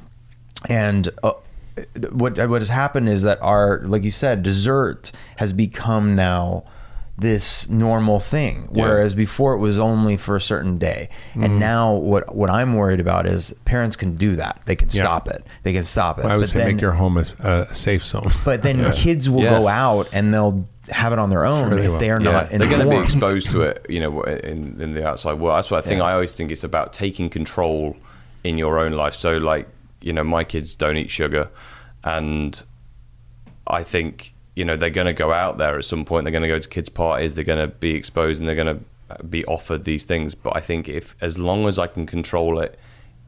and 0.69 1.09
uh, 1.23 1.33
what 2.13 2.37
what 2.49 2.61
has 2.61 2.69
happened 2.69 3.09
is 3.09 3.21
that 3.23 3.37
our 3.41 3.81
like 3.85 4.03
you 4.03 4.11
said 4.11 4.43
dessert 4.43 5.11
has 5.37 5.51
become 5.51 6.15
now 6.15 6.63
this 7.17 7.69
normal 7.69 8.19
thing 8.19 8.67
whereas 8.71 9.15
before 9.15 9.53
it 9.53 9.59
was 9.59 9.79
only 9.79 10.17
for 10.17 10.35
a 10.35 10.41
certain 10.41 10.77
day 10.77 11.07
Mm-hmm. 11.31 11.43
and 11.43 11.59
now 11.59 11.93
what 11.93 12.35
what 12.35 12.49
i'm 12.49 12.73
worried 12.75 12.99
about 12.99 13.25
is 13.25 13.53
parents 13.63 13.95
can 13.95 14.15
do 14.17 14.35
that 14.35 14.59
they 14.65 14.75
can 14.75 14.89
stop 14.89 15.29
it 15.29 15.45
they 15.63 15.71
can 15.71 15.83
stop 15.83 16.19
it 16.19 16.25
I 16.25 16.35
would 16.35 16.41
But 16.43 16.49
say 16.49 16.59
then- 16.59 16.73
make 16.75 16.81
your 16.81 16.91
home 16.91 17.17
a, 17.17 17.25
a 17.39 17.73
safe 17.73 18.05
zone. 18.05 18.27
but 18.45 18.63
then 18.63 18.91
kids 18.93 19.29
will 19.29 19.43
Yeah. 19.43 19.51
go 19.59 19.67
out 19.69 20.09
and 20.11 20.33
they'll 20.33 20.67
have 20.89 21.13
it 21.13 21.19
on 21.19 21.29
their 21.29 21.45
own 21.45 21.69
Sure 21.69 21.77
they 21.77 21.85
if 21.85 21.91
will. 21.93 21.99
they 21.99 22.09
are 22.11 22.21
yeah, 22.21 22.31
not 22.31 22.49
they're 22.49 22.59
going 22.69 22.81
to 22.81 22.89
be 22.89 22.97
exposed 22.97 23.49
to 23.51 23.61
it, 23.63 23.83
you 23.89 23.99
know, 23.99 24.21
in, 24.23 24.79
in 24.79 24.93
the 24.93 25.07
outside 25.07 25.33
world. 25.39 25.57
That's 25.57 25.71
what 25.71 25.83
I 25.83 25.87
think. 25.87 25.99
I 26.01 26.13
always 26.13 26.35
think 26.35 26.51
it's 26.51 26.63
about 26.63 26.93
taking 26.93 27.27
control 27.27 27.97
in 28.43 28.59
your 28.59 28.77
own 28.77 28.91
life. 28.91 29.15
So, 29.15 29.37
like, 29.37 29.67
you 30.01 30.13
know, 30.13 30.23
my 30.23 30.43
kids 30.43 30.75
don't 30.75 30.95
eat 30.95 31.09
sugar, 31.09 31.49
and 32.03 32.61
I 33.65 33.81
think 33.83 34.34
you 34.55 34.65
know 34.65 34.75
they're 34.75 34.89
going 34.89 35.07
to 35.07 35.13
go 35.13 35.31
out 35.33 35.57
there 35.57 35.77
at 35.77 35.85
some 35.85 36.05
point. 36.05 36.25
They're 36.25 36.31
going 36.31 36.43
to 36.43 36.47
go 36.47 36.59
to 36.59 36.69
kids' 36.69 36.89
parties. 36.89 37.35
They're 37.35 37.43
going 37.43 37.59
to 37.59 37.73
be 37.75 37.91
exposed, 37.91 38.39
and 38.39 38.47
they're 38.47 38.55
going 38.55 38.79
to 38.79 39.23
be 39.23 39.45
offered 39.45 39.83
these 39.83 40.03
things. 40.03 40.35
But 40.35 40.55
I 40.55 40.59
think 40.59 40.89
if 40.89 41.15
as 41.21 41.37
long 41.37 41.67
as 41.67 41.77
I 41.77 41.87
can 41.87 42.05
control 42.05 42.59
it 42.59 42.79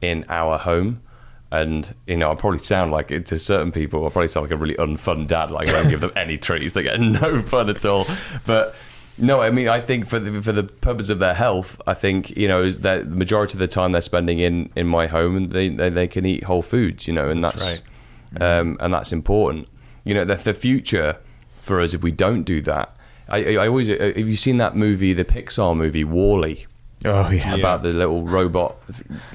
in 0.01 0.25
our 0.29 0.57
home. 0.57 1.01
And 1.49 1.93
you 2.05 2.17
know, 2.17 2.31
I 2.31 2.35
probably 2.35 2.59
sound 2.59 2.91
like 2.91 3.09
it 3.09 3.25
to 3.27 3.39
certain 3.39 3.71
people. 3.71 4.05
I 4.05 4.09
probably 4.09 4.27
sound 4.27 4.45
like 4.45 4.51
a 4.51 4.57
really 4.57 4.75
unfun 4.75 5.27
dad. 5.27 5.49
Like 5.49 5.67
I 5.67 5.71
don't 5.71 5.89
give 5.89 6.01
them 6.01 6.11
any 6.15 6.37
treats; 6.37 6.73
they 6.73 6.83
get 6.83 6.99
no 6.99 7.41
fun 7.41 7.69
at 7.69 7.85
all. 7.85 8.05
But 8.45 8.75
no, 9.17 9.39
I 9.41 9.49
mean, 9.49 9.69
I 9.69 9.79
think 9.79 10.07
for 10.07 10.19
the 10.19 10.41
for 10.41 10.51
the 10.51 10.63
purpose 10.63 11.09
of 11.09 11.19
their 11.19 11.33
health, 11.33 11.81
I 11.87 11.93
think 11.93 12.35
you 12.35 12.49
know 12.49 12.69
that 12.69 13.09
the 13.09 13.15
majority 13.15 13.53
of 13.53 13.59
the 13.59 13.67
time 13.67 13.93
they're 13.93 14.01
spending 14.01 14.39
in 14.39 14.69
in 14.75 14.87
my 14.87 15.07
home, 15.07 15.37
and 15.37 15.51
they 15.51 15.69
they, 15.69 15.89
they 15.89 16.07
can 16.07 16.25
eat 16.25 16.43
whole 16.43 16.61
foods. 16.61 17.07
You 17.07 17.13
know, 17.13 17.29
and 17.29 17.41
that's, 17.41 17.61
right. 17.61 18.41
um, 18.41 18.75
and 18.81 18.93
that's 18.93 19.13
important. 19.13 19.69
You 20.07 20.13
know, 20.15 20.25
the, 20.25 20.35
the 20.35 20.53
future 20.53 21.17
for 21.61 21.81
us 21.81 21.93
if 21.93 22.01
we 22.01 22.11
don't 22.11 22.43
do 22.43 22.61
that. 22.61 22.95
I, 23.29 23.37
I 23.43 23.53
I 23.63 23.67
always 23.67 23.87
have 23.89 24.17
you 24.17 24.37
seen 24.37 24.57
that 24.57 24.75
movie, 24.75 25.13
the 25.13 25.25
Pixar 25.25 25.75
movie 25.75 26.03
Wall-E? 26.05 26.65
oh 27.05 27.29
yeah 27.29 27.53
About 27.55 27.83
the 27.83 27.93
little 27.93 28.23
robot. 28.25 28.75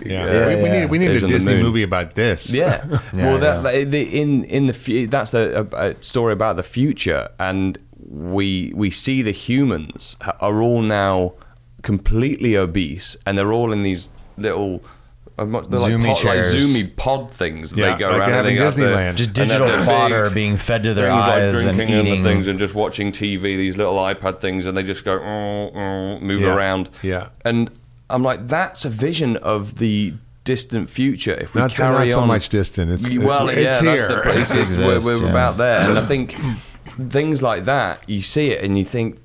Yeah, 0.04 0.24
uh, 0.24 0.48
we, 0.48 0.62
we 0.64 0.68
need 0.70 0.86
we 0.90 0.98
need 0.98 1.10
a 1.10 1.28
Disney 1.28 1.62
movie 1.62 1.82
about 1.84 2.14
this. 2.14 2.50
Yeah. 2.50 2.84
Yeah, 3.14 3.24
well, 3.26 3.38
that, 3.38 3.56
yeah. 3.64 3.84
that- 3.84 3.90
the, 3.90 4.02
in 4.20 4.44
in 4.44 4.66
the 4.66 4.72
fu- 4.72 5.06
that's 5.06 5.30
the 5.30 5.42
a, 5.72 5.90
a 5.90 6.02
story 6.02 6.32
about 6.32 6.56
the 6.56 6.62
future, 6.64 7.28
and 7.38 7.78
we 8.08 8.72
we 8.74 8.90
see 8.90 9.22
the 9.22 9.32
humans 9.48 10.16
are 10.40 10.60
all 10.62 10.82
now 10.82 11.34
completely 11.82 12.56
obese, 12.56 13.16
and 13.26 13.36
they're 13.36 13.52
all 13.52 13.72
in 13.72 13.82
these 13.82 14.08
little. 14.36 14.82
What- 15.36 15.70
They're 15.70 15.80
like, 15.80 15.92
Zoomy 15.92 16.06
pod, 16.06 16.24
like 16.24 16.34
chairs. 16.40 16.54
zoomy 16.54 16.96
pod 16.96 17.30
things 17.30 17.70
that 17.70 17.76
Yeah, 17.78 17.92
they 17.92 17.98
go 17.98 18.08
like 18.10 18.18
around 18.18 18.28
they 18.28 18.34
have 18.36 18.44
and 18.46 18.48
in 18.52 18.56
they 18.58 18.64
have 18.64 18.74
to- 18.74 18.80
Disneyland. 18.80 19.14
just 19.16 19.32
digital 19.32 19.68
the 19.68 19.82
fodder 19.84 20.24
big 20.28 20.34
being 20.34 20.56
fed 20.56 20.82
to 20.84 20.94
their 20.94 21.06
things 21.08 21.18
like 21.18 21.28
eyes 21.30 21.64
and 21.64 21.76
drinking 21.76 21.98
in 21.98 22.04
the 22.04 22.10
eating 22.12 22.24
things 22.24 22.46
and 22.48 22.58
just 22.58 22.74
watching 22.74 23.12
TV. 23.12 23.42
These 23.56 23.76
little 23.76 23.94
iPad 23.96 24.40
things, 24.40 24.66
and 24.66 24.76
they 24.76 24.82
just 24.82 25.04
go 25.04 25.18
"Mm, 25.18 25.74
mm," 25.74 26.20
move 26.22 26.40
Yeah, 26.42 26.54
around. 26.54 26.88
yeah. 27.02 27.28
and 27.44 27.70
I'm 28.10 28.22
like, 28.22 28.46
that's 28.46 28.84
a 28.84 28.90
vision 28.90 29.36
of 29.38 29.76
the 29.78 30.14
distant 30.44 30.90
future. 30.90 31.34
If 31.34 31.54
we 31.54 31.60
Not, 31.62 31.70
carry 31.70 32.08
not 32.08 32.10
so 32.10 32.26
much 32.26 32.48
distant. 32.48 32.90
It's 32.90 33.10
well, 33.16 33.48
it's 33.48 33.58
yeah, 33.58 33.80
here. 33.80 33.96
that's 33.96 34.12
the 34.14 34.20
place 34.20 34.50
It 34.50 34.60
it's- 34.60 34.78
we're, 34.78 34.94
exists, 34.96 35.20
we're 35.20 35.26
yeah. 35.26 35.30
about 35.30 35.56
there. 35.56 35.80
And 35.88 35.98
I 35.98 36.04
think 36.04 36.36
things 37.08 37.42
like 37.42 37.64
that, 37.64 38.00
you 38.06 38.20
see 38.22 38.50
it 38.50 38.62
and 38.64 38.76
you 38.76 38.84
think, 38.84 39.18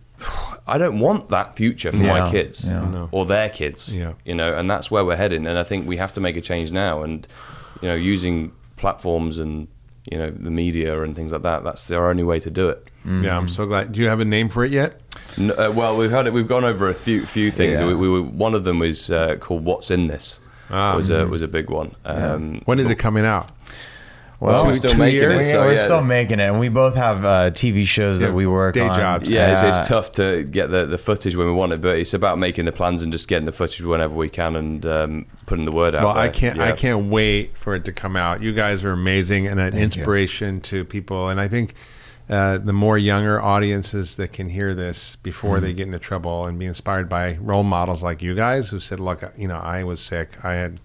I 0.68 0.78
don't 0.78 0.99
want 0.99 1.30
that 1.30 1.55
future 1.55 1.91
for 1.91 2.03
Yeah, 2.03 2.20
my 2.20 2.32
kids 2.32 2.68
yeah. 2.70 3.07
or 3.11 3.26
their 3.26 3.49
kids. 3.49 3.95
Yeah. 3.95 4.13
You 4.26 4.36
know, 4.36 4.55
and 4.57 4.70
that's 4.70 4.91
where 4.91 5.03
we're 5.05 5.15
heading. 5.15 5.47
And 5.47 5.57
I 5.57 5.63
think 5.63 5.88
we 5.88 5.97
have 5.97 6.11
to 6.13 6.22
make 6.22 6.36
a 6.38 6.41
change 6.41 6.72
now. 6.72 7.03
And 7.03 7.28
you 7.82 7.88
know, 7.89 7.95
using 7.95 8.51
platforms 8.76 9.38
and 9.38 9.68
you 10.11 10.18
know 10.18 10.30
the 10.32 10.51
media 10.51 11.01
and 11.03 11.15
things 11.15 11.32
like 11.32 11.43
that. 11.43 11.63
That's 11.63 11.91
our 11.91 12.09
only 12.09 12.24
way 12.24 12.39
to 12.39 12.49
do 12.51 12.70
it. 12.70 12.89
Yeah, 13.05 13.38
I'm 13.38 13.47
so 13.47 13.65
glad. 13.65 13.93
Do 13.93 14.01
you 14.01 14.07
have 14.09 14.20
a 14.20 14.26
name 14.26 14.49
for 14.49 14.65
it 14.65 14.72
yet? 14.72 14.99
N- 15.38 15.51
uh, 15.51 15.72
well, 15.74 15.95
we've 15.97 16.11
had 16.11 16.28
it. 16.28 16.34
We've 16.34 16.47
gone 16.47 16.65
over 16.65 16.89
a 16.89 16.93
few 16.93 17.26
few 17.26 17.51
things. 17.51 17.80
Yeah. 17.80 17.88
We, 17.88 17.95
we 17.95 18.09
were, 18.09 18.22
one 18.22 18.53
of 18.53 18.65
them 18.65 18.80
was 18.80 19.09
uh, 19.09 19.38
called 19.39 19.63
"What's 19.63 19.89
in 19.91 20.07
This." 20.07 20.39
Ah. 20.70 20.93
was 20.97 21.09
a 21.09 21.26
was 21.26 21.41
a 21.41 21.47
big 21.47 21.70
one. 21.70 21.95
Um, 22.03 22.61
When 22.65 22.80
is 22.80 22.89
it 22.89 22.95
coming 22.95 23.26
out? 23.26 23.49
Well, 24.40 24.62
Two- 24.62 24.68
we're 24.70 24.74
still 24.76 24.94
making 24.96 25.20
years? 25.20 25.48
it. 25.48 25.58
we're 25.58 25.74
yeah, 25.74 25.80
still 25.80 26.04
making 26.04 26.40
it, 26.40 26.44
and 26.44 26.60
we 26.60 26.70
both 26.70 26.96
have 26.96 27.26
uh, 27.26 27.50
TV 27.52 27.86
shows 27.88 28.22
Yeah, 28.22 28.28
that 28.28 28.34
we 28.34 28.46
work 28.46 28.76
day 28.76 28.82
on. 28.88 29.00
jobs. 29.00 29.28
Yeah, 29.30 29.52
it's, 29.52 29.64
Uh, 29.64 29.68
it's 29.80 29.88
tough 29.88 30.12
to 30.14 30.44
get 30.44 30.70
the, 30.70 30.86
the 30.86 31.00
footage 31.00 31.36
when 31.36 31.48
we 31.48 31.54
want 31.54 31.72
it, 31.74 31.82
but 31.82 31.98
it's 31.98 32.14
about 32.14 32.38
making 32.38 32.66
the 32.66 32.72
plans 32.72 33.02
and 33.02 33.12
just 33.12 33.28
getting 33.28 33.46
the 33.46 33.52
footage 33.52 33.82
whenever 33.82 34.14
we 34.14 34.30
can 34.30 34.56
and 34.56 34.86
um, 34.86 35.26
putting 35.48 35.66
the 35.66 35.72
word 35.72 35.96
out. 35.96 36.04
Well, 36.04 36.14
there. 36.14 36.24
I 36.24 36.30
can't. 36.30 36.60
I 36.60 36.72
can't 36.74 37.10
wait 37.10 37.58
for 37.58 37.74
it 37.74 37.84
to 37.86 37.92
come 37.92 38.16
out. 38.16 38.44
You 38.44 38.54
guys 38.54 38.84
are 38.84 38.92
amazing 38.92 39.48
and 39.48 39.60
an 39.60 39.72
Thank 39.72 39.96
you. 39.96 40.02
inspiration 40.02 40.62
to 40.62 40.86
people. 40.86 41.30
And 41.30 41.42
I 41.42 41.48
think 41.48 41.74
uh, 42.30 42.60
the 42.60 42.74
more 42.74 42.98
younger 43.00 43.42
audiences 43.42 44.16
that 44.18 44.34
can 44.34 44.50
hear 44.50 44.76
this 44.76 45.16
before 45.16 45.56
Mm-hmm. 45.56 45.66
they 45.66 45.74
get 45.74 45.86
into 45.88 45.98
trouble 46.00 46.46
and 46.46 46.60
be 46.60 46.66
inspired 46.66 47.10
by 47.10 47.38
role 47.42 47.64
models 47.64 48.04
like 48.04 48.22
you 48.22 48.36
guys 48.36 48.70
who 48.70 48.80
said, 48.80 49.00
"Look, 49.00 49.24
you 49.36 49.48
know, 49.48 49.58
I 49.58 49.84
was 49.84 50.00
sick. 50.00 50.30
I 50.44 50.54
had 50.54 50.80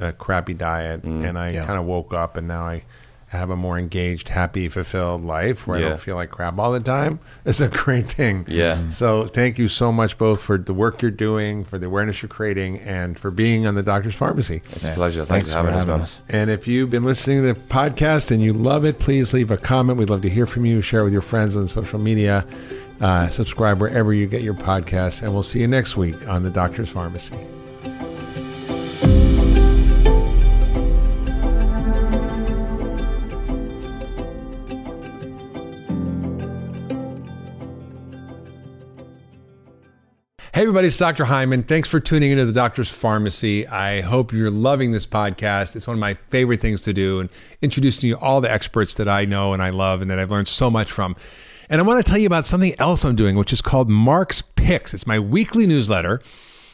a 0.00 0.12
crappy 0.12 0.54
diet, 0.54 1.04
and 1.04 1.38
I 1.38 1.50
Mm, 1.50 1.54
Yeah. 1.54 1.66
kind 1.66 1.78
of 1.78 1.84
woke 1.86 2.12
up, 2.14 2.36
and 2.36 2.48
now 2.48 2.64
I." 2.64 2.82
Have 3.28 3.50
a 3.50 3.56
more 3.56 3.76
engaged, 3.76 4.28
happy, 4.28 4.68
fulfilled 4.68 5.24
life 5.24 5.66
where 5.66 5.78
I 5.78 5.80
don't 5.80 5.98
feel 5.98 6.14
like 6.14 6.30
crap 6.30 6.56
all 6.56 6.70
the 6.70 6.78
time. 6.78 7.18
It's 7.44 7.60
a 7.60 7.66
great 7.66 8.06
thing. 8.06 8.44
Yeah. 8.46 8.90
So 8.90 9.24
thank 9.26 9.58
you 9.58 9.66
so 9.66 9.90
much 9.90 10.18
both 10.18 10.40
for 10.40 10.56
the 10.56 10.72
work 10.72 11.02
you're 11.02 11.10
doing, 11.10 11.64
for 11.64 11.76
the 11.76 11.86
awareness 11.86 12.22
you're 12.22 12.28
creating, 12.28 12.78
and 12.78 13.18
for 13.18 13.32
being 13.32 13.66
on 13.66 13.74
the 13.74 13.82
Doctor's 13.82 14.14
Farmacy. 14.14 14.62
It's 14.70 14.84
a 14.84 14.92
pleasure. 14.92 15.24
Thanks, 15.24 15.50
for 15.52 15.68
having, 15.68 15.90
us, 15.90 16.20
man. 16.28 16.42
And 16.42 16.50
if 16.50 16.68
you've 16.68 16.90
been 16.90 17.02
listening 17.02 17.42
to 17.42 17.54
the 17.54 17.58
podcast 17.58 18.30
and 18.30 18.40
you 18.40 18.52
love 18.52 18.84
it, 18.84 19.00
please 19.00 19.34
leave 19.34 19.50
a 19.50 19.56
comment. 19.56 19.98
We'd 19.98 20.10
love 20.10 20.22
to 20.22 20.30
hear 20.30 20.46
from 20.46 20.64
you. 20.64 20.80
Share 20.80 21.00
it 21.00 21.04
with 21.04 21.12
your 21.12 21.22
friends 21.22 21.56
on 21.56 21.66
social 21.66 21.98
media. 21.98 22.44
Uh, 23.00 23.28
subscribe 23.30 23.80
wherever 23.80 24.14
you 24.14 24.28
get 24.28 24.42
your 24.42 24.54
podcasts. 24.54 25.22
And 25.24 25.32
we'll 25.32 25.42
see 25.42 25.58
you 25.58 25.66
next 25.66 25.96
week 25.96 26.14
on 26.28 26.44
the 26.44 26.50
Doctor's 26.50 26.92
Farmacy. 26.92 27.44
Everybody, 40.64 40.88
it's 40.88 40.96
Dr. 40.96 41.26
Hyman. 41.26 41.62
Thanks 41.62 41.90
for 41.90 42.00
tuning 42.00 42.30
into 42.30 42.46
the 42.46 42.52
Doctor's 42.52 42.90
Farmacy. 42.90 43.70
I 43.70 44.00
hope 44.00 44.32
you're 44.32 44.48
loving 44.48 44.92
this 44.92 45.04
podcast. 45.04 45.76
It's 45.76 45.86
one 45.86 45.94
of 45.94 46.00
my 46.00 46.14
favorite 46.30 46.62
things 46.62 46.80
to 46.84 46.94
do 46.94 47.20
and 47.20 47.30
introducing 47.60 48.08
you 48.08 48.16
all 48.16 48.40
the 48.40 48.50
experts 48.50 48.94
that 48.94 49.06
I 49.06 49.26
know 49.26 49.52
and 49.52 49.62
I 49.62 49.68
love 49.68 50.00
and 50.00 50.10
that 50.10 50.18
I've 50.18 50.30
learned 50.30 50.48
so 50.48 50.70
much 50.70 50.90
from. 50.90 51.16
And 51.68 51.82
I 51.82 51.84
want 51.84 52.02
to 52.02 52.10
tell 52.10 52.18
you 52.18 52.26
about 52.26 52.46
something 52.46 52.74
else 52.80 53.04
I'm 53.04 53.14
doing, 53.14 53.36
which 53.36 53.52
is 53.52 53.60
called 53.60 53.90
Mark's 53.90 54.40
Picks. 54.40 54.94
It's 54.94 55.06
my 55.06 55.18
weekly 55.18 55.66
newsletter. 55.66 56.22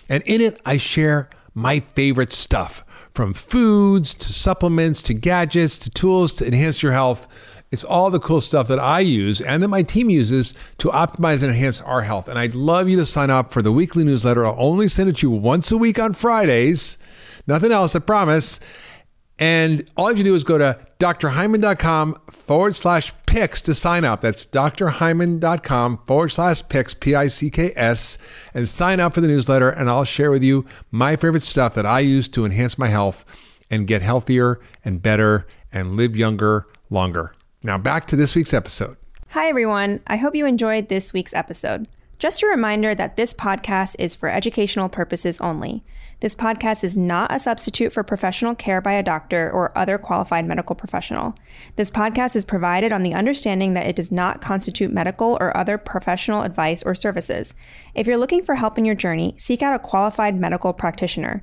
And 0.09 0.22
in 0.22 0.41
it, 0.41 0.61
I 0.64 0.76
share 0.76 1.28
my 1.53 1.80
favorite 1.80 2.32
stuff 2.32 2.84
from 3.12 3.34
foods 3.34 4.14
to 4.14 4.32
supplements 4.32 5.03
to 5.03 5.14
gadgets 5.14 5.80
to 5.80 5.91
tools 5.91 6.32
to 6.34 6.47
enhance 6.47 6.80
your 6.80 6.93
health. 6.93 7.26
It's 7.71 7.85
all 7.85 8.11
the 8.11 8.18
cool 8.18 8.41
stuff 8.41 8.66
that 8.66 8.81
I 8.81 8.99
use 9.01 9.41
and 9.41 9.62
that 9.62 9.68
my 9.68 9.83
team 9.83 10.11
uses 10.11 10.55
to 10.79 10.89
optimize 10.89 11.43
and 11.43 11.53
enhance 11.53 11.81
our 11.81 12.03
health. 12.03 12.27
And 12.27 12.37
I'd 12.39 12.55
love 12.55 12.89
you 12.89 12.97
to 12.97 13.07
sign 13.07 13.31
up 13.31 13.53
for 13.53 13.62
the 13.62 13.71
weekly 13.71 14.03
newsletter. 14.03 14.45
I'll 14.45 14.57
only 14.59 14.89
send 14.89 15.09
it 15.09 15.18
to 15.18 15.29
you 15.29 15.31
once 15.31 15.71
a 15.71 15.79
week 15.79 15.99
on 15.99 16.12
Fridays. 16.12 16.99
Nothing 17.47 17.71
else, 17.71 17.95
I 17.95 18.01
promise. 18.01 18.59
And 19.39 19.89
all 19.97 20.07
you 20.07 20.16
have 20.16 20.18
to 20.18 20.25
do 20.25 20.35
is 20.35 20.45
go 20.45 20.59
to 20.59 20.79
drhyman.com 20.99 22.16
forward 22.31 22.75
slash 22.75 23.12
picks 23.27 23.62
to 23.62 23.75
sign 23.75 24.05
up. 24.05 24.21
That's 24.21 24.45
drhyman.com 24.45 26.01
forward 26.07 26.29
slash 26.31 26.68
picks, 26.68 26.93
P 26.93 27.14
I 27.14 27.29
C 27.29 27.51
K 27.51 27.73
S, 27.77 28.18
and 28.53 28.68
sign 28.68 29.01
up 29.01 29.14
for 29.14 29.21
the 29.21 29.29
newsletter. 29.29 29.71
And 29.71 29.89
I'll 29.89 30.05
share 30.05 30.31
with 30.31 30.43
you 30.43 30.66
my 30.91 31.16
favorite 31.16 31.45
stuff 31.45 31.75
that 31.75 31.87
I 31.87 32.01
use 32.01 32.29
to 32.31 32.45
enhance 32.45 32.77
my 32.77 32.89
health 32.89 33.25
and 33.71 33.87
get 33.87 34.03
healthier 34.03 34.61
and 34.85 35.01
better 35.01 35.47
and 35.73 35.97
live 35.97 36.16
younger 36.16 36.66
longer. 36.91 37.33
Now, 37.62 37.76
back 37.76 38.06
to 38.06 38.16
this 38.16 38.34
week's 38.34 38.54
episode. 38.54 38.96
Hi, 39.28 39.48
everyone. 39.48 40.00
I 40.06 40.16
hope 40.16 40.34
you 40.34 40.46
enjoyed 40.46 40.88
this 40.88 41.12
week's 41.12 41.34
episode. 41.34 41.88
Just 42.18 42.42
a 42.42 42.46
reminder 42.46 42.94
that 42.94 43.16
this 43.16 43.34
podcast 43.34 43.96
is 43.98 44.14
for 44.14 44.30
educational 44.30 44.88
purposes 44.88 45.38
only. 45.42 45.84
This 46.20 46.34
podcast 46.34 46.84
is 46.84 46.96
not 46.96 47.32
a 47.32 47.38
substitute 47.38 47.92
for 47.92 48.02
professional 48.02 48.54
care 48.54 48.80
by 48.80 48.92
a 48.92 49.02
doctor 49.02 49.50
or 49.50 49.76
other 49.76 49.98
qualified 49.98 50.46
medical 50.46 50.74
professional. 50.74 51.34
This 51.76 51.90
podcast 51.90 52.34
is 52.34 52.46
provided 52.46 52.92
on 52.92 53.02
the 53.02 53.14
understanding 53.14 53.74
that 53.74 53.86
it 53.86 53.96
does 53.96 54.11
not 54.11 54.40
constitute 54.40 54.90
medical 54.90 55.36
or 55.38 55.54
other 55.54 55.76
professional 55.76 56.42
advice 56.42 56.82
or 56.82 56.94
services. 56.94 57.54
If 57.94 58.06
you're 58.06 58.18
looking 58.18 58.42
for 58.42 58.54
help 58.54 58.78
in 58.78 58.86
your 58.86 58.94
journey, 58.94 59.34
seek 59.36 59.61
out 59.61 59.74
a 59.74 59.78
qualified 59.78 60.38
medical 60.38 60.72
practitioner. 60.72 61.42